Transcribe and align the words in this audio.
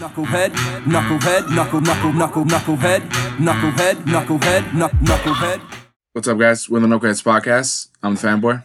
Knucklehead, 0.00 0.50
knucklehead, 0.84 1.54
knuckle, 1.54 1.82
knuckle, 1.82 2.12
knuckle, 2.14 2.44
knucklehead, 2.44 3.00
knucklehead, 3.36 3.94
knucklehead, 4.06 4.62
knuck, 4.70 4.90
knucklehead. 4.92 5.60
What's 6.14 6.26
up, 6.26 6.38
guys? 6.38 6.70
We're 6.70 6.80
the 6.80 6.86
Knuckleheads 6.86 7.22
Podcast. 7.22 7.88
I'm 8.02 8.14
the 8.14 8.20
fanboy. 8.26 8.64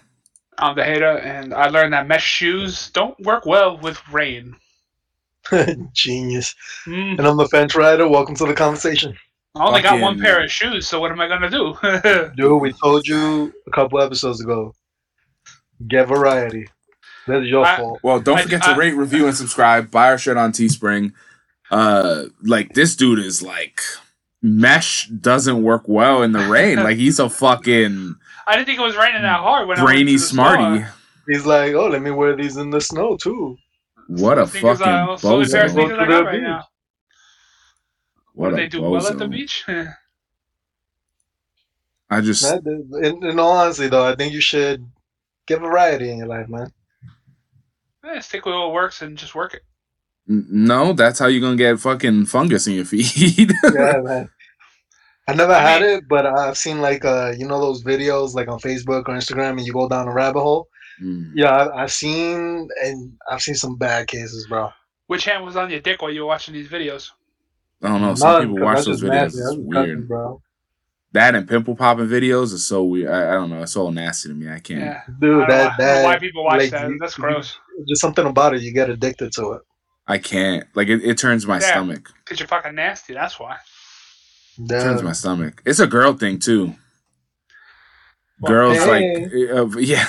I'm 0.58 0.78
the 0.78 0.86
hater, 0.86 1.18
and 1.18 1.54
I 1.54 1.68
learned 1.68 1.92
that 1.92 2.08
mesh 2.08 2.24
shoes 2.26 2.90
don't 2.92 3.20
work 3.20 3.46
well 3.46 3.78
with 3.78 4.00
rain. 4.14 4.56
Genius. 5.94 6.56
Mm, 6.88 7.18
And 7.20 7.28
I'm 7.28 7.36
the 7.36 7.50
Fence 7.50 7.76
Rider. 7.76 8.08
Welcome 8.08 8.36
to 8.36 8.46
the 8.46 8.54
conversation. 8.54 9.18
I 9.56 9.66
only 9.68 9.82
got 9.82 10.00
one 10.00 10.18
pair 10.18 10.42
of 10.42 10.50
shoes, 10.50 10.88
so 10.88 11.02
what 11.02 11.12
am 11.12 11.20
I 11.20 11.28
gonna 11.28 11.50
do? 11.50 11.76
Dude, 12.38 12.62
we 12.62 12.72
told 12.72 13.06
you 13.06 13.52
a 13.68 13.72
couple 13.72 14.00
episodes 14.02 14.40
ago. 14.40 14.74
Get 15.90 16.08
variety. 16.08 16.68
That 17.28 17.44
is 17.44 17.50
your 17.50 17.66
I- 17.66 17.78
fault. 17.78 18.00
Well, 18.04 18.20
don't 18.20 18.40
I- 18.40 18.44
forget 18.44 18.64
to 18.64 18.72
I- 18.72 18.78
rate, 18.78 18.94
review, 18.94 19.28
and 19.28 19.36
subscribe. 19.36 19.92
Buy 19.92 20.10
our 20.10 20.18
shirt 20.18 20.38
on 20.38 20.52
Teespring. 20.52 21.14
Uh, 21.72 22.26
like 22.44 22.74
this 22.74 22.96
dude 22.96 23.20
is 23.20 23.42
like 23.42 23.82
mesh 24.42 25.08
doesn't 25.08 25.64
work 25.64 25.84
well 25.88 26.22
in 26.22 26.32
the 26.32 26.48
rain. 26.48 26.78
like 26.84 26.98
he's 26.98 27.18
a 27.20 27.28
fucking 27.30 28.16
I 28.48 28.56
didn't 28.56 28.68
think 28.68 28.80
it 28.80 28.84
was 28.84 28.96
raining 28.96 29.24
that 29.24 29.40
hard 29.40 29.68
when 29.68 29.80
I 29.80 29.84
went 29.84 29.96
brainy 29.96 30.12
to 30.14 30.20
the 30.20 30.26
smarty. 30.26 30.80
store. 30.84 30.94
He's 31.28 31.46
like, 31.48 31.74
oh, 31.74 31.88
let 31.88 32.04
me 32.04 32.12
wear 32.12 32.36
these 32.36 32.58
in 32.58 32.70
the 32.70 32.80
snow 32.80 33.18
too. 33.18 33.58
What 34.08 34.38
a 34.38 34.46
Sneakers, 34.46 34.78
fucking 34.78 35.18
so 35.18 35.30
pair 35.30 35.66
of 35.66 35.70
bozo! 35.72 35.72
sneakers 35.72 35.98
I 35.98 36.06
got 36.08 36.26
right 36.26 36.42
now. 36.44 36.64
What 38.34 38.50
do 38.50 38.56
a 38.56 38.58
they 38.60 38.68
do 38.68 38.84
well 38.84 39.08
at 39.08 39.18
the 39.18 39.28
beach? 39.28 39.64
I 42.10 42.22
just 42.22 42.46
in, 42.46 43.24
in 43.26 43.40
all 43.40 43.58
honesty, 43.58 43.88
though, 43.88 44.06
I 44.06 44.16
think 44.16 44.34
you 44.34 44.42
should 44.42 44.86
get 45.48 45.60
variety 45.62 46.12
in 46.12 46.20
your 46.20 46.28
life, 46.28 46.48
man. 46.48 46.72
Eh, 48.06 48.20
stick 48.22 48.46
with 48.46 48.56
what 48.56 48.72
works 48.74 49.02
and 49.02 49.18
just 49.18 49.34
work 49.36 49.54
it. 49.54 49.64
No, 50.28 50.94
that's 50.94 51.20
how 51.20 51.28
you're 51.28 51.42
gonna 51.42 51.56
get 51.56 51.80
fucking 51.80 52.26
fungus 52.26 52.68
in 52.68 52.74
your 52.74 52.86
feet. 52.86 53.52
Yeah, 53.64 53.98
man. 54.04 54.30
I 55.28 55.34
never 55.34 55.54
I 55.54 55.60
had 55.60 55.82
mean- 55.82 55.92
it, 55.98 56.04
but 56.08 56.26
I've 56.26 56.58
seen 56.58 56.82
like 56.82 57.04
uh, 57.06 57.34
you 57.38 57.48
know 57.48 57.60
those 57.60 57.84
videos 57.84 58.34
like 58.36 58.48
on 58.48 58.60
Facebook 58.60 59.08
or 59.08 59.16
Instagram, 59.16 59.52
and 59.58 59.66
you 59.66 59.74
go 59.74 59.88
down 59.90 60.08
a 60.08 60.14
rabbit 60.14 60.42
hole. 60.42 60.68
Mm. 61.02 61.32
Yeah, 61.36 61.50
I, 61.52 61.84
I've 61.84 61.92
seen 61.92 62.68
and 62.84 63.14
I've 63.30 63.42
seen 63.42 63.56
some 63.56 63.76
bad 63.78 64.08
cases, 64.08 64.48
bro. 64.48 64.72
Which 65.08 65.26
hand 65.26 65.44
was 65.46 65.56
on 65.56 65.70
your 65.70 65.80
dick 65.80 66.02
while 66.02 66.12
you 66.12 66.22
were 66.22 66.28
watching 66.28 66.54
these 66.54 66.68
videos? 66.70 67.10
I 67.84 67.90
don't 67.90 68.02
know. 68.02 68.16
Some 68.16 68.30
None, 68.32 68.42
people 68.44 68.58
'cause 68.58 68.64
watch 68.78 68.86
those 68.86 69.02
videos. 69.02 69.10
nasty. 69.12 69.26
It's 69.40 69.46
That's 69.48 69.56
disgusting, 69.58 69.68
weird. 69.70 70.08
bro. 70.08 70.42
That 71.16 71.34
and 71.34 71.48
pimple 71.48 71.78
popping 71.78 72.08
videos 72.08 72.52
is 72.52 72.68
so 72.68 72.84
weird. 72.84 73.10
I, 73.10 73.32
I 73.32 73.34
don't 73.36 73.50
know. 73.50 73.62
It's 73.62 73.78
all 73.78 73.90
nasty 73.90 74.28
to 74.28 74.36
me. 74.36 74.50
I 74.50 74.60
can't. 74.60 74.82
Yeah. 74.82 75.02
Dude, 75.18 75.44
I 75.44 75.48
don't, 75.48 75.48
that 75.48 75.48
know, 75.48 75.56
I 75.56 75.68
don't 75.68 75.78
know 75.78 75.86
that 75.86 76.04
why 76.04 76.20
people 76.20 76.44
watch 76.44 76.60
like, 76.60 76.72
that. 76.72 76.92
That's 77.00 77.16
gross. 77.16 77.58
just 77.88 78.02
something 78.02 78.26
about 78.26 78.54
it. 78.54 78.62
You 78.62 78.74
get 78.74 78.90
addicted 78.90 79.32
to 79.36 79.54
it. 79.54 79.62
I 80.08 80.18
can't. 80.18 80.66
Like 80.76 80.90
it, 80.90 81.06
it 81.06 81.18
turns 81.18 81.48
my 81.48 81.56
Yeah. 81.62 81.72
stomach. 81.72 82.12
Cause 82.26 82.38
you're 82.38 82.50
fucking 82.50 82.76
nasty. 82.76 83.14
That's 83.14 83.40
why. 83.40 83.56
It 84.60 84.68
turns 84.68 85.04
my 85.04 85.14
stomach. 85.14 85.62
It's 85.66 85.80
a 85.80 85.88
girl 85.88 86.12
thing 86.16 86.38
too. 86.38 86.76
Well, 88.42 88.52
Girls 88.52 88.78
hey. 88.80 88.90
like 88.90 89.58
uh, 89.58 89.78
yeah. 89.80 90.08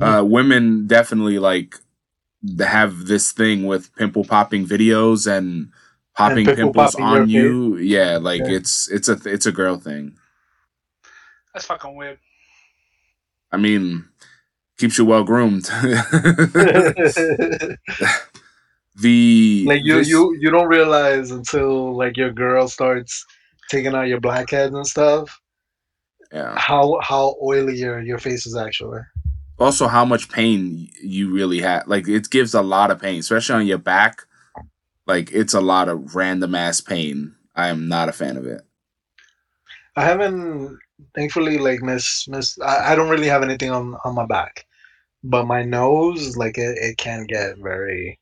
Uh, 0.00 0.22
women 0.24 0.86
definitely 0.86 1.40
like 1.40 1.74
have 2.60 3.06
this 3.06 3.32
thing 3.32 3.66
with 3.66 3.92
pimple 3.96 4.24
popping 4.24 4.64
videos 4.64 5.26
and 5.26 5.72
popping 6.28 6.46
pimples 6.46 6.94
popping 6.94 7.04
on 7.04 7.28
your 7.28 7.44
you. 7.44 7.76
Yeah, 7.78 8.18
like 8.18 8.42
Yeah. 8.42 8.50
it's 8.56 8.90
it's 8.90 9.08
a 9.08 9.18
it's 9.24 9.46
a 9.46 9.52
girl 9.52 9.78
thing. 9.78 10.16
That's 11.52 11.66
fucking 11.66 11.96
weird. 11.96 12.18
I 13.52 13.56
mean, 13.56 14.04
keeps 14.78 14.98
you 14.98 15.04
well 15.04 15.24
groomed. 15.24 15.64
the 18.96 19.64
like 19.66 19.82
you, 19.84 19.94
this- 19.96 20.08
you, 20.08 20.36
you 20.40 20.50
don't 20.50 20.68
realize 20.68 21.30
until 21.30 21.96
like 21.96 22.16
your 22.16 22.30
girl 22.32 22.68
starts 22.68 23.24
taking 23.68 23.94
out 23.94 24.08
your 24.08 24.20
blackheads 24.20 24.74
and 24.74 24.86
stuff 24.86 25.40
yeah. 26.32 26.54
how 26.56 26.98
how 27.02 27.36
oily 27.42 27.76
your 27.76 28.00
your 28.00 28.18
face 28.18 28.46
is 28.46 28.56
actually. 28.56 29.00
also 29.58 29.86
how 29.88 30.04
much 30.04 30.28
pain 30.28 30.88
you 31.02 31.32
really 31.32 31.60
have. 31.60 31.86
Like 31.86 32.08
it 32.08 32.30
gives 32.30 32.54
a 32.54 32.62
lot 32.62 32.90
of 32.90 33.00
pain, 33.00 33.20
especially 33.20 33.56
on 33.56 33.66
your 33.66 33.78
back. 33.78 34.22
Like 35.10 35.32
it's 35.32 35.54
a 35.54 35.60
lot 35.60 35.88
of 35.88 36.14
random 36.14 36.54
ass 36.54 36.80
pain. 36.80 37.34
I 37.56 37.66
am 37.66 37.88
not 37.88 38.08
a 38.08 38.12
fan 38.12 38.36
of 38.36 38.46
it. 38.46 38.62
I 39.96 40.04
haven't, 40.04 40.78
thankfully, 41.16 41.58
like 41.58 41.82
miss 41.82 42.28
miss. 42.28 42.56
I, 42.60 42.92
I 42.92 42.94
don't 42.94 43.08
really 43.08 43.26
have 43.26 43.42
anything 43.42 43.72
on 43.72 43.96
on 44.04 44.14
my 44.14 44.24
back, 44.24 44.66
but 45.24 45.48
my 45.48 45.64
nose, 45.64 46.36
like 46.36 46.58
it, 46.58 46.78
it 46.78 46.96
can 46.96 47.24
get 47.24 47.58
very. 47.58 48.20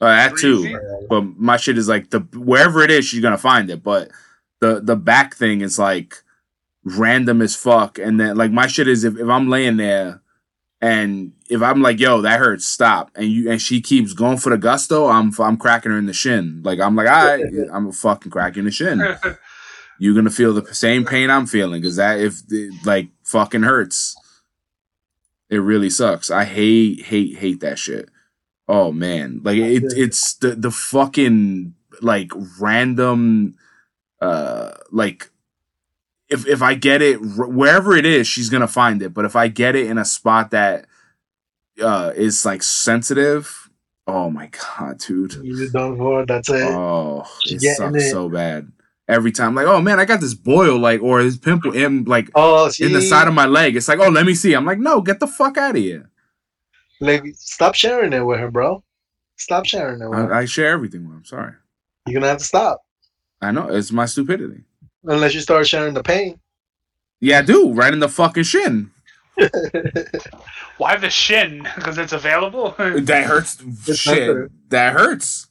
Uh, 0.00 0.06
that 0.06 0.36
too. 0.36 0.78
But 1.10 1.22
my 1.22 1.56
shit 1.56 1.76
is 1.76 1.88
like 1.88 2.10
the 2.10 2.20
wherever 2.20 2.82
it 2.82 2.92
is, 2.92 3.04
she's 3.04 3.20
gonna 3.20 3.36
find 3.36 3.68
it. 3.68 3.82
But 3.82 4.12
the 4.60 4.80
the 4.80 4.94
back 4.94 5.34
thing 5.34 5.60
is 5.60 5.76
like 5.76 6.22
random 6.84 7.42
as 7.42 7.56
fuck. 7.56 7.98
And 7.98 8.20
then 8.20 8.36
like 8.36 8.52
my 8.52 8.68
shit 8.68 8.86
is 8.86 9.02
if, 9.02 9.18
if 9.18 9.28
I'm 9.28 9.48
laying 9.48 9.76
there 9.76 10.22
and 10.80 11.32
if 11.48 11.62
I'm 11.62 11.82
like, 11.82 11.98
yo, 11.98 12.20
that 12.22 12.38
hurts, 12.38 12.66
stop. 12.66 13.10
And 13.14 13.26
you 13.26 13.50
and 13.50 13.60
she 13.60 13.80
keeps 13.80 14.12
going 14.12 14.38
for 14.38 14.50
the 14.50 14.58
gusto, 14.58 15.08
I'm 15.08 15.32
I'm 15.38 15.56
cracking 15.56 15.92
her 15.92 15.98
in 15.98 16.06
the 16.06 16.12
shin. 16.12 16.62
Like 16.64 16.80
I'm 16.80 16.94
like, 16.96 17.08
all 17.08 17.26
right, 17.26 17.44
I'm 17.72 17.90
fucking 17.92 18.30
cracking 18.30 18.64
the 18.64 18.70
shin. 18.70 19.00
you're 19.98 20.14
gonna 20.14 20.30
feel 20.30 20.54
the 20.54 20.74
same 20.74 21.04
pain 21.04 21.30
I'm 21.30 21.46
feeling 21.46 21.80
because 21.80 21.96
that 21.96 22.20
if 22.20 22.40
it, 22.50 22.72
like 22.84 23.08
fucking 23.24 23.62
hurts, 23.62 24.16
it 25.50 25.58
really 25.58 25.90
sucks. 25.90 26.30
I 26.30 26.44
hate 26.44 27.02
hate 27.02 27.38
hate 27.38 27.60
that 27.60 27.78
shit. 27.78 28.08
Oh 28.68 28.92
man, 28.92 29.40
like 29.42 29.56
it, 29.58 29.84
it's 29.96 30.34
the 30.34 30.50
the 30.50 30.70
fucking 30.70 31.74
like 32.00 32.30
random, 32.60 33.56
uh, 34.20 34.72
like 34.92 35.30
if 36.28 36.46
if 36.46 36.62
I 36.62 36.74
get 36.74 37.02
it 37.02 37.16
wherever 37.16 37.96
it 37.96 38.06
is, 38.06 38.28
she's 38.28 38.50
gonna 38.50 38.68
find 38.68 39.02
it. 39.02 39.14
But 39.14 39.24
if 39.24 39.34
I 39.34 39.48
get 39.48 39.74
it 39.74 39.86
in 39.86 39.98
a 39.98 40.04
spot 40.04 40.50
that 40.52 40.86
uh 41.82 42.12
is 42.16 42.44
like 42.44 42.62
sensitive, 42.62 43.70
oh 44.06 44.30
my 44.30 44.48
god, 44.48 44.98
dude. 44.98 45.34
You 45.34 45.70
done 45.70 45.96
for 45.96 46.26
that's 46.26 46.48
it. 46.50 46.62
Oh, 46.62 47.24
it 47.46 47.60
Getting 47.60 47.74
sucks 47.76 48.04
it. 48.04 48.10
so 48.10 48.28
bad. 48.28 48.70
Every 49.08 49.32
time, 49.32 49.54
like, 49.54 49.66
oh 49.66 49.80
man, 49.80 49.98
I 49.98 50.04
got 50.04 50.20
this 50.20 50.34
boil, 50.34 50.78
like, 50.78 51.00
or 51.00 51.22
this 51.22 51.38
pimple 51.38 51.74
in, 51.74 52.04
like, 52.04 52.30
oh, 52.34 52.68
see, 52.68 52.84
in 52.84 52.92
the 52.92 53.00
side 53.00 53.26
of 53.26 53.32
my 53.32 53.46
leg. 53.46 53.74
It's 53.74 53.88
like, 53.88 54.00
oh, 54.00 54.10
let 54.10 54.26
me 54.26 54.34
see. 54.34 54.52
I'm 54.52 54.66
like, 54.66 54.78
no, 54.78 55.00
get 55.00 55.18
the 55.18 55.26
fuck 55.26 55.56
out 55.56 55.76
of 55.76 55.82
here. 55.82 56.10
like 57.00 57.24
stop 57.34 57.74
sharing 57.74 58.12
it 58.12 58.20
with 58.20 58.38
her, 58.38 58.50
bro. 58.50 58.84
Stop 59.36 59.64
sharing 59.64 60.02
it 60.02 60.08
with 60.10 60.18
her. 60.18 60.34
I, 60.34 60.40
I 60.40 60.44
share 60.44 60.68
everything 60.72 61.04
with. 61.04 61.12
Her. 61.12 61.16
I'm 61.18 61.24
sorry. 61.24 61.52
You're 62.06 62.20
gonna 62.20 62.28
have 62.28 62.38
to 62.38 62.44
stop 62.44 62.80
I 63.40 63.50
know 63.50 63.68
it's 63.68 63.92
my 63.92 64.04
stupidity. 64.06 64.64
unless 65.04 65.34
you 65.34 65.40
start 65.40 65.66
sharing 65.66 65.94
the 65.94 66.02
pain. 66.02 66.38
Yeah, 67.20 67.38
I 67.38 67.42
do. 67.42 67.72
Right 67.72 67.92
in 67.92 68.00
the 68.00 68.08
fucking 68.08 68.42
shin. 68.44 68.90
Why 70.78 70.96
the 70.96 71.10
shin? 71.10 71.66
Because 71.76 71.98
it's 71.98 72.12
available. 72.12 72.74
That 72.78 73.24
hurts. 73.24 73.58
It's 73.62 73.98
Shit, 73.98 74.14
sensitive. 74.16 74.50
that 74.68 74.92
hurts. 74.92 75.48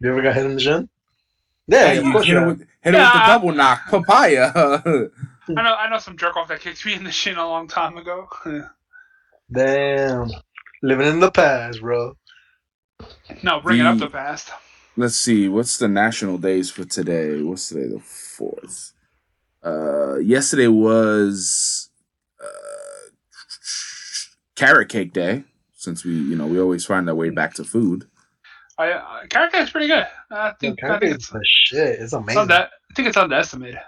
You 0.00 0.10
ever 0.10 0.22
got 0.22 0.34
hit 0.34 0.46
in 0.46 0.54
the 0.54 0.60
shin? 0.60 0.88
Yeah, 1.66 1.86
Hey, 1.88 1.98
of 1.98 2.04
you 2.04 2.12
course 2.12 2.24
hit 2.26 2.32
you 2.32 2.38
it 2.42 2.46
with, 2.46 2.58
hit 2.60 2.94
it 2.94 2.98
with 2.98 3.12
the 3.12 3.22
double 3.26 3.52
knock, 3.52 3.80
papaya. 3.88 4.52
I 4.54 5.62
know. 5.62 5.74
I 5.74 5.88
know 5.90 5.98
some 5.98 6.16
jerk 6.16 6.36
off 6.36 6.48
that 6.48 6.60
kicked 6.60 6.84
me 6.86 6.94
in 6.94 7.04
the 7.04 7.12
shin 7.12 7.36
a 7.36 7.46
long 7.46 7.68
time 7.68 7.96
ago. 7.96 8.28
Damn, 9.52 10.30
living 10.82 11.06
in 11.06 11.20
the 11.20 11.30
past, 11.30 11.80
bro. 11.80 12.16
no, 13.42 13.60
bringing 13.60 13.86
up 13.86 13.98
The- 13.98 14.06
the 14.06 14.10
past. 14.10 14.50
Let's 14.96 15.14
see. 15.16 15.48
What's 15.48 15.78
the 15.78 15.86
national 15.88 16.38
days 16.38 16.70
for 16.70 16.84
today? 16.84 17.40
What's 17.42 17.68
today? 17.68 17.86
The 17.86 18.00
fourth. 18.00 18.92
Uh, 19.64 20.16
yesterday 20.16 20.66
was 20.66 21.87
carrot 24.58 24.88
cake 24.88 25.12
day. 25.12 25.44
Since 25.74 26.04
we, 26.04 26.12
you 26.12 26.34
know, 26.34 26.46
we 26.46 26.60
always 26.60 26.84
find 26.84 27.08
our 27.08 27.14
way 27.14 27.30
back 27.30 27.54
to 27.54 27.64
food. 27.64 28.08
I, 28.78 28.90
uh, 28.90 29.26
carrot 29.28 29.52
cake's 29.52 29.70
pretty 29.70 29.86
good. 29.86 30.06
I 30.30 30.52
think. 30.60 30.82
I 30.82 30.98
think 30.98 31.14
it's, 31.14 31.30
the 31.30 31.40
shit. 31.44 31.88
It's 31.88 32.02
it's 32.02 32.12
amazing. 32.12 32.42
under, 32.42 32.54
I 32.54 32.94
think 32.94 33.08
it's 33.08 33.16
underestimated. 33.16 33.80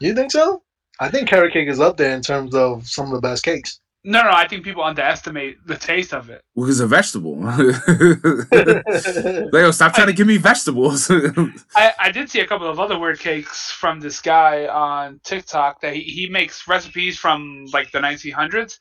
You 0.00 0.14
think 0.14 0.32
so? 0.32 0.62
I 1.00 1.10
think 1.10 1.28
carrot 1.28 1.52
cake 1.52 1.68
is 1.68 1.80
up 1.80 1.98
there 1.98 2.14
in 2.14 2.22
terms 2.22 2.54
of 2.54 2.86
some 2.86 3.06
of 3.06 3.12
the 3.12 3.20
best 3.20 3.44
cakes. 3.44 3.80
No, 4.04 4.22
no, 4.22 4.30
I 4.30 4.48
think 4.48 4.64
people 4.64 4.84
underestimate 4.84 5.56
the 5.66 5.76
taste 5.76 6.14
of 6.14 6.30
it. 6.30 6.40
Well, 6.54 6.70
it's 6.70 6.78
a 6.78 6.86
vegetable. 6.86 7.36
Leo, 9.52 9.70
stop 9.72 9.92
trying 9.92 10.06
to 10.06 10.12
give 10.12 10.26
me 10.26 10.38
vegetables. 10.38 11.10
I, 11.76 11.92
I 11.98 12.12
did 12.12 12.30
see 12.30 12.40
a 12.40 12.46
couple 12.46 12.68
of 12.68 12.78
other 12.78 12.98
weird 12.98 13.18
cakes 13.18 13.70
from 13.70 14.00
this 14.00 14.20
guy 14.20 14.66
on 14.66 15.20
TikTok 15.24 15.80
that 15.80 15.94
he, 15.94 16.02
he 16.02 16.28
makes 16.28 16.68
recipes 16.68 17.18
from 17.18 17.66
like 17.72 17.90
the 17.90 17.98
1900s, 17.98 18.78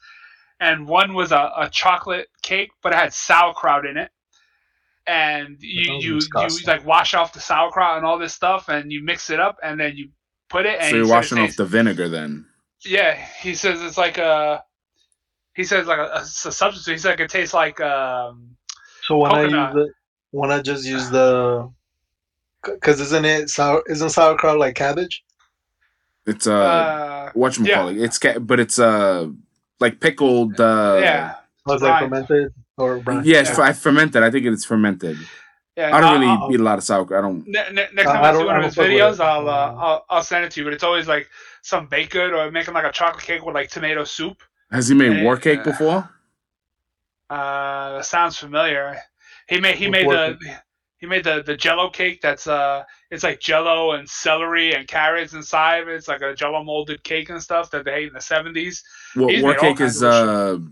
and 0.59 0.87
one 0.87 1.13
was 1.13 1.31
a, 1.31 1.51
a 1.57 1.69
chocolate 1.69 2.27
cake, 2.41 2.71
but 2.81 2.93
it 2.93 2.95
had 2.95 3.13
sauerkraut 3.13 3.85
in 3.85 3.97
it. 3.97 4.11
And 5.07 5.57
you 5.61 5.93
you, 5.99 6.19
you 6.19 6.49
like 6.65 6.85
wash 6.85 7.13
off 7.13 7.33
the 7.33 7.39
sauerkraut 7.39 7.97
and 7.97 8.05
all 8.05 8.19
this 8.19 8.33
stuff, 8.33 8.69
and 8.69 8.91
you 8.91 9.03
mix 9.03 9.29
it 9.29 9.39
up, 9.39 9.57
and 9.63 9.79
then 9.79 9.95
you 9.95 10.09
put 10.49 10.65
it. 10.65 10.79
And 10.79 10.89
so 10.89 10.95
you're 10.97 11.07
washing 11.07 11.37
off 11.37 11.55
the 11.55 11.65
vinegar 11.65 12.09
then. 12.09 12.45
Yeah, 12.85 13.15
he 13.41 13.55
says 13.55 13.81
it's 13.81 13.97
like 13.97 14.17
a. 14.17 14.63
He 15.55 15.63
says 15.63 15.87
like 15.87 15.99
a, 15.99 16.03
a, 16.13 16.21
it's 16.21 16.45
a 16.45 16.51
substitute. 16.51 16.91
He 16.93 16.97
said 16.97 17.19
it 17.19 17.29
tastes 17.29 17.53
like 17.53 17.79
um. 17.81 18.57
So 19.03 19.17
when 19.17 19.31
I 19.31 19.43
use 19.43 19.51
the 19.73 19.93
when 20.31 20.51
I 20.51 20.61
just 20.61 20.85
use 20.85 21.09
the 21.09 21.71
Because 22.63 22.99
isn't 22.99 23.25
it 23.25 23.49
sour? 23.49 23.81
Isn't 23.87 24.09
sauerkraut 24.09 24.59
like 24.59 24.75
cabbage? 24.75 25.23
It's 26.25 26.45
uh, 26.47 26.51
Uh, 26.51 27.31
what 27.33 27.57
you 27.57 27.65
call 27.67 27.87
it? 27.87 27.97
It's 27.97 28.17
ca- 28.19 28.39
but 28.39 28.59
it's 28.59 28.77
uh 28.79 29.29
like 29.79 29.99
pickled. 29.99 30.59
uh 30.59 30.99
yeah, 31.01 31.35
Was 31.65 31.81
it 31.83 31.99
fermented 31.99 32.53
or 32.77 32.99
brine? 32.99 33.23
Yeah, 33.25 33.37
Yeah. 33.41 33.53
fer- 33.53 33.63
I 33.63 33.73
fermented. 33.73 34.23
I 34.23 34.29
think 34.31 34.45
it's 34.45 34.65
fermented. 34.65 35.17
yeah. 35.75 35.95
I 35.95 36.01
don't 36.01 36.13
really 36.19 36.27
I'll- 36.31 36.49
eat 36.51 36.59
a 36.59 36.63
lot 36.63 36.77
of 36.77 36.83
sauerkraut. 36.83 37.19
I 37.23 37.27
don't. 37.27 37.47
Ne- 37.47 37.71
ne- 37.71 37.89
next 37.93 38.09
time 38.09 38.23
I 38.23 38.29
I, 38.29 38.31
see 38.31 38.37
don't- 38.37 38.45
one 38.47 38.55
of 38.57 38.63
his 38.65 38.75
don't 38.75 38.85
fuck 38.85 38.91
with 38.93 39.01
videos. 39.17 39.19
I'll, 39.23 39.49
uh. 39.49 39.75
I'll 39.85 40.05
I'll 40.09 40.23
send 40.23 40.45
it 40.45 40.51
to 40.51 40.59
you. 40.61 40.65
But 40.65 40.73
it's 40.73 40.83
always 40.83 41.07
like 41.07 41.29
some 41.61 41.87
baked 41.87 42.11
good 42.13 42.33
or 42.33 42.49
making 42.51 42.73
like 42.73 42.85
a 42.85 42.91
chocolate 42.91 43.23
cake 43.23 43.45
with 43.45 43.55
like 43.55 43.69
tomato 43.69 44.03
soup. 44.03 44.37
Has 44.71 44.87
he 44.89 44.95
made 44.95 45.17
Eh, 45.17 45.23
war 45.23 45.37
cake 45.37 45.59
uh, 45.61 45.63
before? 45.63 46.09
Uh, 47.29 47.97
that 47.97 48.05
sounds 48.05 48.37
familiar. 48.37 48.97
He 49.49 49.59
made 49.59 49.75
he 49.75 49.85
With 49.87 49.91
made 49.91 50.05
what 50.07 50.39
the 50.39 50.55
he 50.99 51.07
made 51.07 51.23
the 51.23 51.43
the 51.43 51.55
Jello 51.55 51.89
cake. 51.89 52.21
That's 52.21 52.47
uh, 52.47 52.83
it's 53.11 53.23
like 53.23 53.39
Jello 53.39 53.91
and 53.91 54.07
celery 54.09 54.73
and 54.73 54.87
carrots 54.87 55.33
inside 55.33 55.83
of 55.83 55.89
it. 55.89 55.95
It's 55.95 56.07
like 56.07 56.21
a 56.21 56.33
Jello 56.33 56.63
molded 56.63 57.03
cake 57.03 57.29
and 57.29 57.41
stuff 57.41 57.71
that 57.71 57.85
they 57.85 57.93
ate 57.93 58.07
in 58.07 58.13
the 58.13 58.21
seventies. 58.21 58.83
War, 59.15 59.29
he's 59.29 59.43
war 59.43 59.55
cake 59.55 59.79
is 59.81 60.01
uh, 60.03 60.57
war 60.59 60.71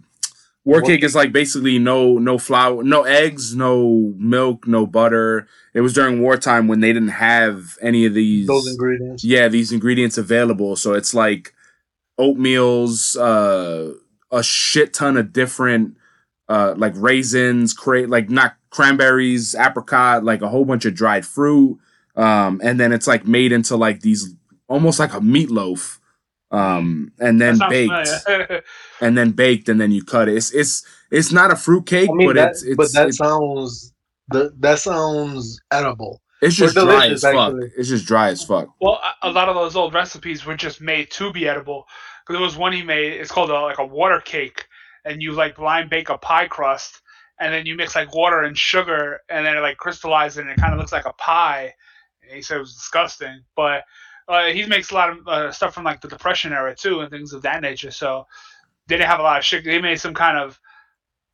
War 0.65 0.81
cake 0.81 1.03
is 1.03 1.13
like 1.13 1.31
basically 1.31 1.77
no 1.77 2.17
no 2.17 2.39
flour, 2.39 2.83
no 2.83 3.03
eggs, 3.03 3.55
no 3.55 4.13
milk, 4.17 4.67
no 4.67 4.87
butter. 4.87 5.47
It 5.75 5.81
was 5.81 5.93
during 5.93 6.21
wartime 6.21 6.67
when 6.67 6.79
they 6.79 6.91
didn't 6.91 7.09
have 7.09 7.77
any 7.81 8.05
of 8.05 8.15
these. 8.15 8.47
Those 8.47 8.67
ingredients. 8.67 9.23
yeah, 9.23 9.47
these 9.47 9.71
ingredients 9.71 10.17
available. 10.17 10.75
So 10.75 10.93
it's 10.93 11.13
like 11.13 11.53
oatmeals, 12.19 13.15
uh, 13.15 13.93
a 14.31 14.41
shit 14.41 14.93
ton 14.93 15.17
of 15.17 15.31
different, 15.33 15.97
uh, 16.49 16.73
like 16.77 16.93
raisins, 16.95 17.73
cra- 17.73 18.07
like 18.07 18.29
not 18.29 18.55
cranberries, 18.69 19.55
apricot, 19.55 20.23
like 20.23 20.41
a 20.41 20.47
whole 20.47 20.65
bunch 20.65 20.85
of 20.85 20.93
dried 20.93 21.25
fruit. 21.25 21.79
Um, 22.15 22.61
and 22.63 22.79
then 22.79 22.93
it's 22.93 23.07
like 23.07 23.25
made 23.25 23.51
into 23.51 23.75
like 23.75 24.01
these 24.01 24.33
almost 24.67 24.99
like 24.99 25.13
a 25.13 25.19
meatloaf. 25.19 25.99
Um, 26.51 27.11
and 27.19 27.41
then 27.41 27.59
baked, 27.69 28.09
and 29.01 29.17
then 29.17 29.31
baked, 29.31 29.67
and 29.67 29.81
then 29.81 29.91
you 29.91 30.03
cut 30.03 30.29
it. 30.29 30.37
It's 30.37 30.53
it's 30.53 30.85
it's 31.11 31.31
not 31.31 31.51
a 31.51 31.55
fruit 31.55 31.85
cake, 31.85 32.09
I 32.09 32.13
mean, 32.13 32.29
but 32.29 32.35
that, 32.35 32.51
it's 32.51 32.63
it's 32.63 32.77
but 32.77 32.93
that 32.93 33.07
it's, 33.09 33.17
sounds 33.17 33.93
the 34.29 34.53
that 34.59 34.79
sounds 34.79 35.59
edible. 35.71 36.21
it's 36.41 36.55
just 36.55 36.75
dry 36.75 37.07
as 37.07 37.21
fuck. 37.21 37.35
actually. 37.35 37.71
It's 37.77 37.89
just 37.89 38.05
dry 38.05 38.29
as 38.29 38.43
fuck. 38.43 38.69
Well, 38.79 39.01
a- 39.03 39.29
a 39.29 39.31
lot 39.31 39.49
of 39.49 39.55
those 39.55 39.75
old 39.75 39.93
recipes 39.93 40.45
were 40.45 40.55
just 40.55 40.79
made 40.79 41.09
to 41.11 41.33
be 41.33 41.47
edible. 41.49 41.85
Because 42.25 42.39
there 42.39 42.45
was 42.45 42.55
one 42.57 42.71
he 42.73 42.81
made. 42.83 43.13
It's 43.13 43.31
called 43.31 43.49
a, 43.49 43.59
like 43.59 43.77
a 43.79 43.85
water 43.85 44.19
cake, 44.19 44.65
and 45.05 45.21
you 45.21 45.31
like 45.31 45.55
blind 45.55 45.89
bake 45.89 46.09
a 46.09 46.17
pie 46.17 46.47
crust, 46.47 47.01
and 47.39 47.53
then 47.53 47.65
you 47.65 47.75
mix 47.75 47.95
like 47.95 48.13
water 48.13 48.41
and 48.41 48.57
sugar, 48.57 49.21
and 49.29 49.45
then 49.45 49.55
it 49.57 49.61
like 49.61 49.77
crystallizes, 49.77 50.39
and 50.39 50.49
it 50.49 50.57
kind 50.57 50.73
of 50.73 50.79
looks 50.79 50.91
like 50.91 51.05
a 51.05 51.13
pie. 51.13 51.73
And 52.23 52.31
he 52.31 52.41
said 52.41 52.57
it 52.57 52.61
was 52.61 52.73
disgusting, 52.73 53.43
but 53.55 53.83
uh, 54.27 54.45
he 54.45 54.65
makes 54.65 54.91
a 54.91 54.95
lot 54.95 55.09
of 55.09 55.27
uh, 55.27 55.51
stuff 55.51 55.73
from 55.73 55.83
like 55.83 56.01
the 56.01 56.07
Depression 56.07 56.51
era 56.51 56.75
too, 56.75 57.01
and 57.01 57.11
things 57.11 57.33
of 57.33 57.43
that 57.43 57.61
nature. 57.61 57.91
So 57.91 58.25
they 58.87 58.97
didn't 58.97 59.09
have 59.09 59.19
a 59.19 59.23
lot 59.23 59.37
of 59.37 59.45
sugar. 59.45 59.69
They 59.69 59.81
made 59.81 59.99
some 59.99 60.13
kind 60.13 60.37
of 60.37 60.59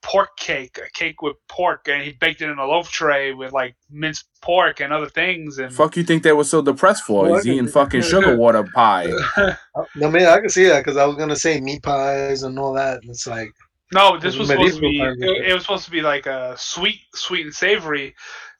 pork 0.01 0.35
cake, 0.37 0.79
a 0.85 0.89
cake 0.91 1.21
with 1.21 1.35
pork, 1.47 1.87
and 1.87 2.01
he 2.03 2.13
baked 2.13 2.41
it 2.41 2.49
in 2.49 2.57
a 2.57 2.65
loaf 2.65 2.89
tray 2.91 3.33
with 3.33 3.51
like 3.51 3.75
minced 3.89 4.25
pork 4.41 4.79
and 4.79 4.91
other 4.91 5.07
things. 5.07 5.59
And 5.59 5.73
Fuck 5.73 5.95
you 5.97 6.03
think 6.03 6.23
they 6.23 6.33
were 6.33 6.43
so 6.43 6.61
depressed 6.61 7.03
for? 7.03 7.23
Well, 7.23 7.35
He's 7.35 7.47
eating 7.47 7.67
fucking 7.67 8.01
sugar 8.01 8.35
water 8.35 8.63
pie. 8.63 9.11
I 9.37 9.55
mean, 9.95 10.25
I 10.25 10.39
can 10.39 10.49
see 10.49 10.65
that 10.65 10.83
because 10.83 10.97
I 10.97 11.05
was 11.05 11.15
gonna 11.15 11.35
say 11.35 11.59
meat 11.59 11.83
pies 11.83 12.43
and 12.43 12.57
all 12.57 12.73
that. 12.73 13.01
And 13.01 13.11
it's 13.11 13.27
like 13.27 13.51
No, 13.93 14.17
this 14.17 14.35
was 14.35 14.47
supposed 14.49 14.75
to 14.75 14.81
be. 14.81 14.99
It, 14.99 15.49
it 15.49 15.53
was 15.53 15.63
supposed 15.63 15.85
to 15.85 15.91
be 15.91 16.01
like 16.01 16.25
a 16.25 16.55
sweet, 16.57 17.01
sweet 17.13 17.45
and 17.45 17.53
savory 17.53 18.15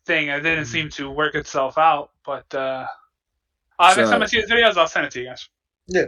thing. 0.05 0.29
It 0.29 0.41
didn't 0.41 0.65
seem 0.65 0.89
to 0.91 1.09
work 1.09 1.35
itself 1.35 1.77
out. 1.77 2.11
But 2.25 2.53
uh, 2.53 2.85
uh, 3.79 3.93
next 3.95 4.09
time 4.09 4.21
I 4.21 4.25
see 4.25 4.41
his 4.41 4.49
videos, 4.49 4.77
I'll 4.77 4.87
send 4.87 5.07
it 5.07 5.11
to 5.13 5.21
you 5.21 5.27
guys. 5.27 5.49
Yeah. 5.87 6.05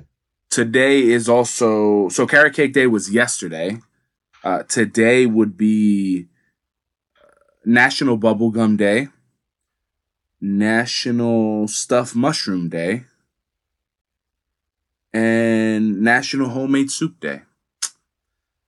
Today 0.50 1.02
is 1.02 1.28
also 1.28 2.10
so 2.10 2.28
carrot 2.28 2.54
cake 2.54 2.74
day 2.74 2.86
was 2.86 3.12
yesterday 3.12 3.80
uh, 4.44 4.64
today 4.64 5.26
would 5.26 5.58
be 5.58 6.28
national 7.66 8.18
bubblegum 8.18 8.78
day 8.78 9.08
national 10.42 11.68
stuffed 11.68 12.16
mushroom 12.16 12.68
day 12.70 13.04
and 15.14 16.02
national 16.02 16.50
homemade 16.50 16.92
soup 16.92 17.20
day 17.20 17.42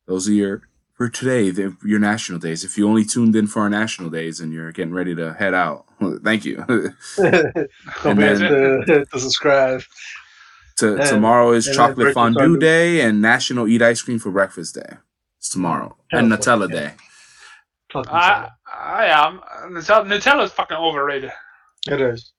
those 0.08 0.30
are 0.30 0.34
your 0.34 0.62
for 0.94 1.10
today 1.10 1.50
the, 1.52 1.76
your 1.84 2.00
national 2.00 2.40
days 2.40 2.64
if 2.64 2.78
you 2.78 2.88
only 2.88 3.04
tuned 3.04 3.36
in 3.36 3.48
for 3.48 3.64
our 3.64 3.70
national 3.70 4.10
days 4.10 4.40
and 4.40 4.54
you're 4.54 4.72
getting 4.72 4.94
ready 4.94 5.14
to 5.14 5.34
head 5.34 5.54
out 5.54 5.86
thank 6.24 6.46
you 6.46 6.58
don't 6.68 6.96
to, 8.18 9.06
to 9.12 9.20
subscribe. 9.20 9.82
To, 10.78 10.96
And- 10.96 11.06
tomorrow 11.06 11.52
is 11.54 11.66
chocolate 11.74 12.14
fondue. 12.14 12.58
day 12.58 13.00
and 13.02 13.22
National 13.22 13.66
Eat 13.68 13.82
Ice 13.82 14.02
Cream 14.02 14.20
for 14.20 14.30
Breakfast 14.30 14.76
Day. 14.76 14.98
It's 15.46 15.52
tomorrow. 15.52 15.96
and 16.12 16.32
Hell, 16.32 16.40
Nutella 16.40 16.74
yeah. 16.74 16.80
Day. 16.80 16.94
Fucking 17.94 18.12
I, 18.12 18.50
I 18.74 19.06
am. 19.06 19.42
Nutella, 19.72 20.04
Nutella's 20.08 20.52
fucking 20.52 20.76
overrated. 20.76 21.32
it 21.88 22.02
is. 22.02 22.34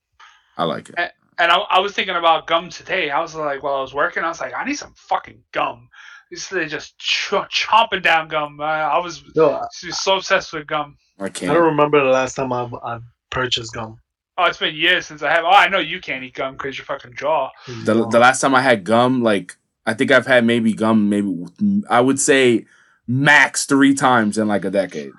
I 0.57 0.65
like 0.65 0.89
it. 0.89 0.97
And 1.39 1.53
I, 1.53 1.57
I 1.59 1.79
was 1.79 1.93
thinking 1.93 2.17
about 2.17 2.49
gum 2.49 2.69
today. 2.69 3.11
I 3.11 3.21
was 3.21 3.37
like, 3.37 3.63
while 3.63 3.77
I 3.77 3.81
was 3.81 3.95
working, 3.95 4.25
I 4.25 4.29
was 4.29 4.41
like, 4.41 4.55
I 4.55 4.65
need 4.65 4.75
some 4.75 4.93
fucking 4.97 5.41
gum. 5.53 5.89
These 6.33 6.49
they 6.49 6.67
just 6.67 6.99
ch- 6.99 7.31
chomping 7.31 8.03
down 8.03 8.27
gum. 8.27 8.61
I, 8.61 8.81
I 8.81 8.99
was 8.99 9.23
No, 9.37 9.53
I 9.55 9.67
so 9.71 10.17
obsessed 10.17 10.53
with 10.53 10.67
gum. 10.67 10.97
I 11.21 11.27
I 11.27 11.29
can't. 11.29 11.53
I 11.53 11.55
don't 11.55 11.63
remember 11.67 12.03
the 12.03 12.11
last 12.11 12.35
time 12.35 12.53
I 12.53 12.69
I 12.83 12.99
purchased 13.31 13.73
gum. 13.73 14.01
Oh, 14.37 14.47
it's 14.47 14.59
been 14.59 14.75
years 14.75 15.07
since 15.07 15.23
I 15.23 15.31
have. 15.31 15.45
Oh, 15.45 15.51
I 15.51 15.69
know 15.69 15.79
you 15.79 16.01
can't 16.01 16.25
eat 16.25 16.35
gum 16.35 16.55
because 16.55 16.77
your 16.77 16.87
fucking 16.87 17.15
jaw. 17.15 17.51
The, 17.85 18.09
the 18.09 18.19
last 18.19 18.41
time 18.41 18.57
I 18.57 18.63
had 18.63 18.83
gum, 18.83 19.23
like, 19.23 19.57
I 19.87 19.95
think 19.95 20.11
I've 20.11 20.27
had 20.27 20.45
maybe 20.45 20.73
gum, 20.73 21.09
maybe, 21.09 21.47
I 21.89 22.01
would 22.01 22.19
say 22.19 22.67
max 23.07 23.65
three 23.67 23.95
times 23.95 24.39
in 24.39 24.49
like 24.49 24.65
a 24.65 24.71
decade. 24.71 25.13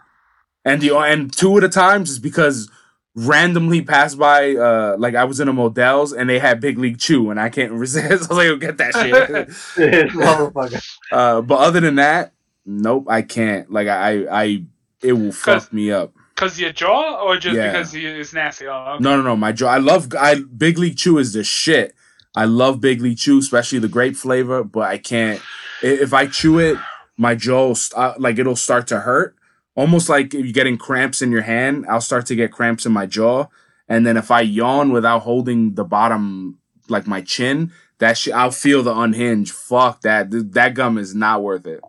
And 0.66 0.81
the 0.81 0.95
and 0.98 1.31
two 1.31 1.56
of 1.56 1.62
the 1.62 1.69
times 1.69 2.10
is 2.10 2.19
because 2.19 2.69
randomly 3.16 3.81
passed 3.81 4.18
by, 4.18 4.56
uh, 4.56 4.95
like 5.00 5.16
I 5.16 5.24
was 5.24 5.39
in 5.39 5.48
a 5.48 5.54
Modell's 5.54 6.12
and 6.13 6.30
they 6.30 6.39
had 6.39 6.60
Big 6.60 6.78
League 6.78 7.00
Chew 7.00 7.31
and 7.31 7.39
I 7.39 7.50
can't 7.50 7.72
resist. 7.86 8.07
I 8.12 8.16
was 8.16 8.30
like, 8.31 8.48
"Oh, 8.48 8.57
get 8.57 8.78
that 8.78 8.94
shit. 8.94 10.12
Motherfucker. 10.12 10.86
uh, 11.12 11.42
but 11.42 11.60
other 11.60 11.80
than 11.80 11.95
that, 11.95 12.34
nope, 12.66 13.06
I 13.10 13.22
can't. 13.22 13.72
Like 13.72 13.88
I, 13.88 14.25
I, 14.30 14.63
it 15.01 15.13
will 15.13 15.31
fuck 15.31 15.72
me 15.72 15.92
up. 15.92 16.13
Because 16.36 16.60
your 16.60 16.72
jaw, 16.72 17.24
or 17.24 17.38
just 17.38 17.56
Yeah. 17.56 17.72
because 17.72 17.92
he 17.92 18.06
is 18.06 18.31
nasty? 18.34 18.68
Oh, 18.68 18.94
okay. 18.95 19.04
No, 19.04 19.16
no, 19.18 19.24
no. 19.24 19.36
My 19.36 19.51
jaw. 19.51 19.69
I 19.69 19.78
love. 19.78 20.13
I 20.13 20.36
Big 20.36 20.78
League 20.78 20.98
Chew 20.98 21.18
is 21.18 21.34
the 21.34 21.44
shit. 21.44 21.96
I 22.36 22.46
love 22.46 22.79
Big 22.79 23.01
League 23.01 23.17
Chew, 23.17 23.39
especially 23.39 23.79
the 23.79 23.88
grape 23.88 24.15
flavor. 24.15 24.63
But 24.63 24.82
I 24.82 25.00
can't. 25.00 25.41
If 25.82 26.13
I 26.13 26.27
chew 26.27 26.60
it, 26.60 26.77
my 27.17 27.36
jaw 27.36 27.74
st- 27.74 27.97
uh, 27.97 28.13
like 28.17 28.38
it'll 28.38 28.55
start 28.55 28.88
to 28.88 29.01
hurt. 29.01 29.36
Almost 29.75 30.09
like 30.09 30.33
if 30.33 30.45
you're 30.45 30.53
getting 30.53 30.77
cramps 30.77 31.21
in 31.21 31.31
your 31.31 31.41
hand, 31.41 31.86
I'll 31.89 32.01
start 32.01 32.25
to 32.27 32.36
get 32.36 32.51
cramps 32.51 32.86
in 32.86 32.91
my 32.91 33.05
jaw. 33.05 33.47
And 33.88 34.05
then 34.05 34.17
if 34.17 34.31
I 34.31 34.41
yawn 34.41 34.91
without 34.91 35.19
holding 35.19 35.75
the 35.75 35.83
bottom, 35.83 36.59
like 36.89 37.07
my 37.07 37.21
chin, 37.21 37.71
that 38.00 38.17
shit, 38.17 38.33
I'll 38.33 38.51
feel 38.51 38.83
the 38.83 38.95
unhinge. 38.97 39.51
Fuck 39.51 40.01
that. 40.01 40.27
That 40.31 40.74
gum 40.74 40.97
is 40.97 41.15
not 41.15 41.43
worth 41.43 41.65
it. 41.65 41.81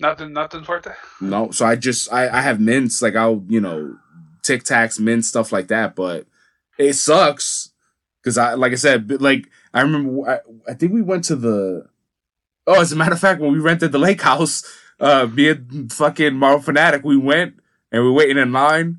Nothing, 0.00 0.32
nothing's 0.32 0.68
worth 0.68 0.86
it. 0.86 0.96
No, 1.20 1.50
so 1.50 1.64
I 1.64 1.76
just 1.76 2.12
I, 2.12 2.28
I 2.28 2.40
have 2.40 2.60
mints 2.60 3.00
like 3.00 3.14
I'll 3.14 3.44
you 3.48 3.60
know 3.60 3.96
Tic 4.42 4.64
Tacs, 4.64 4.98
mint 5.00 5.24
stuff 5.24 5.52
like 5.52 5.68
that, 5.68 5.94
but 5.94 6.26
it 6.78 6.94
sucks 6.94 7.70
because 8.20 8.36
I 8.36 8.54
like 8.54 8.72
I 8.72 8.76
said 8.76 9.20
like 9.22 9.48
I 9.72 9.80
remember 9.82 10.28
I, 10.28 10.70
I 10.70 10.74
think 10.74 10.92
we 10.92 11.02
went 11.02 11.24
to 11.24 11.36
the 11.36 11.86
oh 12.66 12.80
as 12.80 12.92
a 12.92 12.96
matter 12.96 13.12
of 13.12 13.20
fact 13.20 13.40
when 13.40 13.52
we 13.52 13.58
rented 13.58 13.92
the 13.92 13.98
lake 13.98 14.22
house 14.22 14.64
uh 15.00 15.26
me 15.26 15.48
and 15.48 15.92
fucking 15.92 16.34
Marvel 16.34 16.62
Fanatic 16.62 17.04
we 17.04 17.16
went 17.16 17.54
and 17.92 18.02
we 18.02 18.08
were 18.08 18.14
waiting 18.14 18.38
in 18.38 18.52
line 18.52 18.98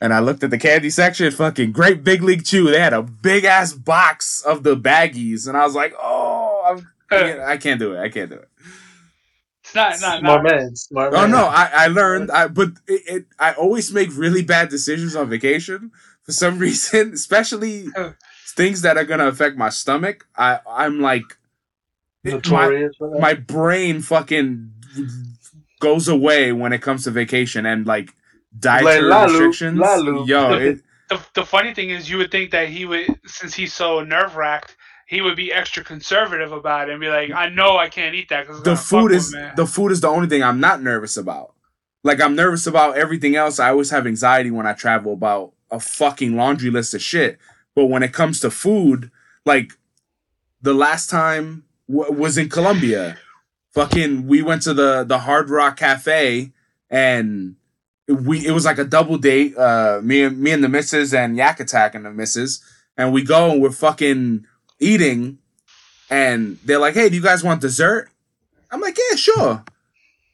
and 0.00 0.12
I 0.12 0.18
looked 0.18 0.42
at 0.42 0.50
the 0.50 0.58
candy 0.58 0.90
section 0.90 1.30
fucking 1.30 1.72
great 1.72 2.04
big 2.04 2.22
league 2.22 2.44
chew 2.44 2.70
they 2.70 2.80
had 2.80 2.92
a 2.92 3.02
big 3.02 3.44
ass 3.44 3.72
box 3.72 4.42
of 4.42 4.62
the 4.62 4.76
baggies 4.76 5.46
and 5.48 5.56
I 5.56 5.64
was 5.64 5.74
like 5.74 5.94
oh 6.00 6.62
I'm, 6.66 6.88
I 7.10 7.56
can't 7.56 7.80
do 7.80 7.94
it 7.94 8.00
I 8.00 8.08
can't 8.08 8.30
do 8.30 8.36
it. 8.36 8.48
It's 9.64 9.74
not, 9.74 10.00
not, 10.00 10.20
Smart 10.20 10.42
not. 10.44 10.52
man. 10.52 10.76
Smart 10.76 11.14
Oh 11.14 11.22
man. 11.22 11.30
no, 11.30 11.46
I, 11.46 11.70
I 11.72 11.86
learned, 11.86 12.30
I 12.30 12.48
but 12.48 12.70
it, 12.86 13.02
it 13.06 13.26
I 13.38 13.52
always 13.52 13.92
make 13.92 14.10
really 14.14 14.42
bad 14.42 14.68
decisions 14.68 15.16
on 15.16 15.30
vacation 15.30 15.92
for 16.22 16.32
some 16.32 16.58
reason, 16.66 17.12
especially 17.12 17.86
things 18.54 18.82
that 18.82 18.96
are 18.98 19.04
gonna 19.04 19.28
affect 19.28 19.56
my 19.56 19.70
stomach. 19.70 20.26
I 20.36 20.58
I'm 20.68 21.00
like 21.00 21.38
it- 22.24 22.30
my, 22.30 22.34
Notorious 22.36 22.96
for 22.96 23.10
that. 23.10 23.20
my 23.20 23.34
brain 23.34 24.00
fucking 24.00 24.72
goes 25.80 26.08
away 26.08 26.52
when 26.52 26.72
it 26.72 26.80
comes 26.82 27.04
to 27.04 27.10
vacation 27.10 27.66
and 27.66 27.86
like 27.86 28.14
dietary 28.58 29.02
Like, 29.02 29.28
Lalu, 29.28 29.32
restrictions. 29.32 29.78
Lalu. 29.78 30.26
Yo, 30.26 30.52
it, 30.54 30.80
The, 31.08 31.20
the 31.34 31.44
funny 31.44 31.74
thing 31.74 31.90
is, 31.90 32.08
you 32.08 32.18
would 32.18 32.30
think 32.30 32.52
that 32.52 32.68
he 32.68 32.84
would, 32.84 33.06
since 33.26 33.54
he's 33.54 33.74
so 33.74 34.02
nerve 34.02 34.36
wracked, 34.36 34.76
he 35.06 35.20
would 35.20 35.36
be 35.36 35.52
extra 35.52 35.82
conservative 35.84 36.52
about 36.52 36.88
it 36.88 36.92
and 36.92 37.00
be 37.00 37.08
like, 37.08 37.32
I 37.32 37.48
know 37.48 37.76
I 37.76 37.88
can't 37.88 38.14
eat 38.14 38.28
that 38.30 38.46
because 38.46 38.62
the 38.62 38.76
food 38.76 39.12
is 39.12 39.34
the 39.56 39.66
food 39.66 39.92
is 39.92 40.00
the 40.00 40.08
only 40.08 40.28
thing 40.28 40.42
I'm 40.42 40.60
not 40.60 40.82
nervous 40.82 41.16
about. 41.18 41.52
Like 42.04 42.20
I'm 42.20 42.34
nervous 42.34 42.66
about 42.66 42.96
everything 42.96 43.36
else. 43.36 43.58
I 43.60 43.68
always 43.70 43.90
have 43.90 44.06
anxiety 44.06 44.50
when 44.50 44.66
I 44.66 44.72
travel 44.72 45.12
about 45.12 45.52
a 45.70 45.80
fucking 45.80 46.34
laundry 46.36 46.70
list 46.70 46.94
of 46.94 47.02
shit. 47.02 47.38
But 47.74 47.86
when 47.86 48.02
it 48.02 48.12
comes 48.14 48.40
to 48.40 48.50
food, 48.50 49.10
like 49.44 49.72
the 50.62 50.72
last 50.74 51.10
time 51.10 51.64
w- 51.88 52.12
was 52.12 52.38
in 52.38 52.48
Colombia, 52.48 53.18
fucking 53.74 54.26
we 54.26 54.42
went 54.42 54.62
to 54.62 54.74
the 54.74 55.04
the 55.04 55.18
Hard 55.20 55.50
Rock 55.50 55.76
Cafe 55.76 56.52
and 56.90 57.56
we 58.08 58.46
it 58.46 58.52
was 58.52 58.64
like 58.64 58.78
a 58.78 58.84
double 58.84 59.18
date. 59.18 59.56
Uh, 59.56 60.00
me 60.02 60.22
and 60.22 60.38
me 60.38 60.50
and 60.52 60.62
the 60.62 60.68
missus 60.68 61.14
and 61.14 61.36
Yak 61.36 61.60
Attack 61.60 61.94
and 61.94 62.04
the 62.04 62.10
missus, 62.10 62.62
and 62.96 63.12
we 63.12 63.22
go 63.22 63.50
and 63.50 63.62
we're 63.62 63.70
fucking 63.70 64.46
eating, 64.80 65.38
and 66.10 66.58
they're 66.64 66.78
like, 66.78 66.94
"Hey, 66.94 67.08
do 67.08 67.14
you 67.16 67.22
guys 67.22 67.42
want 67.42 67.60
dessert?" 67.60 68.10
I'm 68.70 68.80
like, 68.80 68.96
"Yeah, 68.98 69.16
sure." 69.16 69.64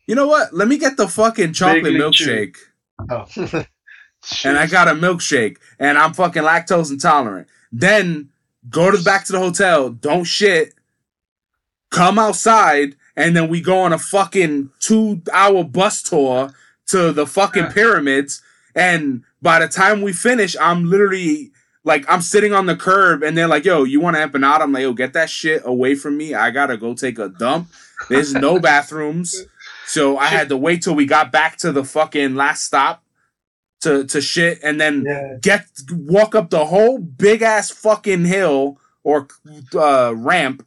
You 0.07 0.14
know 0.14 0.26
what? 0.26 0.55
Let 0.55 0.69
me 0.69 0.78
get 0.78 0.97
the 0.97 1.07
fucking 1.07 1.52
chocolate 1.52 1.85
Big 1.85 1.97
milkshake. 1.97 2.57
Oh. 3.11 3.26
And 4.45 4.59
I 4.59 4.67
got 4.67 4.88
a 4.88 4.93
milkshake, 4.93 5.59
and 5.78 5.97
I'm 5.97 6.12
fucking 6.12 6.43
lactose 6.43 6.90
intolerant. 6.90 7.47
Then 7.71 8.31
go 8.69 8.90
to 8.90 9.02
back 9.02 9.25
to 9.26 9.33
the 9.33 9.38
hotel, 9.38 9.90
don't 9.90 10.25
shit, 10.25 10.75
come 11.90 12.18
outside, 12.18 12.97
and 13.16 13.37
then 13.37 13.49
we 13.49 13.61
go 13.61 13.78
on 13.78 13.92
a 13.92 13.99
fucking 13.99 14.71
two 14.80 15.23
hour 15.33 15.64
bus 15.64 16.02
tour 16.02 16.52
to 16.88 17.12
the 17.12 17.26
fucking 17.26 17.64
Yeah. 17.64 17.73
pyramids. 17.73 18.42
And 18.75 19.23
by 19.42 19.59
the 19.59 19.68
time 19.68 20.02
we 20.02 20.12
finish, 20.12 20.57
I'm 20.61 20.88
literally 20.88 21.50
like 21.85 22.04
I'm 22.09 22.21
sitting 22.23 22.52
on 22.52 22.66
the 22.66 22.76
curb, 22.76 23.23
and 23.23 23.37
they're 23.37 23.49
like, 23.49 23.64
"Yo, 23.64 23.85
you 23.85 24.00
want 24.00 24.16
an 24.16 24.28
empanada?" 24.28 24.61
I'm 24.62 24.73
like, 24.73 24.83
"Yo, 24.83 24.92
get 24.92 25.12
that 25.14 25.30
shit 25.30 25.62
away 25.64 25.95
from 25.95 26.16
me. 26.16 26.35
I 26.35 26.50
gotta 26.50 26.76
go 26.76 26.95
take 26.95 27.18
a 27.18 27.28
dump. 27.28 27.68
There's 28.09 28.35
no 28.35 28.59
bathrooms." 28.68 29.35
So 29.87 30.18
I 30.18 30.26
had 30.26 30.50
to 30.50 30.57
wait 30.57 30.83
till 30.83 30.95
we 30.95 31.07
got 31.07 31.33
back 31.33 31.57
to 31.59 31.73
the 31.73 31.85
fucking 31.85 32.35
last 32.35 32.64
stop 32.64 33.02
to 33.80 34.04
to 34.04 34.21
shit, 34.21 34.59
and 34.62 34.80
then 34.80 35.04
yeah. 35.07 35.37
get 35.40 35.66
walk 35.90 36.35
up 36.35 36.50
the 36.50 36.66
whole 36.66 36.99
big 36.99 37.42
ass 37.42 37.71
fucking 37.71 38.26
hill 38.26 38.78
or 39.02 39.28
uh, 39.75 40.12
ramp, 40.14 40.66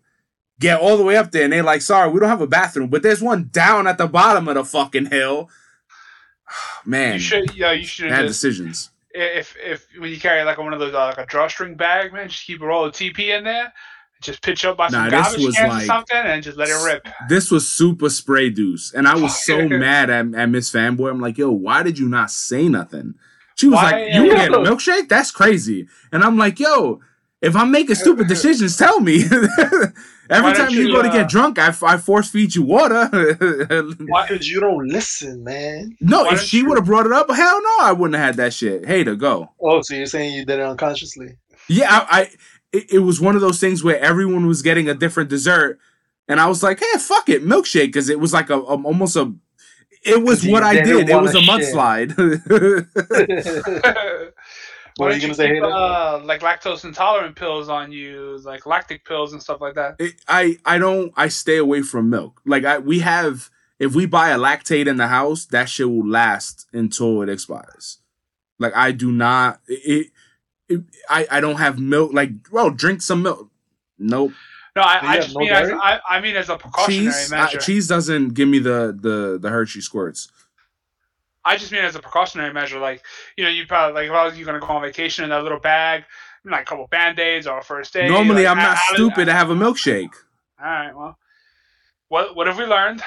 get 0.61 0.79
all 0.79 0.95
the 0.95 1.03
way 1.03 1.17
up 1.17 1.31
there, 1.31 1.43
and 1.43 1.51
they're 1.51 1.63
like, 1.63 1.81
"Sorry, 1.81 2.09
we 2.09 2.19
don't 2.21 2.29
have 2.29 2.39
a 2.39 2.47
bathroom, 2.47 2.87
but 2.89 3.03
there's 3.03 3.21
one 3.21 3.49
down 3.51 3.87
at 3.87 3.97
the 3.97 4.07
bottom 4.07 4.47
of 4.47 4.55
the 4.55 4.63
fucking 4.63 5.07
hill." 5.07 5.49
Man, 6.85 7.13
You 7.13 7.19
should, 7.19 7.55
yeah, 7.55 7.71
you 7.73 7.85
should 7.85 8.09
just 8.09 8.27
decisions. 8.27 8.89
if 9.13 9.55
if 9.61 9.87
when 9.99 10.09
you 10.09 10.19
carry 10.19 10.43
like 10.43 10.57
one 10.57 10.73
of 10.73 10.79
those 10.79 10.93
uh, 10.93 11.07
like 11.07 11.17
a 11.17 11.25
drawstring 11.25 11.75
bag, 11.75 12.13
man, 12.13 12.29
just 12.29 12.45
keep 12.45 12.61
a 12.61 12.65
roll 12.65 12.85
of 12.85 12.93
TP 12.93 13.37
in 13.37 13.43
there, 13.43 13.71
just 14.21 14.41
pitch 14.41 14.65
up 14.65 14.77
by 14.77 14.87
some 14.89 15.03
Nah, 15.05 15.09
this 15.09 15.35
garbage 15.35 15.55
cans 15.55 15.73
like- 15.73 15.83
or 15.83 15.85
something, 15.85 16.17
and 16.17 16.43
just 16.43 16.57
let 16.57 16.69
it 16.69 16.85
rip. 16.85 17.07
This 17.29 17.51
was 17.51 17.69
super 17.69 18.09
spray 18.09 18.49
deuce, 18.49 18.93
and 18.93 19.07
I 19.07 19.15
was 19.15 19.43
so 19.45 19.67
mad 19.67 20.09
at, 20.09 20.33
at 20.33 20.49
Miss 20.49 20.71
Fanboy. 20.71 21.09
I'm 21.09 21.21
like, 21.21 21.37
"Yo, 21.37 21.51
why 21.51 21.83
did 21.83 21.99
you 21.99 22.07
not 22.09 22.31
say 22.31 22.67
nothing?" 22.67 23.15
She 23.55 23.67
was 23.67 23.75
Why- 23.75 23.91
like, 23.91 24.13
"You 24.13 24.25
yeah. 24.25 24.47
get 24.47 24.53
a 24.53 24.57
milkshake? 24.57 25.07
That's 25.09 25.31
crazy." 25.31 25.87
And 26.11 26.23
I'm 26.23 26.37
like, 26.37 26.59
"Yo." 26.59 27.01
If 27.41 27.55
I'm 27.55 27.71
making 27.71 27.95
stupid 27.95 28.27
decisions, 28.27 28.77
tell 28.77 28.99
me. 28.99 29.23
Every 30.29 30.51
Why 30.51 30.53
time 30.53 30.69
you, 30.69 30.87
you, 30.87 30.93
go 30.93 31.01
to 31.01 31.09
uh, 31.09 31.11
get 31.11 31.27
drunk, 31.29 31.57
I, 31.57 31.73
I 31.83 31.97
force 31.97 32.29
feed 32.29 32.55
you 32.55 32.61
water. 32.61 33.07
Why, 34.07 34.27
Because 34.27 34.47
you 34.47 34.59
don't 34.59 34.87
listen, 34.87 35.43
man. 35.43 35.97
No, 35.99 36.23
Why 36.23 36.33
if 36.33 36.41
she 36.41 36.63
would 36.63 36.77
have 36.77 36.85
brought 36.85 37.05
it 37.07 37.11
up, 37.11 37.29
hell 37.29 37.61
no, 37.61 37.77
I 37.81 37.91
wouldn't 37.91 38.15
have 38.15 38.25
had 38.25 38.35
that 38.37 38.53
shit. 38.53 38.85
Hey, 38.85 39.03
to 39.03 39.15
go. 39.15 39.49
Oh, 39.59 39.81
so 39.81 39.95
you're 39.95 40.05
saying 40.05 40.33
you 40.33 40.45
did 40.45 40.59
it 40.59 40.65
unconsciously? 40.65 41.35
Yeah, 41.67 41.87
I, 41.89 42.05
I 42.09 42.29
it, 42.71 42.93
it 42.93 42.99
was 42.99 43.19
one 43.19 43.35
of 43.35 43.41
those 43.41 43.59
things 43.59 43.83
where 43.83 43.99
everyone 43.99 44.47
was 44.47 44.61
getting 44.61 44.87
a 44.87 44.93
different 44.93 45.29
dessert, 45.29 45.79
and 46.27 46.39
I 46.39 46.47
was 46.47 46.63
like, 46.63 46.79
hey, 46.79 46.99
fuck 46.99 47.27
it, 47.27 47.43
milkshake, 47.43 47.87
because 47.87 48.07
it 48.07 48.19
was 48.19 48.33
like 48.33 48.49
a, 48.49 48.55
a 48.55 48.81
almost 48.81 49.15
a. 49.15 49.33
It 50.03 50.23
was 50.23 50.45
what 50.47 50.63
I 50.63 50.75
didn't. 50.81 51.09
It 51.09 51.21
was 51.21 51.35
a 51.35 51.41
shit. 51.41 51.75
mudslide. 51.75 52.15
What 55.01 55.07
Why 55.07 55.13
are 55.13 55.15
you 55.15 55.21
gonna 55.21 55.33
say, 55.33 55.55
keep, 55.55 55.63
uh, 55.63 56.21
like 56.23 56.41
lactose 56.41 56.85
intolerant 56.85 57.35
pills 57.35 57.69
on 57.69 57.91
you, 57.91 58.39
like 58.43 58.67
lactic 58.67 59.03
pills 59.03 59.33
and 59.33 59.41
stuff 59.41 59.59
like 59.59 59.73
that. 59.73 59.95
It- 59.97 60.21
I 60.27 60.59
I 60.63 60.77
don't. 60.77 61.11
I 61.17 61.27
stay 61.27 61.57
away 61.57 61.81
from 61.81 62.11
milk. 62.11 62.39
Like 62.45 62.65
I 62.65 62.77
we 62.77 62.99
have. 62.99 63.49
If 63.79 63.95
we 63.95 64.05
buy 64.05 64.29
a 64.29 64.37
Lactaid 64.37 64.85
in 64.85 64.97
the 64.97 65.07
house, 65.07 65.45
that 65.45 65.69
shit 65.69 65.89
will 65.89 66.07
last 66.07 66.67
until 66.71 67.23
it 67.23 67.29
expires. 67.29 67.97
Like 68.59 68.75
I 68.75 68.91
do 68.91 69.11
not. 69.11 69.59
It. 69.67 70.11
it 70.69 70.81
I 71.09 71.25
I 71.31 71.41
don't 71.41 71.55
have 71.55 71.79
milk. 71.79 72.13
Like, 72.13 72.33
well, 72.51 72.69
drink 72.69 73.01
some 73.01 73.23
milk. 73.23 73.49
Nope. 73.97 74.33
No, 74.75 74.83
I, 74.83 74.99
I 75.01 75.15
just 75.15 75.33
no 75.33 75.39
mean 75.39 75.51
as? 75.51 75.71
I, 75.71 75.99
I 76.07 76.21
mean 76.21 76.35
as 76.35 76.49
a 76.49 76.57
precautionary 76.57 77.05
cheese 77.11 77.31
measure. 77.31 77.57
cheese 77.57 77.87
doesn't 77.87 78.35
give 78.35 78.47
me 78.47 78.59
the 78.59 78.95
the 78.95 79.39
the 79.41 79.49
Hershey 79.49 79.81
squirts. 79.81 80.31
I 81.43 81.57
just 81.57 81.71
mean 81.71 81.83
as 81.83 81.95
a 81.95 81.99
precautionary 81.99 82.53
measure. 82.53 82.79
Like 82.79 83.03
you 83.37 83.43
know, 83.43 83.49
you 83.49 83.65
probably 83.65 83.93
like 84.01 84.05
if 84.09 84.11
I 84.15 84.25
was 84.25 84.37
you 84.37 84.45
gonna 84.45 84.59
go 84.59 84.67
on 84.67 84.81
vacation 84.81 85.23
in 85.23 85.29
that 85.31 85.43
little 85.43 85.59
bag, 85.59 86.03
like 86.45 86.61
a 86.61 86.65
couple 86.65 86.87
band 86.87 87.19
aids 87.19 87.47
or 87.47 87.59
a 87.59 87.63
first 87.63 87.95
aid. 87.95 88.09
Normally, 88.11 88.43
like, 88.43 88.51
I'm 88.51 88.57
not 88.57 88.77
I- 88.77 88.81
I- 88.91 88.93
stupid 88.93 89.25
to 89.25 89.33
have 89.33 89.49
a 89.49 89.55
milkshake. 89.55 90.11
All 90.63 90.65
right, 90.69 90.95
well, 90.95 91.17
what 92.09 92.35
what 92.35 92.47
have 92.47 92.57
we 92.57 92.65
learned? 92.65 93.01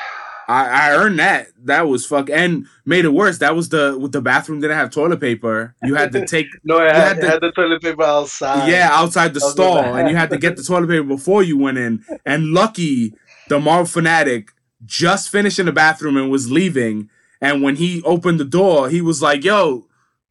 I, 0.46 0.66
I 0.90 0.96
earned 0.96 1.18
that. 1.20 1.46
That 1.64 1.88
was 1.88 2.04
fuck 2.04 2.28
and 2.28 2.66
made 2.84 3.06
it 3.06 3.14
worse. 3.14 3.38
That 3.38 3.56
was 3.56 3.70
the 3.70 3.96
with 3.98 4.12
the 4.12 4.20
bathroom 4.20 4.60
didn't 4.60 4.76
have 4.76 4.90
toilet 4.90 5.18
paper. 5.20 5.74
You 5.82 5.94
had 5.94 6.12
to 6.12 6.26
take 6.26 6.48
No, 6.64 6.80
I 6.80 6.84
had, 6.92 6.94
had 6.94 7.20
to- 7.20 7.28
had 7.30 7.40
the 7.40 7.52
toilet 7.52 7.80
paper 7.80 8.02
outside. 8.02 8.68
yeah 8.68 8.90
outside 8.92 9.32
the 9.32 9.40
stall, 9.40 9.78
and 9.78 10.10
you 10.10 10.16
had 10.16 10.28
to 10.30 10.36
get 10.38 10.56
the 10.56 10.62
toilet 10.62 10.88
paper 10.88 11.04
before 11.04 11.42
you 11.42 11.56
went 11.56 11.78
in. 11.78 12.04
And 12.26 12.48
lucky, 12.52 13.14
the 13.48 13.58
Marvel 13.58 13.86
fanatic 13.86 14.50
just 14.84 15.30
finished 15.30 15.58
in 15.58 15.64
the 15.66 15.72
bathroom 15.72 16.16
and 16.18 16.30
was 16.30 16.50
leaving. 16.50 17.08
And 17.44 17.62
when 17.62 17.76
he 17.76 18.02
opened 18.04 18.40
the 18.40 18.44
door, 18.44 18.88
he 18.88 19.00
was 19.02 19.20
like, 19.20 19.44
"Yo, 19.44 19.86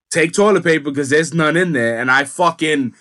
take 0.10 0.34
toilet 0.34 0.64
paper 0.64 0.86
because 0.86 1.10
there's 1.10 1.34
none 1.34 1.56
in 1.56 1.74
there." 1.74 2.00
And 2.00 2.10
I 2.10 2.24
fucking 2.24 2.94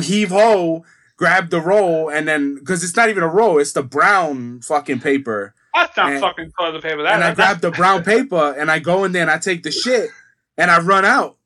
heave 0.00 0.30
ho, 0.30 0.84
grab 1.16 1.50
the 1.50 1.60
roll, 1.60 2.08
and 2.08 2.28
then 2.28 2.54
because 2.54 2.84
it's 2.84 2.96
not 2.96 3.08
even 3.08 3.22
a 3.24 3.28
roll, 3.28 3.58
it's 3.58 3.72
the 3.72 3.82
brown 3.82 4.60
fucking 4.60 5.00
paper. 5.00 5.52
That's 5.74 5.96
not 5.96 6.12
And- 6.12 6.20
fucking 6.20 6.52
toilet 6.58 6.82
paper. 6.82 7.02
That, 7.02 7.14
and 7.14 7.24
I 7.24 7.34
grab 7.34 7.60
the 7.60 7.72
brown 7.72 8.04
paper 8.04 8.54
and 8.56 8.70
I 8.70 8.78
go 8.78 9.02
in 9.02 9.10
there 9.10 9.22
and 9.22 9.30
I 9.30 9.38
take 9.38 9.64
the 9.64 9.72
shit 9.72 10.10
and 10.56 10.70
I 10.70 10.78
run 10.78 11.04
out. 11.04 11.36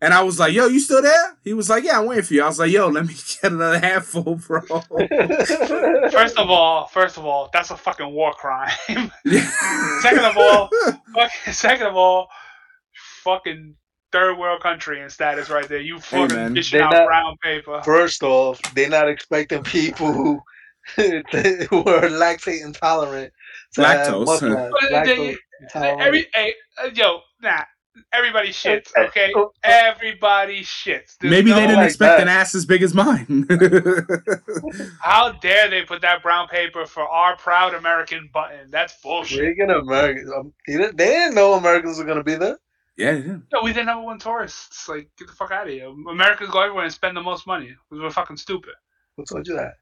And 0.00 0.14
I 0.14 0.22
was 0.22 0.38
like, 0.38 0.52
yo, 0.52 0.66
you 0.66 0.78
still 0.78 1.02
there? 1.02 1.36
He 1.42 1.52
was 1.54 1.68
like, 1.68 1.82
yeah, 1.82 1.98
I'm 1.98 2.06
waiting 2.06 2.24
for 2.24 2.34
you. 2.34 2.42
I 2.44 2.46
was 2.46 2.58
like, 2.60 2.70
yo, 2.70 2.86
let 2.88 3.04
me 3.06 3.14
get 3.42 3.50
another 3.52 3.80
handful, 3.80 4.36
bro. 4.36 4.60
First 6.10 6.38
of 6.38 6.50
all, 6.50 6.86
first 6.86 7.16
of 7.18 7.24
all, 7.24 7.50
that's 7.52 7.70
a 7.72 7.76
fucking 7.76 8.10
war 8.12 8.32
crime. 8.32 8.70
Second 10.02 10.24
of 10.24 10.36
all, 10.36 10.70
fucking, 11.14 11.52
second 11.52 11.86
of 11.88 11.96
all, 11.96 12.28
fucking 13.24 13.74
third 14.12 14.38
world 14.38 14.62
country 14.62 15.02
and 15.02 15.10
status 15.10 15.50
right 15.50 15.68
there. 15.68 15.80
You 15.80 15.98
fucking 15.98 16.36
man. 16.36 16.54
dishing 16.54 16.78
They 16.78 16.84
out 16.84 16.92
not- 16.92 17.06
brown 17.06 17.36
paper. 17.42 17.82
First 17.84 18.22
off, 18.22 18.60
they're 18.74 18.88
not 18.88 19.08
expecting 19.08 19.62
people 19.64 20.12
who 20.12 20.40
who 20.96 21.02
are 21.84 22.08
lactate 22.08 22.64
intolerant 22.64 23.32
to 23.74 23.80
Lactose. 23.82 24.24
mustard. 24.26 24.52
Lactose 24.92 25.04
they- 25.16 25.36
intolerant. 25.60 26.00
Every 26.02 26.26
hey, 26.34 26.54
uh, 26.82 26.88
yo, 26.94 27.20
nah. 27.42 27.62
Everybody 28.12 28.48
shits, 28.50 28.88
okay? 28.96 29.32
Oh, 29.34 29.50
oh. 29.52 29.52
Everybody 29.64 30.62
shits. 30.62 31.16
There's 31.20 31.30
Maybe 31.30 31.50
no- 31.50 31.56
they 31.56 31.62
didn't 31.62 31.76
like 31.76 31.86
expect 31.88 32.18
that. 32.18 32.22
an 32.22 32.28
ass 32.28 32.54
as 32.54 32.64
big 32.66 32.82
as 32.82 32.94
mine. 32.94 33.46
How 35.00 35.32
dare 35.32 35.68
they 35.70 35.82
put 35.82 36.00
that 36.02 36.22
brown 36.22 36.48
paper 36.48 36.86
for 36.86 37.02
our 37.08 37.36
proud 37.36 37.74
American 37.74 38.28
button? 38.32 38.70
That's 38.70 38.94
bullshit. 39.02 39.56
Freaking 39.58 39.78
Americans. 39.80 40.30
Um, 40.32 40.52
they 40.66 40.76
didn't 40.76 40.96
they 40.96 41.06
didn't 41.06 41.34
know 41.34 41.54
Americans 41.54 41.98
were 41.98 42.04
gonna 42.04 42.24
be 42.24 42.34
there. 42.34 42.58
yeah, 42.96 43.12
yeah. 43.12 43.36
No, 43.52 43.62
we 43.62 43.72
the 43.72 43.82
number 43.84 44.04
one 44.04 44.18
tourists. 44.18 44.88
Like, 44.88 45.08
get 45.18 45.28
the 45.28 45.34
fuck 45.34 45.50
out 45.50 45.66
of 45.66 45.72
here. 45.72 45.88
Americans 46.10 46.50
go 46.50 46.60
everywhere 46.60 46.84
and 46.84 46.92
spend 46.92 47.16
the 47.16 47.22
most 47.22 47.46
money. 47.46 47.74
We're 47.90 48.10
fucking 48.10 48.36
stupid. 48.36 48.74
Who 49.16 49.24
told 49.24 49.46
you 49.46 49.54
that? 49.56 49.74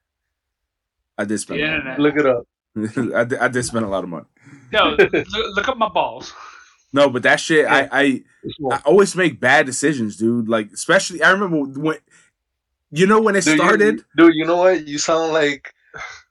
I 1.18 1.24
did 1.24 1.38
spend. 1.38 1.60
The 1.60 1.64
a 1.64 1.66
lot 1.66 1.74
internet. 1.76 1.98
Look 2.00 2.16
it 2.16 2.26
up. 2.26 2.46
I, 3.16 3.24
did, 3.24 3.38
I 3.38 3.48
did 3.48 3.64
spend 3.64 3.84
a 3.84 3.88
lot 3.88 4.04
of 4.04 4.10
money. 4.10 4.26
Yo, 4.72 4.90
look, 4.98 5.12
look 5.12 5.68
up 5.68 5.78
my 5.78 5.88
balls. 5.88 6.32
No, 6.92 7.10
but 7.10 7.22
that 7.24 7.40
shit, 7.40 7.64
Yeah. 7.64 7.88
I, 7.92 8.00
I, 8.02 8.22
I 8.72 8.80
always 8.84 9.14
make 9.16 9.40
bad 9.40 9.66
decisions, 9.66 10.16
dude. 10.16 10.48
Like, 10.48 10.70
especially, 10.72 11.22
I 11.22 11.30
remember 11.32 11.80
when, 11.80 11.98
you 12.90 13.06
know, 13.06 13.20
when 13.20 13.36
it 13.36 13.44
Dude, 13.44 13.58
you- 13.58 13.64
started. 13.64 14.04
dude, 14.16 14.34
you 14.34 14.44
know 14.46 14.56
what? 14.56 14.86
You 14.86 14.98
sound 14.98 15.32
like 15.32 15.74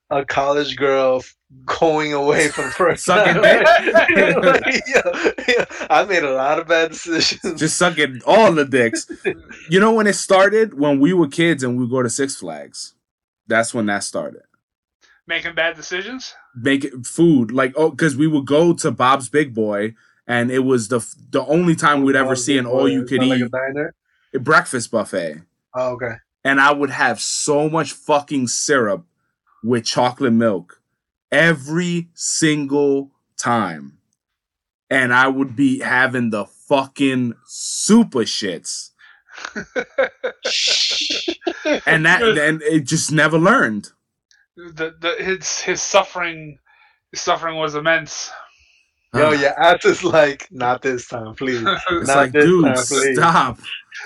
a 0.09 0.23
college 0.25 0.75
girl 0.77 1.23
going 1.65 2.13
away 2.13 2.47
for 2.47 2.63
the 2.63 2.69
first 2.71 3.05
Sucking 3.05 3.33
time. 3.35 3.43
dick. 4.63 4.83
yeah, 4.87 5.31
yeah. 5.47 5.65
I 5.89 6.05
made 6.05 6.23
a 6.23 6.31
lot 6.33 6.57
of 6.59 6.67
bad 6.67 6.91
decisions. 6.91 7.59
just 7.59 7.77
sucking 7.77 8.21
all 8.25 8.51
the 8.53 8.65
dicks. 8.65 9.07
You 9.69 9.79
know 9.79 9.93
when 9.93 10.07
it 10.07 10.13
started? 10.13 10.77
When 10.79 10.99
we 10.99 11.13
were 11.13 11.27
kids 11.27 11.63
and 11.63 11.77
we 11.79 11.87
go 11.89 12.01
to 12.01 12.09
Six 12.09 12.35
Flags. 12.37 12.93
That's 13.47 13.73
when 13.73 13.85
that 13.87 14.03
started. 14.03 14.41
Making 15.27 15.55
bad 15.55 15.75
decisions. 15.75 16.33
Make 16.55 16.83
it 16.85 17.05
food 17.05 17.51
like 17.51 17.73
oh, 17.75 17.89
because 17.89 18.15
we 18.15 18.27
would 18.27 18.45
go 18.45 18.73
to 18.73 18.91
Bob's 18.91 19.27
Big 19.29 19.53
Boy, 19.53 19.95
and 20.27 20.51
it 20.51 20.59
was 20.59 20.87
the 20.87 20.99
the 21.29 21.45
only 21.45 21.75
time 21.75 22.03
we'd 22.03 22.15
ever 22.15 22.35
see 22.35 22.57
an 22.57 22.65
all 22.65 22.87
you 22.89 23.03
could 23.05 23.21
Sound 23.21 23.29
like 23.29 23.91
eat 24.33 24.43
breakfast 24.43 24.91
buffet, 24.91 25.41
Oh, 25.73 25.93
okay. 25.93 26.15
and 26.43 26.59
I 26.59 26.71
would 26.73 26.89
have 26.89 27.19
so 27.21 27.69
much 27.69 27.93
fucking 27.93 28.47
syrup 28.47 29.05
with 29.63 29.85
chocolate 29.85 30.33
milk 30.33 30.81
every 31.31 32.09
single 32.13 33.11
time, 33.37 33.97
and 34.89 35.13
I 35.13 35.27
would 35.27 35.55
be 35.55 35.79
having 35.79 36.29
the 36.31 36.45
fucking 36.45 37.33
super 37.45 38.19
shits. 38.21 38.91
and 41.85 42.05
that 42.05 42.21
and 42.23 42.61
it 42.61 42.85
just 42.85 43.11
never 43.11 43.37
learned. 43.37 43.91
the, 44.55 44.95
the 44.99 45.15
his 45.23 45.59
his 45.61 45.81
suffering 45.81 46.57
his 47.11 47.21
suffering 47.21 47.57
was 47.57 47.75
immense. 47.75 48.31
Yo, 49.17 49.31
your 49.31 49.59
ass 49.59 49.85
is 49.85 50.03
like, 50.03 50.47
not 50.51 50.81
this 50.81 51.07
time, 51.07 51.35
please. 51.35 51.61
It's 51.89 52.07
Not 52.07 52.15
like, 52.17 52.31
this 52.31 52.45
dude, 52.45 52.65
time, 52.65 52.75
please. 52.85 53.17
stop. 53.17 53.59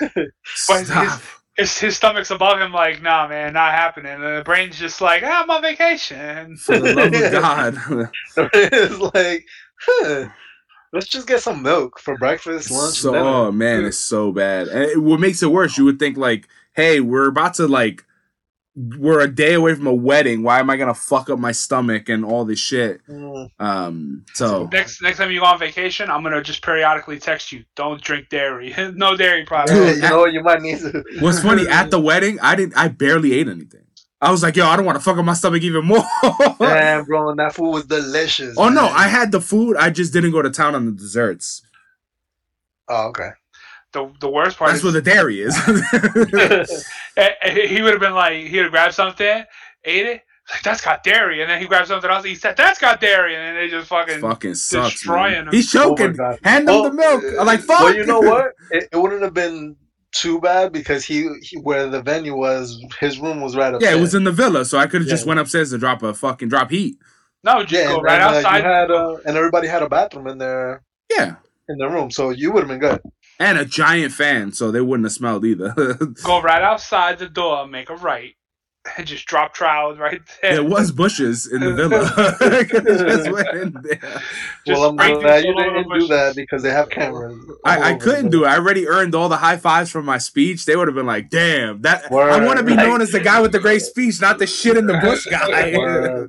But 0.68 0.84
stop. 0.86 1.20
his 1.56 1.78
his 1.78 1.96
stomach's 1.96 2.30
above 2.30 2.60
him, 2.60 2.72
like, 2.72 3.02
nah, 3.02 3.26
man, 3.28 3.52
not 3.54 3.72
happening. 3.72 4.12
And 4.12 4.22
the 4.22 4.42
brain's 4.44 4.78
just 4.78 5.00
like, 5.00 5.22
ah, 5.24 5.42
I'm 5.42 5.50
on 5.50 5.62
vacation. 5.62 6.56
For 6.56 6.78
the 6.78 6.94
love 6.94 7.12
of 7.12 7.32
God. 8.40 8.50
it's 8.54 9.14
like, 9.14 9.46
huh, 9.80 10.28
let's 10.92 11.06
just 11.08 11.26
get 11.26 11.40
some 11.40 11.62
milk 11.62 11.98
for 11.98 12.16
breakfast, 12.18 12.70
lunch, 12.70 12.96
so, 13.00 13.12
dinner. 13.12 13.24
oh 13.24 13.52
man, 13.52 13.84
it's 13.84 13.98
so 13.98 14.32
bad. 14.32 14.68
And 14.68 14.82
it- 14.84 15.02
what 15.02 15.20
makes 15.20 15.42
it 15.42 15.50
worse, 15.50 15.76
you 15.76 15.84
would 15.84 15.98
think 15.98 16.16
like, 16.16 16.48
hey, 16.74 17.00
we're 17.00 17.28
about 17.28 17.54
to 17.54 17.66
like, 17.66 18.04
we're 18.98 19.20
a 19.20 19.28
day 19.28 19.54
away 19.54 19.74
from 19.74 19.86
a 19.86 19.94
wedding. 19.94 20.42
Why 20.42 20.58
am 20.60 20.70
I 20.70 20.76
gonna 20.76 20.94
fuck 20.94 21.28
up 21.28 21.38
my 21.38 21.52
stomach 21.52 22.08
and 22.08 22.24
all 22.24 22.44
this 22.44 22.58
shit? 22.58 23.00
Mm, 23.06 23.50
Um, 23.58 24.24
so 24.34 24.68
Next 24.72 25.02
next 25.02 25.18
time 25.18 25.30
you 25.30 25.40
go 25.40 25.46
on 25.46 25.58
vacation, 25.58 26.08
I'm 26.10 26.22
gonna 26.22 26.42
just 26.42 26.62
periodically 26.62 27.18
text 27.18 27.52
you, 27.52 27.64
don't 27.76 28.00
drink 28.00 28.28
dairy, 28.30 28.74
no 28.94 29.16
dairy 29.16 29.40
yeah, 29.40 29.46
products. 29.46 29.72
Dude, 29.72 29.96
you 29.96 30.02
know, 30.08 30.24
you 30.26 30.42
might 30.42 30.62
need 30.62 30.78
to. 30.78 31.04
what's 31.20 31.40
funny 31.40 31.66
at 31.68 31.90
the 31.90 32.00
wedding, 32.00 32.38
I 32.40 32.54
didn't, 32.56 32.76
I 32.76 32.88
barely 32.88 33.32
ate 33.34 33.48
anything. 33.48 33.84
I 34.22 34.30
was 34.30 34.42
like, 34.42 34.54
yo, 34.56 34.66
I 34.66 34.76
don't 34.76 34.84
want 34.84 34.98
to 34.98 35.04
fuck 35.04 35.16
up 35.16 35.24
my 35.24 35.32
stomach 35.32 35.62
even 35.62 35.86
more. 35.86 36.04
Damn, 36.58 37.04
bro, 37.06 37.30
and 37.30 37.38
that 37.38 37.54
food 37.54 37.70
was 37.70 37.86
delicious. 37.86 38.54
oh 38.58 38.68
no. 38.68 38.86
I 38.86 39.08
had 39.08 39.32
the 39.32 39.40
food. 39.40 39.76
I 39.78 39.88
just 39.90 40.12
didn't 40.12 40.32
go 40.32 40.42
to 40.42 40.50
town 40.50 40.74
on 40.74 40.84
the 40.86 40.92
desserts. 40.92 41.62
Oh, 42.88 43.08
okay. 43.08 43.30
The 43.92 44.12
the 44.20 44.28
worst 44.30 44.58
part 44.58 44.70
That's 44.70 44.84
is 44.84 44.84
where 44.84 44.92
the 44.92 45.02
dairy 45.02 45.40
is. 45.40 45.56
he 47.66 47.82
would 47.82 47.92
have 47.92 48.00
been 48.00 48.14
like, 48.14 48.36
he 48.46 48.56
would 48.56 48.64
have 48.64 48.72
grabbed 48.72 48.94
something, 48.94 49.44
ate 49.84 50.06
it, 50.06 50.22
like 50.52 50.62
that's 50.62 50.80
got 50.80 51.02
dairy, 51.02 51.42
and 51.42 51.50
then 51.50 51.60
he 51.60 51.66
grabbed 51.66 51.88
something 51.88 52.10
else, 52.10 52.24
he 52.24 52.34
said 52.34 52.56
that's 52.56 52.78
got 52.78 53.00
dairy, 53.00 53.34
and 53.34 53.44
then 53.44 53.54
they 53.56 53.68
just 53.68 53.88
fucking. 53.88 54.20
fucking 54.20 54.54
sucks. 54.54 54.94
destroying 54.94 55.34
Man. 55.34 55.46
him. 55.48 55.54
He's 55.54 55.70
Oh 55.74 55.92
choking. 55.94 56.14
God. 56.16 56.38
Hand 56.44 56.68
him 56.68 56.82
the 56.82 56.92
milk. 56.92 57.24
I'm 57.38 57.46
like, 57.46 57.60
fuck. 57.60 57.80
Well, 57.80 57.94
you 57.94 58.04
know 58.04 58.20
what? 58.20 58.52
It, 58.70 58.88
it 58.92 58.96
wouldn't 58.96 59.22
have 59.22 59.34
been 59.34 59.76
too 60.12 60.40
bad 60.40 60.72
because 60.72 61.04
he, 61.04 61.28
he 61.42 61.56
where 61.58 61.88
the 61.88 62.02
venue 62.02 62.36
was, 62.36 62.80
his 63.00 63.18
room 63.18 63.40
was 63.40 63.56
right 63.56 63.74
up 63.74 63.82
Yeah, 63.82 63.90
there. 63.90 63.98
it 63.98 64.00
was 64.00 64.14
in 64.14 64.24
the 64.24 64.32
villa, 64.32 64.64
so 64.64 64.78
I 64.78 64.86
could 64.86 65.00
have 65.02 65.10
just 65.10 65.26
went 65.26 65.40
upstairs 65.40 65.72
and 65.72 65.80
drop 65.80 66.02
a 66.02 66.14
fucking 66.14 66.48
drop 66.48 66.70
heat. 66.70 66.96
No, 67.44 67.62
just 67.64 67.72
yeah, 67.72 67.88
go 67.88 67.98
and, 67.98 68.02
right 68.02 68.20
and, 68.20 68.34
uh, 68.34 68.38
outside. 68.38 68.58
you 68.58 68.62
had, 68.62 68.90
uh, 68.90 69.16
and 69.24 69.36
everybody 69.36 69.68
had 69.68 69.82
a 69.82 69.88
bathroom 69.88 70.26
in 70.26 70.38
there 70.38 70.82
Yeah, 71.10 71.36
in 71.68 71.78
the 71.78 71.88
room, 71.88 72.10
so 72.10 72.30
you 72.30 72.52
would 72.52 72.60
have 72.60 72.68
been 72.68 72.80
good. 72.80 73.00
And 73.40 73.58
a 73.58 73.64
giant 73.64 74.12
fan, 74.12 74.52
so 74.52 74.70
they 74.70 74.82
wouldn't 74.82 75.06
have 75.06 75.12
smelled 75.12 75.44
either. 75.44 75.72
go 76.22 76.42
right 76.42 76.62
outside 76.62 77.18
the 77.18 77.28
door, 77.28 77.66
make 77.66 77.88
a 77.88 77.96
right, 77.96 78.34
and 78.96 79.06
just 79.06 79.26
drop 79.26 79.54
trowels 79.54 79.98
right 79.98 80.20
there. 80.42 80.52
there 80.56 80.64
was 80.64 80.92
bushes 80.92 81.50
in 81.50 81.60
the 81.60 81.72
villa. 81.72 82.04
Just 82.70 83.30
went 83.32 83.48
in 83.48 83.76
there. 83.82 83.96
Just 83.96 84.80
well, 84.80 84.90
I'm 84.90 84.98
spray 84.98 85.20
glad 85.20 85.44
you 85.44 85.54
didn't 85.54 85.88
do 85.98 86.06
that 86.08 86.36
because 86.36 86.62
they 86.62 86.70
have 86.70 86.90
cameras. 86.90 87.38
I, 87.64 87.92
I 87.92 87.94
couldn't 87.94 88.30
do 88.30 88.44
it. 88.44 88.48
I 88.48 88.56
already 88.56 88.86
earned 88.86 89.14
all 89.14 89.28
the 89.28 89.38
high 89.38 89.56
fives 89.56 89.90
from 89.90 90.04
my 90.04 90.18
speech. 90.18 90.66
They 90.66 90.76
would 90.76 90.88
have 90.88 90.94
been 90.94 91.06
like, 91.06 91.30
"Damn, 91.30 91.80
that 91.82 92.12
I 92.12 92.44
want 92.44 92.58
to 92.58 92.64
be 92.64 92.74
Like- 92.74 92.86
known 92.86 93.00
as 93.00 93.10
the 93.10 93.20
guy 93.20 93.40
with 93.40 93.52
the 93.52 93.58
great 93.58 93.82
speech, 93.82 94.20
not 94.20 94.38
the 94.38 94.46
shit 94.46 94.76
in 94.76 94.86
the 94.86 94.98
bush 94.98 95.26
guy." 95.26 96.28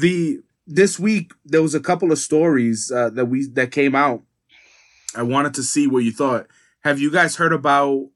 The 0.00 0.40
this 0.66 0.98
week 0.98 1.32
there 1.44 1.60
was 1.60 1.74
a 1.74 1.80
couple 1.80 2.12
of 2.12 2.18
stories 2.18 2.90
uh, 2.90 3.10
that 3.10 3.26
we 3.26 3.46
that 3.48 3.72
came 3.72 3.94
out. 3.94 4.22
I 5.14 5.22
wanted 5.22 5.54
to 5.54 5.62
see 5.62 5.86
what 5.86 6.04
you 6.04 6.12
thought. 6.12 6.46
Have 6.84 6.98
you 6.98 7.10
guys 7.10 7.36
heard 7.36 7.52
about? 7.52 8.08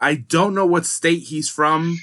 I 0.00 0.14
don't 0.16 0.54
know 0.54 0.66
what 0.66 0.84
state 0.84 1.24
he's 1.24 1.48
from, 1.48 1.96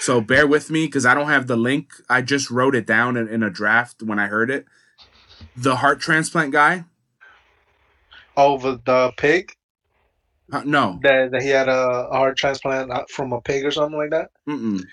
so 0.00 0.20
bear 0.20 0.46
with 0.46 0.70
me 0.70 0.86
because 0.86 1.06
I 1.06 1.14
don't 1.14 1.28
have 1.28 1.46
the 1.46 1.56
link. 1.56 1.90
I 2.10 2.20
just 2.20 2.50
wrote 2.50 2.74
it 2.74 2.86
down 2.86 3.16
in, 3.16 3.28
in 3.28 3.42
a 3.42 3.48
draft 3.50 4.02
when 4.02 4.18
I 4.18 4.26
heard 4.26 4.50
it. 4.50 4.66
The 5.56 5.76
heart 5.76 6.00
transplant 6.00 6.52
guy. 6.52 6.84
Over 8.36 8.80
the 8.84 9.12
pig 9.16 9.52
Uh, 10.52 10.62
no, 10.64 10.98
that, 11.02 11.30
that 11.30 11.42
he 11.42 11.48
had 11.48 11.68
a, 11.68 12.08
a 12.10 12.16
heart 12.16 12.36
transplant 12.36 12.90
uh, 12.90 13.04
from 13.08 13.32
a 13.32 13.40
pig 13.40 13.64
or 13.64 13.70
something 13.70 13.96
like 13.96 14.10
that. 14.10 14.30
Mm-mm. 14.48 14.84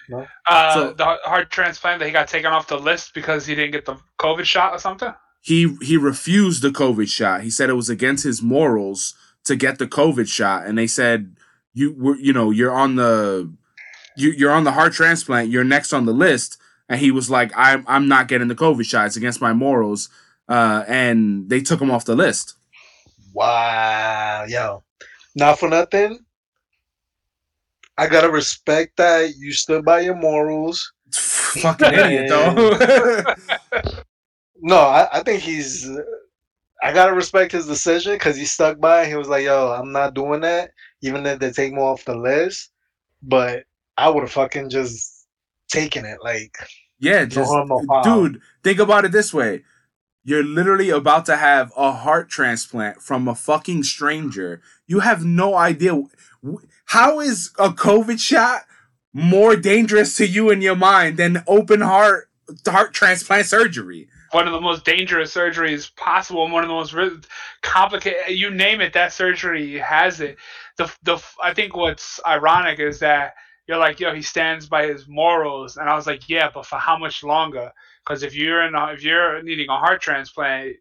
Uh, 0.48 0.74
So- 0.74 0.94
the 0.94 1.06
heart 1.26 1.50
transplant 1.50 2.00
that 2.00 2.06
he 2.06 2.12
got 2.12 2.28
taken 2.28 2.52
off 2.54 2.68
the 2.68 2.78
list 2.78 3.14
because 3.14 3.46
he 3.46 3.56
didn't 3.56 3.72
get 3.72 3.86
the 3.86 3.98
COVID 4.20 4.46
shot 4.46 4.74
or 4.74 4.78
something. 4.80 5.12
He 5.42 5.76
he 5.82 5.98
refused 5.98 6.62
the 6.62 6.70
COVID 6.70 7.10
shot. 7.10 7.42
He 7.42 7.50
said 7.50 7.70
it 7.70 7.74
was 7.74 7.90
against 7.90 8.24
his 8.24 8.42
morals 8.42 9.16
to 9.44 9.56
get 9.56 9.80
the 9.80 9.88
COVID 9.88 10.28
shot, 10.28 10.66
and 10.66 10.78
they 10.78 10.88
said 10.88 11.36
you 11.74 11.94
were 11.94 12.16
you 12.16 12.32
know 12.32 12.52
you're 12.52 12.72
on 12.72 12.96
the 12.96 13.52
you 14.16 14.30
you're 14.32 14.52
on 14.52 14.64
the 14.64 14.72
heart 14.72 14.94
transplant. 14.94 15.50
You're 15.50 15.64
next 15.64 15.94
on 15.94 16.06
the 16.06 16.14
list, 16.14 16.62
and 16.88 17.00
he 17.00 17.10
was 17.10 17.30
like, 17.30 17.52
I'm 17.56 17.84
I'm 17.88 18.08
not 18.08 18.28
getting 18.28 18.48
the 18.48 18.56
COVID 18.56 18.86
shot. 18.86 19.08
It's 19.08 19.16
against 19.16 19.42
my 19.42 19.52
morals, 19.52 20.10
uh, 20.48 20.86
and 20.88 21.50
they 21.50 21.62
took 21.62 21.82
him 21.82 21.90
off 21.90 22.06
the 22.06 22.16
list. 22.16 22.54
Wow, 23.34 24.46
yo, 24.48 24.84
not 25.36 25.58
for 25.58 25.70
nothing. 25.70 26.20
I 27.98 28.08
gotta 28.08 28.30
respect 28.30 28.98
that 28.98 29.36
you 29.38 29.54
stood 29.54 29.84
by 29.84 30.02
your 30.02 30.16
morals. 30.16 30.94
Fucking 31.12 31.94
idiot, 31.94 32.30
though. 32.30 33.24
No, 34.62 34.78
I, 34.78 35.08
I 35.12 35.24
think 35.24 35.42
he's. 35.42 35.90
I 36.84 36.94
gotta 36.94 37.14
respect 37.14 37.52
his 37.52 37.68
decision 37.68 38.14
because 38.14 38.36
he 38.38 38.46
stuck 38.46 38.80
by. 38.80 39.04
it. 39.04 39.10
He 39.10 39.16
was 39.16 39.28
like, 39.28 39.44
"Yo, 39.44 39.72
I'm 39.72 39.92
not 39.92 40.14
doing 40.14 40.42
that," 40.42 40.72
even 41.02 41.26
if 41.26 41.40
they 41.40 41.52
take 41.52 41.74
me 41.74 41.80
off 41.80 42.06
the 42.06 42.16
list. 42.16 42.72
But 43.22 43.66
I 43.98 44.10
would 44.10 44.22
have 44.22 44.32
fucking 44.32 44.70
just 44.70 45.28
taken 45.70 46.06
it. 46.06 46.18
Like, 46.24 46.56
Yeah, 47.00 47.26
just 47.26 47.52
no 47.52 48.02
dude, 48.04 48.42
think 48.64 48.80
about 48.80 49.06
it 49.06 49.12
this 49.12 49.34
way. 49.34 49.64
You're 50.24 50.44
literally 50.44 50.92
about 50.92 51.26
to 51.28 51.38
have 51.38 51.72
a 51.76 51.92
heart 51.92 52.30
transplant 52.30 53.02
from 53.02 53.28
a 53.28 53.36
fucking 53.36 53.84
stranger. 53.84 54.62
You 54.86 55.00
have 55.00 55.26
no 55.26 55.56
idea 55.56 56.04
how 56.86 57.20
is 57.20 57.52
a 57.58 57.70
COVID 57.70 58.20
shot 58.20 58.66
more 59.14 59.56
dangerous 59.56 60.16
to 60.18 60.28
you 60.28 60.50
in 60.52 60.62
your 60.62 60.76
mind 60.76 61.18
than 61.18 61.44
open 61.48 61.82
heart 61.82 62.30
heart 62.68 62.94
transplant 62.94 63.48
surgery. 63.48 64.08
One 64.32 64.48
of 64.48 64.54
the 64.54 64.62
most 64.62 64.86
dangerous 64.86 65.34
surgeries 65.34 65.94
possible, 65.96 66.44
and 66.44 66.54
one 66.54 66.64
of 66.64 66.70
the 66.70 66.74
most 66.76 66.94
ri- 66.94 67.20
complicated. 67.62 68.36
You 68.36 68.50
name 68.52 68.82
it, 68.82 68.94
that 68.94 69.14
surgery 69.14 69.78
has 69.78 70.22
it. 70.22 70.38
The 70.78 70.92
the 71.04 71.22
I 71.44 71.54
think 71.54 71.76
what's 71.76 72.20
ironic 72.26 72.80
is 72.80 73.00
that 73.00 73.34
you're 73.68 73.78
like, 73.78 74.00
yo, 74.00 74.14
he 74.14 74.22
stands 74.22 74.68
by 74.68 74.88
his 74.88 75.08
morals, 75.08 75.78
and 75.78 75.90
I 75.90 75.96
was 75.96 76.08
like, 76.08 76.30
yeah, 76.30 76.50
but 76.54 76.66
for 76.66 76.78
how 76.78 76.98
much 76.98 77.24
longer? 77.24 77.72
Because 78.06 78.24
if 78.24 78.34
you're 78.36 78.64
in, 78.64 78.74
a, 78.74 78.88
if 78.94 79.04
you're 79.04 79.42
needing 79.44 79.70
a 79.70 79.78
heart 79.78 80.02
transplant, 80.02 80.76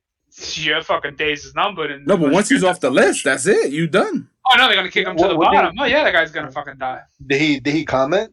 your 0.54 0.82
fucking 0.82 1.16
days 1.16 1.44
is 1.44 1.54
numbered. 1.54 1.90
And 1.90 2.06
No, 2.06 2.16
but 2.16 2.30
once 2.32 2.48
he's 2.48 2.64
off 2.64 2.80
the 2.80 2.90
list, 2.90 3.24
that's 3.24 3.46
it. 3.46 3.72
You 3.72 3.86
done. 3.86 4.28
oh 4.50 4.56
no, 4.56 4.66
they're 4.68 4.76
gonna 4.76 4.90
kick 4.90 5.06
him 5.06 5.16
to 5.16 5.28
the 5.28 5.36
what 5.36 5.50
did- 5.50 5.56
bottom. 5.56 5.74
Oh 5.78 5.84
yeah, 5.84 6.04
that 6.04 6.12
guy's 6.12 6.30
gonna 6.30 6.50
fucking 6.52 6.78
die. 6.78 7.00
did 7.26 7.40
he 7.40 7.60
did 7.60 7.74
he 7.74 7.84
comment? 7.84 8.32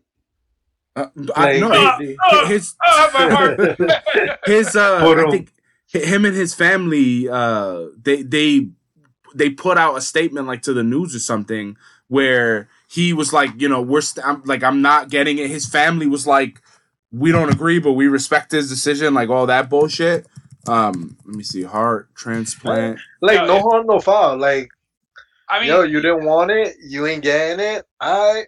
Uh, 0.97 1.07
I, 1.35 1.43
Like, 1.53 1.61
no, 1.61 1.97
did- 1.99 2.17
Oh, 2.31 2.45
his 2.47 2.73
oh, 2.85 3.09
my 3.13 3.29
heart. 3.29 4.39
his 4.45 4.75
uh 4.75 4.99
Hold 4.99 5.19
I 5.19 5.23
on. 5.23 5.31
think 5.31 5.51
him 5.87 6.25
and 6.25 6.35
his 6.35 6.53
family 6.53 7.29
uh 7.29 7.85
they 8.01 8.21
they 8.23 8.69
they 9.35 9.49
put 9.49 9.77
out 9.77 9.97
a 9.97 10.01
statement 10.01 10.47
like 10.47 10.61
to 10.63 10.73
the 10.73 10.83
news 10.83 11.15
or 11.15 11.19
something 11.19 11.77
where 12.07 12.67
he 12.89 13.13
was 13.13 13.31
like 13.31 13.51
you 13.57 13.69
know 13.69 13.81
we're 13.81 14.01
st- 14.01 14.25
I'm, 14.25 14.41
like 14.45 14.63
I'm 14.63 14.81
not 14.81 15.09
getting 15.09 15.37
it 15.37 15.49
his 15.49 15.65
family 15.67 16.07
was 16.07 16.25
like 16.25 16.61
we 17.11 17.31
don't 17.31 17.53
agree 17.53 17.79
but 17.79 17.93
we 17.93 18.07
respect 18.07 18.51
his 18.51 18.69
decision 18.69 19.13
like 19.13 19.29
all 19.29 19.45
that 19.47 19.69
bullshit 19.69 20.25
um 20.67 21.15
let 21.25 21.35
me 21.35 21.43
see 21.43 21.63
heart 21.63 22.13
transplant 22.15 22.99
like, 23.21 23.35
Yo, 23.35 23.45
no 23.45 23.59
harm, 23.61 23.87
no 23.87 23.99
foul. 23.99 24.37
Like, 24.37 24.69
I 25.49 25.59
mean, 25.59 25.69
yo, 25.69 25.83
you 25.83 26.01
didn't 26.01 26.25
want 26.25 26.51
it, 26.51 26.75
you 26.83 27.05
ain't 27.07 27.23
getting 27.23 27.59
it. 27.65 27.85
I 28.01 28.43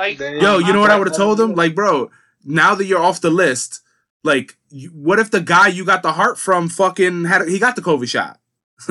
like, 0.00 0.18
then- 0.18 0.38
yo 0.40 0.58
you 0.58 0.72
know 0.72 0.80
what 0.80 0.90
I 0.90 0.98
would 0.98 1.08
have 1.08 1.16
told 1.16 1.40
him 1.40 1.54
like 1.54 1.74
bro 1.74 2.10
now 2.44 2.74
that 2.74 2.86
you're 2.86 3.02
off 3.08 3.20
the 3.20 3.30
list 3.30 3.80
like 4.24 4.56
you, 4.70 4.88
what 4.90 5.18
if 5.18 5.30
the 5.30 5.40
guy 5.40 5.68
you 5.68 5.84
got 5.84 6.02
the 6.02 6.12
heart 6.12 6.38
from 6.38 6.68
fucking 6.68 7.24
had 7.26 7.46
he 7.48 7.58
got 7.58 7.76
the 7.76 7.82
covid 7.82 8.08
shot 8.08 8.38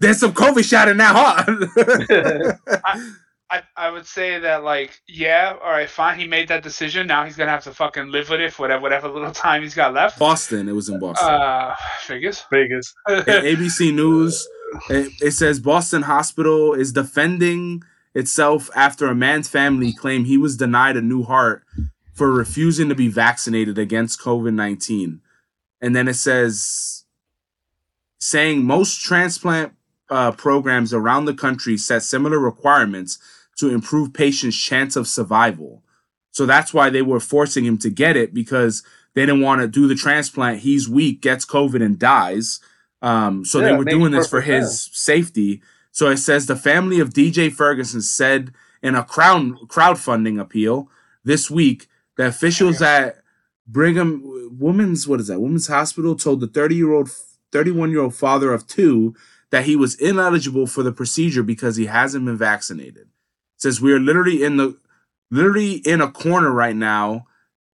There's 0.00 0.18
some 0.18 0.32
COVID 0.32 0.64
shot 0.68 0.88
in 0.88 0.96
that 0.96 1.14
heart. 1.14 2.58
I, 3.52 3.62
I 3.76 3.90
would 3.90 4.06
say 4.06 4.38
that 4.38 4.64
like 4.64 5.00
yeah 5.06 5.54
all 5.62 5.70
right 5.70 5.88
fine 5.88 6.18
he 6.18 6.26
made 6.26 6.48
that 6.48 6.62
decision 6.62 7.06
now 7.06 7.24
he's 7.26 7.36
gonna 7.36 7.50
have 7.50 7.64
to 7.64 7.74
fucking 7.74 8.10
live 8.10 8.30
with 8.30 8.40
it 8.40 8.52
for 8.52 8.62
whatever 8.62 8.82
whatever 8.82 9.08
little 9.08 9.30
time 9.30 9.60
he's 9.60 9.74
got 9.74 9.92
left 9.92 10.18
Boston. 10.18 10.68
It 10.68 10.72
was 10.72 10.88
in 10.88 10.98
Boston. 10.98 11.28
uh 11.28 11.76
figures 12.00 12.44
Vegas. 12.50 12.94
ABC 13.08 13.94
News, 13.94 14.48
it, 14.88 15.12
it 15.20 15.30
says 15.32 15.60
Boston 15.60 16.00
Hospital 16.02 16.72
is 16.72 16.92
defending 16.92 17.82
itself 18.14 18.70
after 18.74 19.06
a 19.06 19.14
man's 19.14 19.48
family 19.48 19.92
claimed 19.92 20.26
he 20.26 20.38
was 20.38 20.56
denied 20.56 20.96
a 20.96 21.02
new 21.02 21.22
heart 21.22 21.64
for 22.12 22.30
refusing 22.30 22.88
to 22.88 22.94
be 22.94 23.08
vaccinated 23.08 23.78
against 23.78 24.20
COVID 24.20 24.54
19. 24.54 25.20
And 25.80 25.96
then 25.96 26.08
it 26.08 26.14
says, 26.14 27.04
saying 28.20 28.64
most 28.64 29.00
transplant 29.00 29.72
uh, 30.08 30.32
programs 30.32 30.92
around 30.92 31.24
the 31.24 31.34
country 31.34 31.76
set 31.76 32.02
similar 32.02 32.38
requirements 32.38 33.18
to 33.56 33.70
improve 33.70 34.12
patients' 34.12 34.56
chance 34.56 34.94
of 34.94 35.08
survival. 35.08 35.82
So 36.30 36.46
that's 36.46 36.72
why 36.72 36.90
they 36.90 37.02
were 37.02 37.20
forcing 37.20 37.64
him 37.64 37.78
to 37.78 37.90
get 37.90 38.16
it 38.16 38.32
because 38.32 38.82
they 39.14 39.22
didn't 39.22 39.42
want 39.42 39.60
to 39.60 39.68
do 39.68 39.86
the 39.86 39.94
transplant. 39.94 40.60
He's 40.60 40.88
weak, 40.88 41.20
gets 41.20 41.44
COVID, 41.44 41.84
and 41.84 41.98
dies. 41.98 42.60
Um, 43.02 43.44
so 43.44 43.58
Yeah, 43.58 43.66
they 43.66 43.76
were 43.76 43.84
doing 43.84 44.12
this 44.12 44.28
for 44.28 44.40
his 44.40 44.88
safety. 44.92 45.62
So 45.92 46.08
it 46.08 46.16
says 46.16 46.46
the 46.46 46.56
family 46.56 46.98
of 46.98 47.10
DJ 47.10 47.52
Ferguson 47.52 48.00
said 48.00 48.52
in 48.82 48.94
a 48.94 49.04
crowd 49.04 49.68
crowdfunding 49.68 50.40
appeal 50.40 50.90
this 51.22 51.50
week 51.50 51.86
that 52.16 52.28
officials 52.28 52.82
at 52.82 53.22
Brigham 53.66 54.48
Women's 54.58 55.06
what 55.06 55.20
is 55.20 55.28
that 55.28 55.40
Women's 55.40 55.68
Hospital 55.68 56.16
told 56.16 56.40
the 56.40 56.48
30 56.48 56.74
year 56.74 56.92
old 56.92 57.10
31 57.52 57.90
year 57.90 58.00
old 58.00 58.14
father 58.14 58.52
of 58.52 58.66
two 58.66 59.14
that 59.50 59.66
he 59.66 59.76
was 59.76 59.94
ineligible 59.96 60.66
for 60.66 60.82
the 60.82 60.92
procedure 60.92 61.42
because 61.42 61.76
he 61.76 61.86
hasn't 61.86 62.24
been 62.24 62.38
vaccinated. 62.38 63.02
It 63.02 63.08
says 63.58 63.80
we 63.80 63.92
are 63.92 64.00
literally 64.00 64.42
in 64.42 64.56
the 64.56 64.78
literally 65.30 65.74
in 65.74 66.00
a 66.00 66.10
corner 66.10 66.50
right 66.50 66.76
now. 66.76 67.26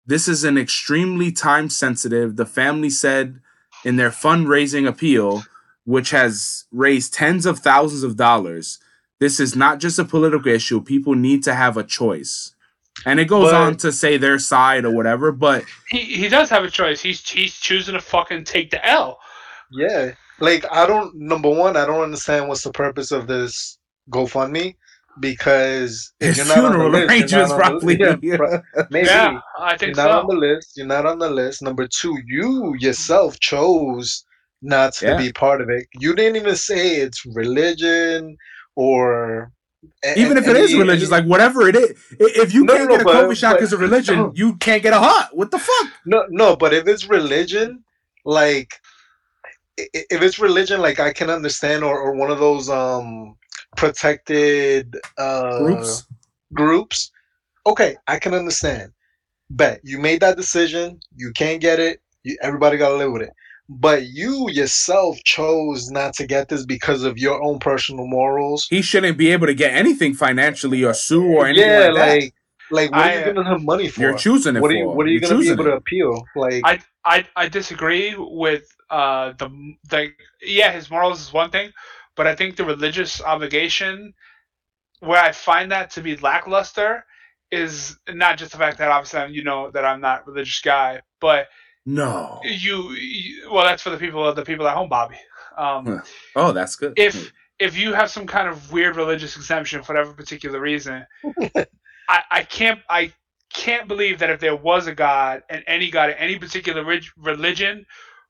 This 0.06 0.28
is 0.28 0.44
an 0.44 0.56
extremely 0.56 1.32
time 1.32 1.68
sensitive. 1.68 2.36
The 2.36 2.46
family 2.46 2.90
said 2.90 3.40
in 3.84 3.96
their 3.96 4.10
fundraising 4.10 4.86
appeal, 4.86 5.44
which 5.84 6.10
has 6.10 6.64
raised 6.72 7.14
tens 7.14 7.46
of 7.46 7.58
thousands 7.58 8.02
of 8.02 8.16
dollars. 8.16 8.78
This 9.20 9.38
is 9.40 9.54
not 9.54 9.78
just 9.80 9.98
a 9.98 10.04
political 10.04 10.50
issue. 10.50 10.80
People 10.80 11.14
need 11.14 11.42
to 11.44 11.54
have 11.54 11.76
a 11.76 11.84
choice. 11.84 12.54
And 13.06 13.18
it 13.20 13.26
goes 13.26 13.50
But- 13.50 13.60
on 13.60 13.76
to 13.78 13.92
say 13.92 14.16
their 14.16 14.38
side 14.38 14.84
or 14.84 14.90
whatever, 14.94 15.32
but 15.32 15.64
He 15.88 15.98
he 16.00 16.28
does 16.28 16.48
have 16.50 16.64
a 16.64 16.70
choice. 16.70 17.00
He's 17.00 17.28
he's 17.28 17.54
choosing 17.58 17.94
to 17.94 18.00
fucking 18.00 18.44
take 18.44 18.70
the 18.70 18.84
L. 18.86 19.18
Yeah. 19.70 20.12
Like 20.40 20.64
I 20.70 20.86
don't 20.86 21.12
number 21.14 21.48
one, 21.50 21.76
I 21.76 21.86
don't 21.86 22.02
understand 22.02 22.48
what's 22.48 22.62
the 22.62 22.72
purpose 22.72 23.10
of 23.12 23.26
this 23.26 23.78
GoFundMe 24.10 24.76
because 25.20 26.12
if 26.20 26.36
his 26.36 26.38
you're 26.38 26.46
not 26.46 26.58
on 26.58 26.64
the 26.64 26.70
funeral 26.70 26.90
list, 26.90 27.00
you're 27.02 27.08
arrangements 27.40 27.50
not 27.50 27.62
on 27.62 27.78
the- 27.78 27.96
probably. 27.96 28.28
yeah, 28.30 28.36
pro- 28.36 28.86
maybe 28.90 29.06
Yeah, 29.06 29.40
I 29.58 29.70
you're 29.70 29.78
think 29.78 29.96
not 29.96 30.10
on 30.10 30.26
the 30.28 30.36
list. 30.36 30.76
You're 30.76 30.86
not 30.86 31.06
on 31.06 31.18
the 31.18 31.30
list. 31.30 31.62
Number 31.62 31.86
two, 31.88 32.16
you 32.26 32.74
yourself 32.78 33.38
chose 33.40 34.24
not 34.64 34.94
to 34.94 35.06
Yeah. 35.06 35.16
be 35.18 35.32
part 35.32 35.60
of 35.60 35.68
it. 35.70 35.86
You 36.00 36.14
didn't 36.14 36.36
even 36.36 36.56
say 36.56 36.96
it's 36.96 37.24
religion 37.26 38.36
or 38.74 39.52
Even 40.16 40.38
if 40.38 40.48
it 40.48 40.56
is 40.56 40.74
religious, 40.74 41.10
like 41.10 41.26
whatever 41.26 41.68
it 41.68 41.76
is, 41.76 41.90
if 42.18 42.54
you 42.54 42.64
No, 42.64 42.74
can't 42.74 42.88
no, 42.88 42.94
get 42.96 43.00
a 43.02 43.04
but- 43.04 43.14
COVID 43.16 43.36
shot 43.36 43.50
but- 43.52 43.56
because 43.58 43.72
of 43.74 43.80
religion, 43.88 44.32
you 44.34 44.56
can't 44.56 44.82
get 44.82 44.94
a 44.94 44.98
heart. 44.98 45.28
What 45.32 45.50
the 45.50 45.58
fuck? 45.58 45.88
No, 46.06 46.24
no, 46.30 46.56
but 46.56 46.72
if 46.72 46.88
it's 46.88 47.06
religion, 47.06 47.84
like 48.24 48.70
if 49.76 50.22
it's 50.22 50.38
religion, 50.38 50.80
like 50.80 51.00
I 51.00 51.12
can 51.12 51.28
understand, 51.30 51.84
or, 51.84 51.98
or 51.98 52.14
one 52.14 52.30
of 52.30 52.38
those 52.38 52.70
um 52.70 53.36
protected 53.76 54.96
uh 55.18 55.58
Groups? 55.58 56.06
groups. 56.54 57.10
Okay, 57.66 57.96
I 58.06 58.18
can 58.18 58.32
understand. 58.34 58.92
Bet 59.50 59.80
you 59.84 59.98
made 59.98 60.20
that 60.20 60.36
decision. 60.38 60.98
You 61.16 61.32
can't 61.32 61.60
get 61.60 61.78
it. 61.80 62.00
You, 62.22 62.36
everybody 62.42 62.78
got 62.78 62.88
to 62.90 62.96
live 62.96 63.12
with 63.12 63.22
it. 63.22 63.30
But 63.68 64.04
you 64.06 64.50
yourself 64.50 65.16
chose 65.24 65.90
not 65.90 66.12
to 66.14 66.26
get 66.26 66.48
this 66.48 66.66
because 66.66 67.02
of 67.02 67.16
your 67.16 67.42
own 67.42 67.58
personal 67.58 68.06
morals. 68.06 68.66
He 68.68 68.82
shouldn't 68.82 69.16
be 69.16 69.32
able 69.32 69.46
to 69.46 69.54
get 69.54 69.72
anything 69.72 70.12
financially 70.14 70.84
or 70.84 70.92
sue 70.92 71.24
or 71.24 71.46
anything 71.46 71.70
yeah, 71.70 71.88
like 71.88 71.94
that. 71.94 72.08
like 72.08 72.34
like 72.70 72.90
what 72.90 73.00
I, 73.00 73.14
are 73.14 73.18
you 73.18 73.24
giving 73.24 73.44
him 73.44 73.64
money 73.64 73.88
for? 73.88 74.00
You're 74.00 74.18
choosing 74.18 74.56
it 74.56 74.60
what 74.60 74.70
are 74.70 74.74
you 74.74 74.88
what 74.88 75.06
are 75.06 75.10
you 75.10 75.20
going 75.20 75.32
to 75.32 75.38
be 75.38 75.44
choosing 75.44 75.54
able 75.54 75.64
to 75.64 75.76
appeal? 75.76 76.24
Like 76.36 76.62
I 76.64 76.80
I 77.04 77.26
I 77.36 77.48
disagree 77.48 78.14
with 78.18 78.64
uh 78.90 79.32
the 79.38 79.48
the 79.88 80.12
yeah 80.42 80.70
his 80.72 80.90
morals 80.90 81.22
is 81.22 81.32
one 81.32 81.50
thing, 81.50 81.72
but 82.16 82.26
I 82.26 82.34
think 82.34 82.56
the 82.56 82.64
religious 82.64 83.22
obligation 83.22 84.12
where 85.00 85.22
I 85.22 85.32
find 85.32 85.72
that 85.72 85.90
to 85.92 86.02
be 86.02 86.16
lackluster 86.16 87.04
is 87.50 87.96
not 88.08 88.36
just 88.36 88.52
the 88.52 88.58
fact 88.58 88.78
that 88.78 88.90
obviously 88.90 89.20
I'm- 89.20 89.32
you 89.32 89.44
know 89.44 89.70
that 89.70 89.84
I'm 89.84 90.00
not 90.00 90.22
a 90.22 90.30
religious 90.30 90.60
guy, 90.60 91.00
but 91.20 91.48
No. 91.86 92.40
you, 92.44 92.90
you 92.92 93.50
well 93.52 93.64
that's 93.64 93.82
for 93.82 93.90
the 93.90 93.98
people 93.98 94.32
the 94.34 94.44
people 94.44 94.66
at 94.66 94.74
home, 94.76 94.88
Bobby. 94.88 95.16
Um, 95.56 96.02
Oh, 96.34 96.52
that's 96.52 96.76
good. 96.76 96.94
if 96.96 97.32
if 97.58 97.76
you 97.76 97.92
have 97.92 98.10
some 98.10 98.26
kind 98.26 98.48
of 98.48 98.72
weird 98.72 98.96
religious 98.96 99.36
exemption 99.36 99.82
for 99.82 99.92
whatever 99.94 100.12
particular 100.12 100.60
reason, 100.60 101.06
I, 102.08 102.22
I 102.30 102.42
can't 102.42 102.80
I 102.88 103.12
can't 103.52 103.86
believe 103.86 104.18
that 104.18 104.30
if 104.30 104.40
there 104.40 104.56
was 104.56 104.86
a 104.86 104.94
God 104.94 105.42
and 105.48 105.62
any 105.66 105.90
God 105.90 106.10
in 106.10 106.16
any 106.16 106.38
particular 106.38 106.84
rig- 106.84 107.04
religion 107.16 107.86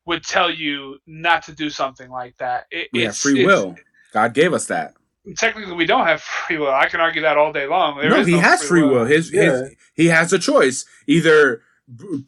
would 0.07 0.23
tell 0.23 0.51
you 0.51 0.99
not 1.07 1.43
to 1.45 1.53
do 1.53 1.71
something 1.71 2.11
like 2.11 2.37
that. 2.38 2.67
It, 2.71 2.88
we 2.93 3.03
have 3.03 3.17
free 3.17 3.47
will. 3.47 3.75
God 4.12 4.35
gave 4.35 4.53
us 4.53 4.67
that. 4.67 4.95
Technically, 5.38 5.73
we 5.75 5.87
don't 5.87 6.07
have 6.07 6.21
free 6.21 6.59
will. 6.59 6.71
I 6.75 6.87
can 6.88 7.01
argue 7.01 7.23
that 7.23 7.38
all 7.38 7.51
day 7.53 7.67
long. 7.67 7.97
There 7.99 8.11
no, 8.11 8.17
is 8.21 8.27
he 8.27 8.35
has 8.37 8.62
free 8.62 8.83
will. 8.83 9.07
His 9.07 9.33
Yeah. 9.33 9.43
his 9.62 9.75
he 9.95 10.07
has 10.09 10.33
a 10.35 10.38
choice. 10.38 10.85
Either 11.07 11.57
b- 11.57 11.62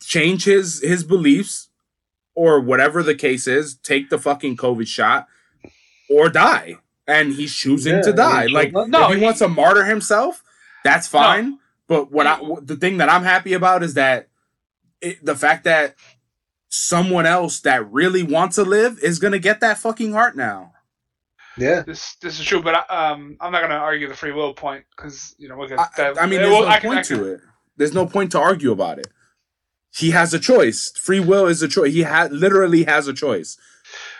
change 0.00 0.44
his 0.44 0.80
his 0.82 1.04
beliefs 1.04 1.68
or 2.34 2.60
whatever 2.60 3.02
the 3.02 3.14
case 3.14 3.46
is, 3.46 3.76
take 3.76 4.10
the 4.10 4.18
fucking 4.18 4.56
COVID 4.56 4.86
shot 4.86 5.26
or 6.10 6.28
die. 6.28 6.76
And 7.08 7.32
he's 7.32 7.54
choosing 7.54 7.94
Yeah, 7.96 8.02
to 8.02 8.12
die. 8.12 8.46
Like 8.46 8.72
No, 8.72 8.84
if 9.08 9.12
he, 9.14 9.18
he- 9.20 9.24
wants 9.24 9.38
to 9.38 9.48
martyr 9.48 9.84
himself, 9.84 10.42
that's 10.84 11.06
fine. 11.06 11.58
But 11.88 12.10
what 12.10 12.26
I 12.26 12.40
the 12.62 12.76
thing 12.76 12.96
that 12.98 13.08
I'm 13.08 13.22
happy 13.22 13.52
about 13.52 13.82
is 13.82 13.94
that 13.94 14.28
it, 15.00 15.24
the 15.24 15.36
fact 15.36 15.64
that 15.64 15.94
someone 16.68 17.26
else 17.26 17.60
that 17.60 17.90
really 17.92 18.22
wants 18.24 18.56
to 18.56 18.64
live 18.64 18.98
is 19.02 19.18
gonna 19.18 19.38
get 19.38 19.60
that 19.60 19.78
fucking 19.78 20.12
heart 20.12 20.36
now. 20.36 20.72
yeah. 21.56 21.82
This 21.82 22.16
this 22.16 22.38
is 22.40 22.44
true, 22.44 22.60
but 22.60 22.74
I, 22.90 23.10
um, 23.12 23.36
I'm 23.40 23.52
not 23.52 23.60
going 23.60 23.70
to 23.70 23.76
argue 23.76 24.08
the 24.08 24.14
free 24.14 24.32
will 24.32 24.52
point 24.52 24.84
because 24.94 25.34
you 25.38 25.48
know 25.48 25.56
we'll 25.56 25.68
get 25.68 25.78
I, 25.78 25.86
that. 25.96 26.20
I 26.20 26.26
mean, 26.26 26.40
there's 26.40 26.50
well, 26.50 26.62
no 26.62 26.68
I 26.68 26.80
can- 26.80 26.90
point 26.90 26.98
I 26.98 27.02
can- 27.08 27.18
to 27.18 27.24
it. 27.34 27.40
There's 27.78 27.94
no 27.94 28.04
point 28.06 28.32
to 28.32 28.40
argue 28.40 28.72
about 28.72 28.98
it. 28.98 29.06
He 29.96 30.10
has 30.10 30.34
a 30.34 30.38
choice. 30.38 30.92
Free 30.96 31.20
will 31.20 31.46
is 31.46 31.62
a 31.62 31.68
choice. 31.68 31.92
He 31.92 32.02
ha- 32.02 32.28
literally 32.30 32.84
has 32.84 33.08
a 33.08 33.14
choice. 33.14 33.56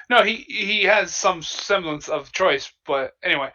No, 0.09 0.23
he 0.23 0.37
he 0.49 0.85
has 0.85 1.15
some 1.15 1.43
semblance 1.43 2.09
of 2.09 2.33
choice, 2.33 2.73
but 2.87 3.13
anyway, 3.23 3.51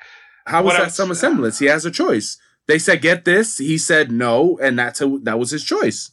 How 0.46 0.64
was 0.64 0.78
that 0.78 0.92
some 0.92 1.14
semblance? 1.16 1.60
He 1.60 1.68
has 1.68 1.86
a 1.86 1.92
choice. 1.92 2.38
They 2.68 2.78
said 2.78 3.02
get 3.02 3.26
this. 3.26 3.58
He 3.58 3.78
said 3.78 4.12
no, 4.12 4.60
and 4.62 4.78
that's 4.78 5.00
who, 5.00 5.20
that 5.24 5.40
was 5.40 5.52
his 5.52 5.64
choice. 5.64 6.12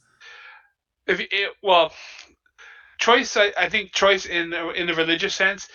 if 1.07 1.21
it, 1.21 1.31
well, 1.63 1.93
choice. 2.99 3.37
I, 3.37 3.53
I 3.59 3.69
think 3.69 3.93
choice 3.93 4.27
in 4.27 4.53
in 4.53 4.87
the 4.87 4.95
religious 4.95 5.35
sense, 5.35 5.69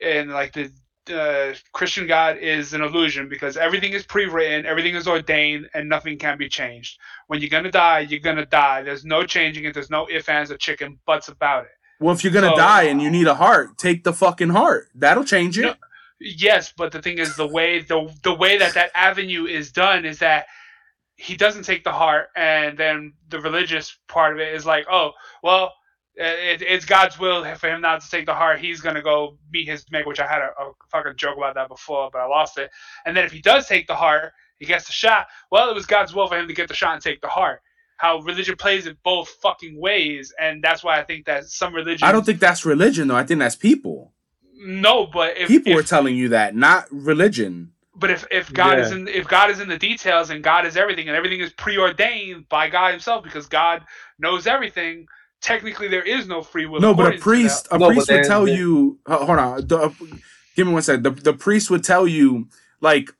and 0.00 0.30
like 0.30 0.52
the 0.52 0.70
uh, 1.12 1.54
Christian 1.72 2.06
God 2.06 2.36
is 2.38 2.72
an 2.74 2.82
illusion 2.82 3.28
because 3.28 3.56
everything 3.56 3.92
is 3.92 4.04
pre-written, 4.04 4.66
everything 4.66 4.94
is 4.94 5.08
ordained, 5.08 5.68
and 5.74 5.88
nothing 5.88 6.18
can 6.18 6.36
be 6.38 6.48
changed. 6.48 6.98
When 7.28 7.40
you're 7.40 7.50
gonna 7.50 7.70
die, 7.70 8.00
you're 8.00 8.20
gonna 8.20 8.46
die. 8.46 8.82
There's 8.82 9.04
no 9.04 9.24
changing 9.24 9.64
it. 9.64 9.74
There's 9.74 9.90
no 9.90 10.08
ifs, 10.10 10.28
ands, 10.28 10.50
or 10.50 10.56
chicken 10.56 10.98
butts 11.06 11.28
about 11.28 11.64
it. 11.64 11.70
Well, 12.00 12.14
if 12.14 12.22
you're 12.24 12.32
gonna 12.32 12.50
So- 12.50 12.56
die 12.56 12.84
and 12.84 13.00
you 13.02 13.10
need 13.10 13.26
a 13.26 13.34
heart, 13.34 13.78
take 13.78 14.04
the 14.04 14.12
fucking 14.12 14.50
heart. 14.50 14.88
That'll 14.94 15.24
change 15.24 15.58
it. 15.58 15.62
No. 15.62 15.74
Yes, 16.20 16.72
but 16.76 16.92
the 16.92 17.00
thing 17.00 17.18
is, 17.18 17.34
the 17.36 17.46
way 17.46 17.80
the 17.80 18.12
the 18.22 18.34
way 18.34 18.58
that 18.58 18.74
that 18.74 18.90
avenue 18.94 19.46
is 19.46 19.72
done 19.72 20.04
is 20.04 20.18
that 20.18 20.46
he 21.16 21.34
doesn't 21.36 21.64
take 21.64 21.82
the 21.84 21.92
heart, 21.92 22.28
and 22.36 22.76
then 22.78 23.14
the 23.28 23.40
religious 23.40 23.98
part 24.08 24.34
of 24.34 24.40
it 24.40 24.54
is 24.54 24.64
like, 24.66 24.86
oh, 24.90 25.12
well, 25.42 25.74
it, 26.20 26.62
it's 26.62 26.84
God's 26.84 27.18
will 27.18 27.44
for 27.54 27.68
him 27.68 27.80
not 27.80 28.02
to 28.02 28.10
take 28.10 28.26
the 28.26 28.34
heart. 28.34 28.60
He's 28.60 28.80
gonna 28.80 29.02
go 29.02 29.38
meet 29.52 29.66
his 29.68 29.84
mate, 29.90 30.06
which 30.06 30.20
I 30.20 30.26
had 30.26 30.42
a, 30.42 30.50
a 30.60 30.72
fucking 30.90 31.16
joke 31.16 31.36
about 31.36 31.54
that 31.54 31.68
before, 31.68 32.10
but 32.12 32.20
I 32.20 32.26
lost 32.26 32.58
it. 32.58 32.70
And 33.06 33.16
then 33.16 33.24
if 33.24 33.32
he 33.32 33.40
does 33.40 33.66
take 33.66 33.86
the 33.86 33.94
heart, 33.94 34.32
he 34.58 34.66
gets 34.66 34.86
the 34.86 34.92
shot. 34.92 35.28
Well, 35.50 35.70
it 35.70 35.74
was 35.74 35.86
God's 35.86 36.14
will 36.14 36.28
for 36.28 36.38
him 36.38 36.46
to 36.46 36.54
get 36.54 36.68
the 36.68 36.74
shot 36.74 36.94
and 36.94 37.02
take 37.02 37.20
the 37.22 37.28
heart. 37.28 37.62
How 37.96 38.18
religion 38.20 38.56
plays 38.56 38.86
it 38.86 38.96
both 39.02 39.28
fucking 39.42 39.78
ways, 39.78 40.32
and 40.38 40.62
that's 40.62 40.84
why 40.84 40.98
I 40.98 41.04
think 41.04 41.26
that 41.26 41.46
some 41.46 41.74
religion. 41.74 42.06
I 42.06 42.12
don't 42.12 42.24
think 42.24 42.40
that's 42.40 42.64
religion 42.64 43.08
though. 43.08 43.16
I 43.16 43.24
think 43.24 43.40
that's 43.40 43.56
people. 43.56 44.12
no, 44.58 45.06
but 45.06 45.36
if 45.38 45.48
people 45.48 45.72
if, 45.72 45.78
are 45.78 45.82
telling 45.82 46.16
you 46.16 46.30
that, 46.30 46.54
not 46.54 46.86
religion. 46.90 47.72
But 47.94 48.10
if, 48.10 48.26
if 48.30 48.50
God 48.52 48.78
is 48.78 48.92
in 48.92 49.08
if 49.08 49.28
God 49.28 49.50
is 49.50 49.60
in 49.60 49.68
the 49.68 49.76
details 49.76 50.30
and 50.30 50.42
God 50.42 50.64
is 50.64 50.76
everything 50.76 51.08
and 51.08 51.16
everything 51.16 51.40
is 51.40 51.52
preordained 51.52 52.48
by 52.48 52.70
God 52.70 52.92
Himself 52.92 53.22
because 53.22 53.46
God 53.46 53.82
knows 54.18 54.46
everything, 54.46 55.06
technically 55.40 55.88
there 55.88 56.02
is 56.02 56.26
no 56.26 56.42
free 56.42 56.66
will. 56.66 56.80
No, 56.80 56.94
but 56.94 57.14
a 57.14 57.18
priest, 57.18 57.68
a 57.70 57.78
No, 57.78 57.88
priest 57.88 58.08
would 58.08 58.16
then- 58.18 58.24
tell 58.28 58.44
then- 58.46 58.56
you. 58.56 58.98
ho- 59.06 59.24
Hold 59.26 59.38
on, 59.38 59.66
the, 59.66 59.78
uh, 59.78 59.92
give 60.56 60.66
me 60.66 60.72
one 60.72 60.82
second. 60.82 61.02
The, 61.04 61.10
the 61.10 61.32
priest 61.32 61.70
would 61.70 61.84
tell 61.84 62.06
you, 62.06 62.48
like, 62.80 63.10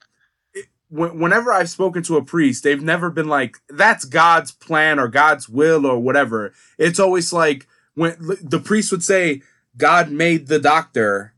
it- 0.55 0.67
when- 0.89 1.19
whenever 1.19 1.53
I've 1.53 1.71
spoken 1.71 2.03
to 2.05 2.17
a 2.17 2.25
priest, 2.25 2.63
they've 2.65 2.83
never 2.83 3.11
been 3.11 3.29
like, 3.29 3.57
"That's 3.69 4.05
God's 4.05 4.53
plan 4.53 4.99
or 4.99 5.09
God's 5.09 5.49
will 5.49 5.87
or 5.87 5.99
whatever." 5.99 6.53
It's 6.79 7.01
always 7.01 7.33
like 7.33 7.67
when 7.95 8.17
the 8.43 8.61
priest 8.61 8.91
would 8.93 9.05
say, 9.05 9.43
"God 9.77 10.11
made 10.11 10.47
the 10.49 10.59
doctor." 10.59 11.35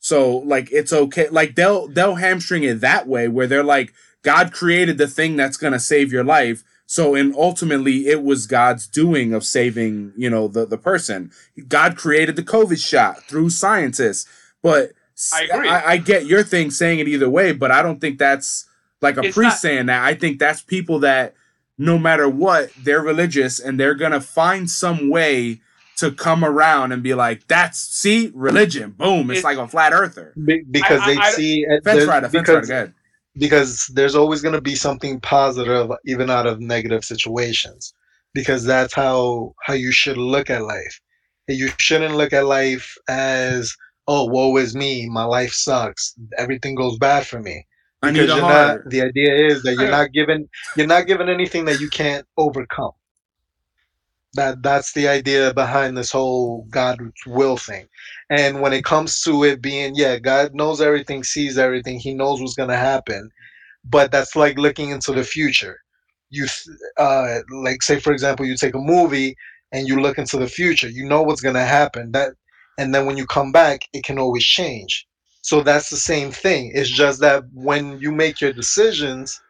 So 0.00 0.38
like 0.38 0.68
it's 0.70 0.92
okay. 0.92 1.28
Like 1.28 1.54
they'll 1.56 1.88
they'll 1.88 2.14
hamstring 2.14 2.62
it 2.62 2.80
that 2.80 3.06
way 3.08 3.26
where 3.28 3.46
they're 3.48 3.64
like 3.64 3.92
God 4.22 4.52
created 4.52 4.96
the 4.96 5.08
thing 5.08 5.36
that's 5.36 5.56
gonna 5.56 5.80
save 5.80 6.12
your 6.12 6.24
life. 6.24 6.62
So 6.90 7.14
and 7.14 7.34
ultimately 7.36 8.06
it 8.08 8.22
was 8.22 8.46
God's 8.46 8.86
doing 8.86 9.34
of 9.34 9.44
saving, 9.44 10.14
you 10.16 10.30
know, 10.30 10.48
the, 10.48 10.64
the 10.64 10.78
person. 10.78 11.30
God 11.68 11.96
created 11.98 12.34
the 12.34 12.42
COVID 12.42 12.82
shot 12.82 13.22
through 13.24 13.50
scientists. 13.50 14.26
But 14.62 14.92
I 15.34 15.42
agree. 15.42 15.68
I, 15.68 15.90
I 15.92 15.96
get 15.98 16.24
your 16.24 16.42
thing 16.42 16.70
saying 16.70 16.98
it 17.00 17.06
either 17.06 17.28
way, 17.28 17.52
but 17.52 17.70
I 17.70 17.82
don't 17.82 18.00
think 18.00 18.18
that's 18.18 18.64
like 19.02 19.18
a 19.18 19.20
It's 19.20 19.34
priest 19.34 19.50
not- 19.56 19.58
saying 19.58 19.86
that. 19.86 20.02
I 20.02 20.14
think 20.14 20.38
that's 20.38 20.62
people 20.62 21.00
that 21.00 21.34
no 21.76 21.98
matter 21.98 22.26
what, 22.26 22.70
they're 22.82 23.02
religious 23.02 23.60
and 23.60 23.78
they're 23.78 23.94
gonna 23.94 24.20
find 24.22 24.70
some 24.70 25.10
way 25.10 25.60
to 25.98 26.10
come 26.10 26.42
around 26.42 26.92
and 26.92 27.02
be 27.02 27.12
like, 27.12 27.46
"That's 27.48 27.78
see 27.78 28.32
religion." 28.34 28.92
Boom! 28.92 29.30
It's, 29.30 29.40
It's- 29.40 29.44
like 29.44 29.58
a 29.58 29.68
flat 29.68 29.92
earther. 29.92 30.32
Be- 30.42 30.64
because 30.70 31.02
I- 31.02 31.14
they 31.14 31.20
I- 31.20 31.30
see 31.32 31.66
Fence 31.84 32.04
rider, 32.06 32.28
fence 32.30 32.46
because, 32.48 32.70
rider. 32.70 32.94
Because 33.38 33.86
there's 33.94 34.14
always 34.14 34.42
going 34.42 34.54
to 34.54 34.60
be 34.60 34.74
something 34.74 35.20
positive 35.20 35.90
even 36.04 36.28
out 36.28 36.46
of 36.46 36.60
negative 36.60 37.04
situations 37.04 37.94
because 38.34 38.64
that's 38.64 38.94
how 38.94 39.54
how 39.62 39.74
you 39.74 39.92
should 39.92 40.16
look 40.16 40.50
at 40.50 40.62
life. 40.62 41.00
You 41.48 41.70
shouldn't 41.78 42.16
look 42.16 42.32
at 42.32 42.46
life 42.46 42.96
as 43.08 43.74
oh 44.06 44.24
woe 44.24 44.56
is 44.56 44.74
me 44.74 45.08
my 45.08 45.24
life 45.24 45.52
sucks 45.52 46.14
everything 46.36 46.74
goes 46.74 46.98
bad 46.98 47.26
for 47.26 47.40
me. 47.40 47.66
Because 48.02 48.28
you're 48.28 48.40
heart. 48.40 48.82
not 48.84 48.90
the 48.90 49.02
idea 49.02 49.34
is 49.34 49.62
that 49.62 49.74
you're 49.74 49.90
not 49.90 50.12
given 50.12 50.48
you're 50.76 50.86
not 50.86 51.06
given 51.06 51.28
anything 51.28 51.64
that 51.64 51.80
you 51.80 51.88
can't 51.88 52.26
overcome 52.36 52.92
that 54.34 54.62
that's 54.62 54.92
the 54.92 55.08
idea 55.08 55.54
behind 55.54 55.96
this 55.96 56.12
whole 56.12 56.66
god's 56.70 57.00
will 57.26 57.56
thing. 57.56 57.86
And 58.30 58.60
when 58.60 58.72
it 58.72 58.84
comes 58.84 59.22
to 59.22 59.44
it 59.44 59.62
being 59.62 59.94
yeah 59.96 60.18
god 60.18 60.54
knows 60.54 60.80
everything 60.80 61.24
sees 61.24 61.58
everything 61.58 61.98
he 61.98 62.14
knows 62.14 62.40
what's 62.40 62.54
going 62.56 62.68
to 62.68 62.76
happen 62.76 63.30
but 63.84 64.12
that's 64.12 64.36
like 64.36 64.58
looking 64.58 64.90
into 64.90 65.12
the 65.12 65.24
future. 65.24 65.78
You 66.30 66.46
uh 66.98 67.38
like 67.50 67.82
say 67.82 68.00
for 68.00 68.12
example 68.12 68.44
you 68.46 68.56
take 68.56 68.74
a 68.74 68.78
movie 68.78 69.34
and 69.72 69.88
you 69.88 70.00
look 70.00 70.18
into 70.18 70.36
the 70.38 70.48
future 70.48 70.88
you 70.88 71.06
know 71.08 71.22
what's 71.22 71.40
going 71.40 71.54
to 71.54 71.64
happen 71.64 72.12
that 72.12 72.32
and 72.78 72.94
then 72.94 73.06
when 73.06 73.16
you 73.16 73.26
come 73.26 73.50
back 73.52 73.80
it 73.94 74.04
can 74.04 74.18
always 74.18 74.44
change. 74.44 75.06
So 75.42 75.62
that's 75.62 75.88
the 75.88 75.96
same 75.96 76.30
thing 76.30 76.72
it's 76.74 76.90
just 76.90 77.20
that 77.20 77.44
when 77.54 77.98
you 77.98 78.12
make 78.12 78.40
your 78.42 78.52
decisions 78.52 79.40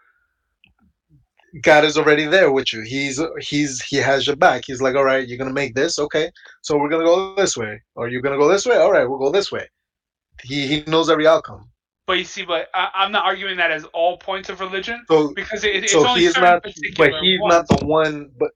god 1.62 1.84
is 1.84 1.96
already 1.96 2.26
there 2.26 2.52
with 2.52 2.72
you. 2.72 2.82
He's 2.82 3.20
he's 3.40 3.82
he 3.82 3.96
has 3.96 4.26
your 4.26 4.36
back. 4.36 4.64
He's 4.66 4.80
like 4.82 4.94
all 4.94 5.04
right 5.04 5.26
you're 5.26 5.38
gonna 5.38 5.52
make 5.52 5.74
this 5.74 5.98
okay. 5.98 6.30
So 6.62 6.76
we're 6.76 6.88
gonna 6.88 7.04
go 7.04 7.34
this 7.34 7.56
way. 7.56 7.80
Or 7.94 8.08
you're 8.08 8.22
gonna 8.22 8.38
go 8.38 8.48
this 8.48 8.66
way? 8.66 8.76
All 8.76 8.92
right 8.92 9.08
we'll 9.08 9.18
go 9.18 9.30
this 9.30 9.50
way. 9.50 9.66
He 10.42 10.66
he 10.66 10.84
knows 10.86 11.10
every 11.10 11.26
outcome. 11.26 11.70
But 12.06 12.18
you 12.18 12.24
see, 12.24 12.44
but 12.44 12.68
I, 12.72 12.88
I'm 12.94 13.12
not 13.12 13.26
arguing 13.26 13.58
that 13.58 13.70
as 13.70 13.84
all 13.92 14.16
points 14.16 14.48
of 14.48 14.60
religion 14.60 15.04
so 15.08 15.34
because 15.34 15.62
it, 15.64 15.84
it's 15.84 15.92
so 15.92 16.06
only 16.06 16.26
certain 16.28 16.42
not 16.42 16.62
particular 16.62 17.10
but 17.10 17.20
he's 17.22 17.40
ones. 17.40 17.52
not 17.52 17.78
the 17.78 17.86
one 17.86 18.30
but 18.38 18.50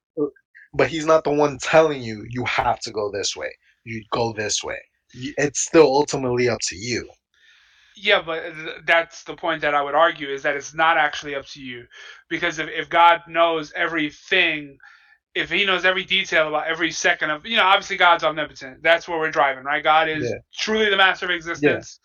but 0.74 0.88
he's 0.88 1.04
not 1.04 1.22
the 1.24 1.32
one 1.32 1.58
telling 1.58 2.02
you 2.02 2.24
you 2.30 2.44
have 2.44 2.80
to 2.80 2.90
go 2.90 3.10
this 3.10 3.36
way. 3.36 3.52
You 3.84 4.02
go 4.10 4.32
this 4.32 4.62
way. 4.62 4.78
It's 5.14 5.60
still 5.60 5.84
ultimately 5.84 6.48
up 6.48 6.60
to 6.68 6.76
you 6.76 7.10
Yeah, 7.96 8.22
but 8.22 8.42
that's 8.86 9.24
the 9.24 9.36
point 9.36 9.62
that 9.62 9.74
I 9.74 9.82
would 9.82 9.94
argue 9.94 10.28
is 10.28 10.42
that 10.42 10.56
it's 10.56 10.74
not 10.74 10.96
actually 10.98 11.34
up 11.34 11.46
to 11.48 11.60
you. 11.62 11.86
Because 12.28 12.58
if, 12.58 12.68
if 12.68 12.88
God 12.88 13.22
knows 13.28 13.72
everything, 13.74 14.78
if 15.34 15.50
he 15.50 15.64
knows 15.64 15.84
every 15.84 16.04
detail 16.04 16.48
about 16.48 16.66
every 16.66 16.90
second 16.90 17.30
of, 17.30 17.46
you 17.46 17.56
know, 17.56 17.64
obviously 17.64 17.96
God's 17.96 18.24
omnipotent. 18.24 18.82
That's 18.82 19.08
where 19.08 19.18
we're 19.18 19.30
driving, 19.30 19.64
right? 19.64 19.82
God 19.82 20.08
is 20.08 20.24
Yeah. 20.30 20.38
truly 20.54 20.90
the 20.90 20.96
master 20.96 21.26
of 21.26 21.32
existence. 21.32 22.00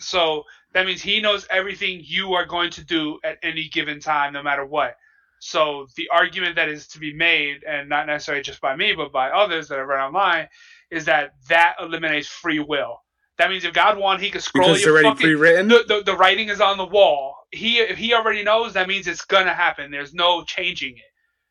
So 0.00 0.44
that 0.74 0.86
means 0.86 1.02
he 1.02 1.20
knows 1.20 1.46
everything 1.50 2.02
you 2.04 2.34
are 2.34 2.46
going 2.46 2.70
to 2.72 2.84
do 2.84 3.18
at 3.24 3.38
any 3.42 3.68
given 3.68 4.00
time, 4.00 4.32
no 4.32 4.42
matter 4.42 4.64
what. 4.64 4.94
So 5.40 5.86
the 5.96 6.08
argument 6.12 6.56
that 6.56 6.68
is 6.68 6.88
to 6.88 6.98
be 6.98 7.14
made, 7.14 7.64
and 7.64 7.88
not 7.88 8.06
necessarily 8.06 8.42
just 8.42 8.60
by 8.60 8.76
me, 8.76 8.94
but 8.94 9.12
by 9.12 9.30
others 9.30 9.68
that 9.68 9.78
I've 9.78 9.86
read 9.88 10.04
online, 10.04 10.48
is 10.90 11.04
that 11.06 11.32
that 11.48 11.76
eliminates 11.80 12.28
free 12.28 12.60
will. 12.60 13.02
That 13.38 13.50
means 13.50 13.64
if 13.64 13.72
God 13.72 13.98
wanted, 13.98 14.22
he 14.22 14.30
could 14.30 14.42
scroll 14.42 14.66
Because 14.66 14.78
it's 14.78 14.86
your 14.86 14.94
already 14.94 15.08
fucking 15.10 15.26
pre-written. 15.26 15.68
the, 15.68 15.84
the, 15.86 16.02
the 16.04 16.16
writing 16.16 16.48
is 16.48 16.60
on 16.60 16.76
the 16.76 16.84
wall. 16.86 17.36
He 17.52 17.78
if 17.78 17.96
he 17.96 18.12
already 18.12 18.42
knows, 18.42 18.72
that 18.74 18.88
means 18.88 19.06
it's 19.06 19.24
gonna 19.24 19.54
happen. 19.54 19.90
There's 19.90 20.12
no 20.12 20.42
changing 20.44 20.96
it. 20.96 21.02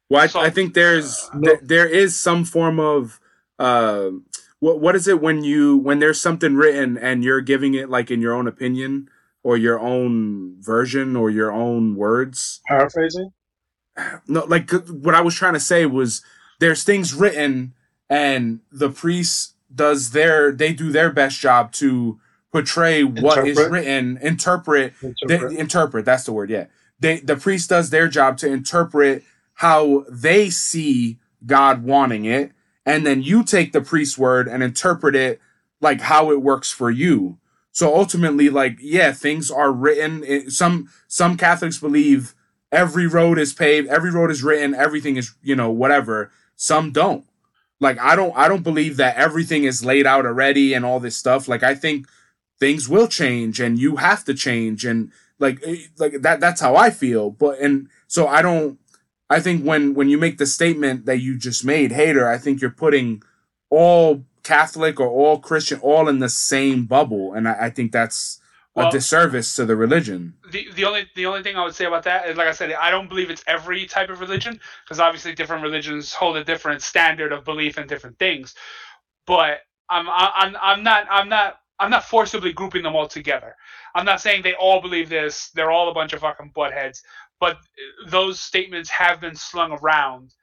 Well, 0.09 0.21
I, 0.23 0.27
So- 0.27 0.39
I 0.41 0.49
think 0.49 0.73
there's 0.73 1.29
No. 1.33 1.41
there, 1.49 1.59
there 1.63 1.87
is 1.87 2.17
some 2.17 2.45
form 2.45 2.79
of 2.79 3.19
uh, 3.57 4.09
what 4.59 4.79
what 4.79 4.95
is 4.95 5.07
it 5.07 5.21
when 5.21 5.43
you 5.43 5.77
when 5.77 5.99
there's 5.99 6.19
something 6.21 6.55
written 6.55 6.97
and 6.97 7.23
you're 7.23 7.41
giving 7.41 7.73
it 7.73 7.89
like 7.89 8.11
in 8.11 8.21
your 8.21 8.33
own 8.33 8.47
opinion 8.47 9.09
or 9.43 9.55
your 9.57 9.79
own 9.79 10.55
version 10.61 11.15
or 11.15 11.29
your 11.29 11.51
own 11.51 11.95
words. 11.95 12.59
paraphrasing 12.67 13.31
No, 14.27 14.43
like 14.45 14.69
what 14.71 15.15
I 15.15 15.21
was 15.21 15.35
trying 15.35 15.53
to 15.53 15.59
say 15.59 15.85
was 15.85 16.21
there's 16.59 16.83
things 16.83 17.13
written 17.13 17.73
and 18.09 18.59
the 18.71 18.89
priest 18.89 19.53
does 19.77 20.11
their 20.11 20.51
they 20.51 20.73
do 20.73 20.91
their 20.91 21.11
best 21.11 21.39
job 21.39 21.71
to 21.71 22.19
portray 22.51 23.03
what 23.03 23.47
is 23.47 23.57
Interpret. 23.57 23.71
written, 23.71 24.17
interpret 24.21 24.93
interpret. 25.01 25.51
they 25.51 25.59
interpret 25.59 26.05
that's 26.05 26.25
the 26.25 26.33
word 26.33 26.49
yeah 26.49 26.65
they 26.99 27.19
the 27.19 27.37
priest 27.37 27.69
does 27.69 27.89
their 27.89 28.07
job 28.07 28.37
to 28.37 28.47
interpret 28.51 29.23
how 29.55 30.03
they 30.09 30.49
see 30.49 31.19
god 31.45 31.83
wanting 31.83 32.25
it 32.25 32.51
and 32.85 33.05
then 33.05 33.21
you 33.21 33.43
take 33.43 33.71
the 33.71 33.81
priest's 33.81 34.17
word 34.17 34.47
and 34.47 34.63
interpret 34.63 35.15
it 35.15 35.39
like 35.81 36.01
how 36.01 36.31
it 36.31 36.41
works 36.41 36.71
for 36.71 36.89
you 36.89 37.37
so 37.71 37.95
ultimately 37.95 38.49
like 38.49 38.77
yeah 38.81 39.11
things 39.11 39.51
are 39.51 39.71
written 39.71 40.23
it, 40.23 40.51
some 40.51 40.89
some 41.07 41.37
catholics 41.37 41.77
believe 41.77 42.33
every 42.71 43.05
road 43.07 43.37
is 43.37 43.53
paved 43.53 43.87
every 43.87 44.11
road 44.11 44.31
is 44.31 44.43
written 44.43 44.73
everything 44.73 45.15
is 45.17 45.35
you 45.43 45.55
know 45.55 45.69
whatever 45.69 46.31
some 46.55 46.91
don't 46.91 47.25
like 47.79 47.99
i 47.99 48.15
don't 48.15 48.35
i 48.35 48.47
don't 48.47 48.63
believe 48.63 48.97
that 48.97 49.15
everything 49.15 49.63
is 49.63 49.85
laid 49.85 50.05
out 50.05 50.25
already 50.25 50.73
and 50.73 50.85
all 50.85 50.99
this 50.99 51.15
stuff. 51.15 51.47
Like 51.47 51.63
i 51.63 51.75
think 51.75 52.07
things 52.59 52.89
will 52.89 53.07
change 53.07 53.59
and 53.59 53.77
you 53.77 53.97
have 53.97 54.23
to 54.25 54.33
change 54.33 54.85
and 54.85 55.11
like 55.39 55.59
eh, 55.63 55.83
like 55.97 56.21
that 56.21 56.39
that's 56.39 56.61
how 56.61 56.75
I 56.75 56.89
feel. 56.89 57.29
But 57.29 57.59
and 57.59 57.89
so 58.07 58.27
I 58.27 58.41
don't 58.41 58.79
I 59.29 59.39
think 59.39 59.63
when 59.63 59.93
when 59.93 60.09
you 60.09 60.17
make 60.17 60.37
the 60.37 60.45
statement 60.45 61.05
that 61.05 61.19
you 61.19 61.37
just 61.37 61.63
made 61.63 61.91
hater 61.91 62.27
I 62.27 62.37
think 62.37 62.61
you're 62.61 62.71
putting 62.71 63.21
all 63.69 64.23
Catholic 64.43 64.99
or 64.99 65.07
all 65.07 65.39
Christian 65.39 65.79
all 65.81 66.07
in 66.07 66.19
the 66.19 66.29
same 66.29 66.85
bubble. 66.85 67.33
And 67.33 67.47
I, 67.47 67.65
I 67.65 67.69
think 67.69 67.91
that's 67.91 68.39
Well- 68.77 68.89
a 68.89 68.91
disservice 68.91 69.55
to 69.57 69.65
the 69.65 69.75
religion 69.75 70.35
The 70.51 70.69
the 70.75 70.85
only 70.85 71.09
the 71.15 71.25
only 71.27 71.43
thing 71.43 71.57
I 71.57 71.63
would 71.65 71.75
say 71.75 71.85
about 71.85 72.03
that 72.03 72.29
is 72.29 72.37
like 72.37 72.47
I 72.47 72.53
said, 72.53 72.71
I 72.73 72.91
don't 72.91 73.09
believe 73.09 73.29
it's 73.31 73.43
every 73.47 73.85
type 73.87 74.09
of 74.09 74.21
religion 74.21 74.59
because 74.85 74.99
obviously 74.99 75.33
different 75.35 75.63
religions 75.63 76.13
hold 76.13 76.37
a 76.37 76.43
different 76.45 76.81
standard 76.83 77.33
of 77.33 77.45
belief 77.45 77.77
in 77.77 77.87
different 77.87 78.19
things. 78.19 78.55
But 79.27 79.61
I'm 79.89 80.07
I'm 80.09 80.55
I'm 80.61 80.83
not 80.83 81.07
I'm 81.09 81.29
not 81.29 81.59
I'm 81.79 81.91
not 81.91 82.05
forcibly 82.05 82.53
grouping 82.53 82.83
them 82.83 82.95
all 82.95 83.07
together. 83.07 83.55
I'm 83.95 84.05
not 84.05 84.21
saying 84.21 84.43
they 84.43 84.55
all 84.55 84.81
believe 84.81 85.09
this. 85.09 85.49
They're 85.51 85.71
all 85.71 85.89
a 85.89 85.93
bunch 85.93 86.13
of 86.13 86.21
fucking 86.21 86.53
buttheads. 86.55 87.01
But 87.39 87.57
uh, 87.57 88.09
those 88.09 88.39
statements 88.39 88.89
have 88.89 89.21
been 89.21 89.35
slung 89.35 89.71
around, 89.73 90.33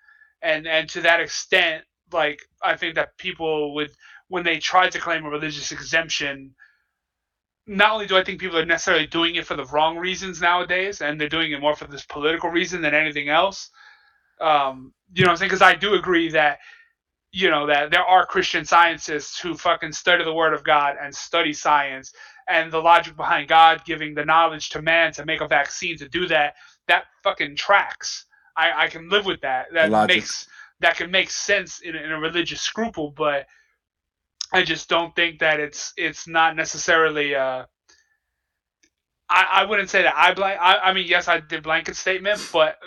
and 0.43 0.67
and 0.67 0.89
to 0.91 1.01
that 1.03 1.21
extent, 1.21 1.85
like 2.13 2.41
I 2.63 2.77
think 2.77 2.97
that 2.97 3.17
people 3.19 3.75
would 3.75 3.91
when 4.29 4.45
they 4.45 4.59
try 4.59 4.89
to 4.89 4.99
claim 5.01 5.25
a 5.25 5.31
religious 5.31 5.73
exemption, 5.73 6.55
not 7.67 7.93
only 7.93 8.07
do 8.07 8.17
I 8.17 8.25
think 8.25 8.41
people 8.41 8.59
are 8.59 8.65
necessarily 8.65 9.07
doing 9.07 9.37
it 9.37 9.47
for 9.47 9.57
the 9.57 9.65
wrong 9.67 9.97
reasons 9.97 10.41
nowadays, 10.41 11.01
and 11.01 11.21
they're 11.21 11.29
doing 11.29 11.53
it 11.53 11.61
more 11.61 11.75
for 11.75 11.87
this 11.87 12.05
political 12.05 12.51
reason 12.51 12.83
than 12.83 12.95
anything 12.95 13.29
else. 13.29 13.71
Um, 14.41 14.93
you 15.15 15.25
know 15.25 15.29
what 15.29 15.33
I'm 15.33 15.37
saying? 15.39 15.49
Because 15.49 15.63
I 15.63 15.75
do 15.75 15.95
agree 15.95 16.31
that, 16.31 16.59
you 17.33 17.51
know, 17.51 17.67
that 17.67 17.91
there 17.91 18.05
are 18.05 18.27
Christian 18.27 18.65
scientists 18.65 19.39
who 19.39 19.57
fucking 19.57 19.93
study 19.93 20.25
the 20.25 20.33
Word 20.33 20.53
of 20.53 20.65
God 20.65 20.97
and 21.01 21.15
study 21.15 21.53
science 21.53 22.13
and 22.49 22.71
the 22.71 22.79
logic 22.79 23.17
behind 23.17 23.49
God 23.49 23.83
giving 23.87 24.15
the 24.15 24.25
knowledge 24.25 24.71
to 24.71 24.83
man 24.83 25.13
to 25.15 25.25
make 25.25 25.41
a 25.41 25.49
vaccine 25.49 25.97
to 25.99 26.09
do 26.09 26.27
that. 26.29 26.55
That 26.89 27.05
fucking 27.23 27.57
tracks. 27.57 28.27
I, 28.57 28.85
I 28.85 28.89
can 28.89 29.09
live 29.09 29.25
with 29.25 29.41
that. 29.41 29.67
That 29.73 29.91
Logic. 29.91 30.17
makes 30.17 30.47
that 30.81 30.97
can 30.97 31.11
make 31.11 31.31
sense 31.31 31.81
in, 31.81 31.97
in 31.97 32.13
a 32.13 32.21
religious 32.21 32.61
scruple, 32.61 33.11
but 33.17 33.47
I 34.55 34.65
just 34.65 34.89
don't 34.89 35.15
think 35.17 35.41
that 35.41 35.61
it's 35.61 35.93
it's 35.97 36.29
not 36.29 36.57
necessarily. 36.57 37.35
Uh, 37.37 37.67
I 39.31 39.47
I 39.53 39.65
wouldn't 39.67 39.91
say 39.91 40.03
that 40.03 40.15
I 40.17 40.35
blank. 40.35 40.61
I, 40.61 40.79
I 40.79 40.95
mean, 40.95 41.07
yes, 41.09 41.29
I 41.29 41.41
did 41.41 41.63
blanket 41.65 41.97
statement, 41.97 42.49
but 42.53 42.79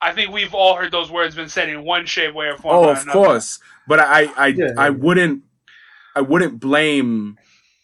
I 0.00 0.12
think 0.12 0.32
we've 0.32 0.54
all 0.54 0.76
heard 0.76 0.92
those 0.92 1.10
words 1.10 1.34
been 1.36 1.48
said 1.50 1.68
in 1.70 1.84
one 1.84 2.06
shape, 2.06 2.34
way, 2.34 2.46
or 2.48 2.58
form. 2.58 2.76
oh 2.76 2.84
or 2.84 2.92
of 2.92 3.02
another. 3.02 3.12
course 3.12 3.58
but 3.88 4.00
I 4.00 4.32
I 4.36 4.48
Yeah. 4.56 4.72
I 4.76 4.90
wouldn't 4.90 5.44
I 6.16 6.22
wouldn't 6.22 6.60
blame 6.60 7.38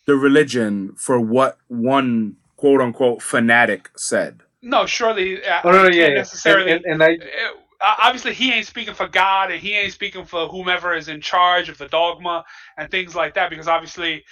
the 0.06 0.16
religion 0.16 0.94
for 0.96 1.20
what 1.20 1.58
one 1.68 2.36
quote 2.56 2.80
unquote 2.80 3.22
fanatic 3.22 3.90
said 3.96 4.42
No, 4.62 4.86
surely. 4.86 5.44
Uh, 5.44 5.62
Oh, 5.64 5.72
no, 5.72 5.82
I 5.82 5.82
no, 5.84 5.88
yeah, 5.90 5.90
can't 5.90 6.14
yeah. 6.14 6.14
necessarily. 6.14 6.72
And, 6.72 6.84
and, 6.84 6.84
and 6.86 7.02
I 7.02 7.14
uh, 7.16 7.52
obviously 7.80 8.34
he 8.34 8.52
ain't 8.52 8.66
speaking 8.66 8.94
for 8.94 9.08
God 9.08 9.50
and 9.50 9.60
he 9.60 9.74
ain't 9.74 9.92
speaking 9.92 10.24
for 10.24 10.48
whomever 10.48 10.94
is 10.94 11.08
in 11.08 11.20
charge 11.20 11.68
of 11.68 11.78
the 11.78 11.88
dogma 11.88 12.44
and 12.78 12.90
things 12.90 13.14
like 13.14 13.34
that 13.34 13.50
because 13.50 13.68
obviously 13.68 14.24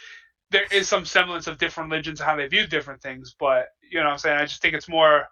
there 0.50 0.66
is 0.70 0.88
some 0.88 1.04
semblance 1.04 1.46
of 1.46 1.58
different 1.58 1.90
religions 1.90 2.20
and 2.20 2.28
how 2.28 2.36
they 2.36 2.46
view 2.46 2.66
different 2.66 3.02
things 3.02 3.34
but 3.38 3.68
you 3.90 3.98
know 3.98 4.06
what 4.06 4.12
I'm 4.12 4.18
saying 4.18 4.38
I 4.38 4.44
just 4.44 4.62
think 4.62 4.74
it's 4.74 4.88
more 4.88 5.24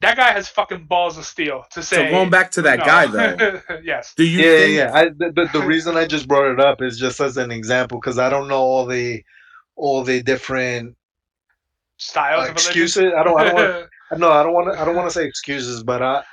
that 0.00 0.16
guy 0.16 0.32
has 0.32 0.48
fucking 0.48 0.84
balls 0.84 1.16
of 1.16 1.24
steel 1.24 1.64
to 1.72 1.82
say 1.82 2.08
so 2.08 2.10
going 2.10 2.30
back 2.30 2.50
to 2.52 2.62
that 2.62 2.80
no. 2.80 2.84
guy 2.84 3.06
though 3.06 3.60
yes 3.84 4.14
do 4.16 4.24
you 4.24 4.38
yeah, 4.38 4.58
think 4.58 4.74
yeah, 4.74 4.90
yeah. 4.90 4.94
I, 4.94 5.04
the, 5.08 5.32
the, 5.34 5.58
the 5.58 5.66
reason 5.66 5.96
I 5.96 6.06
just 6.06 6.28
brought 6.28 6.50
it 6.50 6.60
up 6.60 6.82
is 6.82 6.98
just 6.98 7.20
as 7.20 7.36
an 7.36 7.50
example 7.50 7.98
because 7.98 8.18
I 8.18 8.28
don't 8.28 8.48
know 8.48 8.60
all 8.60 8.86
the 8.86 9.22
all 9.76 10.02
the 10.04 10.22
different 10.22 10.96
Styles 11.96 12.46
uh, 12.46 12.50
of 12.50 12.52
excuses. 12.52 13.12
I 13.16 13.22
don't. 13.22 13.38
I 13.38 13.44
don't. 13.44 13.54
Want, 13.54 13.90
no, 14.18 14.30
I 14.30 14.42
don't 14.42 14.52
want 14.52 14.72
to. 14.72 14.80
I 14.80 14.84
don't 14.84 14.96
want 14.96 15.08
to 15.08 15.14
say 15.14 15.24
excuses, 15.26 15.82
but 15.82 16.02
I. 16.02 16.24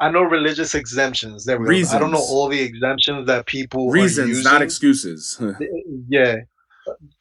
I 0.00 0.10
know 0.10 0.22
religious 0.22 0.74
exemptions. 0.74 1.44
There 1.44 1.58
we 1.60 1.82
go. 1.82 1.88
I 1.90 1.98
don't 1.98 2.10
know 2.10 2.18
all 2.34 2.48
the 2.48 2.60
exemptions 2.60 3.26
that 3.26 3.46
people 3.46 3.88
are 3.88 3.92
Reasons, 3.92 4.42
not 4.44 4.62
excuses. 4.62 5.40
Yeah, 6.08 6.36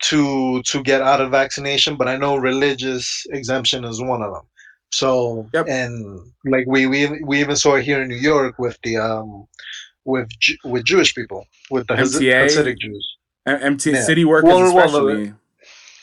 to 0.04 0.62
to 0.64 0.84
get 0.84 1.02
out 1.02 1.22
of 1.22 1.32
vaccination, 1.32 1.96
but 1.96 2.08
I 2.08 2.18
know 2.18 2.38
religious 2.38 3.26
exemption 3.32 3.84
is 3.86 4.02
one 4.02 4.22
of 4.22 4.34
them. 4.34 4.44
So 4.92 5.48
Yep. 5.54 5.66
and 5.68 6.20
like 6.46 6.66
we 6.68 6.88
we 6.88 7.00
we 7.24 7.40
even 7.42 7.56
saw 7.56 7.76
it 7.76 7.84
here 7.84 8.02
in 8.02 8.08
New 8.10 8.16
York 8.34 8.58
with 8.58 8.78
the 8.84 8.98
um 8.98 9.48
with 10.06 10.28
Ju- 10.40 10.58
with 10.64 10.84
Jewish 10.86 11.14
people 11.14 11.46
with 11.70 11.86
the 11.88 11.94
MTA? 11.96 12.46
Hasidic 12.46 12.78
Jews. 12.80 13.06
M- 13.46 13.60
MT 13.62 13.92
Yeah. 13.92 14.02
city 14.04 14.26
workers, 14.26 14.48
Well, 14.50 14.74
well, 14.74 14.86
especially. 14.86 15.34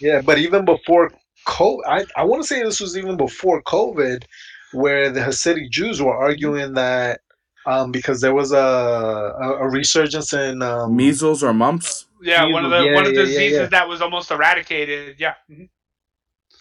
Yeah, 0.00 0.20
but 0.20 0.38
even 0.38 0.64
before 0.64 1.10
COVID, 1.48 1.80
I, 1.86 2.04
I 2.16 2.24
want 2.24 2.42
to 2.42 2.46
say 2.46 2.62
this 2.62 2.80
was 2.80 2.96
even 2.98 3.16
before 3.16 3.62
COVID, 3.62 4.24
where 4.72 5.10
the 5.10 5.20
Hasidic 5.20 5.70
Jews 5.70 6.00
were 6.02 6.14
arguing 6.16 6.74
that 6.74 7.20
um, 7.66 7.90
because 7.92 8.20
there 8.20 8.34
was 8.34 8.52
a, 8.52 8.56
a, 8.56 9.56
a 9.62 9.68
resurgence 9.68 10.32
in 10.32 10.62
um, 10.62 10.94
measles 10.94 11.42
or 11.42 11.52
mumps, 11.52 12.06
yeah, 12.22 12.44
one 12.50 12.64
of 12.64 12.70
the 12.70 12.80
Yeah, 12.84 12.94
one 12.94 13.06
of 13.06 13.14
the 13.14 13.20
yeah, 13.20 13.20
yeah, 13.20 13.26
diseases 13.26 13.58
yeah. 13.58 13.66
that 13.66 13.88
was 13.88 14.00
almost 14.00 14.30
eradicated. 14.30 15.16
Yeah. 15.18 15.34
Mhm. 15.50 15.68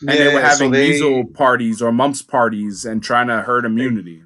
and 0.02 0.10
they 0.10 0.28
were 0.28 0.40
yeah, 0.40 0.50
so 0.50 0.66
having 0.66 0.72
they- 0.72 0.90
measles 0.90 1.26
parties 1.34 1.82
or 1.82 1.92
mumps 1.92 2.22
parties 2.22 2.86
and 2.86 3.04
trying 3.04 3.28
to 3.28 3.42
herd 3.42 3.66
immunity. 3.66 4.24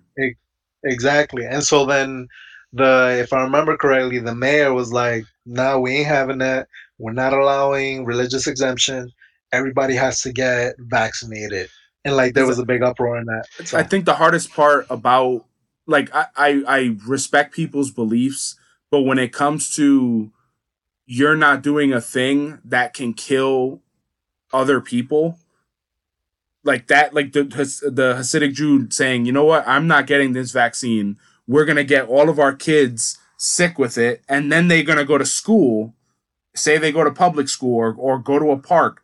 Exactly. 0.86 1.46
And 1.46 1.64
so 1.64 1.86
then 1.86 2.28
the 2.72 3.18
if 3.22 3.34
I 3.34 3.42
remember 3.42 3.76
correctly, 3.76 4.20
the 4.20 4.34
mayor 4.36 4.74
was 4.74 4.94
like, 4.94 5.26
"No, 5.46 5.80
we 5.82 5.96
ain't 5.98 6.08
having 6.08 6.38
that. 6.38 6.68
We're 6.98 7.12
not 7.12 7.34
allowing 7.34 8.06
religious 8.06 8.48
exemption. 8.48 9.12
Everybody 9.52 9.96
has 9.96 10.22
to 10.22 10.32
get 10.32 10.76
vaccinated." 10.80 11.70
And 12.06 12.16
like 12.16 12.34
there 12.34 12.48
was 12.48 12.60
a 12.60 12.66
big 12.66 12.82
uproar 12.82 13.18
in 13.18 13.26
that. 13.26 13.46
So, 13.66 13.78
I 13.78 13.84
think 13.84 14.06
the 14.06 14.16
hardest 14.16 14.52
part 14.54 14.86
about 14.90 15.46
like 15.86 16.14
I, 16.16 16.26
I 16.36 16.64
I 16.68 16.98
respect 17.06 17.54
people's 17.54 17.92
beliefs, 17.92 18.56
but 18.90 19.02
when 19.02 19.20
it 19.20 19.34
comes 19.34 19.76
to 19.76 20.32
you're 21.06 21.36
not 21.36 21.64
doing 21.64 21.92
a 21.92 22.00
thing 22.00 22.60
that 22.64 22.94
can 22.94 23.14
kill 23.14 23.82
other 24.54 24.80
people, 24.80 25.40
like 26.64 26.88
that, 26.88 27.14
like 27.14 27.34
the 27.34 27.44
the 27.44 28.16
Hasidic 28.16 28.54
Jew 28.54 28.90
saying, 28.92 29.26
you 29.26 29.32
know 29.32 29.46
what, 29.46 29.68
I'm 29.68 29.88
not 29.88 30.08
getting 30.08 30.34
this 30.34 30.52
vaccine. 30.52 31.18
We're 31.48 31.66
gonna 31.66 31.84
get 31.84 32.08
all 32.08 32.30
of 32.30 32.40
our 32.40 32.54
kids 32.54 33.18
sick 33.38 33.80
with 33.80 33.98
it, 33.98 34.22
and 34.30 34.52
then 34.52 34.68
they're 34.68 34.84
gonna 34.84 35.06
go 35.06 35.18
to 35.18 35.26
school. 35.26 35.96
Say 36.56 36.78
they 36.78 36.92
go 36.92 37.04
to 37.04 37.12
public 37.12 37.48
school 37.48 37.78
or, 37.78 37.94
or 37.94 38.20
go 38.20 38.40
to 38.40 38.52
a 38.52 38.58
park, 38.58 39.02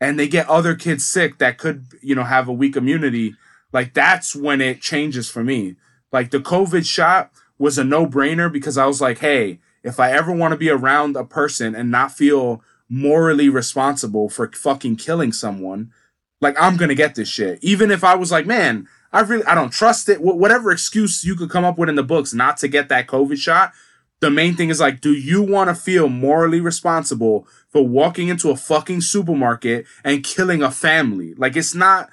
and 0.00 0.18
they 0.18 0.28
get 0.28 0.48
other 0.48 0.74
kids 0.74 1.06
sick 1.06 1.38
that 1.38 1.58
could, 1.58 1.86
you 2.02 2.14
know, 2.14 2.24
have 2.24 2.48
a 2.48 2.52
weak 2.52 2.76
immunity 2.76 3.34
like 3.72 3.94
that's 3.94 4.34
when 4.34 4.60
it 4.60 4.80
changes 4.80 5.30
for 5.30 5.44
me. 5.44 5.76
Like 6.12 6.30
the 6.30 6.38
COVID 6.38 6.86
shot 6.86 7.30
was 7.58 7.76
a 7.78 7.84
no 7.84 8.06
brainer 8.06 8.50
because 8.50 8.78
I 8.78 8.86
was 8.86 9.00
like, 9.00 9.18
hey, 9.18 9.58
if 9.82 10.00
I 10.00 10.12
ever 10.12 10.32
want 10.32 10.52
to 10.52 10.58
be 10.58 10.70
around 10.70 11.16
a 11.16 11.24
person 11.24 11.74
and 11.74 11.90
not 11.90 12.12
feel 12.12 12.62
morally 12.88 13.48
responsible 13.48 14.28
for 14.28 14.50
fucking 14.50 14.96
killing 14.96 15.32
someone, 15.32 15.92
like 16.40 16.56
I'm 16.60 16.76
gonna 16.76 16.94
get 16.94 17.14
this 17.14 17.28
shit. 17.28 17.58
Even 17.62 17.90
if 17.90 18.04
I 18.04 18.14
was 18.14 18.32
like, 18.32 18.46
man, 18.46 18.88
I 19.12 19.20
really 19.20 19.44
I 19.44 19.54
don't 19.54 19.70
trust 19.70 20.08
it. 20.08 20.18
Wh- 20.18 20.36
whatever 20.36 20.70
excuse 20.70 21.24
you 21.24 21.36
could 21.36 21.50
come 21.50 21.64
up 21.64 21.76
with 21.76 21.88
in 21.88 21.96
the 21.96 22.02
books 22.02 22.32
not 22.32 22.56
to 22.58 22.68
get 22.68 22.88
that 22.88 23.06
COVID 23.06 23.36
shot. 23.36 23.72
The 24.20 24.30
main 24.30 24.54
thing 24.54 24.68
is 24.68 24.80
like, 24.80 25.00
do 25.00 25.12
you 25.12 25.42
want 25.42 25.68
to 25.68 25.74
feel 25.74 26.08
morally 26.08 26.60
responsible 26.60 27.46
for 27.68 27.86
walking 27.86 28.28
into 28.28 28.50
a 28.50 28.56
fucking 28.56 29.02
supermarket 29.02 29.86
and 30.04 30.24
killing 30.24 30.62
a 30.62 30.70
family? 30.70 31.34
Like 31.34 31.56
it's 31.56 31.74
not 31.74 32.10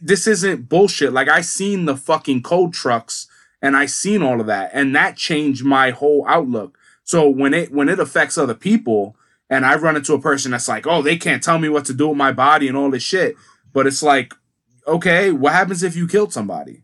this 0.00 0.26
isn't 0.26 0.68
bullshit. 0.68 1.12
Like 1.12 1.28
I 1.28 1.40
seen 1.40 1.84
the 1.84 1.96
fucking 1.96 2.42
cold 2.42 2.74
trucks 2.74 3.26
and 3.60 3.76
I 3.76 3.86
seen 3.86 4.22
all 4.22 4.40
of 4.40 4.46
that 4.46 4.70
and 4.72 4.94
that 4.94 5.16
changed 5.16 5.64
my 5.64 5.90
whole 5.90 6.24
outlook. 6.28 6.78
So 7.02 7.28
when 7.28 7.54
it 7.54 7.72
when 7.72 7.88
it 7.88 7.98
affects 7.98 8.38
other 8.38 8.54
people 8.54 9.16
and 9.50 9.64
I 9.64 9.76
run 9.76 9.96
into 9.96 10.14
a 10.14 10.20
person 10.20 10.52
that's 10.52 10.68
like, 10.68 10.86
"Oh, 10.86 11.02
they 11.02 11.16
can't 11.16 11.42
tell 11.42 11.58
me 11.58 11.68
what 11.68 11.86
to 11.86 11.94
do 11.94 12.08
with 12.08 12.18
my 12.18 12.32
body 12.32 12.68
and 12.68 12.76
all 12.76 12.90
this 12.90 13.02
shit." 13.02 13.34
But 13.72 13.86
it's 13.86 14.02
like, 14.02 14.34
"Okay, 14.86 15.32
what 15.32 15.54
happens 15.54 15.82
if 15.82 15.96
you 15.96 16.06
killed 16.06 16.32
somebody?" 16.32 16.82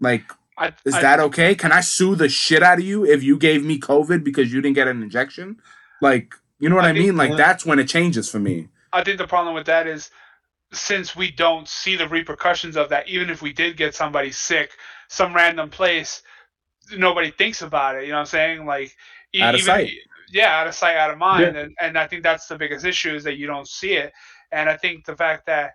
Like 0.00 0.24
I, 0.58 0.72
is 0.84 0.94
I- 0.94 1.02
that 1.02 1.20
okay? 1.20 1.54
Can 1.54 1.72
I 1.72 1.80
sue 1.80 2.14
the 2.14 2.28
shit 2.28 2.62
out 2.62 2.78
of 2.78 2.84
you 2.84 3.04
if 3.04 3.22
you 3.22 3.38
gave 3.38 3.64
me 3.64 3.78
COVID 3.78 4.24
because 4.24 4.52
you 4.52 4.60
didn't 4.60 4.74
get 4.74 4.88
an 4.88 5.02
injection? 5.02 5.60
Like, 6.02 6.34
you 6.58 6.68
know 6.68 6.76
what 6.76 6.84
I, 6.84 6.90
I 6.90 6.92
mean? 6.92 7.16
Like 7.16 7.30
yeah. 7.30 7.36
that's 7.36 7.64
when 7.64 7.78
it 7.78 7.88
changes 7.88 8.30
for 8.30 8.38
me. 8.38 8.68
I 8.92 9.04
think 9.04 9.18
the 9.18 9.26
problem 9.26 9.54
with 9.54 9.66
that 9.66 9.86
is 9.86 10.10
since 10.72 11.16
we 11.16 11.30
don't 11.30 11.68
see 11.68 11.96
the 11.96 12.08
repercussions 12.08 12.76
of 12.76 12.88
that, 12.90 13.08
even 13.08 13.30
if 13.30 13.40
we 13.40 13.52
did 13.52 13.76
get 13.76 13.94
somebody 13.94 14.30
sick, 14.30 14.72
some 15.08 15.34
random 15.34 15.70
place, 15.70 16.22
nobody 16.96 17.30
thinks 17.30 17.62
about 17.62 17.96
it. 17.96 18.02
You 18.04 18.10
know 18.10 18.16
what 18.16 18.20
I'm 18.20 18.26
saying? 18.26 18.66
Like 18.66 18.94
Out 19.40 19.54
of 19.54 19.62
sight. 19.62 19.92
Yeah, 20.30 20.60
out 20.60 20.66
of 20.66 20.74
sight, 20.74 20.96
out 20.96 21.10
of 21.10 21.18
mind. 21.18 21.56
And 21.56 21.74
and 21.80 21.98
I 21.98 22.06
think 22.06 22.22
that's 22.22 22.46
the 22.46 22.58
biggest 22.58 22.84
issue 22.84 23.14
is 23.14 23.24
that 23.24 23.38
you 23.38 23.46
don't 23.46 23.68
see 23.68 23.94
it. 23.94 24.12
And 24.52 24.68
I 24.68 24.76
think 24.76 25.04
the 25.04 25.16
fact 25.16 25.46
that 25.46 25.72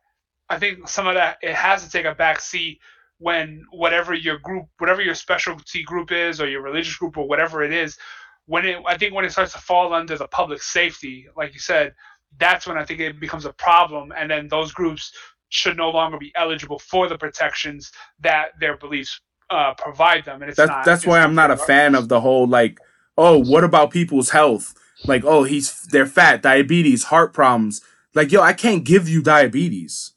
I 0.49 0.59
think 0.59 0.87
some 0.87 1.07
of 1.07 1.15
that 1.15 1.37
it 1.41 1.55
has 1.55 1.83
to 1.83 1.89
take 1.89 2.05
a 2.05 2.13
back 2.13 2.39
seat 2.39 2.79
when 3.23 3.63
whatever 3.71 4.13
your 4.13 4.37
group, 4.39 4.65
whatever 4.79 5.01
your 5.01 5.15
specialty 5.15 5.81
group 5.83 6.11
is, 6.11 6.41
or 6.41 6.47
your 6.49 6.61
religious 6.61 6.95
group, 6.97 7.17
or 7.17 7.27
whatever 7.27 7.63
it 7.63 7.71
is, 7.71 7.97
when 8.45 8.65
it 8.65 8.77
I 8.85 8.97
think 8.97 9.13
when 9.13 9.23
it 9.23 9.31
starts 9.31 9.53
to 9.53 9.59
fall 9.59 9.93
under 9.93 10.17
the 10.17 10.27
public 10.27 10.61
safety, 10.61 11.27
like 11.37 11.53
you 11.53 11.59
said, 11.59 11.93
that's 12.37 12.67
when 12.67 12.77
I 12.77 12.83
think 12.83 12.99
it 12.99 13.19
becomes 13.19 13.45
a 13.45 13.53
problem, 13.53 14.11
and 14.15 14.29
then 14.29 14.49
those 14.49 14.73
groups 14.73 15.13
should 15.49 15.77
no 15.77 15.89
longer 15.89 16.17
be 16.17 16.33
eligible 16.35 16.79
for 16.79 17.07
the 17.07 17.17
protections 17.17 17.91
that 18.19 18.47
their 18.59 18.75
beliefs 18.75 19.21
uh, 19.49 19.73
provide 19.77 20.25
them. 20.25 20.41
And 20.41 20.49
it's 20.49 20.57
That's 20.57 20.69
not. 20.69 20.85
that's 20.85 21.03
it's 21.03 21.07
why 21.07 21.19
I'm 21.19 21.35
not 21.35 21.51
a 21.51 21.57
fan 21.57 21.95
of 21.95 22.09
the 22.09 22.19
whole 22.19 22.47
like, 22.47 22.79
oh, 23.17 23.37
what 23.37 23.63
about 23.63 23.91
people's 23.91 24.31
health? 24.31 24.73
Like, 25.05 25.23
oh, 25.23 25.43
he's 25.43 25.83
they're 25.83 26.05
fat, 26.05 26.41
diabetes, 26.41 27.05
heart 27.05 27.33
problems. 27.33 27.81
Like, 28.13 28.31
yo, 28.31 28.41
I 28.41 28.53
can't 28.53 28.83
give 28.83 29.07
you 29.07 29.21
diabetes. 29.21 30.12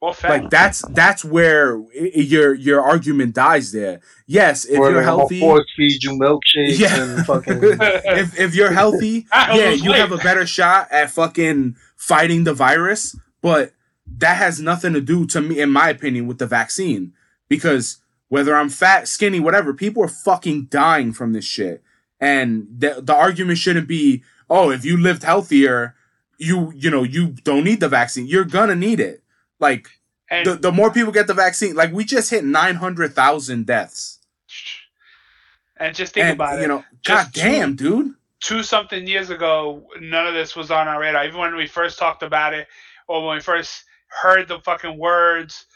Well, 0.00 0.14
fair. 0.14 0.30
Like 0.30 0.50
that's 0.50 0.82
that's 0.90 1.24
where 1.24 1.76
i- 1.78 2.12
i- 2.16 2.20
your 2.20 2.54
your 2.54 2.80
argument 2.80 3.34
dies 3.34 3.70
there. 3.72 4.00
Yes, 4.26 4.64
if 4.64 4.78
or 4.78 4.90
you're 4.90 5.02
healthy, 5.02 5.40
force 5.40 5.66
feed 5.76 6.02
you 6.02 6.12
milkshakes 6.12 6.78
Yeah. 6.78 7.02
and 7.02 7.26
fucking. 7.26 7.58
if 7.62 8.38
if 8.38 8.54
you're 8.54 8.72
healthy, 8.72 9.26
yeah, 9.32 9.70
you 9.70 9.92
have 9.92 10.10
a 10.12 10.16
better 10.18 10.46
shot 10.46 10.88
at 10.90 11.10
fucking 11.10 11.76
fighting 11.96 12.44
the 12.44 12.54
virus, 12.54 13.14
but 13.42 13.72
that 14.18 14.36
has 14.38 14.58
nothing 14.60 14.94
to 14.94 15.00
do 15.02 15.26
to 15.26 15.40
me 15.40 15.60
in 15.60 15.70
my 15.70 15.90
opinion 15.90 16.26
with 16.26 16.38
the 16.38 16.46
vaccine 16.46 17.12
because 17.48 17.98
whether 18.28 18.56
I'm 18.56 18.68
fat, 18.70 19.06
skinny, 19.06 19.38
whatever, 19.40 19.74
people 19.74 20.02
are 20.02 20.08
fucking 20.08 20.66
dying 20.70 21.12
from 21.12 21.32
this 21.32 21.44
shit. 21.44 21.82
And 22.20 22.66
the 22.78 23.00
the 23.02 23.14
argument 23.14 23.58
shouldn't 23.58 23.86
be, 23.88 24.22
"Oh, 24.48 24.70
if 24.70 24.84
you 24.84 24.96
lived 24.96 25.24
healthier, 25.24 25.94
you 26.38 26.72
you 26.74 26.90
know, 26.90 27.02
you 27.02 27.34
don't 27.44 27.64
need 27.64 27.80
the 27.80 27.88
vaccine. 27.88 28.26
You're 28.26 28.44
going 28.44 28.68
to 28.70 28.76
need 28.76 28.98
it." 29.00 29.22
Like 29.60 29.88
and, 30.30 30.46
the, 30.46 30.54
the 30.56 30.72
more 30.72 30.92
people 30.92 31.12
get 31.12 31.26
the 31.28 31.34
vaccine, 31.34 31.74
like 31.76 31.92
we 31.92 32.04
just 32.04 32.30
hit 32.30 32.44
900,000 32.44 33.66
deaths. 33.66 34.18
and 35.78 35.94
just 35.94 36.14
think 36.14 36.24
and 36.26 36.34
about 36.34 36.58
it. 36.58 36.62
you 36.62 36.68
know, 36.68 36.84
god 37.04 37.32
Just 37.32 37.34
damn, 37.34 37.76
dude. 37.76 38.14
two 38.40 38.62
something 38.62 39.06
years 39.06 39.30
ago, 39.30 39.86
none 40.00 40.26
of 40.26 40.34
this 40.34 40.56
was 40.56 40.70
on 40.70 40.88
our 40.88 41.00
radar. 41.00 41.26
Even 41.26 41.40
when 41.40 41.56
we 41.56 41.66
first 41.66 41.98
talked 41.98 42.22
about 42.22 42.54
it, 42.54 42.68
or 43.08 43.26
when 43.26 43.36
we 43.36 43.40
first 43.42 43.84
heard 44.08 44.48
the 44.48 44.60
fucking 44.60 44.98
words, 44.98 45.66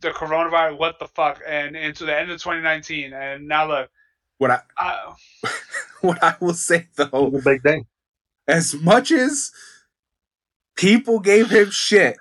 the 0.00 0.10
coronavirus, 0.10 0.78
what 0.78 0.98
the 0.98 1.08
fuck, 1.08 1.40
and 1.46 1.76
into 1.76 2.04
the 2.04 2.16
end 2.16 2.30
of 2.30 2.40
2019, 2.40 3.12
and 3.12 3.48
now 3.48 3.66
look, 3.68 3.90
What 4.38 4.50
I 4.52 4.60
I, 4.78 5.12
uh, 5.44 5.48
what 6.02 6.22
I 6.22 6.36
will 6.40 6.54
say 6.54 6.88
though, 6.96 7.30
It's 7.34 7.44
big 7.44 7.62
thing. 7.62 7.86
as 8.46 8.74
much 8.74 9.10
as 9.12 9.50
people 10.76 11.18
gave 11.20 11.50
him 11.50 11.70
shit, 11.70 12.16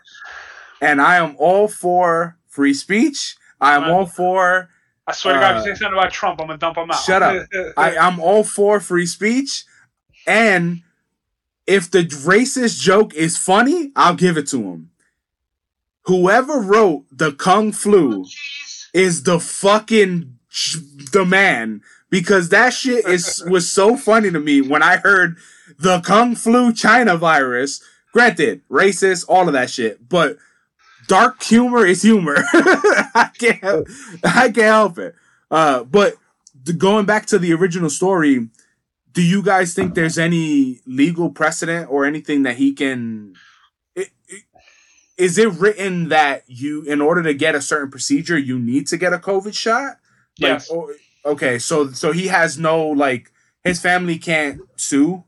and 0.82 1.02
I 1.02 1.18
am 1.18 1.36
all 1.38 1.68
for 1.68 2.38
free 2.48 2.74
speech. 2.74 3.36
I 3.60 3.76
am 3.76 3.84
all 3.86 4.06
for 4.06 4.70
I 5.10 5.14
swear 5.14 5.36
to 5.36 5.40
God, 5.40 5.52
if 5.52 5.62
Uh, 5.62 5.66
you 5.70 5.76
say 5.76 5.80
something 5.80 5.98
about 5.98 6.12
Trump, 6.12 6.42
I'm 6.42 6.48
gonna 6.48 6.60
dump 6.60 6.78
him 6.78 6.92
out. 6.92 7.02
shut 7.04 7.24
up. 7.24 7.48
I, 7.78 7.96
I'm 7.98 8.20
all 8.20 8.44
for 8.44 8.80
free 8.80 9.06
speech. 9.06 9.64
And 10.26 10.82
if 11.66 11.90
the 11.90 12.04
racist 12.04 12.82
joke 12.82 13.14
is 13.14 13.38
funny, 13.38 13.92
I'll 13.96 14.16
give 14.16 14.38
it 14.38 14.48
to 14.50 14.58
him. 14.62 14.92
Whoever 16.04 16.60
wrote 16.60 17.06
the 17.12 17.32
Kung 17.34 17.72
Flu 17.72 18.26
is 18.94 19.24
the 19.24 19.40
fucking 19.40 20.38
the 21.12 21.26
man 21.26 21.82
because 22.10 22.50
that 22.50 22.74
shit 22.74 23.06
is 23.06 23.44
was 23.50 23.72
so 23.72 23.96
funny 23.98 24.32
to 24.32 24.40
me 24.40 24.62
when 24.62 24.82
I 24.84 24.98
heard 24.98 25.38
the 25.78 26.00
Kung 26.02 26.36
Flu 26.36 26.74
China 26.74 27.18
virus. 27.18 27.82
Granted, 28.14 28.62
racist, 28.70 29.26
all 29.28 29.48
of 29.48 29.54
that 29.54 29.70
shit, 29.70 30.10
but 30.10 30.38
dark 31.08 31.42
humor 31.44 31.86
is 31.86 32.02
humor. 32.02 32.36
I 32.54 33.30
can't, 33.38 33.88
I 34.24 34.46
can't 34.52 34.58
help 34.58 34.98
it. 35.00 35.16
Uh, 35.50 35.84
but 35.84 36.16
the, 36.64 36.74
going 36.74 37.06
back 37.06 37.26
to 37.28 37.40
the 37.40 37.54
original 37.54 37.90
story, 37.90 38.50
do 39.14 39.22
you 39.24 39.42
guys 39.42 39.74
think 39.74 39.96
there's 39.96 40.18
any 40.18 40.82
legal 40.86 41.30
precedent 41.32 41.90
or 41.90 42.06
anything 42.06 42.44
that 42.44 42.58
he 42.58 42.74
can 42.74 43.34
it, 43.96 44.10
it, 44.28 44.44
is 45.18 45.38
it 45.40 45.50
written 45.54 46.10
that 46.10 46.44
you, 46.48 46.84
in 46.84 47.02
order 47.02 47.24
to 47.24 47.34
get 47.34 47.56
a 47.56 47.62
certain 47.62 47.90
procedure, 47.90 48.38
you 48.38 48.60
need 48.60 48.86
to 48.88 48.98
get 48.98 49.14
a 49.14 49.18
COVID 49.18 49.56
shot? 49.56 49.98
Like, 50.40 50.50
Yes. 50.52 50.70
or- 50.70 50.94
okay, 51.26 51.58
so 51.58 51.92
so 51.92 52.12
he 52.12 52.28
has 52.28 52.60
no 52.60 52.86
like 52.88 53.32
his 53.64 53.82
family 53.82 54.18
can't 54.20 54.62
sue. 54.76 55.24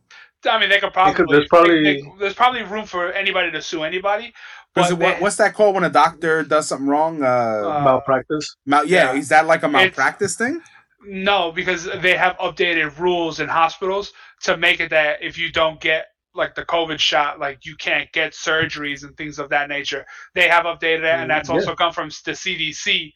I 0.50 0.58
mean, 0.60 0.70
they 0.70 0.80
could 0.80 0.94
probably. 0.94 1.16
could- 1.16 1.28
there's 1.30 1.48
probably- 1.50 1.84
they- 1.84 2.02
they- 2.02 2.14
there's 2.20 2.34
probably 2.36 2.62
room 2.64 2.86
for 2.86 3.12
anybody 3.12 3.52
to 3.52 3.62
sue 3.62 3.84
anybody. 3.84 4.34
Because 4.80 4.92
But 4.92 5.00
what, 5.00 5.16
they- 5.16 5.22
what's 5.22 5.36
that 5.38 5.54
called 5.54 5.76
when 5.76 5.84
a 5.84 5.90
doctor 5.90 6.44
does 6.44 6.68
something 6.68 6.88
wrong? 6.88 7.24
Uh, 7.24 7.28
Uh, 7.28 7.82
Malpractice. 7.84 8.56
mal- 8.66 8.86
yeah, 8.86 9.14
yeah. 9.14 9.20
is 9.20 9.30
that 9.30 9.46
like 9.48 9.64
a 9.64 9.68
It's- 9.68 9.72
malpractice 9.84 10.36
thing? 10.36 10.62
No, 11.06 11.52
because 11.52 11.86
they 12.02 12.18
have 12.18 12.38
updated 12.38 12.98
rules 13.00 13.40
in 13.40 13.48
hospitals 13.48 14.12
to 14.44 14.58
make 14.58 14.80
it 14.82 14.90
that 14.90 15.22
if 15.22 15.38
you 15.38 15.52
don't 15.52 15.80
get 15.80 16.08
like 16.36 16.56
the 16.56 16.64
COVID 16.66 17.00
shot, 17.00 17.40
like 17.40 17.66
you 17.66 17.76
can't 17.78 18.10
get 18.12 18.34
surgeries 18.34 19.04
and 19.04 19.16
things 19.18 19.40
of 19.40 19.50
that 19.50 19.68
nature. 19.70 20.06
They 20.36 20.48
have 20.48 20.66
updated 20.66 21.00
it, 21.00 21.06
and 21.20 21.30
that's 21.30 21.50
Yeah. 21.50 21.56
also 21.56 21.74
come 21.76 21.92
from 21.94 22.10
the 22.26 22.36
CDC. 22.36 23.14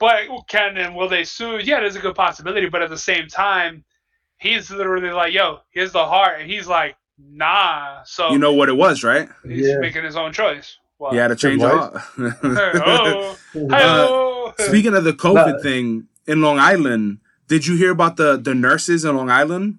But 0.00 0.24
can 0.48 0.76
and 0.76 0.94
will 0.94 1.08
they 1.08 1.24
sue? 1.24 1.58
Yeah, 1.58 1.80
there's 1.80 1.96
a 1.96 2.00
good 2.00 2.14
possibility. 2.16 2.68
But 2.68 2.82
at 2.82 2.90
the 2.90 2.98
same 2.98 3.28
time, 3.28 3.84
he's 4.38 4.70
literally 4.70 5.10
like, 5.10 5.32
"Yo, 5.32 5.60
here's 5.70 5.92
the 5.92 6.04
heart," 6.04 6.40
and 6.40 6.50
he's 6.50 6.66
like, 6.66 6.96
"Nah." 7.18 8.02
So 8.04 8.30
You 8.30 8.38
know 8.38 8.52
what 8.52 8.68
it 8.68 8.76
was, 8.76 9.04
right? 9.04 9.28
he's 9.46 9.68
Yeah. 9.68 9.76
making 9.78 10.04
his 10.04 10.16
own 10.16 10.32
choice. 10.32 10.76
Well, 10.98 11.12
He 11.12 11.18
had 11.18 11.28
to 11.28 11.36
change 11.36 11.60
His 11.60 11.70
a 11.70 11.76
wife? 11.76 12.18
lot. 12.18 13.36
oh. 13.54 14.54
Speaking 14.58 14.94
of 14.94 15.04
the 15.04 15.12
COVID 15.12 15.56
Nah. 15.56 15.62
thing 15.62 16.08
in 16.26 16.40
Long 16.40 16.58
Island, 16.58 17.18
did 17.48 17.66
you 17.66 17.76
hear 17.76 17.90
about 17.90 18.16
the 18.16 18.36
the 18.36 18.54
nurses 18.54 19.04
in 19.04 19.16
Long 19.16 19.30
Island? 19.30 19.78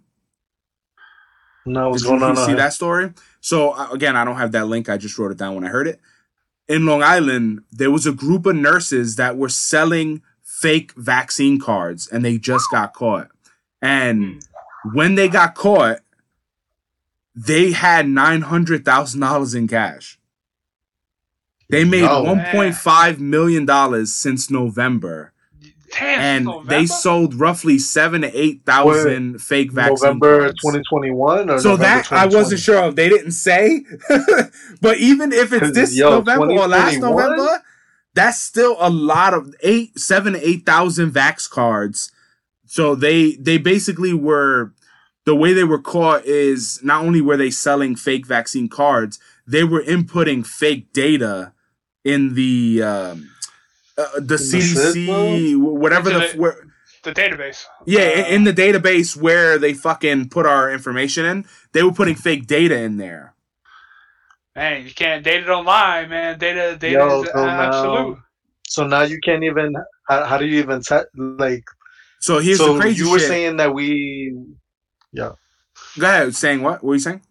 No, 1.65 1.89
what's 1.89 2.03
Did 2.03 2.09
going 2.09 2.21
you 2.21 2.27
on? 2.27 2.35
see 2.37 2.51
out 2.53 2.57
that 2.57 2.73
story? 2.73 3.13
So 3.41 3.71
uh, 3.71 3.89
again, 3.91 4.15
I 4.15 4.23
don't 4.23 4.37
have 4.37 4.51
that 4.53 4.67
link. 4.67 4.87
I 4.89 4.97
just 4.97 5.17
wrote 5.17 5.31
it 5.31 5.37
down 5.37 5.55
when 5.55 5.65
I 5.65 5.69
heard 5.69 5.87
it. 5.87 5.99
In 6.67 6.85
Long 6.85 7.01
Island, 7.03 7.63
there 7.71 7.91
was 7.91 8.05
a 8.05 8.11
group 8.11 8.45
of 8.45 8.55
nurses 8.55 9.15
that 9.15 9.37
were 9.37 9.49
selling 9.49 10.21
fake 10.43 10.93
vaccine 10.95 11.59
cards, 11.59 12.07
and 12.07 12.23
they 12.23 12.37
just 12.37 12.65
got 12.71 12.93
caught. 12.93 13.29
And 13.81 14.41
when 14.93 15.15
they 15.15 15.27
got 15.29 15.55
caught, 15.55 15.99
they 17.35 17.71
had 17.71 18.07
nine 18.07 18.41
hundred 18.41 18.85
thousand 18.85 19.21
dollars 19.21 19.53
in 19.55 19.67
cash. 19.67 20.17
They 21.69 21.83
made 21.83 22.03
No. 22.03 22.23
one 22.23 22.43
point 22.45 22.75
five 22.75 23.19
million 23.19 23.65
dollars 23.65 24.13
since 24.13 24.49
November, 24.49 25.33
Damn, 25.91 26.19
and 26.19 26.45
November? 26.45 26.69
they 26.69 26.85
sold 26.85 27.33
roughly 27.35 27.77
seven 27.77 28.21
to 28.21 28.39
eight 28.39 28.61
thousand 28.65 29.41
fake 29.41 29.71
vaccine 29.73 30.19
November 30.19 30.47
2021 30.49 31.49
or 31.49 31.59
So 31.59 31.71
November 31.71 32.03
that 32.03 32.11
I 32.11 32.25
wasn't 32.27 32.61
sure 32.61 32.81
of. 32.83 32.95
They 32.95 33.09
didn't 33.09 33.31
say. 33.31 33.83
but 34.81 34.97
even 34.97 35.33
if 35.33 35.51
it's 35.51 35.71
this 35.71 35.95
yo, 35.95 36.11
November 36.11 36.51
or 36.53 36.67
last 36.67 36.99
November, 36.99 37.61
that's 38.13 38.39
still 38.39 38.77
a 38.79 38.89
lot 38.89 39.33
of 39.33 39.53
eight, 39.61 39.99
seven 39.99 40.33
to 40.33 40.47
eight 40.47 40.65
thousand 40.65 41.11
Vax 41.11 41.49
cards. 41.49 42.11
So 42.65 42.95
they 42.95 43.33
they 43.35 43.57
basically 43.57 44.13
were 44.13 44.73
the 45.25 45.35
way 45.35 45.51
they 45.51 45.65
were 45.65 45.81
caught 45.81 46.23
is 46.23 46.79
not 46.81 47.03
only 47.03 47.19
were 47.19 47.35
they 47.35 47.49
selling 47.49 47.97
fake 47.97 48.25
vaccine 48.25 48.69
cards, 48.69 49.19
they 49.45 49.65
were 49.65 49.83
inputting 49.83 50.45
fake 50.47 50.93
data 50.93 51.51
in 52.13 52.33
the 52.35 52.81
um, 52.83 53.29
uh, 53.97 54.05
the 54.19 54.35
CDC, 54.35 55.57
whatever 55.57 56.09
the, 56.09 56.15
Into 56.23 56.33
the- 56.35 56.41
where, 56.41 56.55
the 57.03 57.11
database. 57.13 57.65
yeah, 57.85 57.99
Uh, 58.01 58.27
in 58.27 58.35
in 58.35 58.43
the 58.45 58.53
database 58.53 59.15
where 59.15 59.57
they 59.59 59.73
fucking 59.73 60.29
put 60.29 60.45
our 60.45 60.71
information 60.71 61.25
in, 61.25 61.45
they 61.73 61.83
were 61.83 61.91
putting 61.93 62.15
fake 62.15 62.47
data 62.47 62.77
in 62.79 62.97
there. 62.97 63.33
Man, 64.55 64.85
you 64.87 64.93
can't 64.93 65.23
data 65.23 65.45
don't 65.45 65.65
lie, 65.65 66.05
man. 66.07 66.39
Data, 66.39 66.75
data 66.79 66.93
Yo, 66.93 67.23
is 67.23 67.29
so 67.29 67.45
now- 67.45 67.61
absolute. 67.67 68.17
So 68.69 68.85
now 68.87 69.03
you 69.03 69.19
can't 69.23 69.43
even. 69.43 69.73
How, 70.09 70.25
how 70.25 70.37
do 70.37 70.45
you 70.45 70.59
even 70.59 70.81
te- 70.81 71.07
like? 71.15 71.63
So 72.19 72.39
here's 72.39 72.57
so 72.57 72.73
the 72.73 72.79
crazy 72.81 73.03
you 73.03 73.11
were 73.11 73.19
shit. 73.19 73.27
saying 73.29 73.57
that 73.57 73.73
we. 73.73 74.33
Yeah. 75.13 75.33
Go 75.99 76.05
ahead, 76.07 76.35
saying 76.35 76.61
what? 76.61 76.83
What 76.83 76.83
were 76.83 76.95
you 76.95 76.99
saying? 76.99 77.21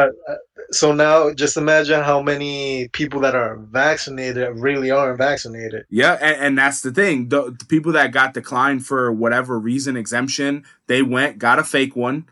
Uh, 0.00 0.32
uh, 0.32 0.36
so 0.72 0.92
now, 0.92 1.32
just 1.32 1.56
imagine 1.56 2.02
how 2.02 2.22
many 2.22 2.88
people 2.88 3.20
that 3.20 3.34
are 3.34 3.56
vaccinated 3.56 4.56
really 4.56 4.90
aren't 4.90 5.18
vaccinated. 5.18 5.84
Yeah, 5.90 6.16
and, 6.20 6.36
and 6.40 6.58
that's 6.58 6.80
the 6.80 6.92
thing. 6.92 7.28
The, 7.28 7.56
the 7.58 7.64
people 7.64 7.92
that 7.92 8.12
got 8.12 8.34
declined 8.34 8.86
for 8.86 9.10
whatever 9.10 9.58
reason 9.58 9.96
exemption, 9.96 10.64
they 10.86 11.02
went 11.02 11.38
got 11.38 11.58
a 11.58 11.64
fake 11.64 11.96
one, 11.96 12.26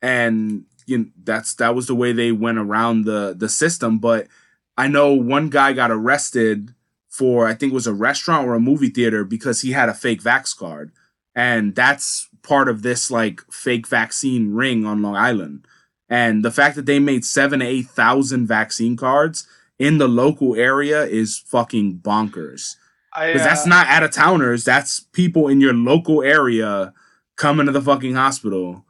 and 0.00 0.64
you 0.86 0.98
know, 0.98 1.06
that's 1.24 1.54
that 1.54 1.74
was 1.74 1.88
the 1.88 1.94
way 1.94 2.12
they 2.12 2.32
went 2.32 2.58
around 2.58 3.04
the 3.04 3.34
the 3.36 3.48
system. 3.48 3.98
But 3.98 4.28
I 4.76 4.86
know 4.86 5.12
one 5.12 5.48
guy 5.48 5.72
got 5.72 5.90
arrested 5.90 6.74
for 7.08 7.48
I 7.48 7.54
think 7.54 7.72
it 7.72 7.74
was 7.74 7.88
a 7.88 7.94
restaurant 7.94 8.46
or 8.46 8.54
a 8.54 8.60
movie 8.60 8.90
theater 8.90 9.24
because 9.24 9.62
he 9.62 9.72
had 9.72 9.88
a 9.88 9.94
fake 9.94 10.22
vax 10.22 10.56
card, 10.56 10.92
and 11.34 11.74
that's 11.74 12.28
part 12.42 12.68
of 12.68 12.82
this 12.82 13.10
like 13.10 13.42
fake 13.50 13.88
vaccine 13.88 14.54
ring 14.54 14.86
on 14.86 15.02
Long 15.02 15.16
Island. 15.16 15.66
And 16.10 16.44
the 16.44 16.50
fact 16.50 16.74
that 16.76 16.86
they 16.86 16.98
made 16.98 17.24
seven 17.24 17.60
to 17.60 17.66
eight 17.66 17.86
thousand 17.86 18.46
vaccine 18.48 18.96
cards 18.96 19.46
in 19.78 19.98
the 19.98 20.08
local 20.08 20.56
area 20.56 21.04
is 21.04 21.38
fucking 21.38 22.00
bonkers. 22.00 22.74
I, 23.14 23.28
Because 23.28 23.44
that's 23.44 23.64
uh, 23.64 23.70
not 23.70 23.86
out 23.86 24.02
of 24.02 24.10
towners. 24.10 24.64
That's 24.64 25.00
people 25.00 25.48
in 25.48 25.60
your 25.60 25.72
local 25.72 26.22
area 26.22 26.92
coming 27.36 27.66
to 27.66 27.72
the 27.72 27.80
fucking 27.80 28.14
hospital. 28.14 28.84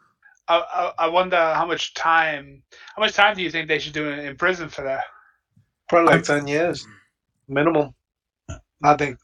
I, 0.49 0.93
I, 0.99 1.05
I 1.05 1.09
wonder 1.09 1.37
how 1.37 1.67
much 1.67 1.95
time. 1.95 2.63
How 2.97 3.03
much 3.03 3.13
time 3.13 3.37
do 3.37 3.43
you 3.43 3.51
think 3.51 3.69
they 3.69 3.79
should 3.79 3.93
do 3.93 4.09
in, 4.09 4.19
in 4.19 4.37
prison 4.37 4.69
for 4.69 4.83
that? 4.83 5.05
Probably 5.89 6.13
like 6.13 6.21
I- 6.31 6.39
ten 6.39 6.49
years 6.49 6.87
minimum. 7.51 7.95
I 8.83 8.95
think. 8.97 9.19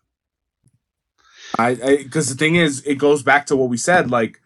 I 1.59 1.75
because 2.03 2.29
the 2.29 2.35
thing 2.35 2.57
is, 2.57 2.83
it 2.87 2.97
goes 2.97 3.23
back 3.23 3.47
to 3.47 3.57
what 3.57 3.71
we 3.71 3.77
said. 3.79 4.11
Like, 4.11 4.41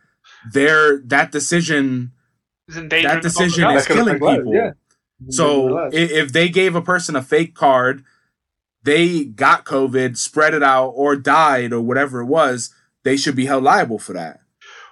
there 0.53 0.99
that 1.07 1.33
decision, 1.33 1.73
Is 1.73 1.81
endangering 1.81 2.20
that 2.75 3.23
decision 3.23 3.71
is 3.71 3.87
killing 3.87 4.15
people. 4.19 4.55
yeah. 4.55 4.73
So 5.29 5.79
i- 5.79 5.91
if 5.93 6.33
they 6.33 6.49
gave 6.49 6.75
a 6.75 6.81
person 6.83 7.15
a 7.17 7.23
fake 7.23 7.55
card, 7.55 8.05
they 8.83 9.25
got 9.25 9.65
COVID, 9.67 10.17
spread 10.17 10.55
it 10.55 10.63
out, 10.63 10.89
or 10.97 11.15
died, 11.17 11.73
or 11.73 11.81
whatever 11.83 12.21
it 12.21 12.27
was, 12.27 12.75
they 13.05 13.17
should 13.17 13.37
be 13.37 13.47
held 13.47 13.65
liable 13.65 13.99
for 13.99 14.15
that. 14.15 14.41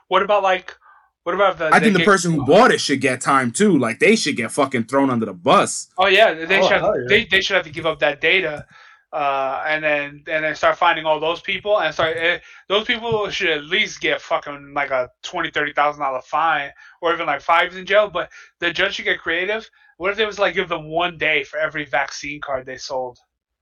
What 0.09 0.22
about 0.22 0.43
like? 0.43 0.76
What 1.24 1.35
about 1.35 1.59
the? 1.59 1.70
I 1.72 1.81
think 1.81 1.97
the 1.97 2.05
person 2.05 2.33
who 2.33 2.45
bought 2.47 2.70
it 2.70 2.81
should 2.81 3.01
get 3.03 3.20
time 3.20 3.51
too. 3.51 3.76
Like 3.79 3.99
they 3.99 4.16
should 4.16 4.37
get 4.37 4.51
fucking 4.53 4.85
thrown 4.85 5.11
under 5.11 5.26
the 5.26 5.35
bus. 5.35 5.89
Oh 5.99 6.07
yeah, 6.07 6.33
they 6.33 6.59
Oh, 6.61 6.62
should. 6.62 6.72
Have, 6.72 6.83
yeah. 6.83 7.05
they, 7.09 7.24
they 7.24 7.41
should 7.43 7.57
have 7.57 7.64
to 7.64 7.70
give 7.70 7.85
up 7.87 7.99
that 8.01 8.20
data, 8.20 8.66
uh, 9.12 9.64
and 9.66 9.82
then 9.82 10.22
and 10.28 10.44
then 10.44 10.54
start 10.54 10.76
finding 10.76 11.06
all 11.06 11.18
those 11.18 11.40
people 11.40 11.80
and 11.80 11.94
start. 11.94 12.16
Eh, 12.16 12.38
those 12.68 12.84
people 12.84 13.28
should 13.30 13.48
at 13.50 13.64
least 13.64 14.00
get 14.00 14.20
fucking 14.20 14.72
like 14.74 14.90
a 14.90 15.09
twenty 15.22 15.50
thirty 15.50 15.72
thousand 15.72 16.02
dollar 16.02 16.20
fine 16.20 16.70
or 17.00 17.12
even 17.14 17.26
like 17.26 17.40
five 17.40 17.64
years 17.64 17.76
in 17.76 17.86
jail. 17.86 18.11
But 18.11 18.30
the 18.61 18.70
judge 18.72 18.94
should 18.94 19.06
get 19.06 19.18
creative. 19.20 19.68
What 19.96 20.11
if 20.11 20.16
they 20.18 20.26
was 20.26 20.38
like 20.38 20.54
give 20.54 20.68
them 20.68 20.88
one 20.90 21.16
day 21.16 21.42
for 21.42 21.59
every 21.59 21.84
vaccine 21.86 22.40
card 22.40 22.66
they 22.66 22.76
sold? 22.76 23.18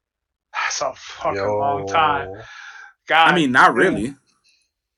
That's 0.52 0.80
a 0.82 0.92
fucking 0.94 1.40
long 1.40 1.86
time. 1.86 2.32
God, 3.06 3.30
I 3.30 3.34
mean, 3.34 3.52
not 3.52 3.74
really. 3.74 4.14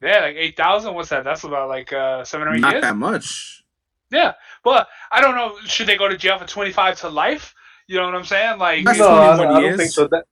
yeah, 0.02 0.20
like 0.20 0.36
eight 0.36 0.56
thousand. 0.56 0.94
What's 0.94 1.10
that? 1.10 1.24
That's 1.24 1.44
about 1.44 1.68
like 1.68 1.92
uh, 1.92 2.24
seven 2.24 2.48
or 2.48 2.54
eight 2.54 2.60
Not 2.60 2.72
years. 2.72 2.82
that 2.82 2.96
much. 2.96 3.62
Yeah, 4.10 4.32
but 4.64 4.88
I 5.12 5.20
don't 5.20 5.34
know. 5.34 5.56
Should 5.66 5.88
they 5.88 5.98
go 5.98 6.08
to 6.08 6.16
jail 6.16 6.38
for 6.38 6.46
twenty 6.46 6.72
five 6.72 6.98
to 7.00 7.10
life? 7.10 7.54
You 7.86 7.96
know 7.96 8.04
what 8.06 8.14
I'm 8.14 8.24
saying? 8.24 8.58
Like, 8.58 8.84
No, 8.84 8.92
I, 8.92 9.36
21 9.36 9.46
I 9.56 9.60
don't 9.62 9.76
think 9.78 9.90
so. 9.90 10.02
That, 10.02 10.10
that 10.10 10.24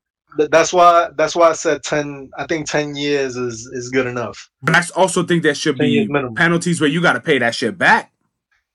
that's 0.50 0.72
why 0.72 1.08
that's 1.16 1.34
why 1.36 1.50
I 1.50 1.52
said 1.54 1.82
ten. 1.82 2.30
I 2.36 2.46
think 2.46 2.66
ten 2.66 2.94
years 2.96 3.36
is 3.36 3.66
is 3.72 3.88
good 3.90 4.06
enough. 4.06 4.50
But 4.62 4.74
I 4.76 4.82
also 4.94 5.22
think 5.22 5.42
there 5.42 5.54
should 5.54 5.78
be 5.78 6.08
penalties 6.36 6.80
where 6.80 6.90
you 6.90 7.00
got 7.02 7.14
to 7.14 7.20
pay 7.20 7.38
that 7.38 7.54
shit 7.54 7.76
back. 7.78 8.12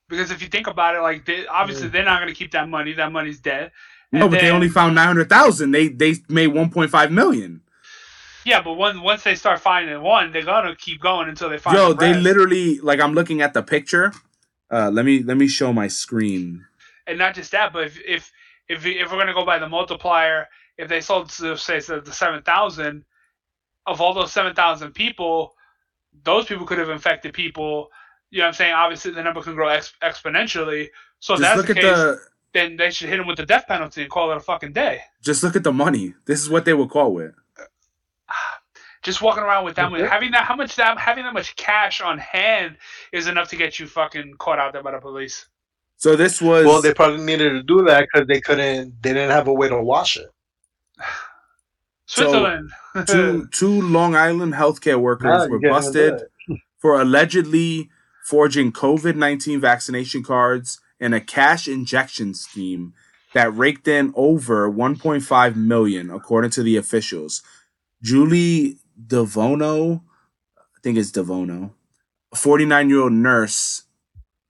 because 0.09 0.31
if 0.31 0.41
you 0.41 0.47
think 0.49 0.67
about 0.67 0.95
it, 0.95 1.01
like 1.01 1.25
they, 1.25 1.47
obviously 1.47 1.87
Mm. 1.87 1.91
they're 1.93 2.03
not 2.05 2.19
going 2.19 2.33
to 2.33 2.37
keep 2.37 2.51
that 2.51 2.67
money. 2.67 2.93
That 2.93 3.11
money's 3.11 3.39
dead. 3.39 3.71
No, 4.11 4.23
And 4.23 4.31
but 4.31 4.41
they 4.41 4.49
only 4.51 4.67
found 4.69 4.95
nine 4.95 5.07
hundred 5.07 5.29
thousand. 5.29 5.71
They 5.71 5.87
they 5.87 6.15
made 6.29 6.47
one 6.47 6.69
point 6.69 6.91
five 6.91 7.11
million. 7.11 7.61
Yeah, 8.43 8.61
but 8.63 8.73
when, 8.73 9.01
once 9.01 9.23
they 9.23 9.35
start 9.35 9.59
finding 9.59 10.01
one, 10.01 10.31
they're 10.31 10.43
gonna 10.43 10.75
keep 10.75 10.99
going 10.99 11.29
until 11.29 11.47
they 11.49 11.59
find. 11.59 11.77
Yo, 11.77 11.89
the 11.93 11.99
they 11.99 12.11
rest. 12.11 12.23
literally 12.23 12.79
like 12.79 12.99
I'm 12.99 13.13
looking 13.13 13.41
at 13.41 13.53
the 13.53 13.61
picture. 13.63 14.11
Uh, 14.71 14.89
let 14.91 15.05
me 15.05 15.21
let 15.23 15.37
me 15.37 15.47
show 15.47 15.71
my 15.73 15.87
screen. 15.87 16.65
and 17.07 17.17
not 17.17 17.35
just 17.35 17.51
that, 17.51 17.71
but 17.71 17.83
if 17.87 17.99
if 18.05 18.31
if, 18.67 18.85
if 18.85 19.11
we're 19.11 19.17
gonna 19.17 19.33
go 19.33 19.45
by 19.45 19.59
the 19.59 19.69
multiplier, 19.69 20.47
if 20.77 20.87
they 20.89 21.01
sold 21.01 21.29
to 21.29 21.57
say 21.57 21.79
so 21.79 21.99
the 21.99 22.13
seven 22.13 22.41
thousand, 22.43 23.05
of 23.85 24.01
all 24.01 24.13
those 24.13 24.31
seven 24.31 24.53
thousand 24.53 24.93
people, 24.93 25.55
those 26.23 26.45
people 26.45 26.65
could 26.65 26.77
have 26.79 26.89
infected 26.89 27.33
people. 27.33 27.89
You 28.29 28.39
know 28.39 28.45
what 28.45 28.47
I'm 28.49 28.53
saying? 28.53 28.73
Obviously, 28.73 29.11
the 29.11 29.23
number 29.23 29.41
can 29.41 29.55
grow 29.55 29.67
ex- 29.69 29.93
exponentially. 30.01 30.89
So 31.19 31.33
if 31.33 31.41
Just 31.41 31.55
that's 31.55 31.67
the 31.67 31.73
case. 31.73 31.83
the 31.83 32.19
then 32.53 32.75
they 32.75 32.91
should 32.91 33.07
hit 33.09 33.19
him 33.19 33.27
with 33.27 33.37
the 33.37 33.45
death 33.45 33.65
penalty 33.67 34.01
and 34.01 34.11
call 34.11 34.31
it 34.31 34.37
a 34.37 34.41
fucking 34.41 34.73
day. 34.73 34.99
just 35.21 35.41
look 35.41 35.55
at 35.55 35.63
the 35.63 35.71
money. 35.71 36.13
This 36.25 36.41
is 36.41 36.49
what 36.49 36.65
they 36.65 36.73
were 36.73 36.87
caught 36.87 37.13
with. 37.13 37.33
Just 39.03 39.21
walking 39.21 39.41
around 39.41 39.65
with 39.65 39.75
that 39.77 39.89
much, 39.89 40.01
having 40.01 40.31
that 40.31 40.43
how 40.43 40.55
much 40.55 40.75
that 40.75 40.95
having 40.99 41.23
that 41.23 41.33
much 41.33 41.55
cash 41.55 42.01
on 42.01 42.19
hand 42.19 42.77
is 43.11 43.27
enough 43.27 43.49
to 43.49 43.55
get 43.55 43.79
you 43.79 43.87
fucking 43.87 44.35
caught 44.37 44.59
out 44.59 44.73
there 44.73 44.83
by 44.83 44.91
the 44.91 44.99
police. 44.99 45.47
So 45.97 46.15
this 46.15 46.39
was 46.39 46.65
Well, 46.65 46.81
they 46.83 46.93
probably 46.93 47.23
needed 47.23 47.49
to 47.49 47.63
do 47.63 47.83
that 47.85 48.01
because 48.11 48.27
they 48.27 48.39
couldn't. 48.41 49.01
They 49.01 49.13
didn't 49.13 49.31
have 49.31 49.47
a 49.47 49.53
way 49.53 49.69
to 49.69 49.81
wash 49.81 50.17
it. 50.17 50.27
Switzerland. 52.11 52.71
two 53.07 53.47
two 53.51 53.81
Long 53.81 54.15
Island 54.15 54.53
healthcare 54.53 54.99
workers 54.99 55.47
Now 55.47 55.47
were 55.47 55.59
busted 55.59 56.21
for 56.77 56.99
allegedly 56.99 57.89
forging 58.25 58.71
COVID 58.71 59.15
nineteen 59.15 59.61
vaccination 59.61 60.23
cards 60.23 60.79
in 60.99 61.13
a 61.13 61.21
cash 61.21 61.67
injection 61.67 62.33
scheme 62.33 62.93
that 63.33 63.55
raked 63.55 63.87
in 63.87 64.11
over 64.15 64.69
1.5 64.69 65.55
million, 65.55 66.09
according 66.11 66.51
to 66.51 66.63
the 66.63 66.75
officials. 66.75 67.41
Julie 68.03 68.77
DeVuono, 69.07 70.01
I 70.57 70.79
think 70.83 70.97
it's 70.97 71.11
DeVuono, 71.11 71.71
a 72.31 72.35
49 72.35 72.89
year 72.89 73.01
old 73.01 73.13
nurse 73.13 73.83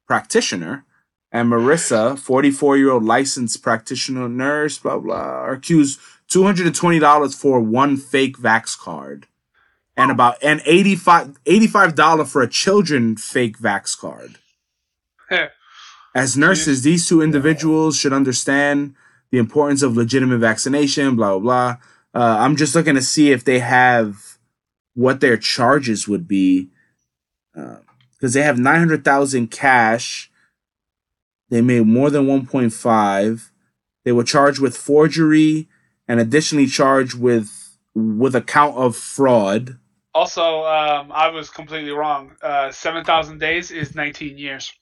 practitioner, 0.08 0.84
and 1.32 1.50
Marissa, 1.50 2.18
44 2.18 2.78
year 2.78 2.92
old 2.92 3.06
licensed 3.06 3.62
practitioner 3.62 4.28
nurse, 4.28 4.80
blah, 4.80 4.98
blah, 4.98 5.16
are 5.16 5.54
accused 5.54 6.00
$220 6.32 7.36
for 7.36 7.60
one 7.60 7.98
fake 7.98 8.38
Vax 8.38 8.78
card. 8.78 9.28
And 9.98 10.10
about 10.10 10.38
and 10.42 10.62
85 10.66 11.44
$85 11.44 12.28
for 12.28 12.42
a 12.42 12.48
children 12.50 13.18
fake 13.18 13.60
Vax 13.60 13.98
card. 13.98 14.38
As 16.16 16.38
nurses, 16.38 16.84
these 16.84 17.08
two 17.08 17.22
individuals 17.22 17.98
should 17.98 18.14
understand 18.14 18.96
the 19.32 19.38
importance 19.38 19.82
of 19.82 19.96
legitimate 19.96 20.40
vaccination, 20.40 21.16
blah, 21.16 21.38
blah, 21.38 21.40
blah. 21.40 21.78
Uh, 22.14 22.38
I'm 22.40 22.56
just 22.56 22.76
looking 22.76 22.96
to 22.96 23.02
see 23.02 23.32
if 23.32 23.44
they 23.46 23.60
have 23.60 24.38
what 24.94 25.22
their 25.22 25.38
charges 25.38 26.08
would 26.08 26.28
be. 26.28 26.70
Because 27.54 28.34
they 28.34 28.42
have 28.42 28.60
900,000 28.60 29.50
cash. 29.50 30.32
They 31.50 31.62
made 31.62 31.86
more 31.86 32.10
than 32.10 32.26
1.5. 32.28 33.50
They 34.04 34.12
were 34.12 34.24
charged 34.24 34.60
with 34.60 34.76
forgery 34.76 35.68
and 36.12 36.20
additionally 36.20 36.68
charged 36.68 37.18
with 37.18 37.78
with 37.96 38.36
a 38.36 38.42
count 38.42 38.76
of 38.76 38.98
fraud. 38.98 39.78
Also, 40.14 40.66
um, 40.66 41.10
I 41.14 41.30
was 41.30 41.50
completely 41.50 41.92
wrong. 41.92 42.36
Uh, 42.42 42.70
7,000 42.70 43.40
days 43.40 43.72
is 43.72 43.96
19 43.96 44.38
years. 44.38 44.74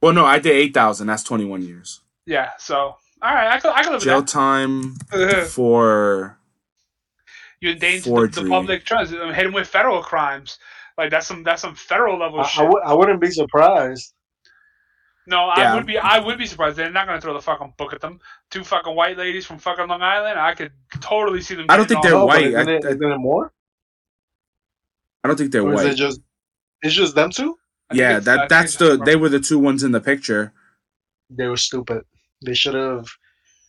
Well, 0.00 0.12
no, 0.12 0.24
I 0.24 0.38
did 0.38 0.52
8,000. 0.52 1.08
That's 1.08 1.24
21 1.24 1.62
years. 1.62 2.02
Yeah, 2.24 2.50
so, 2.58 2.76
all 2.76 3.34
right, 3.34 3.48
I 3.48 3.58
could, 3.58 3.72
I 3.72 3.82
could 3.82 3.92
live 3.94 4.02
Jail 4.02 4.20
with 4.20 4.28
time 4.28 4.94
for 5.48 6.38
you 7.60 7.72
endanger 7.72 8.28
the, 8.28 8.42
the 8.42 8.48
public 8.48 8.84
trust. 8.84 9.12
I 9.12 9.24
mean, 9.24 9.34
hit 9.34 9.46
him 9.46 9.54
with 9.54 9.66
federal 9.66 10.04
crimes. 10.04 10.58
Like, 10.96 11.10
that's 11.10 11.26
some 11.26 11.42
that's 11.42 11.62
some 11.62 11.74
federal 11.74 12.16
level 12.16 12.38
I, 12.38 12.44
I, 12.44 12.46
shit. 12.46 12.64
w- 12.64 12.84
I 12.84 12.94
wouldn't 12.94 13.20
be 13.20 13.32
surprised. 13.32 14.12
No, 15.26 15.48
I 15.48 15.74
would 15.74 15.86
be 15.86 15.96
I 15.98 16.18
would 16.18 16.38
be 16.38 16.46
surprised. 16.46 16.76
They're 16.76 16.90
not 16.90 17.06
going 17.06 17.18
to 17.18 17.22
throw 17.22 17.32
the 17.34 17.40
fucking 17.40 17.74
book 17.78 17.92
at 17.92 18.00
them. 18.00 18.20
Two 18.50 18.62
fucking 18.64 18.94
white 18.94 19.16
ladies 19.16 19.46
from 19.46 19.58
fucking 19.58 19.88
Long 19.88 20.02
Island. 20.02 20.38
I 20.38 20.54
could 20.54 20.72
totally 21.00 21.40
see 21.40 21.54
them. 21.54 21.66
I 21.68 21.76
don't 21.76 21.88
think 21.88 22.02
they're 22.02 22.14
all- 22.14 22.26
No, 22.28 22.32
but 22.34 22.42
white. 22.42 22.46
Isn't, 22.48 22.68
I- 22.68 22.72
it, 22.72 22.84
I- 22.84 22.88
isn't 22.90 23.12
it 23.12 23.18
more? 23.18 23.52
I 25.22 25.28
don't 25.28 25.36
think 25.36 25.52
they're 25.52 25.62
Or 25.62 25.72
is 25.72 25.76
white. 25.76 25.86
it 25.92 25.94
just? 25.96 26.20
It's 26.82 26.94
just 26.94 27.14
them 27.14 27.30
two. 27.30 27.56
I 27.90 27.94
yeah, 27.94 28.18
that 28.20 28.48
that's 28.48 28.76
the 28.76 28.96
just- 28.96 29.04
they 29.04 29.16
were 29.16 29.28
the 29.28 29.40
two 29.40 29.58
ones 29.58 29.82
in 29.82 29.92
the 29.92 30.00
picture. 30.00 30.52
They 31.30 31.46
were 31.46 31.56
stupid. 31.56 32.02
They 32.44 32.54
should 32.54 32.74
have. 32.74 33.06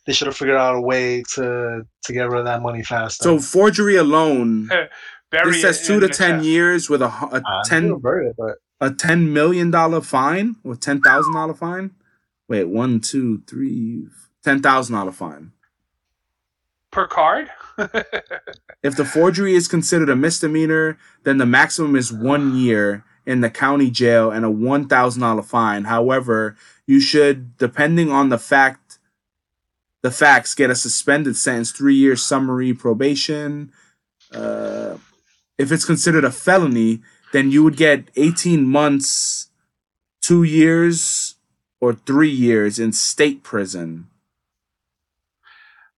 They 0.05 0.13
should 0.13 0.27
have 0.27 0.37
figured 0.37 0.57
out 0.57 0.75
a 0.75 0.81
way 0.81 1.23
to 1.33 1.81
to 2.03 2.13
get 2.13 2.29
rid 2.29 2.39
of 2.39 2.45
that 2.45 2.61
money 2.61 2.83
faster. 2.83 3.23
So 3.23 3.39
forgery 3.39 3.95
alone, 3.95 4.67
bury 5.31 5.51
this 5.53 5.61
says 5.61 5.87
two 5.87 5.99
to 5.99 6.09
ten 6.09 6.43
years 6.43 6.89
with 6.89 7.01
a, 7.01 7.09
hu- 7.09 7.35
a 7.35 7.41
I 7.43 7.61
ten 7.65 7.89
would've 7.99 8.27
it, 8.27 8.35
but 8.37 8.55
a 8.81 8.91
ten 8.91 9.33
million 9.33 9.71
dollar 9.71 10.01
fine 10.01 10.55
or 10.63 10.75
ten 10.75 11.01
thousand 11.01 11.33
dollar 11.33 11.53
fine. 11.53 11.91
Wait, 12.47 12.65
one, 12.65 12.99
two, 12.99 13.41
three, 13.47 14.07
ten 14.43 14.61
thousand 14.61 14.95
dollar 14.95 15.11
fine. 15.11 15.51
per 16.91 17.07
card. 17.07 17.49
If 18.83 18.95
the 18.95 19.05
forgery 19.05 19.53
is 19.55 19.67
considered 19.67 20.09
a 20.09 20.15
misdemeanor, 20.15 20.97
then 21.23 21.37
the 21.39 21.45
maximum 21.45 21.95
is 21.95 22.13
one 22.13 22.55
year 22.55 23.03
in 23.25 23.41
the 23.41 23.49
county 23.49 23.89
jail 23.89 24.31
and 24.31 24.45
a 24.45 24.51
one 24.51 24.87
thousand 24.87 25.21
dollar 25.21 25.41
fine. 25.41 25.85
However, 25.85 26.55
you 26.87 26.99
should, 27.01 27.57
depending 27.57 28.11
on 28.11 28.29
the 28.29 28.37
fact, 28.37 28.99
the 30.03 30.11
facts, 30.11 30.55
get 30.55 30.69
a 30.69 30.75
suspended 30.75 31.35
sentence, 31.35 31.71
three 31.71 31.95
years 31.95 32.23
summary 32.23 32.73
probation. 32.73 33.71
Uh, 34.31 34.97
if 35.57 35.71
it's 35.71 35.85
considered 35.85 36.23
a 36.23 36.31
felony, 36.31 37.01
then 37.35 37.51
you 37.51 37.63
would 37.63 37.77
get 37.77 38.05
eighteen 38.15 38.67
months, 38.67 39.49
two 40.21 40.43
years, 40.43 41.35
or 41.81 41.93
three 41.93 42.29
years 42.31 42.79
in 42.79 42.91
state 42.93 43.43
prison. 43.43 44.07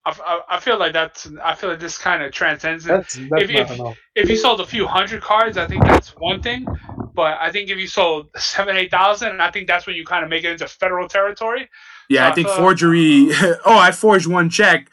I, 0.06 0.16
I, 0.26 0.56
I 0.56 0.60
feel 0.60 0.78
like 0.80 0.94
that's 0.94 1.28
I 1.44 1.54
feel 1.56 1.70
like 1.72 1.80
this 1.80 1.98
kind 1.98 2.24
of 2.24 2.32
transcends 2.32 2.86
it. 2.86 2.90
that's 2.90 3.14
that's 3.30 3.44
If- 3.44 3.50
if- 3.52 3.72
enough. 3.72 3.98
if 4.16 4.30
you 4.30 4.36
sold 4.38 4.62
a 4.62 4.66
few 4.66 4.88
hundred 4.88 5.22
cards, 5.22 5.58
I 5.58 5.68
think 5.68 5.84
that's 5.84 6.10
one 6.18 6.42
thing. 6.42 6.66
But 7.14 7.38
I 7.42 7.52
think 7.52 7.70
if 7.70 7.78
you 7.78 7.88
sold 7.88 8.30
seven, 8.38 8.78
eight 8.78 8.92
thousand, 8.92 9.42
I 9.42 9.50
think 9.52 9.68
that's 9.68 9.88
when 9.88 9.96
you 9.96 10.06
kind 10.06 10.24
of 10.24 10.30
make 10.30 10.44
it 10.44 10.52
into 10.52 10.68
federal 10.68 11.08
territory. 11.08 11.70
Yeah, 12.10 12.22
So 12.22 12.26
I 12.26 12.32
I 12.32 12.34
think 12.36 12.48
thought- 12.48 12.58
forgery. 12.58 13.30
oh, 13.66 13.78
I 13.78 13.92
forged 13.92 14.28
one 14.28 14.50
check. 14.50 14.90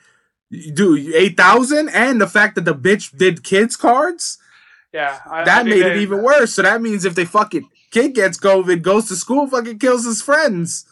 Dude, 0.51 1.14
eight 1.14 1.36
thousand, 1.36 1.88
and 1.90 2.20
the 2.20 2.26
fact 2.28 2.55
that 2.55 2.64
the 2.64 2.74
bitch 2.74 3.16
did 3.16 3.42
kids 3.45 3.76
cards 3.76 4.38
Yeah, 4.95 5.18
I, 5.26 5.40
I 5.40 5.45
that 5.45 5.64
think 5.64 5.76
made 5.76 5.86
it 5.86 5.97
even 5.97 6.22
worse. 6.22 6.55
So 6.55 6.62
that 6.62 6.80
means 6.80 7.05
if 7.05 7.16
they 7.16 7.24
fucking 7.24 7.68
kid 7.90 8.14
gets 8.14 8.38
COVID, 8.38 8.80
goes 8.80 9.09
to 9.09 9.16
school, 9.16 9.49
fucking 9.49 9.80
kills 9.80 10.05
his 10.05 10.22
friends. 10.22 10.86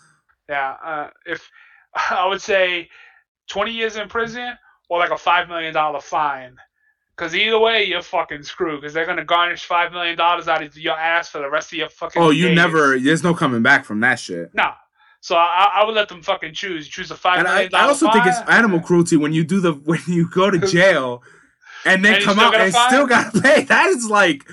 Yeah, 0.49 0.75
uh, 0.85 1.11
if 1.25 1.49
I 2.11 2.27
would 2.27 2.43
say 2.43 2.89
twenty 3.49 3.71
years 3.71 3.97
in 3.97 4.09
prison 4.09 4.55
or 4.91 4.99
like 4.99 5.13
a 5.13 5.17
five 5.17 5.49
million 5.49 5.73
dollar 5.73 6.01
fine, 6.01 6.57
because 7.17 7.33
either 7.33 7.61
way 7.61 7.85
you're 7.85 8.03
fucking 8.03 8.43
screwed. 8.43 8.81
Because 8.81 8.93
they're 8.93 9.07
gonna 9.07 9.25
garnish 9.25 9.67
five 9.67 9.93
million 9.93 10.19
dollars 10.19 10.49
out 10.49 10.65
of 10.65 10.77
your 10.77 10.99
ass 10.99 11.29
for 11.29 11.39
the 11.39 11.49
rest 11.49 11.73
of 11.73 11.79
your 11.79 11.89
fucking. 11.89 12.21
Oh, 12.21 12.31
you 12.31 12.49
days. 12.49 12.57
never. 12.57 12.99
There's 12.99 13.23
no 13.23 13.35
coming 13.35 13.63
back 13.63 13.85
from 13.85 14.01
that 14.01 14.19
shit. 14.19 14.53
No. 14.53 14.73
So 15.21 15.37
I, 15.37 15.71
I 15.75 15.85
would 15.85 15.95
let 15.95 16.09
them 16.09 16.21
fucking 16.21 16.55
choose. 16.55 16.89
Choose 16.89 17.13
a 17.13 17.15
five 17.15 17.39
And 17.39 17.47
I, 17.47 17.69
I 17.73 17.87
also 17.87 18.11
think 18.11 18.27
it's 18.27 18.41
animal 18.49 18.81
cruelty 18.81 19.17
when 19.17 19.33
you 19.33 19.45
do 19.45 19.61
the 19.61 19.73
when 19.85 20.01
you 20.09 20.29
go 20.29 20.51
to 20.51 20.59
jail 20.67 21.23
and 21.87 22.05
then 22.05 22.17
And 22.17 22.25
come 22.25 22.39
out 22.39 22.55
and 22.55 22.73
fine? 22.73 22.89
still 22.91 23.07
gotta 23.07 23.41
pay. 23.43 23.65
That 23.65 23.87
is 23.89 24.09
like. 24.11 24.45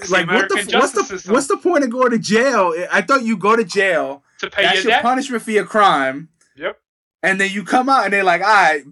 It's 0.00 0.14
the 0.14 0.14
Like 0.14 0.26
what 0.28 0.48
the 0.48 0.56
what's 0.78 0.92
the 0.92 1.04
system. 1.04 1.32
what's 1.34 1.46
the 1.48 1.56
point 1.58 1.84
of 1.84 1.90
going 1.90 2.10
to 2.12 2.18
jail? 2.18 2.74
I 2.92 3.02
thought 3.02 3.24
you 3.24 3.36
go 3.36 3.56
to 3.56 3.64
jail 3.64 4.22
to 4.38 4.50
pay 4.50 4.62
That's 4.62 4.84
your 4.84 4.92
your 4.94 5.02
punishment 5.02 5.42
for 5.42 5.50
your 5.52 5.66
crime. 5.66 6.28
Yep. 6.56 6.78
And 7.22 7.40
then 7.40 7.50
you 7.52 7.64
come 7.64 7.88
out 7.88 8.04
and 8.04 8.12
they're 8.12 8.24
like, 8.24 8.42
all 8.42 8.48
right, 8.48 8.84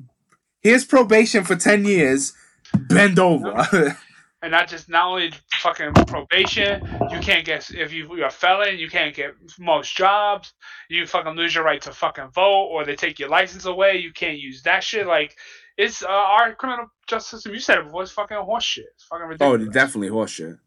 here's 0.62 0.84
probation 0.84 1.44
for 1.44 1.56
10 1.56 1.84
years. 1.84 2.32
Bend 2.74 3.18
over. 3.18 3.52
and 4.42 4.52
not 4.52 4.68
just 4.68 4.88
not 4.88 5.06
only 5.08 5.32
fucking 5.54 5.92
probation, 6.06 6.82
you 7.10 7.20
can't 7.20 7.44
get 7.44 7.70
if 7.72 7.92
you, 7.92 8.14
you're 8.16 8.26
a 8.28 8.30
felon, 8.30 8.78
you 8.78 8.88
can't 8.88 9.14
get 9.14 9.34
most 9.58 9.96
jobs. 9.96 10.52
You 10.88 11.06
fucking 11.06 11.34
lose 11.34 11.54
your 11.54 11.64
right 11.64 11.82
to 11.82 11.92
fucking 11.92 12.30
vote, 12.30 12.66
or 12.70 12.84
they 12.84 12.96
take 12.96 13.18
your 13.18 13.28
license 13.28 13.64
away. 13.66 13.98
You 13.98 14.12
can't 14.12 14.38
use 14.38 14.62
that 14.62 14.84
shit. 14.84 15.06
Like 15.06 15.36
it's 15.80 16.02
uh, 16.02 16.08
our 16.08 16.54
criminal 16.54 16.86
justice 17.06 17.30
system. 17.30 17.54
You 17.54 17.60
said 17.60 17.78
it 17.78 17.84
before. 17.84 18.02
It's 18.02 18.12
fucking 18.12 18.36
horseshit. 18.36 18.84
It's 18.94 19.04
fucking 19.04 19.36
oh, 19.40 19.56
definitely 19.56 20.10
horseshit. 20.10 20.58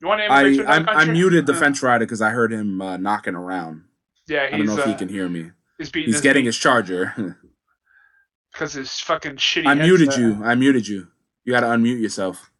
You 0.00 0.08
want 0.08 0.20
to 0.20 0.24
I, 0.26 0.42
immigrate 0.44 0.66
to 0.66 0.90
I, 0.92 1.02
I 1.02 1.04
muted 1.06 1.46
the 1.46 1.54
Uh, 1.54 1.58
fence 1.58 1.82
rider 1.82 2.04
because 2.04 2.20
I 2.20 2.30
heard 2.30 2.52
him 2.52 2.82
uh, 2.82 2.98
knocking 2.98 3.34
around. 3.34 3.84
Yeah, 4.28 4.48
I 4.52 4.56
don't 4.58 4.66
know 4.66 4.74
if 4.76 4.86
uh, 4.86 4.88
he 4.88 4.94
can 4.94 5.08
hear 5.08 5.28
me. 5.28 5.52
he's 5.78 5.90
beating. 5.90 6.12
He's 6.12 6.20
getting 6.20 6.44
his 6.44 6.58
charger. 6.58 7.14
because 8.52 8.74
his 8.74 8.92
fucking 9.00 9.36
shitty. 9.36 9.66
I 9.66 9.74
muted 9.74 10.08
headset. 10.08 10.20
you. 10.20 10.44
I 10.44 10.54
muted 10.54 10.86
you. 10.86 11.08
You 11.44 11.52
got 11.52 11.60
to 11.60 11.66
unmute 11.68 12.00
yourself. 12.00 12.50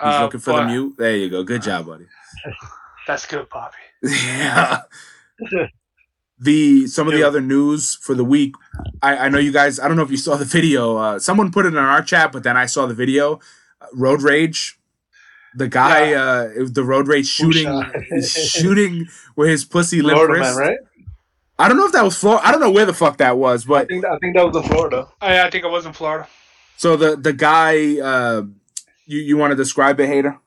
He's 0.00 0.14
Uh, 0.14 0.22
looking 0.22 0.40
for 0.40 0.54
the 0.54 0.64
mute. 0.66 0.94
There 0.96 1.16
you 1.16 1.28
go. 1.30 1.42
Good 1.42 1.62
job, 1.68 1.86
buddy. 1.86 2.06
That's 3.06 3.26
good, 3.26 3.48
Bobby. 3.48 3.76
yeah. 4.02 4.82
The 6.38 6.86
some 6.86 7.08
of 7.08 7.14
the 7.14 7.22
other 7.22 7.40
news 7.40 7.94
for 7.94 8.14
the 8.14 8.24
week. 8.24 8.54
I, 9.02 9.16
I 9.16 9.28
know 9.30 9.38
you 9.38 9.52
guys. 9.52 9.80
I 9.80 9.88
don't 9.88 9.96
know 9.96 10.02
if 10.02 10.10
you 10.10 10.18
saw 10.18 10.36
the 10.36 10.44
video. 10.44 10.96
Uh, 10.96 11.18
someone 11.18 11.50
put 11.50 11.64
it 11.64 11.68
in 11.68 11.78
our 11.78 12.02
chat, 12.02 12.30
but 12.32 12.42
then 12.42 12.56
I 12.56 12.66
saw 12.66 12.86
the 12.86 12.94
video. 12.94 13.40
Uh, 13.80 13.86
road 13.94 14.22
rage. 14.22 14.78
The 15.54 15.68
guy, 15.68 16.12
uh, 16.12 16.50
the 16.70 16.84
road 16.84 17.08
rage 17.08 17.26
shooting, 17.26 17.82
shooting 18.22 19.06
with 19.36 19.48
his 19.48 19.64
pussy 19.64 20.02
limp 20.02 20.18
Florida 20.18 20.34
wrist. 20.34 20.58
man, 20.58 20.68
right? 20.68 20.78
I 21.58 21.68
don't 21.68 21.78
know 21.78 21.86
if 21.86 21.92
that 21.92 22.04
was 22.04 22.18
Florida. 22.18 22.46
I 22.46 22.52
don't 22.52 22.60
know 22.60 22.70
where 22.70 22.84
the 22.84 22.92
fuck 22.92 23.16
that 23.16 23.38
was, 23.38 23.64
I 23.64 23.68
but 23.68 23.88
think 23.88 24.04
I 24.04 24.18
think 24.18 24.36
that 24.36 24.46
was 24.46 24.56
in 24.56 24.62
Florida. 24.70 25.08
I, 25.22 25.40
I 25.46 25.48
think 25.50 25.64
it 25.64 25.70
was 25.70 25.86
in 25.86 25.94
Florida. 25.94 26.28
so 26.76 26.96
the 26.96 27.16
the 27.16 27.32
guy. 27.32 27.98
Uh, 27.98 28.42
you 29.06 29.20
you 29.20 29.36
want 29.38 29.52
to 29.52 29.56
describe 29.56 29.98
it, 30.00 30.08
hater? 30.08 30.38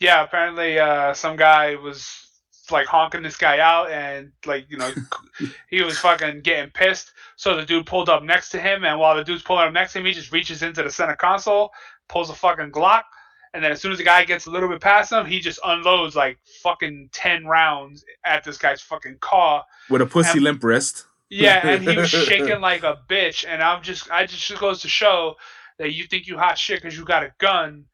Yeah, 0.00 0.22
apparently 0.22 0.78
uh, 0.78 1.12
some 1.12 1.36
guy 1.36 1.74
was 1.74 2.27
like 2.70 2.86
honking 2.86 3.22
this 3.22 3.36
guy 3.36 3.58
out, 3.60 3.90
and 3.90 4.32
like 4.46 4.66
you 4.70 4.76
know, 4.78 4.92
he 5.70 5.82
was 5.82 5.98
fucking 5.98 6.40
getting 6.42 6.70
pissed. 6.70 7.12
So 7.36 7.56
the 7.56 7.64
dude 7.66 7.86
pulled 7.86 8.08
up 8.08 8.22
next 8.22 8.50
to 8.50 8.60
him, 8.60 8.84
and 8.84 8.98
while 8.98 9.16
the 9.16 9.24
dude's 9.24 9.42
pulling 9.42 9.66
up 9.66 9.72
next 9.72 9.92
to 9.94 10.00
him, 10.00 10.04
he 10.06 10.12
just 10.12 10.32
reaches 10.32 10.62
into 10.62 10.82
the 10.82 10.90
center 10.90 11.16
console, 11.16 11.70
pulls 12.08 12.30
a 12.30 12.34
fucking 12.34 12.72
Glock, 12.72 13.02
And 13.54 13.62
then 13.64 13.72
as 13.72 13.80
soon 13.80 13.92
as 13.92 13.98
the 13.98 14.04
guy 14.04 14.24
gets 14.24 14.46
a 14.46 14.50
little 14.50 14.68
bit 14.68 14.80
past 14.80 15.12
him, 15.12 15.24
he 15.26 15.38
just 15.40 15.58
unloads 15.64 16.14
like 16.16 16.38
fucking 16.62 17.10
ten 17.12 17.46
rounds 17.46 18.04
at 18.24 18.44
this 18.44 18.58
guy's 18.58 18.80
fucking 18.80 19.18
car. 19.20 19.64
with 19.90 20.02
a 20.02 20.06
pussy 20.06 20.32
And- 20.38 20.42
limp 20.42 20.64
wrist. 20.64 21.06
Yeah, 21.30 21.66
and 21.66 21.86
he 21.86 21.94
was 21.94 22.08
shaking 22.28 22.60
like 22.62 22.84
a 22.84 22.98
bitch. 23.08 23.44
And 23.46 23.62
I'm 23.62 23.82
just, 23.82 24.10
I 24.10 24.24
just 24.24 24.46
just 24.46 24.60
goes 24.60 24.80
to 24.80 24.88
show 24.88 25.34
that 25.78 25.92
you 25.92 26.04
think 26.04 26.26
you 26.26 26.38
hot 26.38 26.56
shit 26.58 26.80
because 26.82 26.96
you 26.96 27.04
got 27.04 27.22
a 27.22 27.32
gun, 27.38 27.84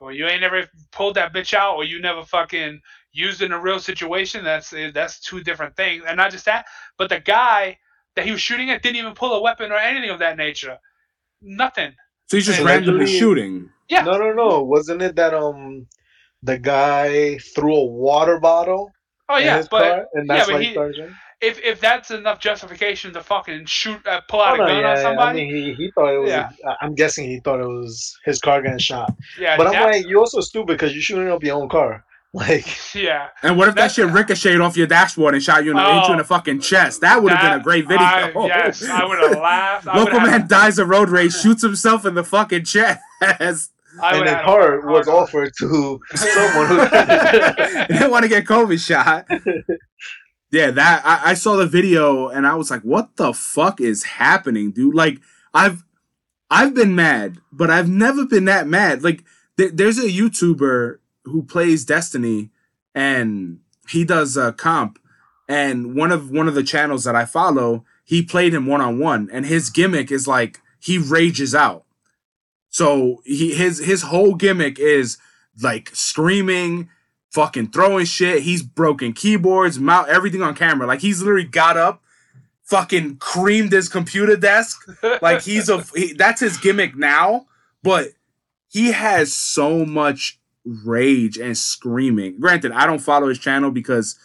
or 0.00 0.12
you 0.12 0.26
ain't 0.26 0.40
never 0.40 0.68
pulled 0.90 1.14
that 1.14 1.32
bitch 1.32 1.54
out, 1.54 1.76
or 1.76 1.84
you 1.84 2.00
never 2.00 2.24
fucking 2.24 2.80
used 3.12 3.42
in 3.42 3.52
a 3.52 3.58
real 3.60 3.78
situation. 3.80 4.44
That's 4.44 4.72
that's 4.94 5.20
two 5.20 5.42
different 5.42 5.76
things. 5.76 6.04
And 6.06 6.16
not 6.16 6.30
just 6.30 6.44
that, 6.46 6.66
but 6.98 7.08
the 7.08 7.20
guy 7.20 7.78
that 8.16 8.24
he 8.24 8.32
was 8.32 8.40
shooting 8.40 8.70
at 8.70 8.82
didn't 8.82 8.96
even 8.96 9.14
pull 9.14 9.34
a 9.34 9.40
weapon 9.40 9.72
or 9.72 9.76
anything 9.76 10.10
of 10.10 10.18
that 10.20 10.36
nature. 10.36 10.78
Nothing. 11.42 11.92
So 12.28 12.36
he's 12.36 12.46
just 12.46 12.58
And 12.58 12.66
randomly 12.68 13.06
shooting. 13.06 13.70
Yeah. 13.88 14.02
No, 14.04 14.18
no, 14.18 14.32
no. 14.32 14.62
Wasn't 14.62 15.02
it 15.02 15.16
that 15.16 15.34
um 15.34 15.86
the 16.42 16.58
guy 16.58 17.38
threw 17.38 17.74
a 17.74 17.84
water 17.84 18.38
bottle 18.40 18.92
Oh 19.28 19.36
in 19.36 19.44
yeah, 19.44 19.58
his 19.58 19.68
but 19.68 19.82
car, 19.82 20.06
and 20.14 20.28
that's 20.28 20.48
yeah, 20.48 20.52
but 20.52 20.54
why 20.54 20.60
he 20.60 20.66
he- 20.68 20.72
started 20.72 21.12
if 21.40 21.58
if 21.60 21.80
that's 21.80 22.10
enough 22.10 22.38
justification 22.38 23.14
to 23.14 23.22
fucking 23.22 23.64
shoot, 23.64 24.06
uh, 24.06 24.20
pull 24.28 24.40
Oh, 24.40 24.44
out 24.44 24.58
no, 24.58 24.64
a 24.64 24.66
gun 24.68 24.82
yeah, 24.82 24.90
on 24.90 24.96
yeah. 24.96 25.02
somebody, 25.02 25.40
I 25.40 25.44
mean, 25.44 25.54
he, 25.54 25.72
he 25.72 25.90
thought 25.92 26.12
it 26.14 26.18
was. 26.18 26.30
Yeah. 26.30 26.50
I- 26.68 26.76
I'm 26.82 26.94
guessing 26.94 27.26
he 27.28 27.40
thought 27.40 27.60
it 27.60 27.66
was 27.66 28.14
his 28.26 28.38
car 28.40 28.60
getting 28.60 28.78
shot. 28.78 29.14
yeah, 29.38 29.56
but 29.56 29.66
I'm 29.66 29.80
like, 29.90 30.06
you're 30.06 30.18
also 30.20 30.40
stupid 30.42 30.74
because 30.74 30.92
you're 30.92 31.00
shooting 31.00 31.28
up 31.28 31.42
your 31.42 31.56
own 31.56 31.68
car. 31.70 32.04
Like, 32.34 32.94
yeah. 32.94 33.28
And 33.42 33.56
what 33.56 33.66
if 33.66 33.74
that 33.74 33.80
That's- 33.90 33.94
shit 33.94 34.06
ricocheted 34.06 34.60
off 34.60 34.76
your 34.76 34.86
dashboard 34.86 35.34
and 35.34 35.42
shot 35.42 35.64
you 35.64 35.72
in 35.72 35.76
the, 35.76 35.82
into 35.82 36.06
Oh. 36.08 36.12
in 36.12 36.18
the 36.18 36.22
oh, 36.22 36.26
fucking 36.26 36.60
chest? 36.60 37.00
That 37.00 37.20
would 37.22 37.32
have 37.32 37.42
been 37.50 37.60
a 37.60 37.64
great 37.64 37.88
video. 37.88 38.06
I, 38.06 38.32
oh. 38.32 38.46
yes, 38.46 38.88
I 38.88 39.04
would 39.04 39.18
have 39.18 39.32
laughed. 39.42 39.88
I 39.88 39.98
Local 39.98 40.12
would've 40.14 40.30
man 40.30 40.40
had- 40.42 40.48
dies 40.48 40.78
of 40.78 40.88
road 40.88 41.08
rage, 41.10 41.34
shoots 41.34 41.60
himself 41.62 42.06
in 42.06 42.14
the 42.14 42.22
fucking 42.22 42.64
chest. 42.66 43.00
I 43.20 44.12
and 44.12 44.20
would've 44.20 44.26
the 44.38 44.42
car 44.44 44.80
was 44.86 45.08
hard 45.08 45.08
offered 45.08 45.52
to 45.58 46.00
someone 46.14 46.66
who. 46.68 46.76
Didn't 47.88 48.10
want 48.12 48.22
to 48.22 48.28
get 48.28 48.44
COVID 48.44 48.78
shot. 48.78 49.26
Yeah, 50.52 50.70
that 50.70 51.02
I, 51.04 51.30
I 51.30 51.34
saw 51.34 51.56
the 51.56 51.66
video 51.66 52.28
and 52.28 52.46
I 52.46 52.54
was 52.54 52.70
like, 52.70 52.82
"What 52.82 53.16
the 53.16 53.32
fuck 53.34 53.80
is 53.80 54.04
happening, 54.04 54.70
dude?" 54.70 54.94
Like, 54.94 55.18
I've 55.52 55.82
I've 56.48 56.74
been 56.74 56.94
mad, 56.94 57.38
but 57.50 57.70
I've 57.70 57.88
never 57.88 58.24
been 58.24 58.44
that 58.44 58.68
mad. 58.68 59.02
Like, 59.02 59.24
th- 59.56 59.72
there's 59.74 59.98
a 59.98 60.02
YouTuber 60.08 60.98
who 61.30 61.42
plays 61.42 61.84
Destiny, 61.84 62.50
and 62.94 63.60
he 63.88 64.04
does 64.04 64.36
a 64.36 64.52
comp, 64.52 64.98
and 65.48 65.94
one 65.96 66.12
of 66.12 66.30
one 66.30 66.48
of 66.48 66.54
the 66.54 66.62
channels 66.62 67.04
that 67.04 67.16
I 67.16 67.24
follow, 67.24 67.84
he 68.04 68.22
played 68.22 68.54
him 68.54 68.66
one 68.66 68.80
on 68.80 68.98
one, 68.98 69.28
and 69.32 69.46
his 69.46 69.70
gimmick 69.70 70.10
is 70.10 70.28
like 70.28 70.60
he 70.78 70.98
rages 70.98 71.54
out. 71.54 71.84
So 72.68 73.20
he 73.24 73.54
his 73.54 73.78
his 73.78 74.02
whole 74.02 74.34
gimmick 74.34 74.78
is 74.78 75.18
like 75.62 75.90
screaming, 75.92 76.88
fucking 77.30 77.70
throwing 77.70 78.06
shit. 78.06 78.42
He's 78.42 78.62
broken 78.62 79.12
keyboards, 79.12 79.78
mount 79.78 80.08
everything 80.08 80.42
on 80.42 80.54
camera. 80.54 80.86
Like 80.86 81.00
he's 81.00 81.20
literally 81.20 81.44
got 81.44 81.76
up, 81.76 82.02
fucking 82.64 83.16
creamed 83.16 83.72
his 83.72 83.88
computer 83.88 84.36
desk. 84.36 84.86
Like 85.22 85.42
he's 85.42 85.68
a 85.68 85.82
he, 85.94 86.12
that's 86.14 86.40
his 86.40 86.56
gimmick 86.56 86.96
now, 86.96 87.46
but 87.82 88.08
he 88.68 88.92
has 88.92 89.32
so 89.32 89.84
much 89.84 90.39
rage 90.64 91.38
and 91.38 91.56
screaming. 91.56 92.38
Granted, 92.40 92.72
I 92.72 92.86
don't 92.86 92.98
follow 92.98 93.28
his 93.28 93.38
channel 93.38 93.70
because 93.70 94.16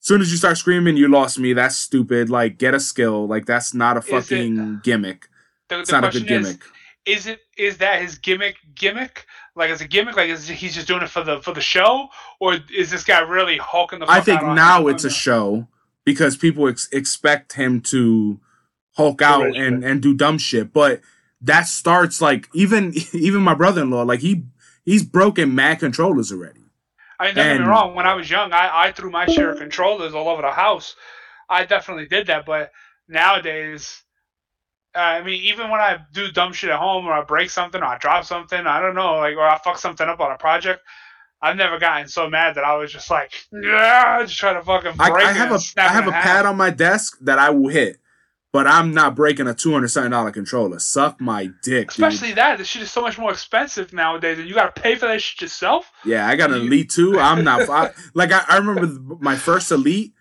as 0.00 0.06
soon 0.06 0.20
as 0.20 0.30
you 0.30 0.36
start 0.38 0.56
screaming, 0.58 0.96
you 0.96 1.08
lost 1.08 1.38
me. 1.38 1.52
That's 1.52 1.76
stupid. 1.76 2.30
Like 2.30 2.58
get 2.58 2.74
a 2.74 2.80
skill. 2.80 3.26
Like 3.26 3.46
that's 3.46 3.74
not 3.74 3.96
a 3.96 4.00
Is 4.00 4.06
it- 4.06 4.10
fucking 4.10 4.80
gimmick. 4.82 5.28
the, 5.68 5.80
It's 5.80 5.90
the 5.90 6.00
not 6.00 6.04
a 6.04 6.18
good 6.18 6.26
question 6.26 6.40
is, 6.42 6.46
gimmick. 6.48 6.62
is 7.06 7.26
it 7.26 7.40
is 7.56 7.78
that 7.78 8.00
his 8.02 8.18
gimmick 8.18 8.56
gimmick? 8.74 9.26
Like 9.56 9.70
as 9.70 9.80
a 9.80 9.88
gimmick, 9.88 10.16
like 10.16 10.30
is 10.30 10.46
he's 10.48 10.74
just 10.74 10.86
doing 10.88 11.02
it 11.02 11.10
for 11.10 11.22
the 11.24 11.40
for 11.42 11.52
the 11.52 11.60
show, 11.60 12.08
or 12.38 12.56
is 12.74 12.90
this 12.90 13.04
guy 13.04 13.18
really 13.20 13.56
hulking 13.58 13.98
the? 13.98 14.06
Fuck 14.06 14.14
I 14.16 14.20
think 14.20 14.42
out 14.42 14.54
now 14.54 14.76
camera? 14.78 14.92
it's 14.94 15.04
a 15.04 15.10
show 15.10 15.66
because 16.04 16.36
people 16.36 16.68
ex- 16.68 16.88
expect 16.92 17.54
him 17.54 17.80
to 17.82 18.40
hulk 18.96 19.20
out 19.22 19.54
and, 19.56 19.84
and 19.84 20.00
do 20.02 20.14
dumb 20.14 20.38
shit. 20.38 20.72
But 20.72 21.00
that 21.42 21.66
starts 21.66 22.20
like 22.22 22.48
even 22.54 22.94
even 23.12 23.42
my 23.42 23.54
brother 23.54 23.82
in 23.82 23.90
law, 23.90 24.02
like 24.02 24.20
he 24.20 24.44
he's 24.84 25.02
broken 25.02 25.54
mad 25.54 25.80
controllers 25.80 26.32
already. 26.32 26.60
I 27.18 27.26
mean, 27.26 27.34
don't 27.34 27.58
get 27.58 27.60
me 27.60 27.66
wrong. 27.66 27.94
When 27.94 28.06
I 28.06 28.14
was 28.14 28.30
young, 28.30 28.52
I, 28.52 28.70
I 28.72 28.92
threw 28.92 29.10
my 29.10 29.26
share 29.26 29.50
of 29.50 29.58
controllers 29.58 30.14
all 30.14 30.28
over 30.28 30.40
the 30.42 30.50
house. 30.50 30.96
I 31.48 31.66
definitely 31.66 32.06
did 32.06 32.28
that, 32.28 32.46
but 32.46 32.72
nowadays, 33.08 34.02
uh, 34.94 35.00
I 35.00 35.22
mean, 35.22 35.42
even 35.44 35.68
when 35.68 35.80
I 35.80 35.98
do 36.12 36.30
dumb 36.30 36.52
shit 36.52 36.70
at 36.70 36.78
home, 36.78 37.06
or 37.06 37.12
I 37.12 37.22
break 37.22 37.50
something, 37.50 37.80
or 37.80 37.84
I 37.84 37.98
drop 37.98 38.24
something, 38.24 38.66
I 38.66 38.80
don't 38.80 38.94
know, 38.94 39.16
like, 39.16 39.36
or 39.36 39.46
I 39.46 39.58
fuck 39.58 39.78
something 39.78 40.08
up 40.08 40.20
on 40.20 40.32
a 40.32 40.38
project, 40.38 40.80
I've 41.42 41.56
never 41.56 41.78
gotten 41.78 42.08
so 42.08 42.28
mad 42.28 42.54
that 42.56 42.64
I 42.64 42.76
was 42.76 42.92
just 42.92 43.10
like, 43.10 43.32
yeah, 43.52 44.22
just 44.22 44.38
trying 44.38 44.56
to 44.56 44.62
fucking 44.62 44.92
I, 44.98 45.10
break 45.10 45.26
I 45.26 45.30
it 45.30 45.36
have 45.36 45.52
and 45.52 45.62
a 45.76 45.82
I 45.82 45.88
have 45.88 46.08
a 46.08 46.12
pad 46.12 46.46
on 46.46 46.56
my 46.56 46.70
desk 46.70 47.18
that 47.22 47.38
I 47.38 47.50
will 47.50 47.68
hit, 47.68 47.98
but 48.52 48.66
I'm 48.66 48.92
not 48.92 49.14
breaking 49.14 49.46
a 49.46 49.54
two 49.54 49.72
hundred 49.72 49.88
something 49.88 50.10
dollar 50.10 50.30
controller. 50.30 50.78
Suck 50.78 51.20
my 51.20 51.50
dick, 51.62 51.92
dude. 51.92 52.06
Especially 52.06 52.32
that, 52.32 52.58
this 52.58 52.68
shit 52.68 52.82
is 52.82 52.90
so 52.90 53.00
much 53.00 53.18
more 53.18 53.30
expensive 53.30 53.92
nowadays, 53.92 54.38
and 54.38 54.48
you 54.48 54.54
gotta 54.54 54.72
pay 54.72 54.96
for 54.96 55.06
that 55.06 55.22
shit 55.22 55.40
yourself. 55.40 55.90
Yeah, 56.04 56.26
I 56.26 56.36
got 56.36 56.50
an 56.50 56.62
elite 56.62 56.90
two. 56.90 57.18
I'm 57.18 57.44
not 57.44 57.68
I, 57.68 57.90
like 58.14 58.32
I, 58.32 58.44
I 58.48 58.56
remember 58.56 59.16
my 59.20 59.36
first 59.36 59.70
elite. 59.70 60.14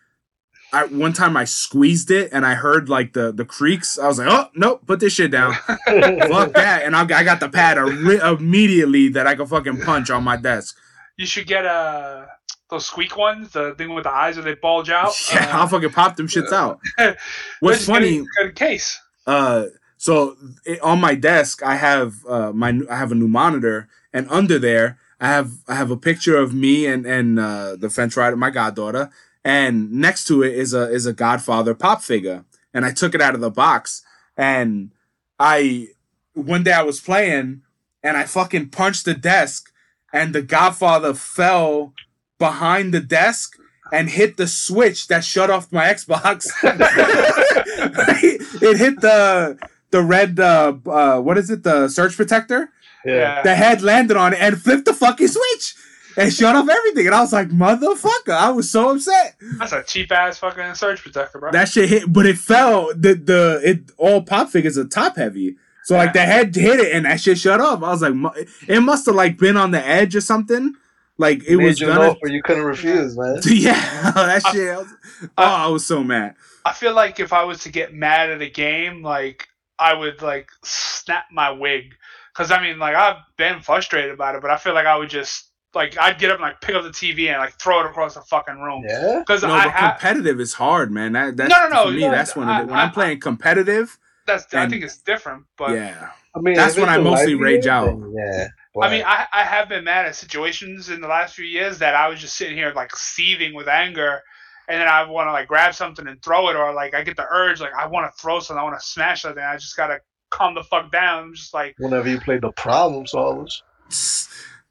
I 0.71 0.85
one 0.85 1.13
time 1.13 1.35
I 1.35 1.45
squeezed 1.45 2.11
it 2.11 2.29
and 2.31 2.45
I 2.45 2.53
heard 2.53 2.89
like 2.89 3.13
the 3.13 3.31
the 3.31 3.45
creaks. 3.45 3.97
I 3.97 4.07
was 4.07 4.19
like, 4.19 4.27
oh 4.29 4.49
nope, 4.55 4.85
put 4.85 4.99
this 4.99 5.13
shit 5.13 5.31
down. 5.31 5.53
Fuck 5.65 6.53
that. 6.53 6.81
And 6.83 6.95
I, 6.95 7.01
I 7.01 7.23
got 7.23 7.39
the 7.39 7.49
pad 7.49 7.77
immediately 7.79 9.09
that 9.09 9.25
I 9.25 9.33
could 9.33 9.49
fucking 9.49 9.81
punch 9.81 10.11
on 10.11 10.23
my 10.23 10.37
desk. 10.37 10.77
You 11.17 11.25
should 11.25 11.47
get 11.47 11.65
uh, 11.65 12.27
those 12.69 12.85
squeak 12.85 13.17
ones, 13.17 13.51
the 13.51 13.73
thing 13.75 13.93
with 13.93 14.03
the 14.03 14.11
eyes 14.11 14.35
where 14.35 14.45
they 14.45 14.55
bulge 14.55 14.89
out. 14.89 15.13
Yeah, 15.33 15.57
I'll 15.59 15.67
fucking 15.67 15.91
pop 15.91 16.15
them 16.15 16.27
shits 16.27 16.51
out. 16.51 16.79
What's 17.59 17.85
funny? 17.85 18.25
a 18.43 18.49
case. 18.51 18.99
uh 19.27 19.65
so 19.97 20.37
it, 20.65 20.79
on 20.81 20.99
my 21.01 21.13
desk 21.13 21.61
i 21.61 21.75
have 21.75 22.25
uh 22.25 22.51
my 22.53 22.79
i 22.89 22.95
have 22.95 23.11
a 23.11 23.15
new 23.15 23.27
monitor 23.27 23.89
and 24.13 24.25
under 24.29 24.57
there 24.57 24.97
i 25.19 25.27
have 25.27 25.51
i 25.67 25.75
have 25.75 25.91
a 25.91 25.97
picture 25.97 26.37
of 26.37 26.53
me 26.53 26.85
and 26.85 27.05
and 27.05 27.37
uh 27.37 27.75
the 27.75 27.89
fence 27.89 28.15
rider 28.15 28.37
my 28.37 28.49
goddaughter 28.49 29.09
and 29.43 29.91
next 29.91 30.23
to 30.25 30.41
it 30.41 30.53
is 30.53 30.73
a 30.73 30.89
is 30.89 31.05
a 31.05 31.11
godfather 31.11 31.73
pop 31.75 32.01
figure 32.01 32.45
and 32.73 32.85
i 32.85 32.91
took 32.91 33.13
it 33.13 33.21
out 33.21 33.35
of 33.35 33.41
the 33.41 33.51
box 33.51 34.01
and 34.37 34.91
i 35.37 35.87
one 36.33 36.63
day 36.63 36.71
i 36.71 36.81
was 36.81 37.01
playing 37.01 37.61
and 38.01 38.15
i 38.15 38.23
fucking 38.23 38.69
punched 38.69 39.03
the 39.03 39.13
desk 39.13 39.69
and 40.13 40.33
the 40.33 40.41
godfather 40.41 41.13
fell 41.13 41.93
behind 42.39 42.93
the 42.93 42.99
desk 43.01 43.55
and 43.91 44.09
hit 44.09 44.37
the 44.37 44.47
switch 44.47 45.07
that 45.07 45.23
shut 45.23 45.49
off 45.49 45.71
my 45.71 45.85
xbox. 45.93 46.47
It 47.81 48.77
hit 48.77 48.99
the 49.01 49.57
the 49.91 50.01
red 50.01 50.39
uh, 50.39 50.73
uh 50.85 51.19
what 51.19 51.37
is 51.37 51.49
it? 51.49 51.63
The 51.63 51.87
surge 51.87 52.15
protector? 52.15 52.69
Yeah. 53.05 53.41
the 53.43 53.55
head 53.55 53.81
landed 53.81 54.17
on 54.17 54.33
it 54.33 54.39
and 54.41 54.61
flipped 54.61 54.85
the 54.85 54.93
fucking 54.93 55.29
switch 55.29 55.75
and 56.17 56.33
shut 56.33 56.55
off 56.55 56.67
everything. 56.67 57.05
And 57.05 57.15
i 57.15 57.21
was 57.21 57.31
like 57.31 57.49
motherfucker. 57.49 58.33
I 58.33 58.51
was 58.51 58.69
so 58.69 58.89
upset. 58.89 59.35
That's 59.57 59.71
a 59.71 59.83
cheap 59.83 60.11
ass 60.11 60.37
fucking 60.39 60.75
surge 60.75 61.01
protector, 61.01 61.39
bro. 61.39 61.51
that 61.51 61.69
shit 61.69 61.89
hit 61.89 62.11
but 62.11 62.25
it 62.25 62.37
fell 62.37 62.91
the 62.95 63.13
the 63.13 63.61
it 63.63 63.91
all 63.97 64.21
pop 64.23 64.49
figures 64.49 64.77
are 64.77 64.85
top 64.85 65.15
heavy. 65.15 65.55
So 65.85 65.95
like 65.95 66.13
the 66.13 66.21
head 66.21 66.53
hit 66.55 66.79
it 66.79 66.93
and 66.93 67.05
that 67.05 67.19
shit 67.21 67.39
shut 67.39 67.61
off. 67.61 67.81
I 67.81 67.89
was 67.89 68.01
like 68.01 68.47
it 68.67 68.81
must 68.81 69.05
have 69.05 69.15
like 69.15 69.37
been 69.37 69.57
on 69.57 69.71
the 69.71 69.83
edge 69.85 70.15
or 70.15 70.21
something 70.21 70.75
like 71.19 71.43
it 71.47 71.57
Made 71.57 71.65
was 71.65 71.79
you 71.79 71.87
gonna 71.87 72.01
an 72.01 72.09
offer 72.09 72.27
you 72.27 72.41
couldn't 72.41 72.63
refuse, 72.65 73.15
man. 73.17 73.39
yeah 73.45 74.11
that 74.15 74.41
shit 74.51 74.69
I 74.71 74.77
was- 74.77 74.93
oh 75.21 75.27
i 75.37 75.67
was 75.67 75.85
so 75.85 76.03
mad 76.03 76.33
I 76.65 76.73
feel 76.73 76.93
like 76.93 77.19
if 77.19 77.31
I 77.33 77.43
was 77.45 77.59
to 77.63 77.69
get 77.71 77.93
mad 77.93 78.29
at 78.29 78.41
a 78.41 78.49
game, 78.49 79.01
like 79.01 79.47
I 79.79 79.93
would 79.93 80.21
like 80.21 80.49
snap 80.63 81.23
my 81.31 81.49
wig, 81.51 81.95
because 82.33 82.51
I 82.51 82.61
mean, 82.61 82.77
like 82.77 82.95
I've 82.95 83.15
been 83.37 83.61
frustrated 83.61 84.11
about 84.11 84.35
it, 84.35 84.41
but 84.41 84.51
I 84.51 84.57
feel 84.57 84.73
like 84.73 84.85
I 84.85 84.95
would 84.97 85.09
just 85.09 85.49
like 85.73 85.97
I'd 85.97 86.19
get 86.19 86.29
up 86.31 86.35
and 86.35 86.43
like 86.43 86.59
pick 86.61 86.75
up 86.75 86.83
the 86.83 86.89
TV 86.89 87.29
and 87.29 87.39
like 87.39 87.59
throw 87.59 87.79
it 87.79 87.85
across 87.85 88.15
the 88.15 88.21
fucking 88.21 88.59
room. 88.59 88.83
Yeah. 88.87 89.19
Because 89.19 89.41
no, 89.41 89.53
I 89.53 89.65
but 89.65 89.73
have 89.73 89.99
competitive 89.99 90.39
is 90.41 90.53
hard, 90.53 90.91
man. 90.91 91.13
That 91.13 91.37
that's 91.37 91.49
No, 91.49 91.69
no, 91.69 91.75
no, 91.75 91.85
for 91.85 91.91
me. 91.93 92.01
no, 92.01 92.11
That's 92.11 92.35
when 92.35 92.49
I- 92.49 92.61
it, 92.61 92.67
when 92.67 92.75
I- 92.77 92.83
I'm 92.83 92.91
playing 92.91 93.19
competitive. 93.21 93.97
that's 94.27 94.53
I 94.53 94.67
think 94.67 94.83
it's 94.83 94.97
different, 94.97 95.45
but 95.57 95.71
yeah, 95.71 96.09
I 96.35 96.39
mean, 96.41 96.55
That's 96.55 96.75
when 96.75 96.89
I 96.89 96.97
mostly 96.97 97.35
rage 97.35 97.63
game, 97.63 97.71
out. 97.73 97.99
then 97.99 98.49
Yeah. 98.75 98.85
I 98.85 98.91
mean, 98.91 99.03
I, 99.05 99.25
I 99.33 99.43
have 99.43 99.67
been 99.69 99.83
mad 99.83 100.05
at 100.05 100.15
situations 100.15 100.89
in 100.89 101.01
the 101.01 101.07
last 101.07 101.33
few 101.35 101.45
years 101.45 101.79
that 101.79 101.95
I 101.95 102.07
was 102.07 102.19
just 102.21 102.35
sitting 102.37 102.55
here 102.55 102.71
like 102.75 102.95
seething 102.95 103.53
with 103.53 103.67
anger, 103.67 104.21
and 104.67 104.79
then 104.79 104.87
I 104.87 105.03
want 105.03 105.27
to 105.27 105.31
like 105.31 105.47
grab 105.47 105.73
something 105.73 106.07
and 106.07 106.21
throw 106.21 106.49
it, 106.49 106.55
or 106.55 106.73
like 106.73 106.93
I 106.93 107.03
get 107.03 107.17
the 107.17 107.25
urge 107.29 107.59
like 107.59 107.73
I 107.73 107.87
want 107.87 108.13
to 108.13 108.21
throw 108.21 108.39
something, 108.39 108.59
I 108.59 108.63
want 108.63 108.79
to 108.79 108.85
smash 108.85 109.23
something. 109.23 109.43
I 109.43 109.55
just 109.57 109.75
gotta 109.75 109.99
calm 110.29 110.53
the 110.55 110.63
fuck 110.63 110.91
down. 110.91 111.23
I'm 111.25 111.33
just 111.33 111.53
like, 111.53 111.75
whenever 111.79 112.07
you 112.07 112.19
play 112.19 112.37
the 112.37 112.51
problem 112.51 113.05
solvers. 113.05 113.51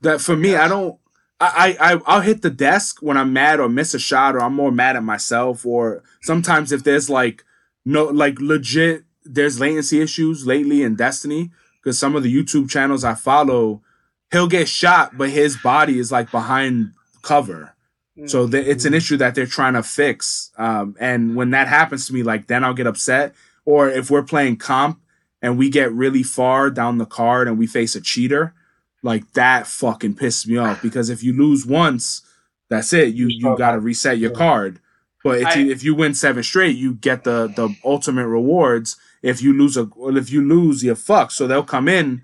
that 0.00 0.20
for 0.20 0.36
me, 0.36 0.54
I 0.56 0.68
don't. 0.68 0.98
I, 1.40 1.76
I 1.78 1.92
I- 1.94 2.00
I'll 2.06 2.20
hit 2.20 2.42
the 2.42 2.50
desk 2.50 2.98
when 3.00 3.16
I'm 3.16 3.32
mad 3.32 3.60
or 3.60 3.68
miss 3.68 3.94
a 3.94 3.98
shot 3.98 4.34
or 4.36 4.42
I'm 4.42 4.54
more 4.54 4.72
mad 4.72 4.96
at 4.96 5.04
myself 5.04 5.64
or 5.66 6.02
sometimes 6.22 6.72
if 6.72 6.82
there's 6.84 7.08
like 7.10 7.44
no 7.84 8.04
like 8.04 8.40
legit 8.40 9.04
there's 9.24 9.60
latency 9.60 10.00
issues 10.00 10.46
lately 10.46 10.82
in 10.82 10.96
Destiny 10.96 11.50
because 11.82 11.98
some 11.98 12.16
of 12.16 12.22
the 12.22 12.34
YouTube 12.34 12.68
channels 12.70 13.04
I 13.04 13.14
follow 13.14 13.82
he'll 14.30 14.48
get 14.48 14.68
shot, 14.68 15.16
but 15.16 15.30
his 15.30 15.56
body 15.56 15.98
is 15.98 16.12
like 16.12 16.30
behind 16.30 16.92
cover. 17.22 17.74
So 18.26 18.48
th- 18.48 18.66
it's 18.66 18.84
an 18.84 18.94
issue 18.94 19.16
that 19.18 19.36
they're 19.36 19.46
trying 19.46 19.74
to 19.74 19.82
fix. 19.82 20.50
Um, 20.58 20.96
and 20.98 21.36
when 21.36 21.50
that 21.50 21.68
happens 21.68 22.06
to 22.08 22.12
me, 22.14 22.24
like 22.24 22.48
then 22.48 22.64
I'll 22.64 22.74
get 22.74 22.88
upset. 22.88 23.34
Or 23.64 23.88
if 23.88 24.10
we're 24.10 24.24
playing 24.24 24.56
comp 24.56 25.00
and 25.40 25.56
we 25.56 25.70
get 25.70 25.92
really 25.92 26.24
far 26.24 26.68
down 26.70 26.98
the 26.98 27.06
card 27.06 27.46
and 27.46 27.58
we 27.58 27.68
face 27.68 27.94
a 27.94 28.00
cheater, 28.00 28.54
like 29.04 29.32
that 29.34 29.68
fucking 29.68 30.16
pisses 30.16 30.48
me 30.48 30.56
off 30.56 30.82
because 30.82 31.10
if 31.10 31.22
you 31.22 31.32
lose 31.32 31.64
once, 31.64 32.22
that's 32.68 32.92
it. 32.92 33.14
You 33.14 33.28
you 33.28 33.56
got 33.56 33.72
to 33.72 33.78
reset 33.78 34.18
your 34.18 34.30
card. 34.32 34.80
But 35.22 35.40
if, 35.40 35.56
you, 35.56 35.70
if 35.70 35.84
you 35.84 35.94
win 35.94 36.14
seven 36.14 36.42
straight, 36.42 36.76
you 36.76 36.94
get 36.94 37.24
the 37.24 37.46
the 37.54 37.74
ultimate 37.84 38.26
rewards. 38.26 38.96
If 39.22 39.42
you 39.42 39.52
lose 39.52 39.76
a 39.76 39.88
well, 39.94 40.16
if 40.16 40.30
you 40.30 40.42
lose, 40.46 40.82
you're 40.82 40.96
fucked. 40.96 41.32
So 41.32 41.46
they'll 41.46 41.62
come 41.62 41.88
in, 41.88 42.22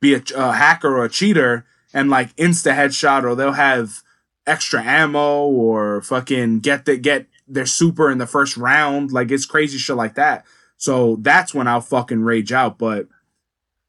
be 0.00 0.14
a, 0.14 0.22
a 0.36 0.52
hacker 0.52 0.96
or 0.96 1.04
a 1.04 1.10
cheater, 1.10 1.64
and 1.92 2.10
like 2.10 2.34
insta 2.36 2.74
headshot, 2.74 3.24
or 3.24 3.34
they'll 3.34 3.52
have 3.52 4.02
extra 4.46 4.82
ammo 4.82 5.46
or 5.46 6.00
fucking 6.02 6.60
get 6.60 6.86
the 6.86 6.96
get 6.96 7.26
their 7.46 7.66
super 7.66 8.10
in 8.10 8.18
the 8.18 8.26
first 8.26 8.56
round. 8.56 9.12
Like 9.12 9.30
it's 9.30 9.46
crazy 9.46 9.78
shit 9.78 9.96
like 9.96 10.14
that. 10.14 10.44
So 10.76 11.16
that's 11.20 11.52
when 11.54 11.66
I'll 11.66 11.80
fucking 11.80 12.22
rage 12.22 12.52
out. 12.52 12.78
But 12.78 13.08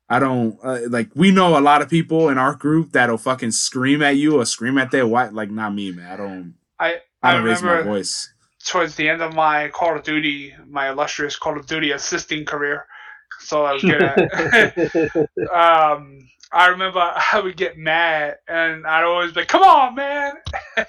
I 0.10 0.20
don't 0.20 0.58
uh, 0.64 0.80
like. 0.90 1.10
We 1.16 1.32
know 1.32 1.58
a 1.58 1.62
lot 1.62 1.82
of 1.82 1.90
people 1.90 2.30
in 2.30 2.38
our 2.38 2.56
group 2.56 2.92
that'll 2.92 3.18
fucking 3.18 3.52
scream 3.52 4.02
at 4.02 4.18
you 4.18 4.40
or 4.40 4.46
scream 4.46 4.78
at 4.78 4.92
their 4.92 5.08
wife. 5.08 5.32
Like 5.34 5.52
not 5.52 5.74
me, 5.74 5.92
man. 5.92 6.12
I 6.12 6.18
don't. 6.18 6.56
I 6.80 6.94
I 7.22 7.32
I 7.32 7.34
don't 7.34 7.44
raise 7.44 7.62
my 7.62 7.82
voice. 7.82 8.32
towards 8.66 8.96
the 8.96 9.10
end 9.10 9.22
of 9.22 9.34
my 9.34 9.70
Call 9.70 9.96
of 9.96 10.04
Duty, 10.04 10.54
my 10.68 10.90
illustrious 10.90 11.38
Call 11.38 11.58
of 11.58 11.68
Duty 11.68 11.92
assisting 11.92 12.46
career. 12.46 12.86
That's 13.40 13.54
all 13.54 13.66
I 13.66 13.74
was 13.74 13.82
good 13.84 14.02
at. 14.02 15.16
um, 15.54 16.20
I 16.52 16.68
remember 16.68 17.00
I 17.00 17.40
would 17.44 17.56
get 17.58 17.78
mad 17.78 18.38
and 18.48 18.86
I'd 18.86 19.04
always 19.04 19.32
be 19.32 19.42
like, 19.42 19.48
"Come 19.50 19.64
on, 19.64 19.96
man!" 19.96 20.34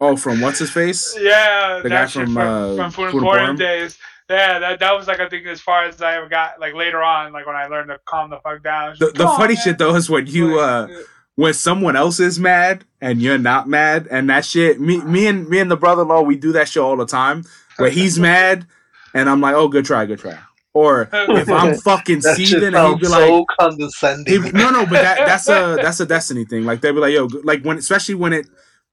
Oh, 0.00 0.16
from 0.16 0.40
what's 0.40 0.60
his 0.60 0.70
face? 0.70 1.16
Yeah, 1.18 1.80
The 1.82 1.88
guy 1.88 2.06
from, 2.06 2.26
from, 2.34 2.36
uh, 2.36 2.76
from 2.76 2.90
Food 2.92 3.10
Food 3.10 3.18
Emporium 3.18 3.50
Emporium? 3.50 3.56
days. 3.56 3.98
Yeah, 4.30 4.58
that 4.60 4.78
that 4.80 4.92
was 4.92 5.06
like 5.08 5.18
I 5.20 5.28
think 5.28 5.46
as 5.46 5.60
far 5.60 5.84
as 5.86 6.00
I 6.02 6.16
ever 6.16 6.28
got. 6.28 6.60
Like 6.60 6.74
later 6.74 7.02
on, 7.02 7.32
like 7.32 7.46
when 7.46 7.56
I 7.56 7.66
learned 7.66 7.88
to 7.88 7.98
calm 8.04 8.30
the 8.30 8.38
fuck 8.38 8.62
down. 8.62 8.92
The, 8.98 9.06
Just, 9.06 9.14
the 9.14 9.24
"Come 9.24 9.32
on, 9.32 9.38
funny 9.38 9.54
man." 9.54 9.62
shit 9.64 9.78
though 9.78 9.94
is 9.96 10.08
when 10.10 10.26
you 10.26 10.60
uh 10.60 10.86
when 11.36 11.54
someone 11.54 11.96
else 11.96 12.20
is 12.20 12.38
mad 12.38 12.84
and 13.00 13.22
you're 13.22 13.38
not 13.38 13.68
mad 13.68 14.06
and 14.10 14.28
that 14.30 14.44
shit 14.44 14.80
me 14.80 15.00
me 15.02 15.26
and 15.26 15.48
me 15.48 15.58
and 15.60 15.70
the 15.70 15.76
brother-in-law 15.76 16.22
we 16.22 16.36
do 16.36 16.52
that 16.52 16.68
shit 16.68 16.82
all 16.82 16.96
the 16.96 17.06
time 17.06 17.44
where 17.76 17.90
he's 17.90 18.18
mad 18.18 18.66
and 19.14 19.28
I'm 19.30 19.40
like 19.40 19.54
oh 19.54 19.68
good 19.68 19.84
try 19.84 20.04
good 20.04 20.18
try 20.18 20.36
or 20.78 21.08
if 21.12 21.48
I'm 21.50 21.74
fucking 21.76 22.20
That 22.20 22.36
shit 22.38 22.48
seething 22.48 22.74
and 22.74 22.76
he'd 22.76 22.80
sounds 22.82 23.00
be 23.00 23.08
like 23.08 23.28
so 23.28 23.44
condescending. 23.58 24.42
he- 24.44 24.50
no 24.52 24.70
no 24.70 24.84
but 24.86 25.02
that 25.02 25.18
that's 25.26 25.48
a 25.48 25.76
that's 25.82 25.98
a 26.00 26.06
destiny 26.06 26.44
thing. 26.44 26.64
Like 26.64 26.80
they'd 26.80 26.92
be 26.92 26.98
like 27.00 27.12
yo 27.12 27.28
like 27.42 27.62
when 27.62 27.78
especially 27.78 28.14
when 28.14 28.32
it 28.32 28.46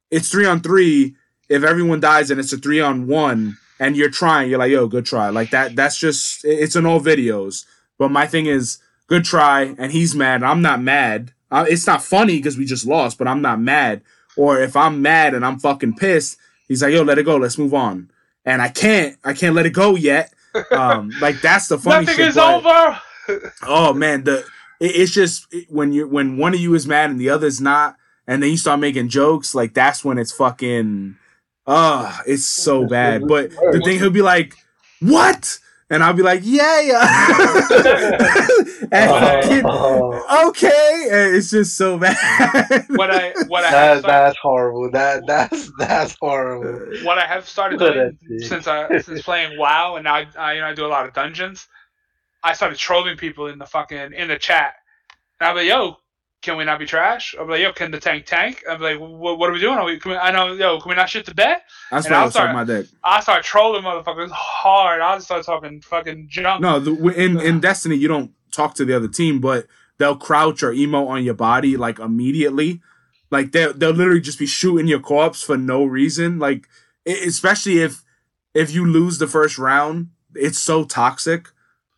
it's 0.09 0.29
three 0.29 0.45
on 0.47 0.61
three 0.61 1.15
if 1.49 1.63
everyone 1.63 1.99
dies 1.99 2.31
and 2.31 2.39
it's 2.39 2.51
a 2.53 2.57
three 2.57 2.79
on 2.81 3.05
one 3.07 3.57
and 3.79 3.95
you're 3.95 4.09
trying 4.09 4.49
you're 4.49 4.57
like 4.59 4.71
yo 4.71 4.87
good 4.87 5.05
try. 5.05 5.29
Like 5.29 5.51
that 5.51 5.75
that's 5.75 5.97
just 5.99 6.43
it's 6.43 6.75
in 6.75 6.85
all 6.87 6.99
videos. 6.99 7.65
But 7.99 8.09
my 8.09 8.25
thing 8.25 8.47
is 8.47 8.79
good 9.07 9.23
try 9.23 9.75
and 9.77 9.91
he's 9.91 10.15
mad. 10.15 10.35
And 10.37 10.45
i'm 10.45 10.61
not 10.63 10.81
mad. 10.81 11.33
Uh, 11.51 11.65
it's 11.69 11.85
not 11.85 12.03
funny 12.03 12.37
because 12.37 12.57
we 12.57 12.65
just 12.65 12.87
lost 12.87 13.17
but 13.19 13.27
i'm 13.27 13.41
not 13.43 13.61
mad. 13.61 14.01
Or 14.35 14.59
if 14.59 14.75
i'm 14.75 15.01
mad 15.03 15.33
and 15.35 15.45
i'm 15.45 15.59
fucking 15.59 15.95
pissed 15.97 16.37
he's 16.67 16.81
like 16.81 16.93
yo 16.93 17.03
let 17.03 17.19
it 17.19 17.23
go. 17.25 17.37
Let's 17.37 17.59
move 17.59 17.75
on. 17.75 18.09
And 18.43 18.59
i 18.61 18.69
can't 18.69 19.17
i 19.23 19.33
can't 19.33 19.55
let 19.55 19.67
it 19.67 19.73
go 19.73 19.95
yet 19.95 20.33
um 20.71 21.11
like 21.21 21.41
that's 21.41 21.67
the 21.67 21.77
funny 21.77 22.05
Nothing 22.05 22.17
shit 22.17 22.27
is 22.29 22.35
but- 22.35 22.65
over. 22.65 23.01
oh 23.63 23.93
man 23.93 24.23
the 24.23 24.39
it, 24.79 24.95
it's 24.95 25.11
just 25.11 25.47
it- 25.51 25.67
when 25.69 25.91
you 25.93 26.07
when 26.07 26.37
one 26.37 26.53
of 26.53 26.59
you 26.59 26.73
is 26.75 26.85
mad 26.87 27.09
and 27.09 27.19
the 27.19 27.29
other's 27.29 27.59
not 27.61 27.95
and 28.27 28.41
then 28.41 28.49
you 28.49 28.57
start 28.57 28.79
making 28.79 29.09
jokes 29.09 29.53
like 29.55 29.73
that's 29.73 30.03
when 30.05 30.17
it's 30.17 30.31
fucking 30.31 31.15
uh 31.67 32.17
it's 32.27 32.45
so 32.45 32.85
bad. 32.87 33.27
but 33.27 33.49
the 33.51 33.81
thing 33.83 33.97
he'll 33.99 34.09
be 34.11 34.21
like 34.21 34.55
what 34.99 35.59
and 35.89 36.03
i'll 36.03 36.13
be 36.13 36.23
like 36.23 36.41
yeah 36.43 36.81
yeah 36.81 37.07
and 38.91 39.11
fucking, 39.11 39.65
Oh, 39.65 40.49
okay 40.49 41.07
and 41.11 41.35
it's 41.35 41.51
just 41.51 41.77
so 41.77 41.97
bad 41.97 42.85
What 42.93 43.11
I 43.11 43.35
what 43.47 43.65
I 43.65 43.71
that, 43.71 43.99
started, 43.99 44.05
that's 44.05 44.37
horrible. 44.41 44.91
That 44.91 45.25
that's 45.27 45.71
that's 45.77 46.15
horrible. 46.21 46.79
what 47.03 47.17
I 47.17 47.25
have 47.27 47.47
started 47.47 47.81
doing 47.81 48.17
since 48.37 48.67
I 48.67 48.91
since 48.99 49.21
playing 49.21 49.57
WoW 49.57 49.95
and 49.95 50.05
now 50.05 50.15
I, 50.15 50.27
I 50.37 50.53
you 50.53 50.61
know 50.61 50.67
I 50.67 50.73
do 50.73 50.85
a 50.85 50.87
lot 50.87 51.05
of 51.07 51.13
dungeons. 51.13 51.67
I 52.43 52.53
started 52.53 52.77
trolling 52.77 53.17
people 53.17 53.47
in 53.47 53.59
the 53.59 53.65
fucking 53.65 54.13
in 54.13 54.27
the 54.29 54.37
chat. 54.37 54.75
And 55.39 55.47
I'll 55.49 55.55
be 55.55 55.61
like, 55.61 55.69
yo, 55.69 55.97
can 56.45 56.57
we 56.57 56.63
not 56.63 56.77
be 56.77 56.85
trash? 56.85 57.35
I'll 57.37 57.45
be 57.45 57.53
like, 57.53 57.61
yo, 57.61 57.73
can 57.73 57.89
the 57.89 57.99
tank 57.99 58.25
tank? 58.25 58.63
I'll 58.69 58.77
be 58.77 58.83
like, 58.83 58.99
what, 58.99 59.49
are 59.49 59.53
we 59.53 59.59
doing? 59.59 59.77
Are 59.77 59.83
we, 59.83 59.99
can 59.99 60.11
we, 60.11 60.17
I 60.17 60.31
know, 60.31 60.53
yo, 60.53 60.79
can 60.79 60.89
we 60.89 60.95
not 60.95 61.09
shit 61.09 61.25
the 61.25 61.33
bed? 61.33 61.57
that's 61.89 62.05
and 62.05 62.13
why 62.13 62.19
i 62.19 62.21
I'll 62.21 62.31
talking 62.31 62.31
start- 62.31 62.55
my 62.55 62.63
dick 62.63 62.85
I 63.03 63.19
start 63.19 63.43
trolling 63.43 63.81
motherfuckers 63.83 64.29
hard. 64.29 65.01
I 65.01 65.17
start 65.17 65.43
talking 65.43 65.81
fucking 65.81 66.27
junk. 66.29 66.61
No, 66.61 66.79
the, 66.79 66.93
in 67.09 67.41
in 67.41 67.59
Destiny 67.59 67.95
you 67.95 68.07
don't 68.07 68.31
talk 68.51 68.75
to 68.75 68.85
the 68.85 68.95
other 68.95 69.07
team, 69.07 69.41
but 69.41 69.65
they'll 69.97 70.15
crouch 70.15 70.61
or 70.61 70.71
emo 70.71 71.07
on 71.07 71.23
your 71.23 71.33
body 71.33 71.75
like 71.77 71.97
immediately. 71.99 72.81
Like 73.31 73.51
they 73.51 73.71
they'll 73.73 73.91
literally 73.91 74.21
just 74.21 74.39
be 74.39 74.45
shooting 74.45 74.87
your 74.87 74.99
corpse 74.99 75.41
for 75.41 75.57
no 75.57 75.83
reason. 75.83 76.37
Like 76.37 76.67
especially 77.07 77.79
if 77.79 78.03
if 78.53 78.71
you 78.71 78.85
lose 78.85 79.17
the 79.17 79.27
first 79.27 79.57
round, 79.57 80.09
it's 80.35 80.59
so 80.59 80.85
toxic. 80.85 81.47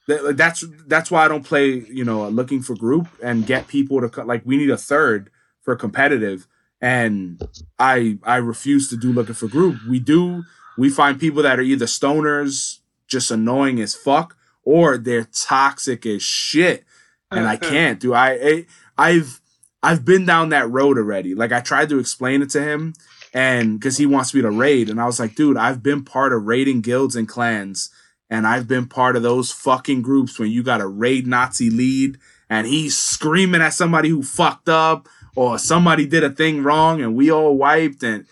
That, 0.08 0.38
that's 0.38 0.64
that's 0.88 1.12
why 1.12 1.26
I 1.26 1.28
don't 1.28 1.46
play. 1.46 1.86
You 1.90 2.06
know, 2.06 2.28
looking 2.30 2.62
for 2.62 2.76
group 2.76 3.08
and 3.22 3.46
get 3.46 3.68
people 3.68 4.08
to 4.08 4.24
like. 4.24 4.42
We 4.46 4.58
need 4.58 4.70
a 4.70 4.78
third 4.78 5.30
for 5.62 5.76
competitive, 5.76 6.48
and 6.82 7.42
I 7.78 8.18
I 8.24 8.38
refuse 8.38 8.90
to 8.90 8.98
do 8.98 9.12
looking 9.12 9.36
for 9.36 9.48
group. 9.48 9.78
We 9.88 10.00
do. 10.00 10.44
We 10.78 10.90
find 10.90 11.20
people 11.20 11.44
that 11.44 11.60
are 11.60 11.64
either 11.64 11.88
stoners, 11.88 12.80
just 13.08 13.32
annoying 13.32 13.80
as 13.82 13.96
fuck, 13.96 14.38
or 14.64 14.98
they're 14.98 15.28
toxic 15.34 16.06
as 16.06 16.22
shit, 16.22 16.86
and 17.32 17.48
I 17.48 17.58
can't 17.58 18.00
do. 18.00 18.14
I, 18.14 18.32
I 18.32 18.66
I've 18.98 19.42
I've 19.84 20.06
been 20.06 20.26
down 20.26 20.50
that 20.50 20.70
road 20.70 20.98
already. 20.98 21.36
Like 21.36 21.52
I 21.52 21.62
tried 21.62 21.90
to 21.90 22.00
explain 22.00 22.42
it 22.42 22.50
to 22.52 22.62
him, 22.62 22.94
and 23.34 23.80
because 23.80 23.98
he 23.98 24.06
wants 24.06 24.34
me 24.34 24.42
to 24.42 24.52
raid, 24.52 24.90
and 24.90 25.02
I 25.02 25.06
was 25.06 25.20
like, 25.20 25.36
dude, 25.36 25.58
I've 25.58 25.84
been 25.84 26.04
part 26.04 26.34
of 26.34 26.46
raiding 26.46 26.82
guilds 26.82 27.16
and 27.16 27.28
clans, 27.28 27.90
and 28.30 28.46
I've 28.46 28.68
been 28.68 28.88
part 28.88 29.16
of 29.16 29.24
those 29.24 29.52
fucking 29.52 30.02
groups 30.02 30.38
when 30.38 30.52
you 30.52 30.64
got 30.64 30.82
a 30.82 30.88
raid 30.88 31.28
Nazi 31.28 31.70
lead, 31.70 32.18
and 32.50 32.68
he's 32.68 32.98
screaming 32.98 33.62
at 33.62 33.74
somebody 33.74 34.10
who 34.10 34.24
fucked 34.24 34.70
up, 34.70 35.08
or 35.36 35.60
somebody 35.60 36.06
did 36.06 36.24
a 36.24 36.30
thing 36.30 36.64
wrong, 36.64 37.02
and 37.02 37.16
we 37.16 37.32
all 37.32 37.56
wiped, 37.56 38.04
and 38.04 38.26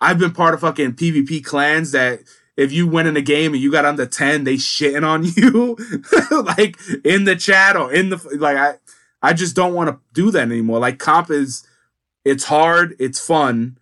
I've 0.00 0.18
been 0.18 0.32
part 0.32 0.54
of 0.54 0.60
fucking 0.60 0.94
PvP 0.94 1.44
clans 1.44 1.92
that 1.92 2.20
if 2.56 2.72
you 2.72 2.86
win 2.86 3.06
in 3.06 3.16
a 3.16 3.22
game 3.22 3.52
and 3.52 3.62
you 3.62 3.70
got 3.70 3.84
under 3.84 4.06
10, 4.06 4.44
they 4.44 4.54
shitting 4.54 5.06
on 5.06 5.24
you 5.36 5.76
like 6.44 6.76
in 7.04 7.24
the 7.24 7.36
chat 7.36 7.76
or 7.76 7.92
in 7.92 8.10
the 8.10 8.36
like 8.38 8.56
I 8.56 8.74
I 9.22 9.32
just 9.32 9.56
don't 9.56 9.74
want 9.74 9.90
to 9.90 9.98
do 10.12 10.30
that 10.30 10.42
anymore. 10.42 10.78
Like 10.78 10.98
comp 10.98 11.30
is 11.30 11.66
it's 12.24 12.44
hard, 12.44 12.96
it's 12.98 13.24
fun. 13.24 13.78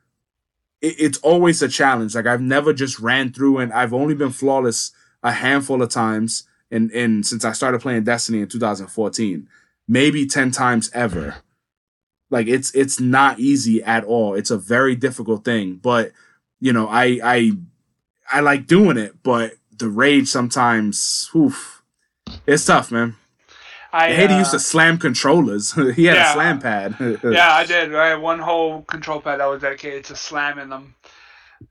It, 0.81 0.95
it's 0.99 1.19
always 1.19 1.63
a 1.63 1.69
challenge. 1.69 2.15
Like 2.15 2.27
I've 2.27 2.41
never 2.41 2.73
just 2.73 2.99
ran 2.99 3.33
through 3.33 3.59
and 3.59 3.73
I've 3.73 3.93
only 3.95 4.15
been 4.15 4.31
flawless 4.31 4.93
a 5.23 5.33
handful 5.33 5.83
of 5.83 5.91
times 5.91 6.45
in 6.71 6.91
in 6.91 7.23
since 7.23 7.45
I 7.45 7.53
started 7.53 7.81
playing 7.81 8.05
Destiny 8.05 8.41
in 8.41 8.49
2014. 8.49 9.49
Maybe 9.91 10.27
10 10.27 10.51
times 10.51 10.91
ever. 10.93 11.37
Like 12.31 12.47
it's 12.47 12.75
it's 12.75 13.01
not 13.01 13.41
easy 13.41 13.83
at 13.83 14.05
all. 14.05 14.35
It's 14.35 14.51
a 14.51 14.59
very 14.59 14.95
difficult 14.95 15.45
thing, 15.45 15.77
but 15.77 16.13
you 16.61 16.73
know, 16.73 16.87
I 16.89 17.21
I 17.25 17.53
I 18.31 18.41
like 18.41 18.67
doing 18.67 18.99
it, 18.99 19.23
but 19.23 19.55
the 19.71 19.89
rage 19.89 20.29
sometimes, 20.29 21.31
oof, 21.35 21.83
it's 22.47 22.67
tough, 22.67 22.93
man. 22.93 23.17
I, 23.91 24.09
I 24.09 24.13
hate 24.13 24.29
he 24.29 24.37
uh, 24.37 24.41
used 24.41 24.51
to 24.51 24.59
slam 24.59 24.99
controllers. 24.99 25.73
he 25.95 26.05
had 26.05 26.17
yeah. 26.17 26.31
a 26.31 26.33
slam 26.35 26.61
pad. 26.61 26.97
yeah, 27.25 27.55
I 27.55 27.65
did. 27.65 27.95
I 27.95 28.09
had 28.09 28.21
one 28.21 28.39
whole 28.39 28.83
control 28.83 29.21
pad 29.21 29.41
that 29.41 29.47
was 29.47 29.63
dedicated 29.63 30.05
to 30.05 30.17
slamming 30.17 30.69
them. 30.69 30.95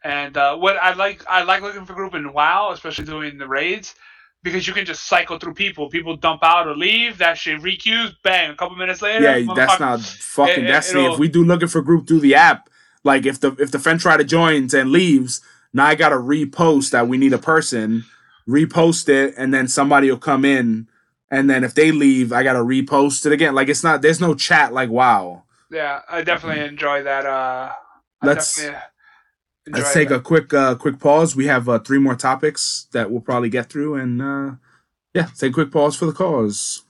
And 0.03 0.35
uh, 0.37 0.57
what 0.57 0.77
I 0.77 0.93
like, 0.93 1.23
I 1.29 1.43
like 1.43 1.61
looking 1.61 1.85
for 1.85 1.93
group 1.93 2.13
in 2.13 2.33
WoW, 2.33 2.71
especially 2.71 3.05
doing 3.05 3.37
the 3.37 3.47
raids, 3.47 3.95
because 4.43 4.67
you 4.67 4.73
can 4.73 4.85
just 4.85 5.05
cycle 5.05 5.37
through 5.39 5.53
people. 5.53 5.89
People 5.89 6.15
dump 6.15 6.43
out 6.43 6.67
or 6.67 6.75
leave. 6.75 7.17
That 7.17 7.37
shit 7.37 7.61
requeues. 7.61 8.13
Bang. 8.23 8.49
A 8.51 8.55
couple 8.55 8.75
minutes 8.75 9.01
later. 9.01 9.23
yeah, 9.39 9.53
that's 9.55 9.79
not 9.79 10.01
fucking 10.01 10.65
It- 10.65 10.67
Destiny. 10.67 11.05
If 11.05 11.19
we 11.19 11.27
do 11.29 11.43
looking 11.43 11.67
for 11.67 11.81
group 11.81 12.07
through 12.07 12.19
the 12.19 12.35
app, 12.35 12.69
like 13.03 13.25
if 13.25 13.39
the 13.39 13.53
if 13.59 13.71
the 13.71 13.79
friend 13.79 13.99
try 13.99 14.17
to 14.17 14.23
joins 14.23 14.73
and 14.73 14.91
leaves, 14.91 15.41
now 15.73 15.85
I 15.85 15.95
gotta 15.95 16.15
repost 16.17 16.91
that 16.91 17.07
we 17.07 17.17
need 17.17 17.33
a 17.33 17.37
person, 17.37 18.03
repost 18.47 19.09
it, 19.09 19.33
and 19.37 19.53
then 19.53 19.67
somebody 19.67 20.09
will 20.09 20.17
come 20.17 20.43
in, 20.45 20.87
and 21.31 21.49
then 21.49 21.63
if 21.63 21.73
they 21.73 21.91
leave, 21.91 22.33
I 22.33 22.43
gotta 22.43 22.59
repost 22.59 23.25
it 23.25 23.31
again. 23.31 23.55
Like 23.55 23.69
it's 23.69 23.83
not 23.83 24.01
there's 24.01 24.19
no 24.21 24.35
chat 24.35 24.73
like 24.73 24.89
wow. 24.89 25.43
Yeah, 25.71 26.01
I 26.09 26.21
definitely 26.21 26.63
enjoy 26.65 27.03
that. 27.03 27.25
Uh, 27.25 27.71
I 28.21 28.25
Let's- 28.25 28.55
definitely 28.55 28.79
Let's 29.69 29.93
take 29.93 30.11
a 30.11 30.19
quick 30.19 30.53
uh 30.53 30.75
quick 30.75 30.99
pause. 30.99 31.35
We 31.35 31.47
have 31.47 31.67
uh, 31.67 31.79
three 31.79 31.99
more 31.99 32.15
topics 32.15 32.87
that 32.93 33.11
we'll 33.11 33.21
probably 33.21 33.49
get 33.49 33.69
through, 33.69 33.95
and 33.95 34.21
uh 34.21 34.51
yeah, 35.13 35.27
take 35.37 35.51
a 35.51 35.53
quick 35.53 35.71
pause 35.71 35.95
for 35.95 36.05
the 36.05 36.13
cause. 36.13 36.83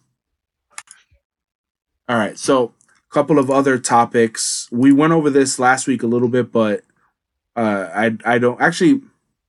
All 2.10 2.18
right, 2.18 2.38
so 2.38 2.74
a 3.10 3.14
couple 3.14 3.40
of 3.40 3.50
other 3.52 3.78
topics. 3.78 4.70
We 4.72 4.92
went 4.92 5.14
over 5.14 5.30
this 5.30 5.60
last 5.60 5.88
week 5.88 6.04
a 6.04 6.08
little 6.08 6.30
bit, 6.30 6.52
but 6.52 6.84
uh, 7.56 7.90
I 7.94 8.18
I 8.26 8.38
don't 8.38 8.62
actually. 8.62 9.02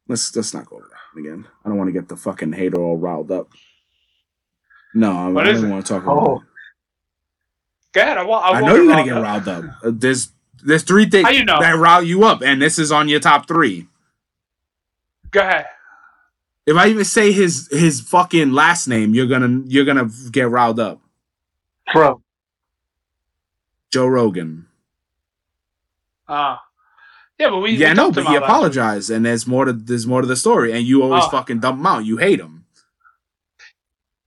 Let's 0.08 0.34
let's 0.34 0.54
not 0.54 0.66
go 0.66 0.76
over 0.76 0.88
that 0.90 1.20
again. 1.20 1.46
I 1.64 1.68
don't 1.68 1.78
want 1.78 1.88
to 1.88 1.92
get 1.92 2.08
the 2.08 2.16
fucking 2.16 2.54
hater 2.54 2.80
all 2.80 2.96
riled 2.96 3.30
up. 3.30 3.50
No, 4.94 5.12
I, 5.38 5.42
I 5.42 5.52
don't 5.52 5.70
want 5.70 5.84
to 5.86 5.92
talk 5.92 6.02
about. 6.02 6.18
Oh. 6.18 6.36
it. 6.36 6.42
Go 7.92 8.00
ahead. 8.00 8.18
I, 8.18 8.22
wa- 8.24 8.38
I, 8.38 8.50
I 8.52 8.60
know 8.60 8.74
you're 8.74 8.86
gonna 8.86 9.04
get 9.04 9.12
riled 9.12 9.46
riled 9.46 9.64
up. 9.64 9.64
Uh, 9.84 9.90
There's 9.94 10.30
there's 10.64 10.82
three 10.82 11.06
things 11.06 11.30
you 11.30 11.44
know? 11.44 11.60
that 11.60 11.76
rile 11.76 12.02
you 12.02 12.24
up, 12.24 12.42
and 12.42 12.60
this 12.60 12.78
is 12.78 12.90
on 12.92 13.08
your 13.08 13.20
top 13.20 13.46
three. 13.48 13.86
Go 15.30 15.40
ahead. 15.40 15.66
If 16.66 16.76
I 16.76 16.88
even 16.88 17.04
say 17.04 17.32
his 17.32 17.68
his 17.70 18.00
fucking 18.00 18.52
last 18.52 18.88
name, 18.88 19.14
you're 19.14 19.26
gonna 19.26 19.62
you're 19.66 19.84
gonna 19.86 20.10
get 20.30 20.50
riled 20.50 20.78
up. 20.80 21.00
Trump. 21.88 22.22
Joe 23.90 24.06
Rogan. 24.06 24.66
Uh, 26.26 26.56
yeah, 27.38 27.48
but 27.48 27.58
we 27.58 27.70
yeah, 27.72 27.90
we 27.90 27.94
no, 27.94 28.12
but 28.12 28.26
he 28.26 28.34
apologized, 28.36 29.08
and 29.10 29.24
there's 29.24 29.46
more 29.46 29.64
to 29.64 29.72
there's 29.72 30.06
more 30.06 30.20
to 30.20 30.26
the 30.26 30.36
story, 30.36 30.72
and 30.72 30.86
you 30.86 31.02
always 31.02 31.24
Oh. 31.24 31.30
fucking 31.30 31.60
dump 31.60 31.78
him 31.78 31.86
out. 31.86 32.04
You 32.04 32.18
hate 32.18 32.38
him. 32.40 32.57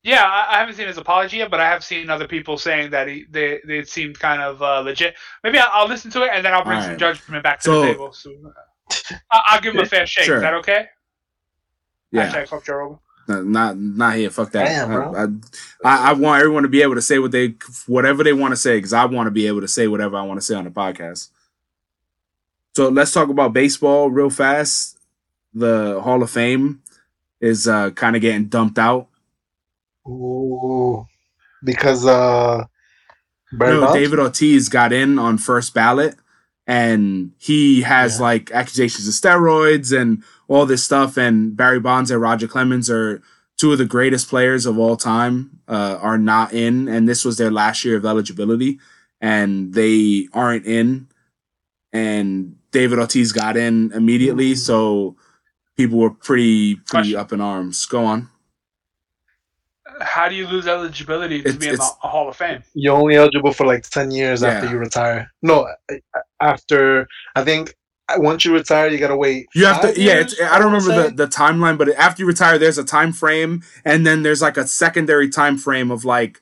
Yeah, 0.04 0.24
I, 0.24 0.56
I 0.56 0.60
haven't 0.60 0.76
seen 0.76 0.88
his 0.88 0.98
apology 0.98 1.38
yet, 1.38 1.52
but 1.52 1.60
I 1.60 1.68
have 1.68 1.84
seen 1.84 2.10
other 2.10 2.28
people 2.28 2.58
saying 2.58 2.90
that 2.92 3.08
he 3.08 3.26
they 3.30 3.60
they 3.68 3.84
seemed 3.84 4.18
kind 4.20 4.42
of 4.42 4.62
uh, 4.62 4.80
legit. 4.80 5.16
Maybe 5.44 5.60
I'll, 5.60 5.70
I'll 5.72 5.88
listen 5.88 6.10
to 6.12 6.24
it 6.24 6.32
and 6.34 6.44
then 6.44 6.54
I'll 6.54 6.64
bring 6.64 6.80
some 6.82 6.92
Alright. 6.94 7.00
judgment 7.00 7.44
back 7.44 7.60
to 7.60 7.66
So- 7.66 7.82
the 7.82 7.88
table. 7.88 8.12
So, 8.14 8.32
uh, 8.46 9.14
I- 9.32 9.42
I'll 9.50 9.62
give 9.62 9.76
him 9.76 9.82
a 9.82 9.86
fair 9.86 10.06
shake. 10.08 10.26
Sure. 10.26 10.38
Is 10.38 10.42
that 10.42 10.56
okay? 10.56 10.88
Yeah, 12.12 12.32
Hashtag 12.32 12.48
fuck 12.50 12.66
Joe 12.66 12.74
Rogan. 12.74 13.00
No, 13.28 13.44
not 13.44 13.78
not 13.78 14.16
here. 14.16 14.32
Fuck 14.32 14.52
that. 14.54 14.66
Damn, 14.66 14.88
bro. 14.90 15.16
I, 15.84 15.88
I, 15.88 16.10
I 16.10 16.14
want 16.14 16.40
everyone 16.40 16.64
to 16.64 16.70
be 16.70 16.82
able 16.82 16.96
to 16.96 17.02
say 17.02 17.20
what 17.20 17.32
they 17.32 17.54
whatever 17.86 18.24
they 18.24 18.34
want 18.34 18.52
to 18.54 18.58
say 18.58 18.78
because 18.80 18.94
I 18.94 19.06
want 19.06 19.28
to 19.28 19.32
be 19.32 19.46
able 19.48 19.62
to 19.62 19.68
say 19.68 19.88
whatever 19.88 20.18
I 20.18 20.24
want 20.24 20.40
to 20.40 20.46
say 20.46 20.56
on 20.56 20.64
the 20.66 20.72
podcast. 20.72 21.30
So 22.76 22.90
let's 22.90 23.12
talk 23.14 23.30
about 23.30 23.54
baseball 23.54 24.10
real 24.10 24.30
fast. 24.32 24.98
The 25.54 26.02
Hall 26.02 26.24
of 26.24 26.32
Fame 26.32 26.82
is 27.40 27.68
uh, 27.68 27.92
kind 27.92 28.16
of 28.16 28.22
getting 28.22 28.46
dumped 28.46 28.80
out. 28.80 29.08
Ooh. 30.08 31.06
Because 31.64 32.06
uh 32.06 32.64
Barry 33.54 33.74
No, 33.76 33.82
Bonds? 33.82 33.96
David 34.00 34.20
Ortiz 34.20 34.70
got 34.70 34.94
in 34.94 35.20
on 35.20 35.38
first 35.38 35.74
ballot, 35.74 36.16
and 36.66 37.32
he 37.38 37.82
has 37.82 38.18
Yeah. 38.18 38.22
like 38.24 38.52
accusations 38.52 39.08
of 39.08 39.14
steroids 39.14 39.96
and 39.96 40.24
all 40.48 40.66
this 40.66 40.84
stuff. 40.84 41.18
And 41.18 41.56
Barry 41.56 41.80
Bonds 41.80 42.12
and 42.12 42.22
Roger 42.22 42.48
Clemens 42.48 42.90
are 42.90 43.22
two 43.58 43.72
of 43.74 43.78
the 43.78 43.86
greatest 43.86 44.30
players 44.30 44.66
of 44.66 44.80
all 44.80 44.96
time. 44.96 45.60
Uh, 45.68 45.98
are 46.02 46.18
not 46.18 46.54
in, 46.54 46.88
and 46.88 47.08
this 47.08 47.24
was 47.24 47.38
their 47.38 47.52
last 47.52 47.86
year 47.86 47.96
of 47.98 48.06
eligibility, 48.06 48.80
and 49.22 49.74
they 49.74 50.28
aren't 50.34 50.66
in. 50.66 51.08
And 51.94 52.56
David 52.72 53.00
Ortiz 53.00 53.32
got 53.34 53.56
in 53.58 53.92
immediately, 53.94 54.56
so 54.56 55.16
people 55.78 56.00
were 56.00 56.10
pretty 56.10 56.76
pretty 56.76 56.86
Question. 56.90 57.16
up 57.18 57.34
in 57.34 57.42
arms. 57.42 57.86
Go 57.86 58.04
on. 58.06 58.30
How 60.02 60.28
do 60.30 60.36
you 60.36 60.48
lose 60.48 60.68
eligibility 60.68 61.42
to 61.42 61.50
It's- 61.50 61.56
be 61.58 61.70
in 61.70 61.76
the 61.76 61.84
Hall 61.84 62.28
of 62.30 62.36
Fame? 62.36 62.64
You're 62.74 62.96
only 62.98 63.16
eligible 63.16 63.54
for 63.54 63.66
like 63.66 63.84
ten 63.90 64.12
years 64.12 64.42
Yeah. 64.42 64.50
after 64.50 64.70
you 64.70 64.78
retire. 64.78 65.32
No, 65.42 65.68
a- 65.90 65.94
a- 66.16 66.22
after 66.44 67.08
I 67.36 67.44
think 67.44 67.76
uh, 68.10 68.16
once 68.18 68.44
you 68.46 68.54
retire, 68.54 68.90
you 68.90 68.98
gotta 68.98 69.16
wait. 69.16 69.48
You 69.56 69.66
have 69.66 69.82
five 69.82 69.94
to, 69.96 70.02
yeah. 70.02 70.14
years, 70.16 70.34
It's, 70.34 70.42
I 70.42 70.60
don't 70.60 70.74
remember 70.74 71.10
the, 71.10 71.16
the 71.16 71.28
timeline, 71.28 71.78
but 71.78 71.90
after 71.96 72.24
you 72.24 72.28
retire, 72.28 72.58
there's 72.58 72.78
a 72.78 72.84
time 72.84 73.14
frame, 73.14 73.62
and 73.86 74.06
then 74.06 74.24
there's 74.24 74.42
like 74.42 74.58
a 74.58 74.68
secondary 74.68 75.30
time 75.30 75.58
frame 75.58 75.92
of 75.92 76.04
like 76.04 76.42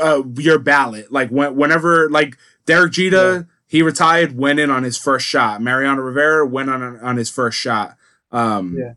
uh, 0.00 0.22
your 0.36 0.58
ballot. 0.58 1.10
Like 1.12 1.30
when, 1.30 1.56
whenever, 1.56 2.08
like 2.10 2.36
Derek 2.66 2.92
Jeter, 2.92 3.48
he 3.66 3.82
retired, 3.82 4.36
went 4.36 4.58
in 4.60 4.70
on 4.70 4.82
his 4.82 4.96
first 4.98 5.26
shot. 5.26 5.60
Mariano 5.62 6.00
Rivera 6.02 6.46
went 6.46 6.70
on 6.70 6.82
on 7.00 7.16
his 7.16 7.30
first 7.30 7.58
shot. 7.58 7.96
Um, 8.32 8.76
Yeah. 8.78 8.92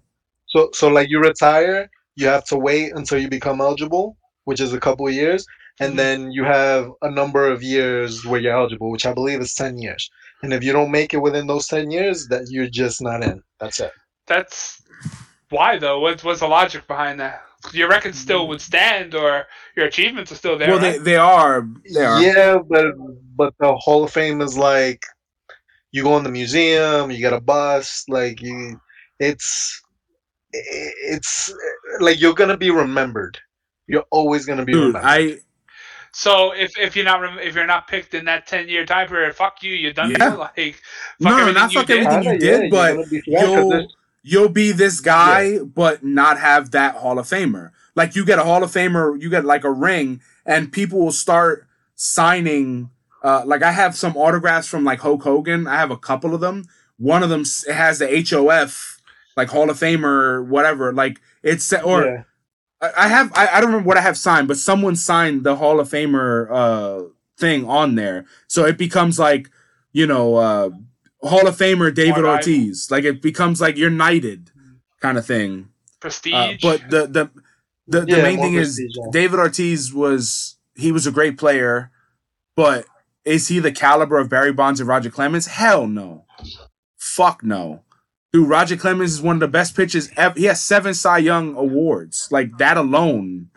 So 0.48 0.70
so 0.74 0.88
like 0.90 1.10
you 1.10 1.20
retire, 1.20 1.90
you 2.20 2.28
have 2.28 2.46
to 2.52 2.58
wait 2.58 2.92
until 3.00 3.20
you 3.20 3.30
become 3.30 3.62
eligible, 3.62 4.18
which 4.44 4.60
is 4.66 4.74
a 4.74 4.80
couple 4.80 5.08
of 5.08 5.14
years, 5.14 5.46
and 5.80 5.94
Mhm. 5.94 5.98
then 5.98 6.32
you 6.32 6.44
have 6.44 6.84
a 7.02 7.10
number 7.20 7.48
of 7.54 7.64
years 7.64 8.26
where 8.26 8.42
you're 8.42 8.60
eligible, 8.62 8.92
which 8.92 9.06
I 9.06 9.14
believe 9.14 9.40
is 9.40 9.54
ten 9.54 9.78
years. 9.78 10.10
And 10.44 10.54
if 10.54 10.64
you 10.64 10.74
don't 10.74 10.92
make 10.92 11.14
it 11.14 11.22
within 11.28 11.48
those 11.48 11.68
ten 11.68 11.92
years, 11.92 12.28
that 12.28 12.44
you're 12.50 12.74
just 12.84 13.02
not 13.02 13.24
in. 13.24 13.42
That's 13.60 13.80
it. 13.80 13.94
That's 14.28 14.82
why 15.50 15.78
though. 15.80 16.00
What's 16.00 16.24
what's 16.24 16.42
the 16.42 16.48
logic 16.48 16.88
behind 16.88 17.20
that? 17.20 17.42
Your 17.74 17.90
record 17.90 18.16
still 18.16 18.48
would 18.50 18.62
stand, 18.62 19.16
or 19.16 19.46
your 19.76 19.86
achievements 19.86 20.32
are 20.32 20.36
still 20.44 20.58
there. 20.58 20.70
well, 20.70 20.80
right? 20.80 20.94
they 20.94 21.12
they 21.12 21.18
are 21.18 21.68
they 21.94 22.06
are. 22.06 22.22
Yeah, 22.22 22.58
but 22.74 22.86
but 23.36 23.54
the 23.60 23.76
Hall 23.76 24.04
of 24.04 24.12
Fame 24.12 24.42
is 24.42 24.58
like 24.58 25.02
you 25.92 26.04
go 26.04 26.18
in 26.18 26.24
the 26.24 26.32
museum, 26.32 27.12
you 27.12 27.20
get 27.20 27.34
a 27.34 27.42
bus, 27.42 28.04
like 28.08 28.42
you, 28.42 28.80
it's 29.20 29.82
it's 30.54 31.54
like 32.02 32.20
you're 32.22 32.34
gonna 32.34 32.58
be 32.58 32.72
remembered. 32.72 33.40
You're 33.88 34.06
always 34.12 34.46
gonna 34.46 34.66
be 34.66 34.74
Dude, 34.74 34.96
remembered. 34.96 35.04
I 35.04 35.38
So 36.12 36.52
if, 36.54 36.78
if 36.78 36.96
you're 36.96 37.06
not 37.06 37.40
if 37.44 37.56
you're 37.56 37.68
not 37.68 37.88
picked 37.88 38.14
in 38.14 38.26
that 38.26 38.48
ten 38.48 38.68
year 38.70 38.86
time 38.86 39.08
period, 39.08 39.36
fuck 39.36 39.62
you, 39.64 39.74
you're 39.74 39.94
done. 39.94 40.12
Yeah. 40.12 40.36
Like 40.56 40.82
no, 41.20 41.32
no, 41.32 41.38
everything 41.38 41.54
not 41.54 41.74
you 41.74 41.80
fuck 41.80 41.88
did. 41.88 41.98
everything 41.98 42.24
you 42.24 42.32
Kinda, 42.32 42.46
yeah, 42.46 42.62
did, 42.62 42.74
you're 42.76 43.00
but 43.04 43.10
be 43.10 43.22
forgotten 43.22 43.52
'cause 43.70 43.84
you'll 43.84 43.88
you'll 44.24 44.50
be 44.50 44.72
this 44.72 45.00
guy, 45.02 45.60
but 45.60 46.04
not 46.04 46.40
have 46.40 46.72
that 46.72 46.96
Hall 46.96 47.20
of 47.20 47.28
Famer. 47.28 47.72
Like 47.96 48.16
you 48.16 48.26
get 48.26 48.40
a 48.40 48.44
Hall 48.44 48.64
of 48.64 48.72
Famer, 48.72 49.22
you 49.22 49.30
get 49.30 49.46
like 49.46 49.64
a 49.64 49.72
ring, 49.72 50.22
and 50.46 50.72
people 50.72 51.00
will 51.00 51.12
start 51.12 51.68
signing. 51.96 52.90
Uh, 53.24 53.44
like 53.46 53.64
I 53.64 53.72
have 53.72 53.96
some 53.96 54.16
autographs 54.16 54.68
from 54.68 54.84
like 54.84 55.00
Hulk 55.00 55.24
Hogan. 55.24 55.68
I 55.68 55.76
have 55.78 55.92
a 55.92 55.98
couple 55.98 56.34
of 56.34 56.42
them. 56.42 56.66
One 56.98 57.24
of 57.24 57.30
them 57.30 57.44
has 57.72 58.00
the 58.00 58.08
HOF, 58.30 59.00
like 59.38 59.50
Hall 59.50 59.70
of 59.70 59.80
Famer, 59.80 60.46
whatever. 60.46 60.94
Like 60.94 61.22
it's 61.44 61.72
or 61.74 62.06
yeah. 62.06 62.24
I 62.82 62.92
I 62.98 63.08
have 63.08 63.32
I, 63.36 63.48
I 63.48 63.62
don't 63.62 63.70
remember 63.72 63.88
what 63.88 63.98
I 63.98 64.02
have 64.02 64.18
signed, 64.18 64.48
but 64.48 64.58
someone 64.58 64.96
signed 64.96 65.44
the 65.44 65.56
Hall 65.58 65.80
of 65.80 65.90
Famer 65.90 66.48
uh 66.52 67.04
thing 67.38 67.66
on 67.66 67.96
there. 67.96 68.26
So 68.48 68.66
it 68.66 68.78
becomes 68.78 69.20
like, 69.20 69.50
you 69.94 70.08
know, 70.08 70.36
uh 70.36 70.70
Hall 71.22 71.48
of 71.48 71.58
Famer 71.58 71.94
David 71.94 72.24
More 72.24 72.34
Ortiz. 72.36 72.90
Like 72.92 73.04
it 73.04 73.22
becomes 73.22 73.62
like 73.62 73.78
you're 73.78 73.90
knighted 73.90 74.52
kind 75.02 75.18
of 75.18 75.26
thing. 75.26 75.70
prestige. 76.00 76.34
Uh, 76.34 76.54
but 76.62 76.90
the 76.90 77.08
the 77.08 77.32
the, 77.88 78.02
the 78.02 78.18
Yeah, 78.18 78.24
main 78.24 78.38
more 78.38 78.46
thing 78.46 78.54
is 78.56 78.80
yeah. 78.80 79.08
David 79.12 79.40
Ortiz 79.40 79.94
was 79.94 80.58
he 80.76 80.92
was 80.92 81.08
a 81.08 81.12
great 81.12 81.38
player, 81.38 81.92
but 82.56 82.86
is 83.26 83.48
he 83.50 83.60
the 83.60 83.72
caliber 83.72 84.18
of 84.18 84.30
Barry 84.30 84.54
Bonds 84.54 84.80
and 84.80 84.88
Roger 84.90 85.10
Clemens? 85.10 85.48
Hell 85.48 85.88
no. 85.88 86.26
Fuck 86.98 87.44
no. 87.44 87.84
Dude, 88.32 88.48
Roger 88.48 88.78
Clemens 88.78 89.14
is 89.14 89.22
one 89.22 89.38
of 89.38 89.40
the 89.40 89.48
best 89.48 89.76
pitchers 89.76 90.10
ever. 90.16 90.38
He 90.40 90.46
has 90.46 90.64
seven 90.64 90.94
Cy 90.94 91.18
Young 91.20 91.56
awards. 91.56 92.28
Like 92.32 92.58
that 92.60 92.78
alone, 92.78 93.50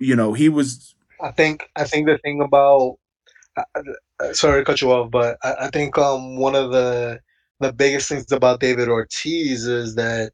you 0.00 0.16
know, 0.16 0.32
he 0.32 0.48
was. 0.48 0.94
I 1.20 1.30
think 1.30 1.68
I 1.76 1.84
think 1.84 2.06
the 2.06 2.18
thing 2.18 2.40
about 2.40 2.98
uh, 3.56 3.62
uh, 4.20 4.32
sorry 4.32 4.60
to 4.60 4.64
cut 4.64 4.80
you 4.80 4.92
off, 4.92 5.10
but 5.10 5.38
I, 5.42 5.54
I 5.60 5.70
think 5.70 5.98
um 5.98 6.36
one 6.36 6.54
of 6.54 6.70
the 6.70 7.20
the 7.60 7.72
biggest 7.72 8.08
things 8.08 8.30
about 8.32 8.60
David 8.60 8.88
Ortiz 8.88 9.66
is 9.66 9.94
that 9.94 10.32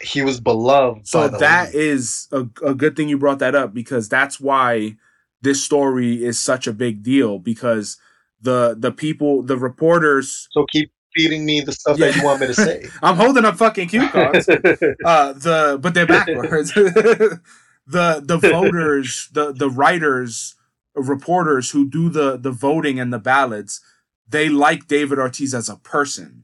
he 0.00 0.22
was 0.22 0.40
beloved. 0.40 1.06
So 1.06 1.20
by 1.20 1.28
the 1.28 1.38
that 1.38 1.66
league. 1.68 1.76
is 1.76 2.28
a, 2.32 2.46
a 2.64 2.74
good 2.74 2.96
thing 2.96 3.08
you 3.08 3.18
brought 3.18 3.38
that 3.38 3.54
up 3.54 3.72
because 3.72 4.08
that's 4.08 4.40
why 4.40 4.96
this 5.42 5.62
story 5.62 6.24
is 6.24 6.38
such 6.38 6.66
a 6.66 6.72
big 6.72 7.02
deal 7.02 7.38
because 7.38 7.98
the 8.40 8.76
the 8.78 8.92
people, 8.92 9.42
the 9.42 9.56
reporters. 9.56 10.48
so 10.50 10.66
keep 10.66 10.92
feeding 11.16 11.44
me 11.44 11.60
the 11.60 11.72
stuff 11.72 11.96
that 11.98 12.14
you 12.14 12.22
want 12.24 12.40
me 12.40 12.46
to 12.48 12.54
say. 12.54 12.86
I'm 13.02 13.16
holding 13.16 13.44
up 13.44 13.56
fucking 13.56 13.88
cue 13.88 14.08
cards. 14.08 14.48
uh 15.04 15.32
the 15.32 15.78
but 15.80 15.94
they're 15.94 16.06
backwards 16.06 16.72
the 17.86 18.20
the 18.24 18.38
voters 18.38 19.28
the 19.32 19.52
the 19.52 19.70
writers 19.70 20.54
reporters 20.94 21.70
who 21.70 21.88
do 21.88 22.08
the 22.08 22.36
the 22.36 22.50
voting 22.50 22.98
and 22.98 23.12
the 23.12 23.18
ballots 23.18 23.80
they 24.28 24.48
like 24.48 24.88
david 24.88 25.18
ortiz 25.18 25.54
as 25.54 25.68
a 25.68 25.76
person 25.76 26.42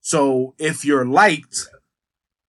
so 0.00 0.54
if 0.58 0.84
you're 0.84 1.04
liked 1.04 1.68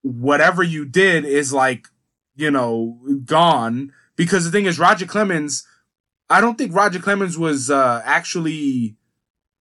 whatever 0.02 0.64
you 0.64 0.86
did 0.86 1.26
is 1.26 1.52
like 1.52 1.88
you 2.36 2.50
know 2.52 3.00
gone 3.26 3.92
because 4.16 4.46
the 4.46 4.52
thing 4.52 4.66
is 4.66 4.80
roger 4.80 5.06
clemens 5.06 5.68
i 6.30 6.40
don't 6.40 6.58
think 6.58 6.74
roger 6.74 7.00
clemens 7.00 7.38
was 7.38 7.70
uh 7.70 8.02
actually 8.06 8.96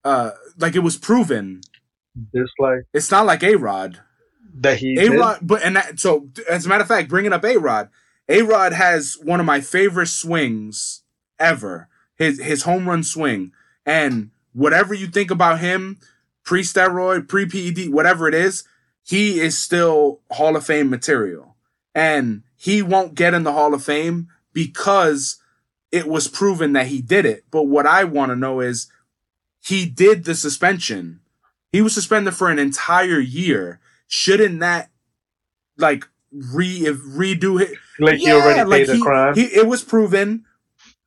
uh 0.04 0.30
like 0.58 0.76
it 0.76 0.80
was 0.80 0.96
proven 0.96 1.60
Just 2.34 2.52
like 2.58 2.80
it's 2.92 3.10
not 3.10 3.26
like 3.26 3.42
a-rod 3.42 4.00
that 4.54 4.78
he 4.78 4.98
a. 4.98 5.10
Rod, 5.10 5.38
but 5.42 5.62
and 5.62 5.76
that, 5.76 5.98
so 5.98 6.28
as 6.48 6.66
a 6.66 6.68
matter 6.68 6.82
of 6.82 6.88
fact, 6.88 7.08
bringing 7.08 7.32
up 7.32 7.44
A 7.44 7.56
Rod, 7.56 7.88
A 8.28 8.42
Rod 8.42 8.72
has 8.72 9.16
one 9.22 9.40
of 9.40 9.46
my 9.46 9.60
favorite 9.60 10.08
swings 10.08 11.02
ever. 11.38 11.88
His 12.16 12.40
his 12.40 12.64
home 12.64 12.88
run 12.88 13.02
swing, 13.02 13.52
and 13.86 14.30
whatever 14.52 14.92
you 14.92 15.06
think 15.06 15.30
about 15.30 15.60
him, 15.60 15.98
pre 16.44 16.62
steroid, 16.62 17.28
pre 17.28 17.46
PED, 17.46 17.92
whatever 17.92 18.28
it 18.28 18.34
is, 18.34 18.64
he 19.02 19.40
is 19.40 19.56
still 19.56 20.20
Hall 20.30 20.56
of 20.56 20.66
Fame 20.66 20.90
material, 20.90 21.56
and 21.94 22.42
he 22.56 22.82
won't 22.82 23.14
get 23.14 23.34
in 23.34 23.44
the 23.44 23.52
Hall 23.52 23.72
of 23.72 23.82
Fame 23.82 24.28
because 24.52 25.38
it 25.90 26.06
was 26.06 26.28
proven 26.28 26.72
that 26.74 26.88
he 26.88 27.00
did 27.00 27.24
it. 27.24 27.44
But 27.50 27.64
what 27.64 27.86
I 27.86 28.04
want 28.04 28.30
to 28.30 28.36
know 28.36 28.60
is 28.60 28.88
he 29.64 29.86
did 29.86 30.24
the 30.24 30.34
suspension. 30.34 31.19
He 31.72 31.82
was 31.82 31.94
suspended 31.94 32.34
for 32.34 32.50
an 32.50 32.58
entire 32.58 33.20
year. 33.20 33.80
Shouldn't 34.08 34.60
that 34.60 34.90
like 35.76 36.08
re 36.32 36.82
redo 36.84 37.60
it? 37.60 37.78
Like 37.98 38.18
he 38.18 38.30
already 38.32 38.68
paid 38.68 38.88
the 38.88 39.00
crime. 39.00 39.34
he 39.34 39.44
it 39.44 39.66
was 39.66 39.84
proven. 39.84 40.44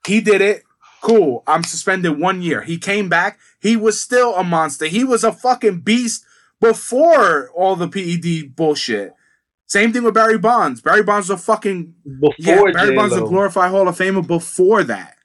He 0.07 0.22
did 0.22 0.41
it. 0.41 0.64
Cool. 1.01 1.43
I'm 1.47 1.64
suspended 1.64 2.20
one 2.20 2.41
year. 2.41 2.61
He 2.61 2.78
came 2.78 3.09
back. 3.09 3.39
He 3.59 3.76
was 3.76 3.99
still 3.99 4.36
a 4.36 4.43
monster. 4.43 4.86
He 4.86 5.03
was 5.03 5.24
a 5.24 5.34
fucking 5.34 5.82
beast 5.82 6.26
before 6.61 7.49
all 7.51 7.76
the 7.76 7.89
PED 7.89 8.55
bullshit. 8.55 9.14
Same 9.66 9.91
thing 9.91 10.03
with 10.03 10.14
Barry 10.14 10.38
Bonds. 10.38 10.82
Barry 10.82 11.03
Bonds 11.03 11.30
was 11.30 11.41
a 11.41 11.43
fucking 11.43 11.93
Before 12.05 12.34
yeah. 12.38 12.72
Barry 12.72 12.95
Bonds 12.95 13.11
was 13.11 13.14
a 13.14 13.16
J-Lo. 13.22 13.30
glorified 13.30 13.72
Hall 13.72 13.88
of 13.88 13.97
Famer 13.97 14.26
before 14.26 14.84
that. 14.84 15.18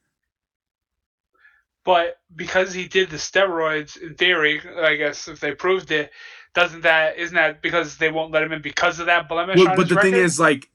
But 1.89 2.19
because 2.37 2.75
he 2.75 2.87
did 2.87 3.09
the 3.09 3.17
steroids, 3.17 3.97
in 3.97 4.15
theory, 4.15 4.61
I 4.77 4.97
guess 4.97 5.27
if 5.27 5.41
they 5.41 5.53
proved 5.53 5.91
it, 5.91 6.11
doesn't 6.53 6.83
that 6.83 7.17
isn't 7.17 7.35
that 7.35 7.63
because 7.63 7.97
they 7.97 8.11
won't 8.11 8.31
let 8.31 8.43
him 8.43 8.53
in 8.53 8.61
because 8.61 9.01
of 9.01 9.07
that 9.07 9.27
blemish? 9.27 9.57
Well, 9.57 9.71
on 9.71 9.77
but 9.77 9.89
his 9.89 9.97
the 9.97 10.03
thing 10.03 10.13
is, 10.13 10.39
like, 10.39 10.69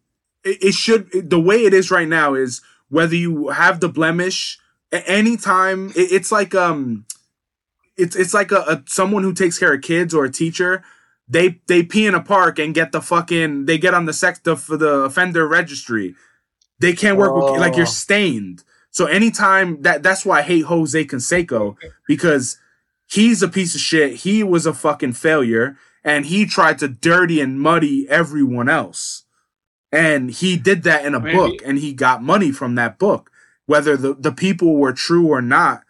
it, 0.43 0.63
it 0.63 0.73
should 0.73 1.29
the 1.29 1.39
way 1.39 1.65
it 1.65 1.73
is 1.75 1.91
right 1.91 2.07
now 2.07 2.33
is 2.33 2.61
whether 2.89 3.13
you 3.15 3.49
have 3.49 3.79
the 3.79 3.89
blemish 3.89 4.57
a- 4.91 5.07
anytime. 5.07 5.89
It, 5.89 6.11
it's 6.11 6.31
like 6.31 6.55
um, 6.55 7.05
it's 7.95 8.15
it's 8.15 8.33
like 8.33 8.51
a, 8.51 8.61
a 8.67 8.83
someone 8.87 9.21
who 9.21 9.33
takes 9.33 9.59
care 9.59 9.75
of 9.75 9.83
kids 9.83 10.15
or 10.15 10.25
a 10.25 10.31
teacher. 10.31 10.83
They 11.27 11.61
they 11.67 11.83
pee 11.83 12.07
in 12.07 12.15
a 12.15 12.23
park 12.23 12.57
and 12.57 12.73
get 12.73 12.91
the 12.91 13.01
fucking 13.03 13.67
they 13.67 13.77
get 13.77 13.93
on 13.93 14.05
the 14.05 14.13
sex 14.13 14.39
the 14.39 14.57
for 14.57 14.77
the 14.77 15.03
offender 15.03 15.47
registry. 15.47 16.15
They 16.79 16.93
can't 16.93 17.19
work 17.19 17.35
with 17.35 17.59
like 17.59 17.75
you're 17.75 17.85
Oh. 17.85 18.01
stained. 18.01 18.63
So 18.93 19.07
anytime 19.07 19.81
that 19.81 20.03
that's 20.03 20.25
why 20.25 20.39
I 20.39 20.41
hate 20.43 20.65
Jose 20.65 21.03
Canseco 21.05 21.75
because 22.07 22.57
he's 23.07 23.43
a 23.43 23.47
piece 23.49 23.75
of 23.75 23.81
shit. 23.81 24.17
He 24.17 24.43
was 24.43 24.65
a 24.65 24.73
fucking 24.73 25.13
failure 25.13 25.75
and 26.03 26.25
he 26.27 26.45
tried 26.45 26.77
to 26.79 26.87
dirty 26.87 27.41
and 27.41 27.59
muddy 27.59 28.07
everyone 28.07 28.69
else. 28.69 29.23
And 29.91 30.29
he 30.31 30.57
did 30.57 30.83
that 30.83 31.05
in 31.05 31.13
a 31.15 31.19
Maybe- 31.19 31.35
book 31.35 31.53
and 31.65 31.79
he 31.79 31.91
got 31.93 32.23
money 32.23 32.51
from 32.51 32.75
that 32.75 32.97
book. 32.99 33.29
Whether 33.65 33.97
the, 33.97 34.13
the 34.13 34.31
people 34.31 34.75
were 34.77 34.93
true 34.93 35.27
or 35.27 35.41
not, 35.41 35.83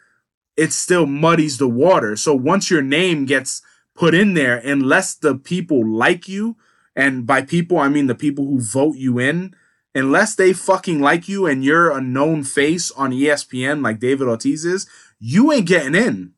it 0.56 0.72
still 0.72 1.06
muddies 1.06 1.58
the 1.58 1.68
water. 1.68 2.16
So 2.16 2.34
once 2.34 2.70
your 2.72 2.82
name 2.84 3.26
gets 3.26 3.62
put 3.96 4.14
in 4.14 4.34
there, 4.34 4.58
unless 4.58 5.16
the 5.16 5.36
people 5.36 5.86
like 5.86 6.30
you, 6.30 6.56
and 6.96 7.26
by 7.26 7.42
people 7.42 7.80
I 7.80 7.90
mean 7.90 8.08
the 8.08 8.16
people 8.16 8.46
who 8.46 8.62
vote 8.62 8.96
you 8.96 9.20
in, 9.20 9.56
unless 9.96 10.36
they 10.36 10.54
fucking 10.54 11.00
like 11.00 11.28
you 11.30 11.46
and 11.46 11.64
you're 11.64 11.92
a 11.92 12.02
known 12.02 12.44
face 12.44 12.92
on 12.92 13.12
ESPN 13.12 13.84
like 13.84 14.00
David 14.00 14.28
Ortiz 14.28 14.66
is, 14.66 14.88
you 15.20 15.52
ain't 15.52 15.68
getting 15.68 15.96
in. 15.96 16.34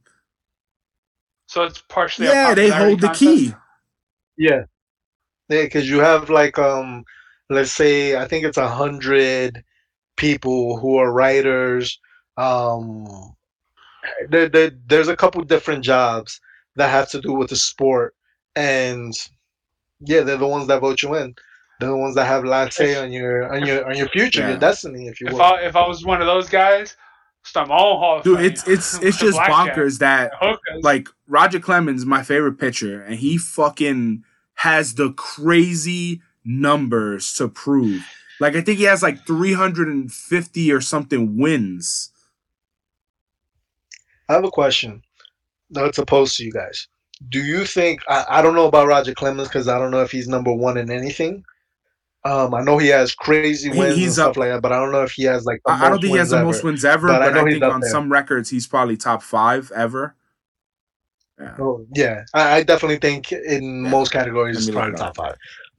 so 1.47 1.63
it's 1.63 1.81
partially. 1.89 2.27
a 2.27 2.31
Yeah, 2.31 2.45
they 2.55 2.67
popularity 2.67 2.71
hold 2.71 3.01
the 3.01 3.09
contest? 3.09 3.19
key. 3.19 3.53
Yeah, 4.37 4.63
yeah, 5.49 5.63
because 5.63 5.89
you 5.89 5.99
have 5.99 6.29
like 6.29 6.59
um, 6.59 7.05
let's 7.49 7.71
say 7.73 8.17
I 8.17 8.27
think 8.27 8.45
it's 8.45 8.57
a 8.57 8.67
hundred 8.69 9.63
people 10.17 10.77
who 10.79 10.97
are 10.97 11.11
writers. 11.13 11.99
Um, 12.37 13.35
there, 14.29 14.49
there, 14.49 14.71
there's 14.87 15.07
a 15.07 15.15
couple 15.15 15.43
different 15.43 15.83
jobs 15.83 16.39
that 16.75 16.89
have 16.89 17.09
to 17.11 17.21
do 17.21 17.33
with 17.33 17.49
the 17.49 17.55
sport, 17.55 18.15
and 18.55 19.13
yeah, 20.01 20.21
they're 20.21 20.37
the 20.37 20.47
ones 20.47 20.67
that 20.67 20.81
vote 20.81 21.01
you 21.03 21.15
in. 21.15 21.35
They're 21.79 21.89
the 21.89 21.97
ones 21.97 22.15
that 22.15 22.25
have 22.25 22.45
last 22.45 22.73
say 22.73 22.95
on 22.95 23.11
your 23.11 23.53
on 23.53 23.65
your 23.65 23.87
on 23.89 23.97
your 23.97 24.07
future, 24.09 24.41
Yeah. 24.41 24.49
your 24.51 24.57
destiny, 24.59 25.07
if 25.07 25.19
you 25.19 25.27
If 25.27 25.33
will. 25.33 25.41
I 25.41 25.61
if 25.61 25.75
I 25.75 25.87
was 25.87 26.05
one 26.05 26.21
of 26.21 26.27
those 26.27 26.47
guys, 26.49 26.95
start 27.43 27.67
my 27.67 27.75
own 27.75 27.97
Hall 27.99 28.17
of 28.19 28.23
Dude, 28.23 28.37
Fame. 28.37 28.45
it's 28.45 28.67
it's 28.67 28.93
it's 29.03 29.17
just 29.17 29.33
blackjack. 29.37 29.75
bonkers 29.75 29.99
that 29.99 30.31
Hookahs. 30.39 30.83
like 30.83 31.09
Roger 31.27 31.59
Clemens, 31.59 32.05
my 32.05 32.23
favorite 32.23 32.57
pitcher, 32.59 33.01
and 33.01 33.15
he 33.15 33.37
fucking 33.37 34.23
has 34.59 34.95
the 34.95 35.11
crazy 35.13 36.21
numbers 36.45 37.33
to 37.33 37.47
prove. 37.49 38.05
Like 38.39 38.55
I 38.55 38.61
think 38.61 38.77
he 38.77 38.85
has 38.85 39.03
like 39.03 39.25
350 39.27 40.71
or 40.71 40.79
something 40.81 41.37
wins. 41.37 42.11
I 44.29 44.33
have 44.33 44.43
a 44.45 44.49
question 44.51 45.01
that's 45.69 45.97
opposed 45.97 46.37
to 46.37 46.43
you 46.45 46.51
guys. 46.51 46.87
Do 47.29 47.39
you 47.43 47.65
think 47.65 48.01
I, 48.09 48.25
I 48.29 48.41
don't 48.41 48.55
know 48.55 48.67
about 48.67 48.87
Roger 48.87 49.13
Clemens 49.13 49.47
because 49.47 49.67
I 49.67 49.77
don't 49.77 49.91
know 49.91 50.01
if 50.01 50.11
he's 50.11 50.27
number 50.27 50.53
one 50.53 50.77
in 50.77 50.89
anything. 50.91 51.43
Um, 52.25 52.55
I 52.55 52.61
know 52.63 52.77
he 52.79 52.87
has 52.87 53.13
crazy 53.13 53.71
He- 53.71 53.77
wins 53.77 53.97
and 54.01 54.11
stuff 54.13 54.29
up- 54.31 54.37
like 54.37 54.49
that, 54.49 54.61
but 54.61 54.71
I 54.71 54.77
don't 54.79 54.91
know 54.91 55.03
if 55.03 55.11
he 55.11 55.23
has 55.23 55.45
like 55.45 55.61
I, 55.67 55.85
I 55.85 55.89
don't 55.89 56.01
think 56.01 56.13
he 56.13 56.17
has 56.17 56.31
the 56.31 56.37
ever. 56.37 56.45
most 56.45 56.63
wins 56.63 56.83
ever, 56.83 57.07
but 57.07 57.19
but, 57.19 57.21
I 57.21 57.27
I, 57.27 57.31
know 57.31 57.45
he's 57.45 57.59
think 57.59 57.63
on 57.73 57.81
there. 57.81 57.89
some 57.89 58.11
records 58.11 58.49
he's 58.49 58.65
probably 58.67 58.97
top 58.97 59.21
five 59.21 59.71
ever. 59.75 60.15
Yeah. 61.39 61.55
Oh, 61.59 61.85
yeah, 61.93 62.23
I, 62.33 62.57
I 62.57 62.63
definitely 62.63 62.97
think 62.97 63.31
in 63.31 63.83
Yeah. 63.83 63.89
most 63.91 64.11
categories 64.11 64.57
it's 64.57 64.69
probably 64.75 64.95
top 64.95 65.15
five. 65.17 65.35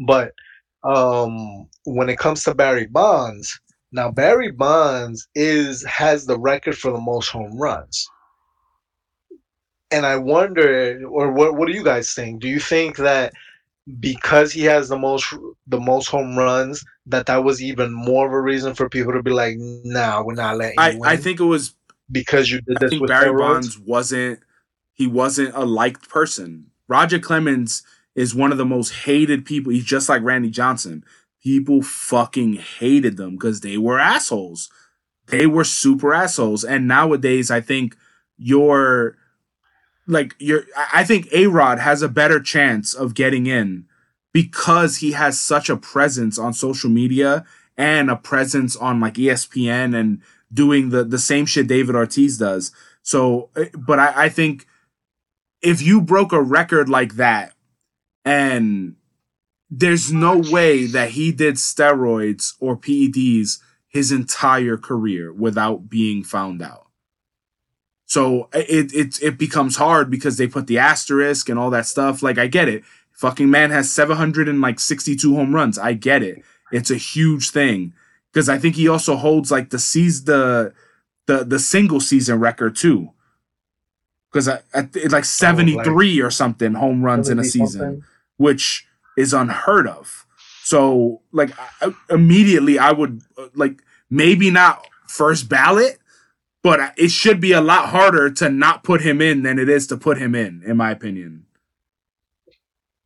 But 0.06 0.32
um, 0.84 1.66
when 1.84 2.08
it 2.08 2.18
comes 2.18 2.44
to 2.44 2.54
Barry 2.54 2.86
Bonds, 2.86 3.58
now 3.90 4.10
Barry 4.12 4.52
Bonds 4.52 5.26
is 5.34 5.82
has 5.86 6.26
the 6.26 6.38
record 6.38 6.76
for 6.78 6.92
the 6.92 7.00
most 7.00 7.28
home 7.30 7.58
runs. 7.58 8.06
And 9.90 10.04
I 10.06 10.16
wonder, 10.16 11.00
or 11.08 11.32
what 11.32 11.56
what 11.56 11.66
do 11.68 11.74
you 11.74 11.82
guys 11.82 12.12
think? 12.12 12.40
Do 12.40 12.48
you 12.48 12.60
think 12.60 12.96
that 12.98 13.32
because 14.00 14.52
he 14.52 14.62
has 14.62 14.88
the 14.88 14.98
most 14.98 15.32
the 15.66 15.80
most 15.80 16.08
home 16.08 16.36
runs, 16.36 16.84
that 17.06 17.26
that 17.26 17.44
was 17.44 17.62
even 17.62 17.92
more 17.92 18.26
of 18.26 18.32
a 18.32 18.40
reason 18.40 18.74
for 18.74 18.88
people 18.88 19.12
to 19.12 19.22
be 19.22 19.30
like, 19.30 19.56
"Nah, 19.58 20.22
we're 20.22 20.34
not 20.34 20.56
letting 20.56 20.78
I, 20.78 20.98
I 21.04 21.16
think 21.16 21.40
it 21.40 21.44
was 21.44 21.74
because 22.10 22.50
you 22.50 22.60
did 22.62 22.78
I 22.82 22.86
this 22.86 23.00
with 23.00 23.08
Barry 23.08 23.28
steroids?" 23.28 23.38
Bonds 23.38 23.78
wasn't 23.78 24.40
he 24.94 25.06
wasn't 25.06 25.54
a 25.54 25.64
liked 25.64 26.08
person. 26.08 26.70
Roger 26.88 27.18
Clemens 27.18 27.82
is 28.14 28.34
one 28.34 28.50
of 28.50 28.58
the 28.58 28.64
most 28.64 28.90
hated 29.04 29.44
people. 29.44 29.72
He's 29.72 29.84
just 29.84 30.08
like 30.08 30.22
Randy 30.22 30.50
Johnson. 30.50 31.04
People 31.42 31.82
fucking 31.82 32.54
hated 32.54 33.16
them 33.16 33.32
because 33.32 33.60
they 33.60 33.76
were 33.76 34.00
assholes. 34.00 34.70
They 35.28 35.46
were 35.46 35.64
super 35.64 36.14
assholes. 36.14 36.64
And 36.64 36.88
nowadays, 36.88 37.50
I 37.50 37.60
think 37.60 37.96
you're 38.38 39.16
like 40.06 40.34
you're 40.38 40.64
I 40.92 41.04
think 41.04 41.28
A 41.32 41.46
Rod 41.46 41.78
has 41.78 42.02
a 42.02 42.08
better 42.08 42.40
chance 42.40 42.94
of 42.94 43.14
getting 43.14 43.46
in 43.46 43.86
because 44.32 44.98
he 44.98 45.12
has 45.12 45.40
such 45.40 45.68
a 45.68 45.76
presence 45.76 46.38
on 46.38 46.52
social 46.52 46.90
media 46.90 47.44
and 47.76 48.10
a 48.10 48.16
presence 48.16 48.76
on 48.76 49.00
like 49.00 49.14
ESPN 49.14 49.98
and 49.98 50.22
doing 50.52 50.90
the 50.90 51.04
the 51.04 51.18
same 51.18 51.46
shit 51.46 51.66
David 51.66 51.94
Ortiz 51.94 52.38
does. 52.38 52.72
So, 53.02 53.50
eh, 53.56 53.68
but 53.76 53.98
I, 53.98 54.24
I 54.24 54.28
think 54.28 54.66
if 55.62 55.82
you 55.82 56.00
broke 56.00 56.32
a 56.32 56.42
record 56.42 56.88
like 56.88 57.14
that, 57.14 57.52
and 58.24 58.96
there's 59.70 60.12
no 60.12 60.38
way 60.38 60.86
that 60.86 61.10
he 61.10 61.32
did 61.32 61.54
steroids 61.54 62.54
or 62.60 62.76
PEDs 62.76 63.58
his 63.88 64.12
entire 64.12 64.76
career 64.76 65.32
without 65.32 65.88
being 65.88 66.22
found 66.22 66.62
out. 66.62 66.85
So 68.06 68.48
it 68.52 68.92
it 68.94 69.22
it 69.22 69.38
becomes 69.38 69.76
hard 69.76 70.10
because 70.10 70.36
they 70.36 70.46
put 70.46 70.68
the 70.68 70.78
asterisk 70.78 71.48
and 71.48 71.58
all 71.58 71.70
that 71.70 71.86
stuff. 71.86 72.22
Like 72.22 72.38
I 72.38 72.46
get 72.46 72.68
it. 72.68 72.84
Fucking 73.12 73.50
man 73.50 73.70
has 73.70 73.90
762 73.90 75.34
home 75.34 75.54
runs. 75.54 75.78
I 75.78 75.94
get 75.94 76.22
it. 76.22 76.42
It's 76.70 76.90
a 76.90 76.96
huge 76.96 77.50
thing 77.50 77.92
because 78.32 78.48
I 78.48 78.58
think 78.58 78.76
he 78.76 78.88
also 78.88 79.16
holds 79.16 79.50
like 79.50 79.70
the 79.70 79.78
seas 79.78 80.24
the 80.24 80.72
the 81.26 81.44
the 81.44 81.58
single 81.58 82.00
season 82.00 82.38
record 82.38 82.76
too. 82.76 83.10
Because 84.32 84.48
it's 84.74 85.12
like 85.12 85.24
73 85.24 86.20
or 86.20 86.30
something 86.30 86.74
home 86.74 87.02
runs 87.02 87.28
in 87.30 87.38
a 87.38 87.44
season, 87.44 88.04
which 88.36 88.86
is 89.16 89.32
unheard 89.32 89.88
of. 89.88 90.26
So 90.62 91.22
like 91.32 91.52
I, 91.80 91.94
immediately 92.10 92.78
I 92.78 92.92
would 92.92 93.22
uh, 93.38 93.48
like 93.54 93.80
maybe 94.10 94.50
not 94.50 94.86
first 95.08 95.48
ballot, 95.48 95.98
but 96.66 96.92
it 96.96 97.12
should 97.12 97.40
be 97.40 97.52
a 97.52 97.60
lot 97.60 97.90
harder 97.90 98.28
to 98.28 98.48
not 98.48 98.82
put 98.82 99.00
him 99.00 99.22
in 99.22 99.44
than 99.44 99.56
it 99.56 99.68
is 99.68 99.86
to 99.86 99.96
put 99.96 100.18
him 100.18 100.34
in, 100.34 100.64
in 100.66 100.76
my 100.76 100.90
opinion. 100.90 101.46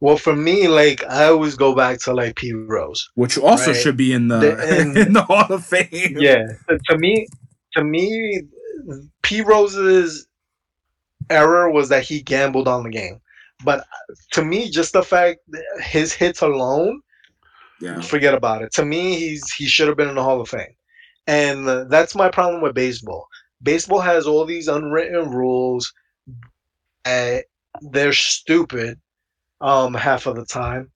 Well, 0.00 0.16
for 0.16 0.34
me, 0.34 0.66
like 0.66 1.04
I 1.04 1.26
always 1.26 1.56
go 1.56 1.74
back 1.74 2.00
to 2.04 2.14
like 2.14 2.36
Pete 2.36 2.54
Rose. 2.56 3.06
Which 3.16 3.36
also 3.36 3.72
Right. 3.72 3.76
should 3.82 3.98
be 3.98 4.14
in 4.14 4.28
the, 4.28 4.38
The- 4.38 4.56
and- 4.80 4.96
in 4.96 5.12
the 5.12 5.20
Hall 5.24 5.44
of 5.52 5.66
Fame. 5.66 6.16
Yeah, 6.16 6.46
to 6.88 6.96
me, 6.96 7.26
to 7.74 7.84
me, 7.84 8.40
Pete 9.22 9.44
Rose's 9.46 10.26
error 11.28 11.70
was 11.70 11.90
that 11.90 12.02
he 12.02 12.22
gambled 12.22 12.66
on 12.66 12.82
the 12.84 12.88
game. 12.88 13.20
But 13.62 13.84
to 14.32 14.42
me, 14.42 14.70
just 14.70 14.94
the 14.94 15.02
fact 15.02 15.40
that 15.48 15.62
his 15.82 16.14
hits 16.14 16.40
alone, 16.40 17.02
yeah. 17.78 18.00
forget 18.00 18.32
about 18.32 18.62
it. 18.62 18.72
To 18.72 18.86
me, 18.86 19.16
he's 19.18 19.52
he 19.52 19.66
should 19.66 19.86
have 19.88 19.98
been 19.98 20.08
in 20.08 20.14
the 20.14 20.22
Hall 20.24 20.40
of 20.40 20.48
Fame, 20.48 20.74
and 21.26 21.68
uh, 21.68 21.84
that's 21.90 22.14
my 22.14 22.30
problem 22.30 22.62
with 22.62 22.74
baseball. 22.74 23.26
Baseball 23.62 24.00
has 24.00 24.26
all 24.26 24.44
these 24.44 24.68
unwritten 24.68 25.30
rules. 25.30 25.92
and 27.04 27.42
they're 27.82 28.12
stupid, 28.12 28.98
um, 29.60 29.94
half 29.94 30.26
of 30.26 30.36
the 30.36 30.44
time, 30.44 30.90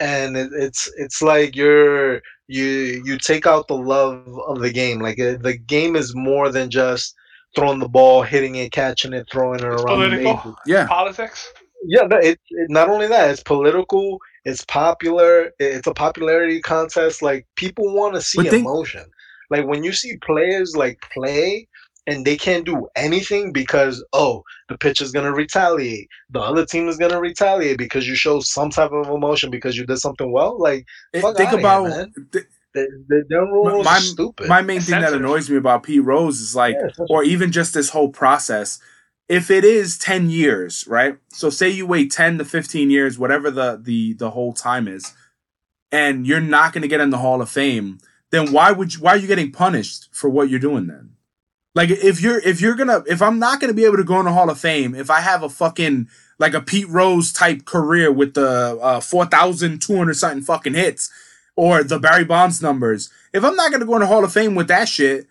and 0.00 0.36
it, 0.36 0.50
it's 0.52 0.90
it's 0.98 1.22
like 1.22 1.54
you're 1.56 2.20
you 2.48 3.02
you 3.04 3.18
take 3.18 3.46
out 3.46 3.68
the 3.68 3.76
love 3.76 4.26
of 4.48 4.60
the 4.60 4.72
game. 4.72 5.00
Like 5.00 5.18
uh, 5.20 5.36
the 5.40 5.56
game 5.56 5.96
is 5.96 6.14
more 6.14 6.50
than 6.50 6.70
just 6.70 7.14
throwing 7.54 7.78
the 7.78 7.88
ball, 7.88 8.22
hitting 8.22 8.56
it, 8.56 8.72
catching 8.72 9.12
it, 9.14 9.26
throwing 9.32 9.60
it 9.60 9.66
It's 9.72 9.82
around. 9.82 9.96
political. 10.10 10.34
bases. 10.34 10.54
Yeah. 10.66 10.86
Politics. 10.86 11.52
Yeah, 11.88 12.02
no, 12.02 12.16
it, 12.16 12.38
it 12.48 12.70
not 12.70 12.88
only 12.88 13.06
that, 13.06 13.30
it's 13.30 13.42
political, 13.42 14.18
it's 14.44 14.64
popular, 14.64 15.52
it's 15.58 15.86
a 15.86 15.94
popularity 15.94 16.60
contest. 16.60 17.22
Like 17.22 17.46
people 17.56 17.94
want 17.94 18.14
to 18.14 18.20
see 18.20 18.38
But 18.42 18.48
think- 18.50 18.66
emotion. 18.66 19.04
Like 19.48 19.64
when 19.66 19.84
you 19.84 19.92
see 19.92 20.16
players 20.18 20.74
like 20.76 20.98
play 21.14 21.68
and 22.06 22.24
they 22.24 22.36
can't 22.36 22.66
do 22.66 22.88
anything 22.96 23.52
because 23.52 24.04
oh, 24.12 24.42
the 24.68 24.78
pitch 24.78 25.00
is 25.00 25.12
gonna 25.12 25.32
retaliate, 25.34 26.08
the 26.30 26.40
other 26.40 26.66
team 26.66 26.88
is 26.88 26.96
gonna 26.98 27.20
retaliate 27.20 27.78
because 27.78 28.08
you 28.08 28.16
show 28.16 28.40
some 28.40 28.70
type 28.70 28.92
of 28.92 29.08
emotion 29.08 29.50
because 29.50 29.76
you 29.76 29.86
did 29.86 29.98
something 29.98 30.32
well. 30.32 30.58
Like 30.60 30.86
It- 31.12 31.22
Fuck 31.22 31.36
think 31.36 31.48
outta 31.48 31.58
here, 31.58 31.66
about 31.66 31.84
man. 31.84 32.12
th- 32.32 32.46
the 32.74 32.88
the, 33.08 33.24
the 33.28 33.40
rules 33.40 33.84
my, 33.86 33.96
are 33.96 34.00
stupid. 34.00 34.48
my 34.48 34.62
main 34.62 34.80
thing 34.80 35.00
that 35.00 35.12
annoys 35.14 35.50
me 35.50 35.56
about 35.56 35.84
Pete 35.84 36.04
Rose 36.04 36.40
is 36.40 36.56
like, 36.56 36.76
Yeah, 36.76 37.06
or 37.10 37.24
even 37.24 37.52
just 37.52 37.74
this 37.74 37.90
whole 37.90 38.10
process. 38.10 38.78
If 39.28 39.50
it 39.50 39.64
is 39.64 39.98
ten 39.98 40.30
years, 40.30 40.86
right? 40.88 41.18
So 41.32 41.50
say 41.50 41.70
you 41.70 41.86
wait 41.86 42.12
ten 42.12 42.38
to 42.38 42.44
fifteen 42.44 42.90
years, 42.90 43.18
whatever 43.18 43.50
the 43.50 43.80
the 43.82 44.14
the 44.14 44.30
whole 44.30 44.52
time 44.52 44.88
is, 44.88 45.14
and 45.92 46.26
you're 46.26 46.40
not 46.40 46.72
going 46.72 46.82
to 46.82 46.88
get 46.88 47.00
in 47.00 47.10
the 47.10 47.18
Hall 47.18 47.42
of 47.42 47.50
Fame, 47.50 47.98
then 48.30 48.52
why 48.52 48.72
would 48.72 48.94
you, 48.94 49.00
why 49.00 49.12
are 49.12 49.18
you 49.18 49.26
getting 49.28 49.52
punished 49.52 50.08
for 50.12 50.30
what 50.30 50.50
you're 50.50 50.60
doing 50.60 50.86
then? 50.88 51.12
Like 51.76 51.90
if 51.90 52.22
you're 52.22 52.38
if 52.38 52.62
you're 52.62 52.74
gonna 52.74 53.04
if 53.06 53.20
I'm 53.20 53.38
not 53.38 53.60
gonna 53.60 53.74
be 53.74 53.84
able 53.84 53.98
to 53.98 54.04
go 54.04 54.18
in 54.18 54.24
the 54.24 54.32
Hall 54.32 54.48
of 54.48 54.58
Fame 54.58 54.94
if 54.94 55.10
I 55.10 55.20
have 55.20 55.42
a 55.42 55.50
fucking 55.50 56.08
like 56.38 56.54
a 56.54 56.62
Pete 56.62 56.88
Rose 56.88 57.34
type 57.34 57.66
career 57.66 58.10
with 58.10 58.32
the 58.32 58.78
uh, 58.80 59.00
four 59.00 59.26
thousand 59.26 59.82
two 59.82 59.94
hundred 59.94 60.14
something 60.14 60.42
fucking 60.42 60.72
hits 60.72 61.10
or 61.54 61.84
the 61.84 61.98
Barry 61.98 62.24
Bonds 62.24 62.62
numbers, 62.62 63.10
if 63.34 63.44
I'm 63.44 63.56
not 63.56 63.70
gonna 63.70 63.84
go 63.84 63.92
in 63.96 64.00
the 64.00 64.06
Hall 64.06 64.24
of 64.24 64.32
Fame 64.32 64.54
with 64.54 64.68
that 64.68 64.88
shit, 64.88 65.26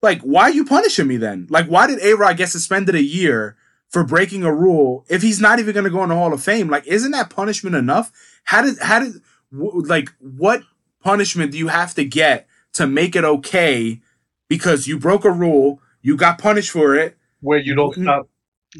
like 0.00 0.22
why 0.22 0.44
are 0.44 0.50
you 0.50 0.64
punishing 0.64 1.06
me 1.06 1.18
then? 1.18 1.46
Like 1.50 1.66
why 1.66 1.86
did 1.86 2.02
A 2.02 2.14
Rod 2.14 2.38
get 2.38 2.48
suspended 2.48 2.94
a 2.94 3.02
year 3.02 3.54
for 3.90 4.02
breaking 4.02 4.44
a 4.44 4.54
rule 4.54 5.04
if 5.10 5.20
he's 5.20 5.42
not 5.42 5.58
even 5.58 5.74
gonna 5.74 5.90
go 5.90 6.02
in 6.04 6.08
the 6.08 6.14
Hall 6.14 6.32
of 6.32 6.42
Fame? 6.42 6.70
Like 6.70 6.86
isn't 6.86 7.10
that 7.10 7.28
punishment 7.28 7.76
enough? 7.76 8.10
How 8.44 8.62
did 8.62 8.78
how 8.80 9.00
did 9.00 9.20
w- 9.52 9.82
like 9.86 10.08
what 10.20 10.62
punishment 11.04 11.52
do 11.52 11.58
you 11.58 11.68
have 11.68 11.94
to 11.96 12.04
get 12.06 12.48
to 12.72 12.86
make 12.86 13.14
it 13.14 13.24
okay 13.24 14.00
because 14.48 14.86
you 14.86 14.98
broke 14.98 15.24
a 15.24 15.30
rule, 15.30 15.80
you 16.02 16.16
got 16.16 16.38
punished 16.38 16.70
for 16.70 16.94
it. 16.94 17.16
where 17.40 17.58
you 17.58 17.74
don't 17.74 17.96
Mm. 17.96 18.04
stop, 18.04 18.28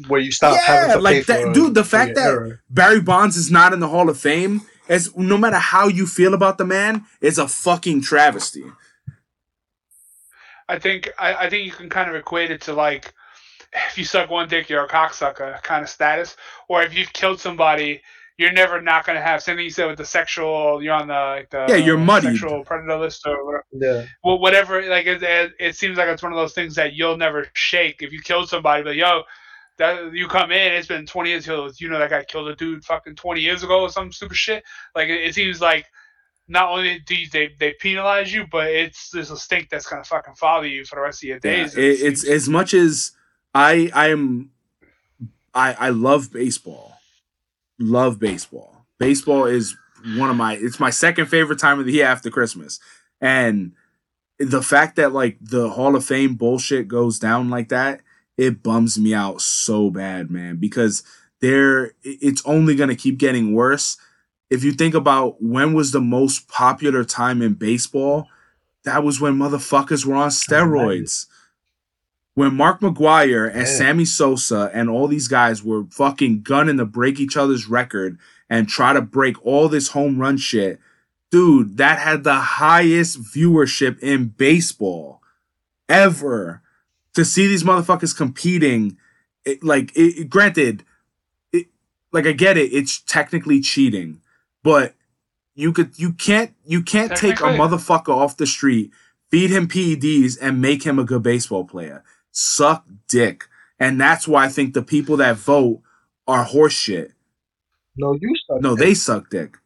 where 0.07 0.21
you 0.21 0.31
stop 0.31 0.53
Yeah, 0.55 0.61
having 0.65 0.95
to 0.95 1.01
like 1.01 1.15
pay 1.27 1.33
that- 1.33 1.41
for, 1.47 1.53
dude, 1.53 1.75
the 1.75 1.83
fact 1.83 2.15
that- 2.15 2.23
error. 2.23 2.61
Barry 2.69 3.01
Bonds 3.01 3.35
is 3.35 3.51
not 3.51 3.73
in 3.73 3.81
the 3.81 3.89
Hall 3.89 4.09
of 4.09 4.17
Fame 4.17 4.61
is 4.87 5.13
no 5.17 5.37
matter 5.37 5.57
how 5.57 5.89
you 5.89 6.07
feel 6.07 6.33
about 6.33 6.57
the 6.57 6.63
man, 6.65 7.03
is 7.19 7.37
a 7.37 7.47
fucking 7.47 8.01
travesty. 8.03 8.63
I 10.69 10.79
think 10.79 11.09
I, 11.19 11.33
I 11.33 11.49
think 11.49 11.65
you 11.65 11.71
can 11.71 11.89
kind 11.89 12.09
of 12.09 12.15
equate 12.15 12.51
it 12.51 12.61
to 12.61 12.73
like 12.73 13.13
if 13.89 13.97
you 13.97 14.05
suck 14.05 14.29
one 14.29 14.47
dick, 14.47 14.69
you're 14.69 14.85
a 14.85 14.87
cocksucker 14.87 15.61
kind 15.63 15.83
of 15.83 15.89
status, 15.89 16.37
or 16.69 16.83
if 16.83 16.93
you've 16.93 17.11
killed 17.13 17.39
somebody, 17.39 18.01
you're 18.37 18.51
never 18.51 18.81
not 18.81 19.05
going 19.05 19.15
to 19.17 19.21
have 19.21 19.43
something 19.43 19.63
you 19.63 19.69
said 19.69 19.87
with 19.87 19.97
the 19.97 20.05
sexual. 20.05 20.81
You're 20.81 20.95
on 20.95 21.07
the 21.07 21.13
like 21.13 21.49
the 21.51 21.67
Yeah, 21.69 21.75
you're 21.75 21.97
muddied. 21.97 22.39
sexual 22.39 22.63
predator 22.63 22.97
list 22.97 23.25
or 23.27 23.45
whatever. 23.45 23.65
Yeah, 23.71 24.05
well, 24.23 24.39
whatever. 24.39 24.81
Like 24.89 25.05
it, 25.05 25.21
it, 25.21 25.51
it 25.59 25.75
seems 25.75 25.97
like 25.97 26.07
it's 26.07 26.23
one 26.23 26.31
of 26.31 26.37
those 26.37 26.53
things 26.53 26.75
that 26.75 26.93
you'll 26.93 27.17
never 27.17 27.45
shake. 27.53 28.01
If 28.01 28.11
you 28.11 28.21
killed 28.21 28.49
somebody, 28.49 28.83
but 28.83 28.95
yo, 28.95 29.21
that 29.77 30.13
you 30.13 30.27
come 30.27 30.51
in, 30.51 30.73
it's 30.73 30.87
been 30.87 31.05
20 31.05 31.29
years. 31.29 31.45
ago. 31.45 31.69
You 31.77 31.89
know 31.89 31.99
that 31.99 32.09
guy 32.09 32.23
killed 32.23 32.47
a 32.47 32.55
dude 32.55 32.83
fucking 32.83 33.15
20 33.15 33.41
years 33.41 33.63
ago 33.63 33.81
or 33.81 33.89
some 33.89 34.11
stupid 34.11 34.37
shit. 34.37 34.63
Like 34.95 35.09
it, 35.09 35.21
it 35.25 35.35
seems 35.35 35.61
like 35.61 35.85
not 36.47 36.69
only 36.69 36.99
do 36.99 37.15
you, 37.15 37.29
they 37.29 37.49
they 37.59 37.73
penalize 37.79 38.33
you, 38.33 38.45
but 38.51 38.67
it's 38.67 39.09
there's 39.11 39.31
a 39.31 39.37
stink 39.37 39.69
that's 39.69 39.85
gonna 39.87 40.03
fucking 40.03 40.35
follow 40.35 40.63
you 40.63 40.85
for 40.85 40.95
the 40.95 41.01
rest 41.01 41.23
of 41.23 41.27
your 41.27 41.39
Yeah, 41.43 41.51
days. 41.51 41.75
it, 41.75 41.81
it's 41.83 42.21
seems. 42.21 42.33
as 42.33 42.49
much 42.49 42.73
as 42.73 43.11
I 43.53 43.91
I 43.93 44.09
am 44.09 44.49
I 45.53 45.73
I 45.73 45.89
love 45.89 46.33
baseball. 46.33 46.92
Love 47.79 48.19
baseball. 48.19 48.85
Baseball 48.99 49.45
is 49.45 49.75
one 50.17 50.29
of 50.29 50.35
my 50.35 50.55
it's 50.55 50.79
my 50.79 50.89
second 50.89 51.27
favorite 51.27 51.59
time 51.59 51.79
of 51.79 51.85
the 51.85 51.93
year 51.93 52.05
after 52.05 52.29
Christmas. 52.29 52.79
And 53.21 53.73
the 54.39 54.61
fact 54.61 54.95
that 54.97 55.13
like 55.13 55.37
the 55.41 55.69
Hall 55.69 55.95
of 55.95 56.05
Fame 56.05 56.35
bullshit 56.35 56.87
goes 56.87 57.19
down 57.19 57.49
like 57.49 57.69
that, 57.69 58.01
it 58.37 58.63
bums 58.63 58.99
me 58.99 59.13
out 59.13 59.41
so 59.41 59.89
bad, 59.89 60.29
man, 60.29 60.57
because 60.57 61.03
there 61.41 61.93
it's 62.03 62.41
only 62.45 62.75
going 62.75 62.89
to 62.89 62.95
keep 62.95 63.17
getting 63.17 63.53
worse. 63.53 63.97
If 64.49 64.63
you 64.63 64.71
think 64.71 64.93
about 64.93 65.41
when 65.41 65.73
was 65.73 65.91
the 65.91 66.01
most 66.01 66.47
popular 66.47 67.03
time 67.03 67.41
in 67.41 67.53
baseball, 67.53 68.27
that 68.83 69.03
was 69.03 69.19
when 69.19 69.35
motherfuckers 69.35 70.05
were 70.05 70.15
on 70.15 70.29
steroids. 70.29 71.25
When 72.35 72.55
Mark 72.55 72.81
McGwire 72.81 73.47
and 73.47 73.67
Yeah. 73.67 73.77
Sammy 73.77 74.05
Sosa 74.05 74.71
and 74.73 74.89
all 74.89 75.07
these 75.07 75.27
guys 75.27 75.63
were 75.63 75.85
fucking 75.85 76.41
gunning 76.41 76.77
to 76.77 76.85
break 76.85 77.19
each 77.19 77.37
other's 77.37 77.67
record 77.67 78.17
and 78.49 78.67
try 78.67 78.93
to 78.93 79.01
break 79.01 79.43
all 79.45 79.69
this 79.69 79.89
home 79.89 80.17
run 80.19 80.37
shit, 80.37 80.79
dude, 81.31 81.77
that 81.77 81.99
had 81.99 82.23
the 82.23 82.35
highest 82.35 83.21
viewership 83.21 83.99
in 83.99 84.29
baseball 84.29 85.21
ever. 85.87 86.61
To 87.15 87.23
see 87.23 87.45
these 87.45 87.63
motherfuckers 87.63 88.17
competing, 88.17 88.97
it, 89.45 89.63
like, 89.63 89.91
it, 89.95 90.29
granted, 90.31 90.83
it, 91.51 91.67
like 92.11 92.25
I 92.25 92.31
get 92.31 92.57
it, 92.57 92.73
it's 92.73 92.99
technically 93.01 93.61
cheating, 93.61 94.21
but 94.63 94.95
you 95.53 95.71
could, 95.71 95.99
you 95.99 96.13
can't, 96.13 96.55
you 96.65 96.81
can't 96.81 97.15
take 97.15 97.39
a 97.39 97.43
motherfucker 97.43 98.09
off 98.09 98.37
the 98.37 98.47
street, 98.47 98.89
feed 99.29 99.51
him 99.51 99.67
PEDs, 99.67 100.39
and 100.41 100.59
make 100.59 100.81
him 100.81 100.97
a 100.97 101.03
good 101.03 101.21
baseball 101.21 101.65
player. 101.65 102.03
Suck 102.33 102.85
dick, 103.07 103.45
and 103.79 104.01
that's 104.01 104.27
why 104.27 104.45
I 104.45 104.49
think 104.49 104.73
the 104.73 104.81
people 104.81 105.17
that 105.17 105.37
vote 105.37 105.81
are 106.27 106.45
horseshit. 106.45 107.11
no, 107.95 108.17
you 108.19 108.35
suck. 108.47 108.61
No, 108.61 108.75
they 108.75 108.93
suck 108.93 109.29
dick. 109.29 109.57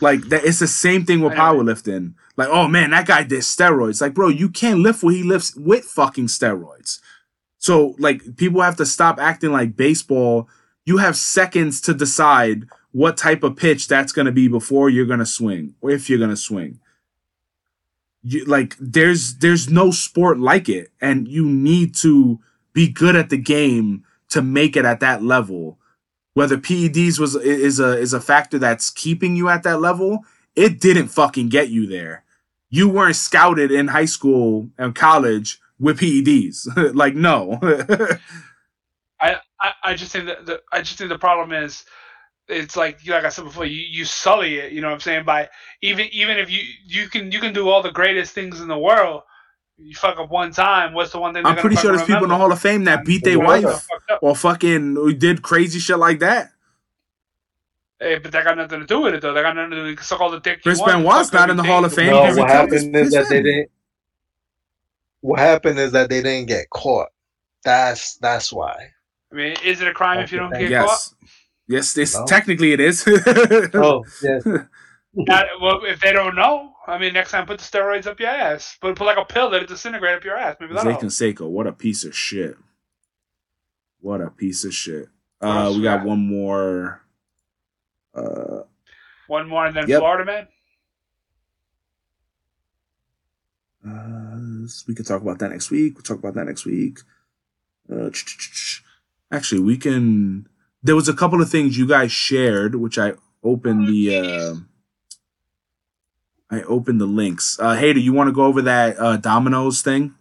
Like 0.00 0.22
that, 0.28 0.44
it's 0.44 0.58
the 0.58 0.66
same 0.66 1.04
thing 1.06 1.20
with 1.22 1.32
powerlifting. 1.32 2.14
Like, 2.36 2.48
oh 2.50 2.68
man, 2.68 2.90
that 2.90 3.06
guy 3.06 3.22
did 3.22 3.40
steroids. 3.40 4.00
Like, 4.00 4.14
bro, 4.14 4.28
you 4.28 4.48
can't 4.50 4.80
lift 4.80 5.02
what 5.02 5.14
he 5.14 5.22
lifts 5.22 5.54
with 5.56 5.84
fucking 5.84 6.26
steroids. 6.26 6.98
So, 7.58 7.94
like, 7.98 8.36
people 8.36 8.60
have 8.60 8.76
to 8.76 8.86
stop 8.86 9.18
acting 9.18 9.52
like 9.52 9.76
baseball. 9.76 10.48
You 10.84 10.98
have 10.98 11.16
seconds 11.16 11.80
to 11.82 11.94
decide 11.94 12.64
what 12.92 13.16
type 13.16 13.42
of 13.42 13.56
pitch 13.56 13.88
that's 13.88 14.12
gonna 14.12 14.32
be 14.32 14.48
before 14.48 14.90
you're 14.90 15.06
gonna 15.06 15.26
swing, 15.26 15.74
or 15.80 15.90
if 15.90 16.10
you're 16.10 16.18
gonna 16.18 16.36
swing. 16.36 16.80
You, 18.28 18.44
like, 18.44 18.76
there's 18.80 19.36
there's 19.38 19.70
no 19.70 19.92
sport 19.92 20.38
like 20.40 20.68
it, 20.68 20.90
and 21.00 21.28
you 21.28 21.46
need 21.46 21.94
to 21.96 22.40
be 22.72 22.88
good 22.88 23.16
at 23.16 23.30
the 23.30 23.38
game 23.38 24.04
to 24.30 24.42
make 24.42 24.76
it 24.76 24.84
at 24.84 25.00
that 25.00 25.22
level 25.22 25.78
whether 26.36 26.58
PEDs 26.58 27.18
was 27.18 27.34
is 27.34 27.80
a 27.80 27.98
is 27.98 28.12
a 28.12 28.20
factor 28.20 28.58
that's 28.58 28.90
keeping 28.90 29.36
you 29.36 29.48
at 29.48 29.62
that 29.62 29.80
level, 29.80 30.20
it 30.54 30.78
didn't 30.80 31.08
fucking 31.08 31.48
get 31.48 31.70
you 31.70 31.86
there. 31.86 32.24
You 32.68 32.90
weren't 32.90 33.16
scouted 33.16 33.72
in 33.72 33.88
high 33.88 34.04
school 34.04 34.68
and 34.76 34.94
college 34.94 35.58
with 35.78 35.98
PEDs. 35.98 36.94
like 36.94 37.14
no. 37.14 37.58
I, 39.18 39.36
I, 39.62 39.72
I 39.82 39.94
just 39.94 40.12
think 40.12 40.26
that 40.26 40.44
the 40.44 40.60
I 40.70 40.82
just 40.82 40.98
think 40.98 41.08
the 41.08 41.18
problem 41.18 41.52
is 41.52 41.86
it's 42.48 42.76
like 42.76 43.04
like 43.06 43.24
I 43.24 43.28
said 43.28 43.44
before 43.44 43.64
you, 43.64 43.80
you 43.80 44.04
sully 44.04 44.56
it 44.56 44.72
you 44.72 44.80
know 44.80 44.88
what 44.88 44.94
I'm 44.94 45.00
saying 45.00 45.24
by 45.24 45.48
even 45.82 46.06
even 46.12 46.38
if 46.38 46.50
you 46.50 46.60
you 46.84 47.08
can 47.08 47.32
you 47.32 47.40
can 47.40 47.52
do 47.52 47.68
all 47.68 47.82
the 47.82 47.90
greatest 47.90 48.34
things 48.34 48.60
in 48.60 48.68
the 48.68 48.78
world 48.78 49.22
you 49.78 49.94
fuck 49.94 50.18
up 50.18 50.30
one 50.30 50.52
time 50.52 50.94
what's 50.94 51.12
the 51.12 51.18
one 51.18 51.34
thing 51.34 51.44
I'm 51.44 51.56
pretty 51.56 51.76
sure 51.76 51.90
there's 51.90 52.02
fucking 52.02 52.14
people 52.14 52.24
in 52.24 52.30
the? 52.30 52.36
Hall 52.36 52.52
of 52.52 52.60
Fame 52.60 52.84
that 52.84 53.04
beat 53.04 53.24
their 53.24 53.38
wife 53.38 53.86
or 54.22 54.36
fucking 54.36 55.18
did 55.18 55.42
crazy 55.42 55.78
shit 55.78 55.98
like 55.98 56.20
that. 56.20 56.52
Hey, 57.98 58.18
but 58.18 58.30
that 58.32 58.44
got 58.44 58.58
nothing 58.58 58.80
to 58.80 58.86
do 58.86 59.00
with 59.00 59.14
it 59.14 59.22
though. 59.22 59.32
That 59.32 59.42
got 59.42 59.56
nothing 59.56 59.70
to 59.70 59.76
do 59.76 59.82
with 59.84 59.98
it. 59.98 60.04
Suck 60.04 60.20
all 60.20 60.30
the 60.30 60.40
dick. 60.40 60.58
you 60.58 60.62
Chris 60.62 60.82
Benoit's 60.82 61.32
not 61.32 61.48
in 61.48 61.56
the. 61.56 61.62
Hall 61.62 61.84
of 61.84 61.94
Fame 61.94 62.10
No, 62.10 62.22
what 62.36 62.50
happened 62.50 62.94
is 62.94 63.12
that 63.12 63.28
they 63.28 63.42
didn't. 63.42 63.70
What 65.20 65.40
happened 65.40 65.78
is 65.78 65.92
that 65.92 66.10
they 66.10 66.22
didn't 66.22 66.46
get 66.46 66.68
caught. 66.70 67.08
That's 67.64 68.16
that's 68.18 68.52
why. 68.52 68.90
I 69.32 69.34
mean, 69.34 69.56
is 69.64 69.80
it 69.80 69.88
a 69.88 69.94
crime 69.94 70.20
if 70.20 70.30
you 70.30 70.38
don't 70.38 70.52
get 70.52 70.70
caught? 70.70 70.70
Yes. 70.70 71.14
Yes, 71.68 71.92
this 71.94 72.14
No. 72.14 72.24
technically 72.26 72.72
it 72.72 72.80
is. 72.80 73.04
Oh 73.74 74.04
yes, 74.22 74.42
caught? 74.44 74.68
Not, 75.14 75.46
well, 75.62 75.80
if 75.84 76.00
they 76.00 76.12
don't 76.12 76.34
know, 76.36 76.74
I 76.86 76.98
mean, 76.98 77.14
next 77.14 77.30
time 77.30 77.46
put 77.46 77.58
the 77.58 77.64
steroids 77.64 78.06
up 78.06 78.20
your 78.20 78.28
ass. 78.28 78.76
Put 78.80 78.96
put 78.96 79.04
like 79.06 79.16
a 79.18 79.24
pill 79.24 79.48
that 79.50 79.62
it 79.62 79.68
disintegrate 79.68 80.14
up 80.16 80.24
your 80.24 80.36
ass. 80.36 80.56
Maybe 80.60 80.74
that'll 80.74 80.92
Jose 80.92 81.24
help. 81.26 81.36
Canseco, 81.38 81.48
what 81.48 81.66
a 81.66 81.72
piece 81.72 82.04
of 82.04 82.14
shit. 82.14 82.56
What 84.00 84.20
a 84.20 84.30
piece 84.30 84.64
of 84.64 84.74
shit. 84.74 85.08
Uh, 85.40 85.68
we 85.72 85.78
we 85.78 85.82
got 85.84 85.98
got? 85.98 86.06
one 86.06 86.20
more. 86.26 87.02
Uh, 88.14 88.62
One 89.26 89.48
more, 89.48 89.66
and 89.66 89.74
then 89.76 89.88
Yep. 89.88 89.98
Florida 90.00 90.24
man. 90.24 90.48
uh, 93.86 94.66
we 94.88 94.94
could 94.94 95.06
talk 95.06 95.22
about 95.22 95.38
that 95.38 95.50
next 95.50 95.70
week. 95.70 95.94
We'll 95.94 96.02
talk 96.02 96.18
about 96.18 96.34
that 96.34 96.46
next 96.46 96.64
week. 96.64 96.98
Uh, 97.90 98.10
actually, 99.30 99.60
we 99.60 99.76
can. 99.76 100.48
There 100.86 100.94
was 100.94 101.08
a 101.08 101.14
couple 101.14 101.42
of 101.42 101.50
things 101.50 101.76
you 101.76 101.86
guys 101.88 102.12
shared, 102.12 102.76
which 102.76 102.96
I 102.96 103.14
opened 103.42 103.88
the 103.88 104.16
uh 104.16 104.54
I 106.48 106.62
open 106.62 106.98
the 106.98 107.06
links. 107.06 107.58
Uh 107.58 107.74
hey, 107.74 107.92
do 107.92 107.98
you 108.00 108.12
want 108.12 108.28
to 108.28 108.32
go 108.32 108.44
over 108.44 108.62
that 108.62 108.96
uh 108.98 109.16
Domino's 109.16 109.82
thing? 109.82 110.14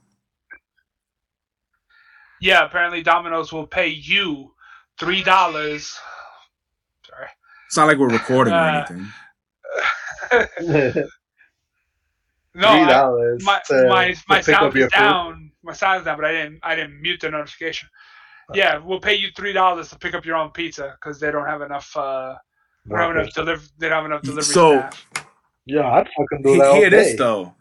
Yeah, 2.41 2.65
apparently 2.65 3.03
Domino's 3.03 3.53
will 3.53 3.67
pay 3.67 3.89
you 3.89 4.53
three 4.99 5.21
dollars. 5.23 5.97
Sorry. 7.07 7.27
It's 7.67 7.77
not 7.77 7.87
like 7.87 7.97
we're 7.99 8.09
recording 8.09 8.53
or 8.53 8.57
Uh, 8.57 8.85
anything. 10.31 11.03
No, 12.57 12.71
Three 12.71 12.85
dollars. 12.87 13.43
my 13.43 13.59
to- 13.67 13.87
my 13.89 14.15
my 14.29 14.37
pick 14.37 14.45
sound 14.45 14.73
your 14.73 14.85
is 14.87 14.93
food. 14.93 14.97
down. 14.97 15.51
My 15.61 15.73
sound 15.73 15.99
is 15.99 16.05
down, 16.05 16.15
but 16.17 16.23
I 16.25 16.31
didn't 16.31 16.59
I 16.63 16.73
didn't 16.75 17.01
mute 17.01 17.19
the 17.19 17.29
notification. 17.29 17.89
Yeah, 18.53 18.77
we'll 18.77 18.99
pay 18.99 19.15
you 19.15 19.29
three 19.35 19.53
dollars 19.53 19.89
to 19.89 19.97
pick 19.97 20.13
up 20.13 20.25
your 20.25 20.35
own 20.35 20.51
pizza 20.51 20.95
because 20.99 21.19
they 21.19 21.31
don't 21.31 21.47
have 21.47 21.61
enough. 21.61 21.95
Uh, 21.97 22.35
they 22.85 22.95
don't 22.95 22.99
have 22.99 23.15
enough 23.15 23.33
deliver. 23.33 23.63
They 23.79 23.89
don't 23.89 23.97
have 23.97 24.05
enough 24.05 24.21
delivery 24.21 24.43
So- 24.43 24.79
staff. 24.79 25.05
Yeah, 25.67 25.91
I'd 25.91 26.07
fucking 26.15 26.43
do 26.43 26.57
that 26.59 26.67
all 26.67 26.75
Here 26.75 26.85
it 26.87 26.93
is 26.93 27.17
though. 27.17 27.55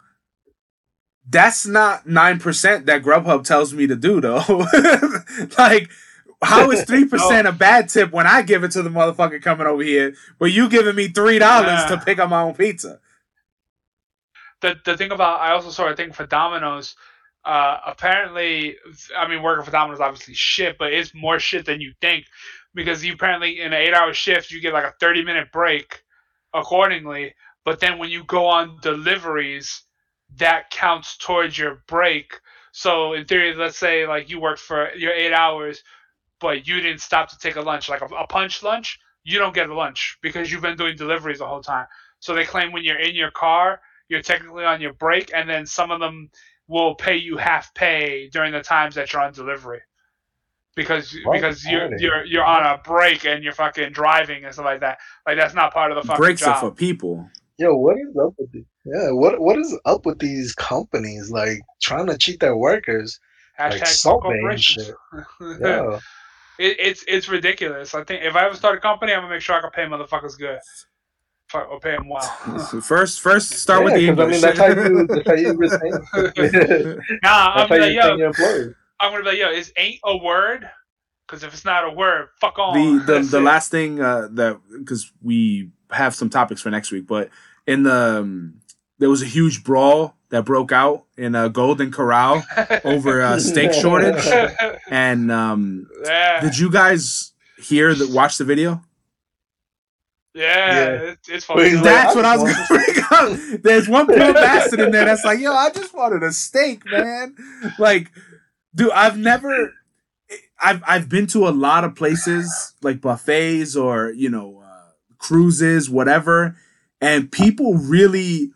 That's 1.27 1.65
not 1.65 2.05
nine 2.05 2.37
percent 2.39 2.85
that 2.85 3.01
Grubhub 3.01 3.43
tells 3.45 3.73
me 3.73 3.87
to 3.87 3.95
do 3.95 4.21
though. 4.21 4.43
like, 5.57 5.89
how 6.43 6.69
is 6.69 6.83
three 6.83 7.05
percent 7.09 7.47
a 7.47 7.51
bad 7.51 7.89
tip 7.89 8.11
when 8.11 8.27
I 8.27 8.43
give 8.43 8.63
it 8.63 8.69
to 8.73 8.83
the 8.83 8.91
motherfucker 8.91 9.41
coming 9.41 9.65
over 9.65 9.81
here, 9.81 10.13
but 10.37 10.51
you 10.51 10.69
giving 10.69 10.95
me 10.95 11.07
three 11.07 11.39
dollars 11.39 11.81
Yeah. 11.89 11.95
to 11.95 11.97
pick 12.05 12.19
up 12.19 12.29
my 12.29 12.41
own 12.43 12.53
pizza? 12.53 12.99
the 14.61 14.75
the 14.85 14.95
thing 14.95 15.11
about 15.11 15.39
I 15.39 15.51
also 15.53 15.71
saw 15.71 15.87
a 15.89 15.95
thing 15.95 16.11
for 16.13 16.27
Domino's. 16.27 16.95
Uh, 17.45 17.77
apparently, 17.85 18.75
I 19.15 19.27
mean, 19.27 19.43
working 19.43 19.63
for 19.63 19.71
Domino's 19.71 20.01
obviously 20.01 20.33
shit, 20.33 20.77
but 20.79 20.91
it's 20.91 21.13
more 21.13 21.39
shit 21.39 21.65
than 21.65 21.79
you 21.79 21.93
think 22.01 22.25
because 22.73 23.05
you 23.05 23.13
apparently 23.13 23.61
in 23.61 23.67
an 23.67 23.73
eight-hour 23.73 24.13
shift 24.13 24.51
you 24.51 24.59
get 24.61 24.73
like 24.73 24.83
a 24.83 24.93
thirty-minute 24.99 25.51
break, 25.51 26.03
accordingly. 26.53 27.35
But 27.63 27.79
then 27.79 27.99
when 27.99 28.09
you 28.09 28.23
go 28.23 28.47
on 28.47 28.79
deliveries, 28.81 29.83
that 30.37 30.71
counts 30.71 31.17
towards 31.17 31.55
your 31.57 31.83
break. 31.87 32.39
So 32.71 33.13
in 33.13 33.25
theory, 33.25 33.53
let's 33.53 33.77
say 33.77 34.07
like 34.07 34.29
you 34.29 34.41
worked 34.41 34.59
for 34.59 34.91
your 34.95 35.13
eight 35.13 35.33
hours, 35.33 35.83
but 36.39 36.67
you 36.67 36.81
didn't 36.81 37.01
stop 37.01 37.29
to 37.29 37.37
take 37.37 37.57
a 37.57 37.61
lunch, 37.61 37.89
like 37.89 38.01
a, 38.01 38.05
a 38.05 38.27
punch 38.27 38.63
lunch, 38.63 38.99
you 39.23 39.39
don't 39.39 39.55
get 39.55 39.69
a 39.69 39.73
lunch 39.73 40.17
because 40.21 40.51
you've 40.51 40.61
been 40.61 40.77
doing 40.77 40.95
deliveries 40.95 41.39
the 41.39 41.47
whole 41.47 41.61
time. 41.61 41.85
So 42.19 42.33
they 42.33 42.43
claim 42.43 42.71
when 42.71 42.83
you're 42.83 42.99
in 42.99 43.15
your 43.15 43.31
car, 43.31 43.81
you're 44.09 44.21
technically 44.21 44.65
on 44.65 44.81
your 44.81 44.93
break, 44.93 45.31
and 45.33 45.49
then 45.49 45.65
some 45.65 45.91
of 45.91 45.99
them 45.99 46.29
will 46.67 46.95
pay 46.95 47.15
you 47.15 47.37
half 47.37 47.73
pay 47.73 48.27
during 48.29 48.51
the 48.51 48.61
times 48.61 48.95
that 48.95 49.11
you're 49.13 49.21
on 49.21 49.33
delivery. 49.33 49.81
Because 50.75 51.15
What? 51.23 51.33
because 51.35 51.63
you're 51.65 51.95
you're 51.97 52.25
you're 52.25 52.43
on 52.43 52.65
a 52.65 52.77
break 52.83 53.25
and 53.25 53.43
you're 53.43 53.53
fucking 53.53 53.93
driving 53.93 54.43
and 54.43 54.53
stuff 54.53 54.65
like 54.65 54.81
that. 54.81 54.97
Like 55.25 55.37
that's 55.37 55.53
not 55.53 55.73
part 55.73 55.91
of 55.91 55.95
the 55.95 56.01
fucking 56.01 56.21
Breaks 56.21 56.41
job. 56.41 56.55
are 56.55 56.59
for 56.69 56.71
people. 56.75 57.29
Yo, 57.57 57.73
what 57.77 57.95
is 57.97 58.13
up 58.21 58.33
with 58.37 58.51
the, 58.51 58.65
yeah? 58.85 59.11
What 59.11 59.39
what 59.39 59.57
is 59.57 59.77
up 59.85 60.05
with 60.05 60.19
these 60.19 60.53
companies 60.53 61.31
like 61.31 61.59
trying 61.81 62.07
to 62.07 62.17
cheat 62.17 62.41
their 62.41 62.57
workers? 62.57 63.17
Hashtag 63.57 63.71
like 63.71 63.87
fuck 63.87 64.21
corporations. 64.21 64.85
shit. 64.87 64.95
Yeah, 65.61 65.99
It, 66.59 66.75
it's 66.79 67.05
it's 67.07 67.29
ridiculous. 67.29 67.95
I 67.95 68.03
think 68.03 68.23
if 68.25 68.35
I 68.35 68.45
ever 68.45 68.55
start 68.55 68.77
a 68.77 68.81
company, 68.81 69.13
I'm 69.13 69.21
gonna 69.21 69.33
make 69.35 69.41
sure 69.41 69.55
I 69.55 69.61
can 69.61 69.69
pay 69.71 69.83
motherfuckers 69.85 70.37
good. 70.37 70.59
Fuck, 71.49 71.69
or 71.69 71.79
pay 71.79 71.91
them 71.91 72.09
well. 72.09 72.21
First, 72.81 73.21
first 73.21 73.51
start 73.53 73.83
with 73.83 73.93
the 73.93 74.01
Yeah, 74.01 74.15
'cause, 74.15 74.43
English. 74.43 74.43
I 74.43 74.49
mean, 74.49 74.57
that's 74.57 74.59
how 74.59 74.65
you 74.67 75.07
that's 75.07 75.27
how 75.27 75.35
you 75.35 75.53
retain. 75.53 76.99
nah, 77.23 77.53
I'm 77.53 77.59
how 77.61 77.67
gonna 77.67 77.69
be 77.69 77.75
you 77.75 77.81
like, 77.81 77.89
retain 77.89 77.93
yo, 77.95 78.15
your 78.17 78.27
employees. 78.27 78.73
I'm 78.99 79.11
gonna 79.11 79.23
be 79.23 79.29
like, 79.29 79.37
yo, 79.37 79.49
is 79.51 79.71
ain't 79.77 79.99
a 80.03 80.17
word? 80.17 80.67
Because 81.27 81.43
if 81.43 81.53
it's 81.53 81.65
not 81.65 81.85
a 81.85 81.91
word, 81.91 82.29
fuck 82.41 82.57
on. 82.59 82.73
the 82.97 83.03
the, 83.05 83.13
That's 83.13 83.31
the 83.31 83.37
it. 83.37 83.41
last 83.43 83.69
thing 83.71 84.01
uh, 84.01 84.27
that 84.31 84.59
because 84.79 85.11
we 85.21 85.69
have 85.91 86.15
some 86.15 86.29
topics 86.29 86.61
for 86.61 86.69
next 86.71 86.91
week, 86.91 87.05
but 87.07 87.29
in 87.67 87.83
the 87.83 88.19
um, 88.21 88.61
there 88.99 89.09
was 89.09 89.21
a 89.21 89.25
huge 89.25 89.63
brawl 89.63 90.15
that 90.29 90.45
broke 90.45 90.71
out 90.71 91.05
in 91.17 91.35
a 91.35 91.49
Golden 91.49 91.91
Corral 91.91 92.43
over 92.85 93.21
a 93.21 93.39
steak 93.39 93.71
shortage, 93.73 94.25
and 94.89 95.31
um, 95.31 95.87
yeah, 96.03 96.41
did 96.41 96.57
you 96.57 96.71
guys 96.71 97.33
hear 97.59 97.93
that? 97.93 98.09
Watch 98.09 98.37
the 98.39 98.45
video. 98.45 98.81
Yeah, 100.35 100.93
Yeah. 100.93 101.01
It's, 101.11 101.29
it's 101.29 101.49
Wait, 101.53 101.75
fucking. 101.75 101.81
like, 101.83 101.83
That's 101.83 102.15
I 102.15 102.15
what 102.15 102.25
I 102.25 102.37
was 102.37 102.43
gonna 102.43 102.67
bring 102.67 102.97
up. 103.11 103.61
There's 103.63 103.89
one 103.89 104.07
poor 104.07 104.33
bastard 104.39 104.81
in 104.81 104.91
there 104.91 105.05
that's 105.05 105.25
like, 105.25 105.39
yo, 105.39 105.53
I 105.53 105.71
just 105.71 105.93
wanted 105.95 106.23
a 106.23 106.33
steak, 106.33 106.83
man. 106.85 107.35
Like, 107.79 108.11
dude, 108.75 108.91
I've 108.91 109.17
never 109.17 109.73
I've 110.61 110.83
I've 110.87 111.09
been 111.09 111.27
to 111.27 111.47
a 111.47 111.51
lot 111.51 111.85
of 111.85 111.95
places 111.95 112.73
like 112.83 113.01
buffets 113.01 113.75
or, 113.75 114.11
you 114.11 114.29
know, 114.29 114.63
uh, 114.65 114.91
cruises, 115.19 115.89
whatever, 115.89 116.57
and 117.01 117.31
people 117.31 117.75
really 117.75 118.51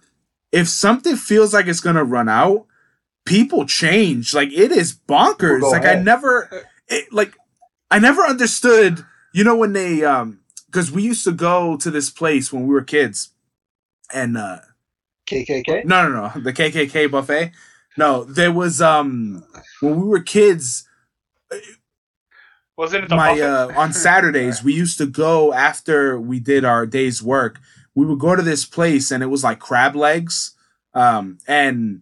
if 0.51 0.67
something 0.69 1.15
feels 1.15 1.53
like 1.53 1.67
it's 1.67 1.81
gonna 1.81 2.03
run 2.03 2.29
out, 2.29 2.65
people 3.25 3.65
change. 3.65 4.33
Like 4.33 4.51
it 4.53 4.71
is 4.71 4.93
bonkers. 4.93 5.57
People 5.57 5.59
go 5.59 5.71
Like 5.71 5.85
I 5.85 5.95
never 5.95 6.49
it, 6.89 7.13
like 7.13 7.35
I 7.91 7.99
never 7.99 8.23
understood, 8.23 9.05
you 9.33 9.43
know, 9.43 9.55
when 9.55 9.73
they 9.73 10.03
um 10.03 10.38
because 10.69 10.91
we 10.91 11.01
used 11.03 11.23
to 11.23 11.31
go 11.31 11.75
to 11.77 11.89
this 11.91 12.09
place 12.09 12.53
when 12.53 12.67
we 12.67 12.73
were 12.73 12.83
kids, 12.83 13.31
and 14.13 14.37
uh 14.37 14.59
KKK. 15.27 15.85
no, 15.85 16.09
no, 16.09 16.27
no, 16.33 16.41
the 16.41 16.53
KKK 16.53 17.09
buffet. 17.11 17.51
No, 17.97 18.23
there 18.23 18.51
was 18.51 18.81
um 18.81 19.43
when 19.81 19.99
we 19.99 20.07
were 20.07 20.21
kids. 20.21 20.87
Wasn't 22.77 23.03
it 23.03 23.09
the 23.09 23.15
My 23.15 23.31
buffet? 23.31 23.43
uh, 23.43 23.79
on 23.79 23.93
Saturdays 23.93 24.63
we 24.63 24.73
used 24.73 24.97
to 24.99 25.05
go 25.05 25.53
after 25.53 26.19
we 26.19 26.39
did 26.39 26.63
our 26.63 26.85
day's 26.85 27.21
work. 27.21 27.59
We 27.95 28.05
would 28.05 28.19
go 28.19 28.35
to 28.35 28.41
this 28.41 28.65
place 28.65 29.11
and 29.11 29.21
it 29.21 29.27
was 29.27 29.43
like 29.43 29.59
crab 29.59 29.95
legs, 29.95 30.55
um, 30.93 31.39
and 31.47 32.01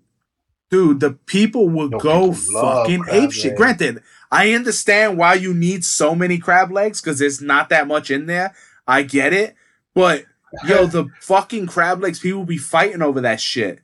dude, 0.69 0.99
the 0.99 1.13
people 1.13 1.69
would 1.69 1.91
Yo, 1.93 1.97
go 1.99 2.19
people 2.31 2.61
fucking 2.61 3.01
crab 3.01 3.23
ape 3.23 3.31
shit. 3.31 3.55
Granted, 3.55 4.03
I 4.31 4.53
understand 4.53 5.17
why 5.17 5.35
you 5.35 5.53
need 5.53 5.85
so 5.85 6.15
many 6.15 6.37
crab 6.39 6.71
legs 6.71 7.01
because 7.01 7.19
there's 7.19 7.41
not 7.41 7.69
that 7.69 7.87
much 7.87 8.11
in 8.11 8.25
there. 8.27 8.53
I 8.87 9.03
get 9.03 9.33
it, 9.33 9.55
but 9.95 10.25
yo, 10.63 10.85
the 10.87 11.09
fucking 11.21 11.67
crab 11.67 12.01
legs, 12.01 12.19
people 12.19 12.45
be 12.45 12.57
fighting 12.57 13.01
over 13.01 13.21
that 13.21 13.41
shit. 13.41 13.81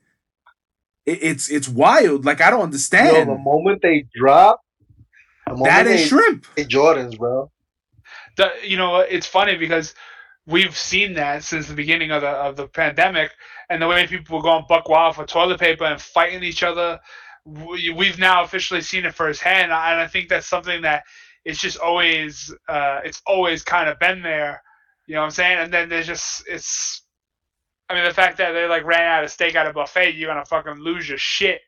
It, 1.06 1.20
it's 1.24 1.50
it's 1.52 1.70
wild. 1.70 2.26
Like 2.26 2.42
I 2.42 2.50
don't 2.50 2.62
Yo, 3.00 3.24
understand. 3.24 3.30
the 3.30 3.38
moment 3.38 3.82
they 3.82 4.06
drop, 4.16 4.62
the 5.48 5.56
moment 5.58 5.84
that 5.86 5.88
they, 5.88 5.98
shrimp. 5.98 6.46
they 6.56 6.66
Jordans, 6.66 7.18
bro. 7.18 7.52
the, 8.38 8.52
you 8.64 8.78
know 8.78 8.98
it's 9.00 9.28
funny 9.28 9.58
because 9.58 9.96
we've 10.48 10.78
seen 10.78 11.14
that 11.16 11.44
since 11.44 11.68
the 11.68 11.74
beginning 11.76 12.12
of 12.12 12.22
the 12.22 12.30
of 12.30 12.56
the 12.56 12.68
pandemic 12.68 13.32
and 13.70 13.82
the 13.82 13.88
way 13.88 14.08
people 14.08 14.38
were 14.38 14.44
going 14.44 14.66
buck 14.70 14.90
wild 14.90 15.16
for 15.16 15.26
toilet 15.26 15.60
paper 15.60 15.86
and 15.86 16.02
fighting 16.02 16.44
each 16.44 16.64
other 16.64 17.00
we, 17.46 17.90
we've 17.90 18.20
now 18.20 18.44
officially 18.44 18.82
seen 18.82 19.06
it 19.06 19.14
firsthand 19.14 19.66
and 19.66 19.74
i 19.74 20.08
think 20.08 20.30
that's 20.30 20.48
something 20.48 20.82
that 20.82 21.04
it's 21.46 21.60
just 21.60 21.78
always 21.78 22.54
uh, 22.70 23.02
it's 23.04 23.22
always 23.28 23.64
kind 23.64 23.90
of 23.90 24.00
been 24.00 24.22
there 24.22 24.62
you 25.08 25.14
know 25.14 25.22
what 25.22 25.26
i'm 25.26 25.32
saying 25.32 25.58
and 25.58 25.74
then 25.74 25.90
there's 25.90 26.08
just 26.08 26.44
it's 26.48 27.04
i 27.90 27.94
mean 27.94 28.04
the 28.06 28.14
fact 28.14 28.38
that 28.38 28.54
they 28.54 28.66
like 28.68 28.86
ran 28.86 29.02
out 29.02 29.24
of 29.24 29.32
steak 29.32 29.56
at 29.56 29.68
a 29.68 29.74
buffet 29.74 30.16
you're 30.16 30.30
gonna 30.30 30.46
fucking 30.46 30.76
lose 30.76 31.08
your 31.10 31.18
shit 31.18 31.60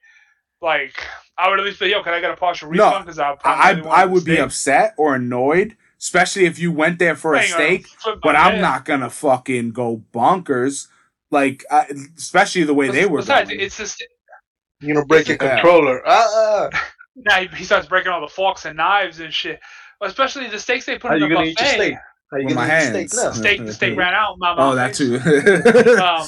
like 0.61 0.95
i 1.37 1.49
would 1.49 1.59
at 1.59 1.65
least 1.65 1.79
be 1.79 1.87
yo 1.87 2.01
can 2.01 2.13
i 2.13 2.21
get 2.21 2.31
a 2.31 2.37
partial 2.37 2.71
No, 2.71 2.85
refund 2.85 3.05
because 3.05 3.19
I, 3.19 3.35
I 3.43 3.71
really 3.71 3.89
I, 3.89 4.03
I 4.03 4.05
would 4.05 4.23
be 4.23 4.37
upset 4.37 4.95
or 4.97 5.15
annoyed, 5.15 5.75
especially 5.99 6.45
if 6.45 6.57
you 6.57 6.71
went 6.71 6.99
there 6.99 7.15
for 7.15 7.35
a 7.35 7.43
steak. 7.43 7.87
But 8.23 8.35
I'm 8.35 8.53
head. 8.53 8.61
not 8.61 8.85
gonna 8.85 9.09
fucking 9.09 9.71
go 9.71 10.03
bonkers. 10.13 10.87
Like, 11.31 11.65
I, 11.69 11.87
especially 12.17 12.63
the 12.63 12.73
way 12.73 12.89
they 12.89 13.05
were. 13.05 13.19
Besides, 13.19 13.49
going. 13.49 13.59
it's 13.59 13.77
just 13.77 14.01
You're 14.81 14.95
gonna 14.95 15.05
break 15.05 15.27
your 15.27 15.37
controller. 15.37 16.01
Ah, 16.05 16.69
ah. 16.73 16.85
now 17.15 17.39
he, 17.41 17.47
he 17.55 17.63
starts 17.63 17.87
breaking 17.87 18.11
all 18.11 18.21
the 18.21 18.27
forks 18.27 18.65
and 18.65 18.77
knives 18.77 19.19
and 19.19 19.33
shit. 19.33 19.59
Especially 20.01 20.47
the 20.47 20.59
steaks 20.59 20.85
they 20.85 20.97
put 20.97 21.09
How 21.11 21.15
in 21.15 21.21
you 21.23 21.29
the 21.29 21.33
gonna 21.35 21.47
eat 21.47 21.59
your 21.59 21.65
buffet. 21.65 21.75
steak? 21.77 21.95
How 22.31 22.37
you 22.37 22.45
With 22.47 22.55
gonna 22.55 22.67
my 22.67 22.73
eat 22.73 22.77
your 22.77 22.81
steak 22.81 22.95
hands. 22.95 23.15
now? 23.23 23.31
Steak, 23.31 23.65
the 23.65 23.73
steak 23.73 23.97
ran 23.97 24.13
out. 24.13 24.35
My 24.39 24.55
oh, 24.57 24.75
that 24.75 24.95
face. 24.95 24.97
too. 24.97 26.01
Um, 26.01 26.27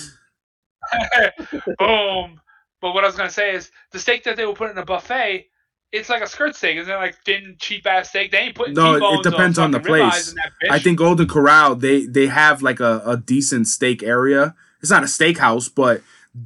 boom. 1.80 2.42
But 2.82 2.94
what 2.94 3.04
I 3.04 3.08
was 3.08 3.16
gonna 3.16 3.30
say 3.30 3.54
is 3.56 3.72
the 3.92 4.00
steak 4.00 4.24
that 4.26 4.38
they 4.38 4.46
will 4.46 4.56
put 4.56 4.72
in 4.72 4.78
a 4.78 4.86
buffet. 4.86 5.48
It's 5.94 6.10
like 6.10 6.22
a 6.22 6.28
skirt 6.28 6.54
steak, 6.56 6.78
isn't 6.78 6.92
it? 6.94 6.98
Like 6.98 7.16
thin, 7.26 7.56
cheap 7.60 7.88
ass 7.88 8.10
steak. 8.10 8.32
They 8.32 8.40
ain't 8.40 8.56
putting 8.56 8.74
No, 8.74 8.94
it- 8.94 8.98
it 8.98 9.00
T-bones 9.00 9.28
or 9.28 9.30
depends 9.32 9.58
on 9.60 9.72
the 9.72 9.80
fucking 9.80 9.94
ribeyes 9.94 10.10
place. 10.12 10.30
in 10.30 10.36
that 10.36 10.52
bitch. 10.64 10.72
I 10.72 10.80
think 10.80 10.98
Golden 11.00 11.28
Corral 11.28 11.76
they 11.76 12.06
they 12.06 12.28
have 12.28 12.62
like 12.62 12.80
a, 12.80 13.02
a 13.06 13.18
decent 13.18 13.68
steak 13.68 14.04
area. 14.04 14.54
It's 14.82 14.92
not 14.92 15.04
a 15.04 15.08
steakhouse, 15.08 15.74
but 15.74 16.02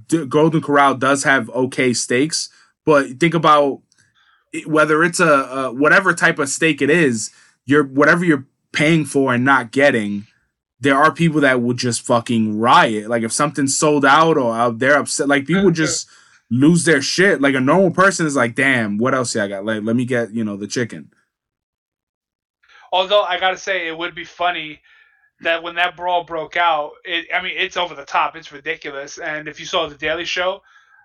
D- 0.07 0.25
Golden 0.25 0.61
Corral 0.61 0.95
does 0.95 1.23
have 1.23 1.49
okay 1.51 1.93
steaks. 1.93 2.49
But 2.85 3.19
think 3.19 3.33
about 3.33 3.81
it- 4.53 4.67
whether 4.67 5.03
it's 5.03 5.19
a, 5.19 5.25
a 5.27 5.73
whatever 5.73 6.13
type 6.13 6.39
of 6.39 6.49
steak 6.49 6.81
it 6.81 6.89
is, 6.89 7.31
you're 7.65 7.83
whatever 7.83 8.25
you're 8.25 8.45
paying 8.73 9.05
for 9.05 9.33
and 9.33 9.43
not 9.45 9.71
getting. 9.71 10.27
There 10.79 10.95
are 10.97 11.13
people 11.13 11.41
that 11.41 11.61
will 11.61 11.75
just 11.75 12.01
fucking 12.01 12.59
riot. 12.59 13.07
Like 13.09 13.21
if 13.23 13.31
something's 13.31 13.77
sold 13.77 14.03
out 14.03 14.37
or 14.37 14.55
uh, 14.57 14.71
they're 14.71 14.97
upset, 14.97 15.27
like 15.27 15.45
people 15.45 15.69
just 15.71 16.07
lose 16.49 16.85
their 16.85 17.01
shit. 17.01 17.39
Like 17.39 17.53
a 17.53 17.59
normal 17.59 17.91
person 17.91 18.25
is 18.25 18.35
like, 18.35 18.55
damn, 18.55 18.97
what 18.97 19.13
else 19.13 19.33
do 19.33 19.41
I 19.41 19.47
got? 19.47 19.63
Like 19.65 19.83
let 19.83 19.95
me 19.95 20.05
get 20.05 20.31
you 20.33 20.43
know 20.43 20.57
the 20.57 20.67
chicken. 20.67 21.11
Although 22.91 23.21
I 23.23 23.39
gotta 23.39 23.57
say, 23.57 23.87
it 23.87 23.97
would 23.97 24.15
be 24.15 24.25
funny 24.25 24.81
that 25.43 25.61
when 25.63 25.75
that 25.75 25.95
brawl 25.95 26.23
broke 26.23 26.57
out, 26.57 26.91
it 27.05 27.27
I 27.33 27.41
mean 27.41 27.53
it's 27.57 27.77
over 27.77 27.95
the 27.95 28.05
top, 28.05 28.35
it's 28.35 28.51
ridiculous. 28.51 29.17
And 29.17 29.47
if 29.47 29.59
you 29.59 29.65
saw 29.65 29.87
the 29.87 29.95
Daily 29.95 30.25
Show, 30.25 30.61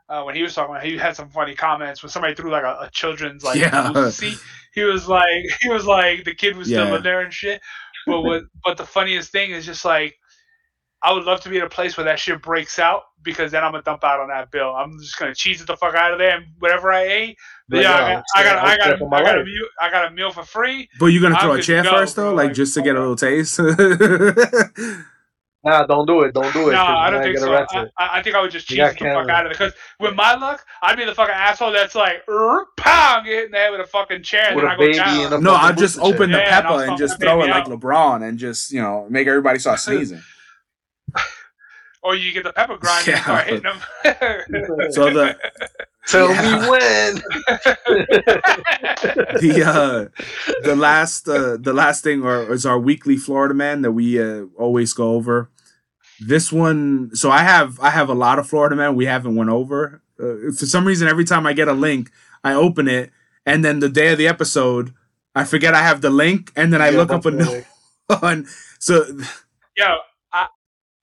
uh, 0.09 0.23
when 0.23 0.35
he 0.37 0.43
was 0.43 0.55
talking, 0.55 0.89
he 0.89 0.97
had 0.97 1.17
some 1.17 1.29
funny 1.31 1.55
comments 1.55 2.03
when 2.03 2.11
somebody 2.11 2.35
threw 2.35 2.51
like 2.51 2.63
a, 2.65 2.79
a 2.83 2.91
children's 2.93 3.43
like 3.45 3.59
Yeah. 3.59 3.91
Lucy. 3.91 4.35
He 4.75 4.83
was 4.83 5.09
like 5.09 5.45
he 5.61 5.69
was 5.69 5.87
like 5.87 6.25
the 6.25 6.35
kid 6.35 6.57
was 6.57 6.69
still 6.69 6.87
Yeah. 6.89 6.97
in 6.97 7.03
there 7.03 7.21
and 7.21 7.33
shit. 7.33 7.61
But 8.07 8.23
what 8.23 8.43
but 8.65 8.77
the 8.77 8.87
funniest 8.87 9.33
thing 9.33 9.51
is 9.51 9.67
just 9.67 9.85
like 9.85 10.19
I 11.07 11.13
would 11.13 11.23
love 11.23 11.41
to 11.43 11.49
be 11.49 11.57
in 11.59 11.63
a 11.63 11.69
place 11.69 11.97
where 11.97 12.03
that 12.03 12.19
shit 12.19 12.43
breaks 12.43 12.81
out 12.81 13.05
because 13.23 13.53
then 13.53 13.63
I'm 13.63 13.71
gonna 13.71 13.85
dump 13.85 14.03
out 14.03 14.19
on 14.19 14.27
that 14.29 14.51
bill. 14.51 14.75
I'm 14.75 14.99
just 14.99 15.17
gonna 15.17 15.37
cheese 15.37 15.61
it 15.61 15.69
the 15.69 15.77
fuck 15.77 15.95
out 15.95 16.13
of 16.13 16.19
there 16.19 16.37
and 16.37 16.47
whatever 16.59 16.91
I 16.93 17.03
ate. 17.05 17.39
Like, 17.71 17.83
yeah, 17.85 18.09
yo, 18.17 18.23
I 18.35 18.43
got, 18.43 18.59
I'm 18.59 18.65
got, 18.65 18.65
I 18.67 18.77
got, 18.99 19.13
I 19.15 19.23
got 19.23 19.39
a 19.41 19.45
meal, 19.45 19.67
I 19.81 19.91
got 19.91 20.11
a 20.11 20.11
meal 20.15 20.33
for 20.33 20.43
free. 20.43 20.89
But 20.99 21.07
you 21.07 21.23
gonna 21.23 21.37
I'm 21.37 21.43
throw 21.43 21.53
a 21.55 21.63
chair 21.63 21.85
go, 21.85 21.91
first 21.91 22.17
though, 22.17 22.35
like 22.35 22.49
like, 22.49 22.55
just 22.55 22.75
to 22.75 22.83
get 22.83 22.97
a 22.97 22.99
little 22.99 23.15
taste. 23.15 23.61
Nah, 25.65 25.85
don't 25.85 26.07
do 26.07 26.23
it. 26.23 26.33
Don't 26.33 26.53
do 26.53 26.69
it. 26.69 26.73
No, 26.73 26.79
'cause 26.79 26.97
I 26.97 27.11
don't 27.11 27.23
think 27.25 27.39
so. 27.39 27.53
I, 27.53 27.89
I 27.99 28.23
think 28.23 28.37
I 28.37 28.41
would 28.41 28.53
just 28.53 28.69
cheese 28.69 28.77
got 28.79 28.93
it 28.93 28.99
the 29.01 29.05
fuck 29.07 29.29
out 29.29 29.47
of 29.47 29.51
it. 29.51 29.59
Because 29.59 29.73
with 29.99 30.15
my 30.15 30.37
luck, 30.37 30.65
I'd 30.81 30.97
be 30.97 31.05
the 31.05 31.13
fucking 31.15 31.35
asshole 31.35 31.73
that's 31.73 31.97
like, 31.97 32.23
er, 32.29 32.67
pow, 32.77 33.21
get 33.25 33.33
hit 33.33 33.45
in 33.47 33.51
the 33.51 33.59
head 33.59 33.71
with 33.73 33.81
a 33.81 33.87
fucking 33.87 34.23
chair, 34.23 34.45
and 34.47 34.55
With 34.55 34.65
then 34.65 34.71
a 34.71 34.75
I 34.75 34.77
go 34.77 34.85
baby 34.87 34.97
down. 35.31 35.43
no, 35.43 35.55
I'll 35.55 35.75
just 35.75 35.97
booster 35.97 36.15
open 36.15 36.31
the 36.31 36.39
Yeah, 36.39 36.59
and 36.59 36.67
pepper 36.69 36.85
and 36.85 36.99
just 36.99 37.21
throw 37.21 37.39
it 37.43 37.47
baby 37.47 37.53
like. 37.53 37.65
LeBron 37.65 38.29
and 38.29 38.39
just 38.39 38.71
you 38.71 38.81
know 38.81 39.09
make 39.11 39.27
everybody 39.27 39.59
start 39.59 39.81
sneezing. 39.87 40.23
Or 42.07 42.15
you 42.15 42.33
get 42.33 42.45
the 42.45 42.53
pepper 42.53 42.77
grinder 42.79 43.11
Yeah. 43.11 43.17
and 43.17 43.25
start 43.25 43.47
hitting 43.47 43.63
them. 43.63 43.81
So 44.93 45.11
the 45.11 45.37
Tell 46.07 46.29
Yeah. 46.31 46.43
me 46.43 46.69
when. 46.69 47.23
the 49.41 49.63
uh 49.67 50.23
the 50.65 50.77
last 50.77 51.29
uh 51.29 51.57
the 51.57 51.73
last 51.73 52.05
thing 52.05 52.23
or 52.23 52.53
is 52.53 52.65
our 52.65 52.79
weekly 52.79 53.17
Florida 53.17 53.55
man 53.55 53.83
that 53.83 53.93
we 53.93 54.21
uh, 54.23 54.45
always 54.59 54.93
go 54.93 55.13
over. 55.15 55.51
This 56.19 56.51
one, 56.53 57.11
so 57.15 57.31
I 57.31 57.41
have 57.43 57.79
I 57.81 57.91
have 57.91 58.09
a 58.09 58.15
lot 58.15 58.39
of 58.39 58.49
Florida 58.49 58.77
man 58.77 58.95
we 58.95 59.07
haven't 59.07 59.35
went 59.37 59.51
over. 59.51 60.01
Uh, 60.19 60.51
for 60.59 60.65
some 60.65 60.87
reason, 60.87 61.09
every 61.09 61.25
time 61.25 61.47
I 61.47 61.53
get 61.53 61.69
a 61.69 61.75
link, 61.75 62.11
I 62.43 62.55
open 62.55 62.89
it, 62.89 63.11
and 63.45 63.63
then 63.65 63.81
the 63.81 63.89
day 63.91 64.13
of 64.13 64.19
the 64.19 64.27
episode, 64.29 64.95
I 65.35 65.45
forget 65.45 65.75
I 65.75 65.83
have 65.83 66.01
the 66.01 66.09
link, 66.11 66.53
and 66.57 66.73
then 66.73 66.81
I 66.81 66.89
Yeah, 66.91 66.99
look 66.99 67.11
up 67.13 67.27
a 67.27 67.31
that's 67.33 67.45
new 67.47 67.65
one. 68.21 68.47
So 68.79 69.05
Yo, 69.77 69.97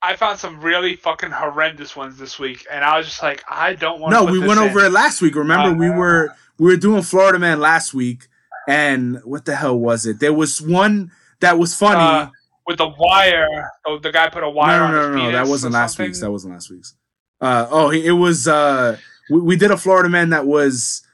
I 0.04 0.16
found 0.18 0.38
some 0.38 0.60
really 0.60 0.96
fucking 0.98 1.32
horrendous 1.32 1.96
ones 1.96 2.18
this 2.18 2.38
week, 2.38 2.66
and 2.70 2.84
I 2.84 2.98
was 2.98 3.08
just 3.08 3.24
like, 3.24 3.42
I 3.50 3.74
don't 3.74 4.02
want. 4.02 4.14
no, 4.14 4.26
we 4.26 4.38
went 4.40 4.60
in. 4.60 4.68
over 4.70 4.82
it 4.86 4.92
last 4.92 5.22
week. 5.22 5.36
Remember, 5.36 5.70
Uh, 5.70 5.74
we 5.74 5.90
were 5.90 6.36
we 6.60 6.66
were 6.72 6.78
doing 6.78 7.02
Florida 7.02 7.40
Man 7.40 7.60
last 7.62 7.94
week, 7.94 8.28
and 8.68 9.20
what 9.24 9.46
the 9.46 9.56
hell 9.56 9.78
was 9.80 10.06
it? 10.06 10.20
There 10.20 10.34
was 10.34 10.62
one 10.62 11.12
that 11.40 11.58
was 11.58 11.74
funny. 11.74 12.00
Uh, 12.02 12.28
with 12.68 12.78
the 12.78 12.88
wire. 12.98 13.70
Oh, 13.86 13.98
the 13.98 14.12
guy 14.12 14.30
put 14.30 14.44
a 14.44 14.50
wire 14.50 14.80
no, 14.80 14.86
on 14.86 14.92
no, 14.92 14.98
his 15.08 15.10
no, 15.16 15.24
no, 15.24 15.32
that 15.32 15.48
wasn't 15.48 15.74
last 15.74 15.94
something. 15.96 16.10
week's. 16.10 16.20
That 16.20 16.32
wasn't 16.32 16.54
last 16.54 16.70
week's. 16.70 16.96
Uh, 17.40 17.68
oh, 17.70 17.90
it 17.92 18.12
was. 18.12 18.48
Uh, 18.48 18.98
we, 19.30 19.40
we 19.42 19.56
did 19.56 19.72
a 19.72 19.78
Florida 19.78 20.10
Man 20.10 20.30
that 20.32 20.46
was. 20.46 21.06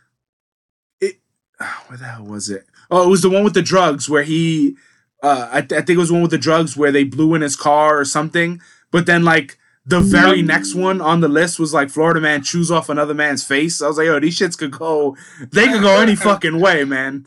It. 0.99 1.19
Where 1.87 1.97
the 1.97 2.05
hell 2.05 2.25
was 2.25 2.49
it? 2.49 2.65
Oh, 2.91 3.03
it 3.05 3.09
was 3.09 3.21
the 3.21 3.29
one 3.29 3.43
with 3.43 3.53
the 3.53 3.61
drugs 3.61 4.09
where 4.09 4.23
he. 4.23 4.75
Uh, 5.21 5.49
I, 5.51 5.61
th- 5.61 5.73
I 5.73 5.83
think 5.83 5.97
it 5.97 5.97
was 5.97 6.11
one 6.11 6.21
with 6.21 6.31
the 6.31 6.37
drugs 6.37 6.77
where 6.77 6.91
they 6.93 7.03
blew 7.03 7.35
in 7.35 7.41
his 7.41 7.55
car 7.57 7.99
or 7.99 8.05
something. 8.05 8.61
But 8.91 9.05
then 9.05 9.23
like 9.23 9.57
the 9.85 9.99
very 9.99 10.41
next 10.41 10.75
one 10.75 11.01
on 11.01 11.21
the 11.21 11.27
list 11.27 11.59
was 11.59 11.73
like 11.73 11.89
Florida 11.89 12.21
Man 12.21 12.43
chews 12.43 12.69
off 12.69 12.89
another 12.89 13.13
man's 13.13 13.43
face. 13.43 13.81
I 13.81 13.87
was 13.87 13.97
like, 13.97 14.07
oh, 14.07 14.19
these 14.19 14.37
shits 14.37 14.57
could 14.57 14.71
go. 14.71 15.17
They 15.51 15.67
could 15.67 15.81
go 15.81 15.99
any 15.99 16.15
fucking 16.27 16.59
way, 16.59 16.83
man. 16.83 17.25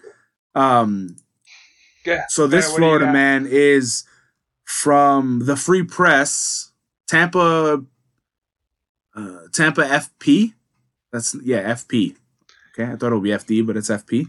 Um. 0.54 1.16
Yeah. 2.06 2.24
So 2.28 2.46
this 2.46 2.66
Yeah, 2.66 2.72
what 2.72 2.78
do 2.78 2.82
you 2.84 2.88
Florida 2.88 3.12
man 3.12 3.46
is 3.48 4.04
from 4.64 5.40
the 5.44 5.56
Free 5.56 5.82
Press, 5.82 6.70
Tampa, 7.06 7.84
uh, 9.14 9.38
Tampa 9.52 9.82
FP. 9.82 10.54
That's 11.12 11.36
yeah, 11.44 11.72
FP. 11.72 12.16
Okay, 12.72 12.90
I 12.90 12.96
thought 12.96 13.12
it 13.12 13.14
would 13.14 13.24
be 13.24 13.30
FD, 13.30 13.66
but 13.66 13.76
it's 13.76 13.90
FP. 13.90 14.28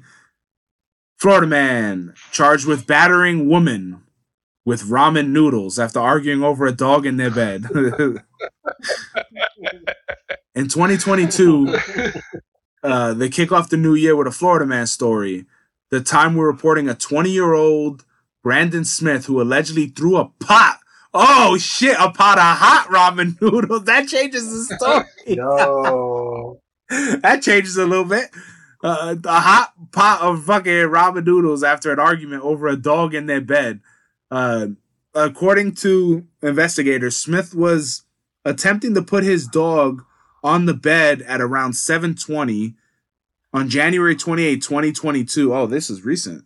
Florida 1.18 1.48
man 1.48 2.14
charged 2.32 2.66
with 2.66 2.86
battering 2.86 3.48
woman 3.48 4.04
with 4.66 4.84
ramen 4.84 5.30
noodles 5.30 5.78
after 5.78 6.00
arguing 6.00 6.44
over 6.44 6.66
a 6.66 6.72
dog 6.72 7.06
in 7.06 7.18
their 7.18 7.32
bed. 7.32 7.66
in 10.56 10.68
2022, 10.68 11.78
uh, 12.84 13.14
they 13.14 13.30
kick 13.30 13.52
off 13.52 13.70
the 13.70 13.78
new 13.78 13.94
year 13.94 14.16
with 14.16 14.28
a 14.28 14.32
Florida 14.32 14.66
man 14.66 14.88
story. 14.88 15.46
The 15.90 16.02
time 16.02 16.36
we're 16.36 16.48
reporting 16.48 16.90
a 16.90 16.96
20 16.96 17.30
year 17.30 17.54
old 17.54 18.06
Brandon 18.42 18.86
Smith 18.86 19.26
who 19.26 19.42
allegedly 19.42 19.88
threw 19.88 20.18
a 20.18 20.26
pot. 20.40 20.80
Oh 21.14 21.58
shit, 21.58 21.96
a 22.00 22.10
pot 22.10 22.38
of 22.38 22.44
hot 22.44 22.88
ramen 22.90 23.40
noodles. 23.42 23.84
That 23.86 24.08
changes 24.08 24.68
the 24.68 24.76
story. 24.76 25.06
Yo. 25.28 26.60
that 26.90 27.42
changes 27.42 27.78
a 27.78 27.86
little 27.86 28.06
bit. 28.06 28.30
Uh, 28.84 29.16
a 29.24 29.40
hot 29.40 29.74
pot 29.92 30.22
of 30.22 30.44
fucking 30.46 30.72
ramen 30.72 31.26
noodles 31.26 31.64
after 31.64 31.92
an 31.94 32.00
argument 32.00 32.44
over 32.44 32.68
a 32.68 32.76
dog 32.76 33.14
in 33.14 33.28
their 33.28 33.42
bed. 33.42 33.80
Uh, 34.34 34.70
according 35.14 35.76
to 35.76 36.26
investigators, 36.42 37.16
Smith 37.16 37.54
was 37.54 38.02
attempting 38.44 38.96
to 38.96 39.04
put 39.04 39.24
his 39.24 39.46
dog 39.46 40.04
on 40.44 40.66
the 40.66 40.74
bed 40.74 41.22
at 41.22 41.40
around 41.40 41.74
720 41.74 42.74
on 43.54 43.70
January 43.70 44.16
28, 44.16 44.60
2022. 44.60 45.54
Oh, 45.54 45.68
this 45.68 45.92
is 45.92 46.04
recent. 46.04 46.46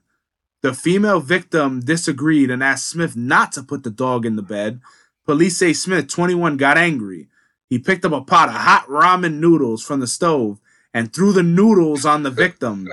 The 0.64 0.74
female 0.74 1.22
victim 1.22 1.80
disagreed 1.80 2.52
and 2.52 2.62
asked 2.62 2.90
Smith 2.90 3.16
not 3.16 3.54
to 3.54 3.64
put 3.64 3.84
the 3.84 3.90
dog 3.90 4.26
in 4.26 4.36
the 4.36 4.42
bed. 4.42 4.82
Police 5.26 5.58
say 5.58 5.72
Smith, 5.72 6.10
21, 6.10 6.58
got 6.58 6.78
angry. 6.78 7.30
He 7.70 7.80
picked 7.80 8.04
up 8.04 8.12
a 8.12 8.20
pot 8.20 8.50
of 8.50 8.56
hot 8.56 8.86
ramen 8.88 9.36
noodles 9.36 9.82
from 9.82 10.02
the 10.02 10.08
stove 10.08 10.60
and 10.94 11.14
threw 11.14 11.32
the 11.32 11.42
noodles 11.42 12.06
on 12.06 12.24
the 12.24 12.32
victim. 12.32 12.90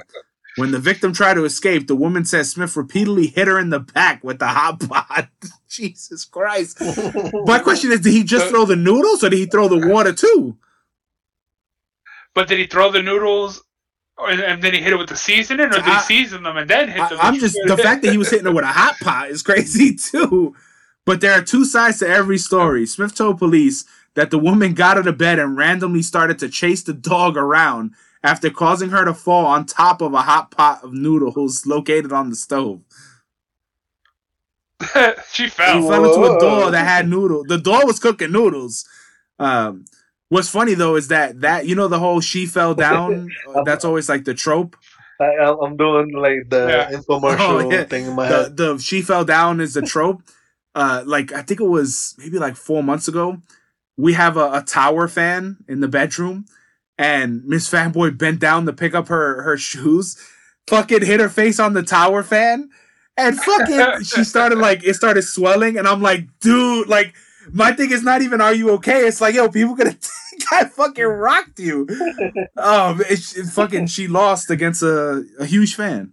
When 0.56 0.70
the 0.70 0.78
victim 0.78 1.12
tried 1.12 1.35
to 1.35 1.44
escape, 1.44 1.89
the 1.89 1.97
woman 1.97 2.24
says 2.24 2.51
Smith 2.51 2.76
repeatedly 2.76 3.26
hit 3.26 3.48
her 3.48 3.59
in 3.59 3.70
the 3.70 3.81
back 3.81 4.22
with 4.22 4.39
the 4.39 4.47
hot 4.47 4.81
pot. 4.89 5.28
Jesus 5.68 6.24
Christ. 6.24 6.81
My 7.44 7.59
question 7.59 7.90
is, 7.90 8.01
did 8.01 8.12
he 8.12 8.22
just 8.22 8.48
throw 8.48 8.64
the 8.64 8.76
noodles 8.76 9.24
or 9.24 9.31
did 9.31 9.39
he 9.39 9.47
throw 9.47 9.66
the 9.66 9.89
water 9.89 10.12
too? 10.12 10.56
But 12.35 12.48
did 12.48 12.59
he 12.59 12.66
throw 12.66 12.90
the 12.90 13.02
noodles, 13.02 13.62
and 14.18 14.62
then 14.62 14.74
he 14.74 14.81
hit 14.81 14.93
it 14.93 14.97
with 14.97 15.09
the 15.09 15.16
seasoning, 15.16 15.66
or 15.66 15.70
did 15.70 15.85
he 15.85 15.93
I- 15.93 16.01
season 16.01 16.43
them 16.43 16.56
and 16.56 16.68
then 16.68 16.89
hit 16.89 17.01
I, 17.01 17.09
them? 17.09 17.18
I'm 17.20 17.39
just 17.39 17.56
the 17.66 17.76
fact 17.76 18.02
that 18.02 18.12
he 18.12 18.18
was 18.18 18.31
hitting 18.31 18.47
her 18.47 18.52
with 18.52 18.64
a 18.64 18.68
hot 18.68 18.97
pot 19.01 19.31
is 19.31 19.43
crazy 19.44 19.94
too. 19.97 20.55
But 21.06 21.20
there 21.20 21.32
are 21.32 21.43
two 21.43 21.64
sides 21.64 21.98
to 21.98 22.09
every 22.09 22.39
story. 22.39 22.86
Smith 22.86 23.14
told 23.14 23.39
police 23.39 23.85
that 24.14 24.31
the 24.31 24.39
woman 24.39 24.74
got 24.74 24.97
out 24.97 25.06
of 25.06 25.18
bed 25.18 25.39
and 25.39 25.56
randomly 25.56 26.02
started 26.02 26.39
to 26.39 26.48
chase 26.48 26.82
the 26.82 26.94
dog 26.94 27.36
around 27.36 27.94
after 28.25 28.51
causing 28.51 28.91
her 28.91 29.05
to 29.07 29.15
fall 29.15 29.47
on 29.47 29.67
top 29.67 30.03
of 30.03 30.15
a 30.15 30.23
hot 30.23 30.51
pot 30.53 30.85
of 30.85 30.95
noodles 30.95 31.67
located 31.67 32.13
on 32.13 32.31
the 32.31 32.37
stove. 32.37 32.83
she 35.33 35.49
He 35.65 35.81
fell. 35.81 35.83
fell 35.83 36.05
into 36.05 36.25
a 36.25 36.31
door 36.31 36.71
that 36.73 36.87
had 36.87 37.09
noodles. 37.09 37.47
The 37.49 37.59
door 37.59 37.87
was 37.87 38.01
cooking 38.01 38.33
noodles. 38.33 38.87
Um, 39.39 39.87
what's 40.31 40.49
funny 40.51 40.75
though 40.75 40.97
is 40.97 41.09
that 41.09 41.41
that 41.43 41.67
you 41.67 41.77
know 41.77 41.89
the 41.89 42.01
whole 42.01 42.21
she 42.21 42.47
fell 42.47 42.75
down. 42.77 43.37
uh, 43.55 43.63
that's 43.63 43.85
always 43.85 44.09
like 44.09 44.25
the 44.25 44.35
trope. 44.35 44.77
I, 45.21 45.27
I'm 45.63 45.77
doing 45.77 46.13
like 46.13 46.49
the 46.51 46.69
Yeah. 46.69 46.91
infomercial 46.91 47.61
Oh, 47.67 47.71
yeah. 47.71 47.85
thing 47.85 48.07
in 48.07 48.15
my 48.15 48.27
the 48.29 48.35
head. 48.45 48.57
the 48.57 48.79
she 48.79 49.03
fell 49.03 49.25
down 49.25 49.61
is 49.61 49.75
the 49.75 49.83
trope. 49.83 50.23
uh, 50.75 51.03
like 51.07 51.33
I 51.33 51.43
think 51.43 51.61
it 51.61 51.65
was 51.69 52.15
maybe 52.19 52.39
like 52.39 52.57
four 52.57 52.83
months 52.83 53.09
ago. 53.09 53.39
We 53.97 54.15
have 54.15 54.37
a, 54.37 54.53
a 54.55 54.63
tower 54.63 55.09
fan 55.09 55.59
in 55.69 55.81
the 55.81 55.89
bedroom, 55.89 56.47
and 56.99 57.45
Miss 57.45 57.71
Fanboy 57.71 58.16
bent 58.16 58.41
down 58.41 58.66
to 58.66 58.73
pick 58.73 58.95
up 58.95 59.09
her 59.09 59.43
her 59.43 59.57
shoes, 59.57 60.16
fucking 60.69 61.05
hit 61.05 61.21
her 61.21 61.29
face 61.29 61.59
on 61.59 61.73
the 61.75 61.83
tower 61.83 62.23
fan, 62.23 62.71
and 63.16 63.39
fucking 63.39 64.05
she 64.05 64.25
started 64.25 64.59
like 64.59 64.85
it 64.85 64.95
started 64.95 65.23
swelling, 65.23 65.77
and 65.79 65.87
I'm 65.89 66.03
like, 66.03 66.27
dude, 66.41 66.89
like 66.89 67.15
my 67.53 67.73
thing 67.73 67.91
is 67.93 68.03
not 68.03 68.23
even 68.23 68.41
are 68.41 68.55
you 68.55 68.71
okay? 68.73 69.07
It's 69.07 69.21
like 69.21 69.35
yo, 69.35 69.49
people 69.49 69.75
gonna 69.75 69.91
think 70.01 70.53
I 70.53 70.65
fucking 70.65 71.05
rocked 71.05 71.59
you. 71.59 71.87
Oh, 72.57 72.99
it, 73.11 73.21
it 73.37 73.47
fucking 73.47 73.87
she 73.89 74.09
lost 74.09 74.51
against 74.51 74.83
a, 74.83 75.25
a 75.39 75.47
huge 75.47 75.75
fan. 75.75 76.12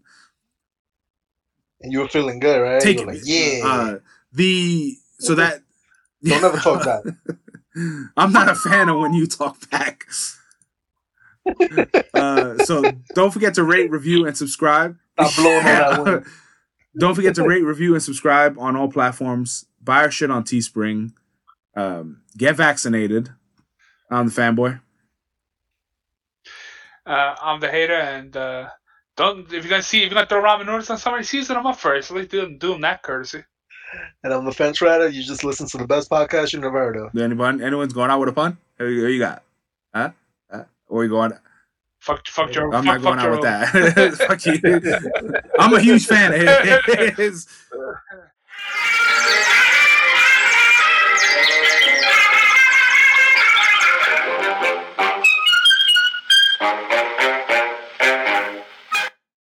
and 1.81 1.91
you 1.91 1.99
were 1.99 2.07
feeling 2.07 2.39
good, 2.39 2.59
right? 2.61 2.81
Take 2.81 2.99
you 2.99 3.05
were 3.05 3.11
it. 3.13 3.15
like, 3.15 3.23
yeah. 3.25 3.61
Uh, 3.63 3.99
the 4.33 4.95
so 5.19 5.35
that 5.35 5.61
Don't 6.23 6.43
ever 6.43 6.57
talk 6.57 6.83
back. 6.85 7.03
I'm 8.17 8.33
not 8.33 8.49
a 8.49 8.55
fan 8.55 8.89
of 8.89 8.99
when 8.99 9.13
you 9.13 9.27
talk 9.27 9.69
back. 9.69 10.05
Uh, 12.13 12.57
so 12.59 12.83
don't 13.15 13.31
forget 13.31 13.53
to 13.55 13.63
rate, 13.63 13.89
review, 13.89 14.25
and 14.25 14.37
subscribe. 14.37 14.97
Stop 15.19 15.35
blowing 15.35 15.57
on 15.57 15.63
that 15.63 15.99
one. 15.99 16.25
don't 16.97 17.15
forget 17.15 17.35
to 17.35 17.47
rate, 17.47 17.63
review, 17.63 17.93
and 17.93 18.03
subscribe 18.03 18.57
on 18.59 18.75
all 18.75 18.91
platforms. 18.91 19.65
Buy 19.81 20.03
our 20.03 20.11
shit 20.11 20.31
on 20.31 20.43
Teespring. 20.43 21.13
Um, 21.75 22.21
get 22.37 22.55
vaccinated. 22.55 23.29
I'm 24.09 24.27
the 24.27 24.33
fanboy. 24.33 24.81
Uh, 27.05 27.35
I'm 27.41 27.59
the 27.59 27.69
hater, 27.69 27.93
and 27.93 28.35
uh, 28.37 28.69
don't 29.15 29.45
if 29.47 29.63
you're 29.63 29.69
gonna 29.69 29.81
see 29.81 30.03
if 30.03 30.11
you're 30.11 30.15
gonna 30.15 30.27
throw 30.27 30.43
ramen 30.43 30.65
noodles 30.65 30.89
on 30.89 30.97
somebody, 30.97 31.23
season 31.23 31.55
them 31.55 31.65
up 31.65 31.77
first. 31.77 32.11
At 32.11 32.17
least 32.17 32.31
do 32.31 32.41
them, 32.41 32.57
do 32.57 32.71
them 32.73 32.81
that 32.81 33.01
courtesy. 33.01 33.43
and 34.23 34.33
I'm 34.33 34.45
the 34.45 34.51
fence 34.51 34.81
rider. 34.81 35.07
You 35.09 35.23
just 35.23 35.43
listen 35.43 35.67
to 35.69 35.77
the 35.77 35.87
best 35.87 36.09
podcast 36.09 36.53
you've 36.53 36.61
never 36.61 36.77
heard 36.77 36.97
of. 36.97 37.15
Anyone, 37.17 37.61
anyone's 37.61 37.93
going 37.93 38.11
out 38.11 38.19
with 38.19 38.29
a 38.29 38.33
pun? 38.33 38.57
Who, 38.77 38.85
who 38.85 39.07
you 39.07 39.19
got? 39.19 39.43
Huh? 39.93 40.11
Or 40.91 40.99
are 40.99 41.03
you 41.05 41.09
going? 41.09 41.31
Fuck, 41.99 42.27
fuck 42.27 42.51
Joe. 42.51 42.69
I'm 42.73 42.83
fuck, 42.83 42.85
not 42.85 43.01
going 43.01 43.19
out 43.19 43.31
with 43.31 43.43
that. 43.43 44.15
fuck 44.27 44.45
you. 44.45 44.59
I'm 45.57 45.73
a 45.73 45.79
huge 45.79 46.05
fan 46.05 46.33
of 46.33 47.15
his. 47.15 47.47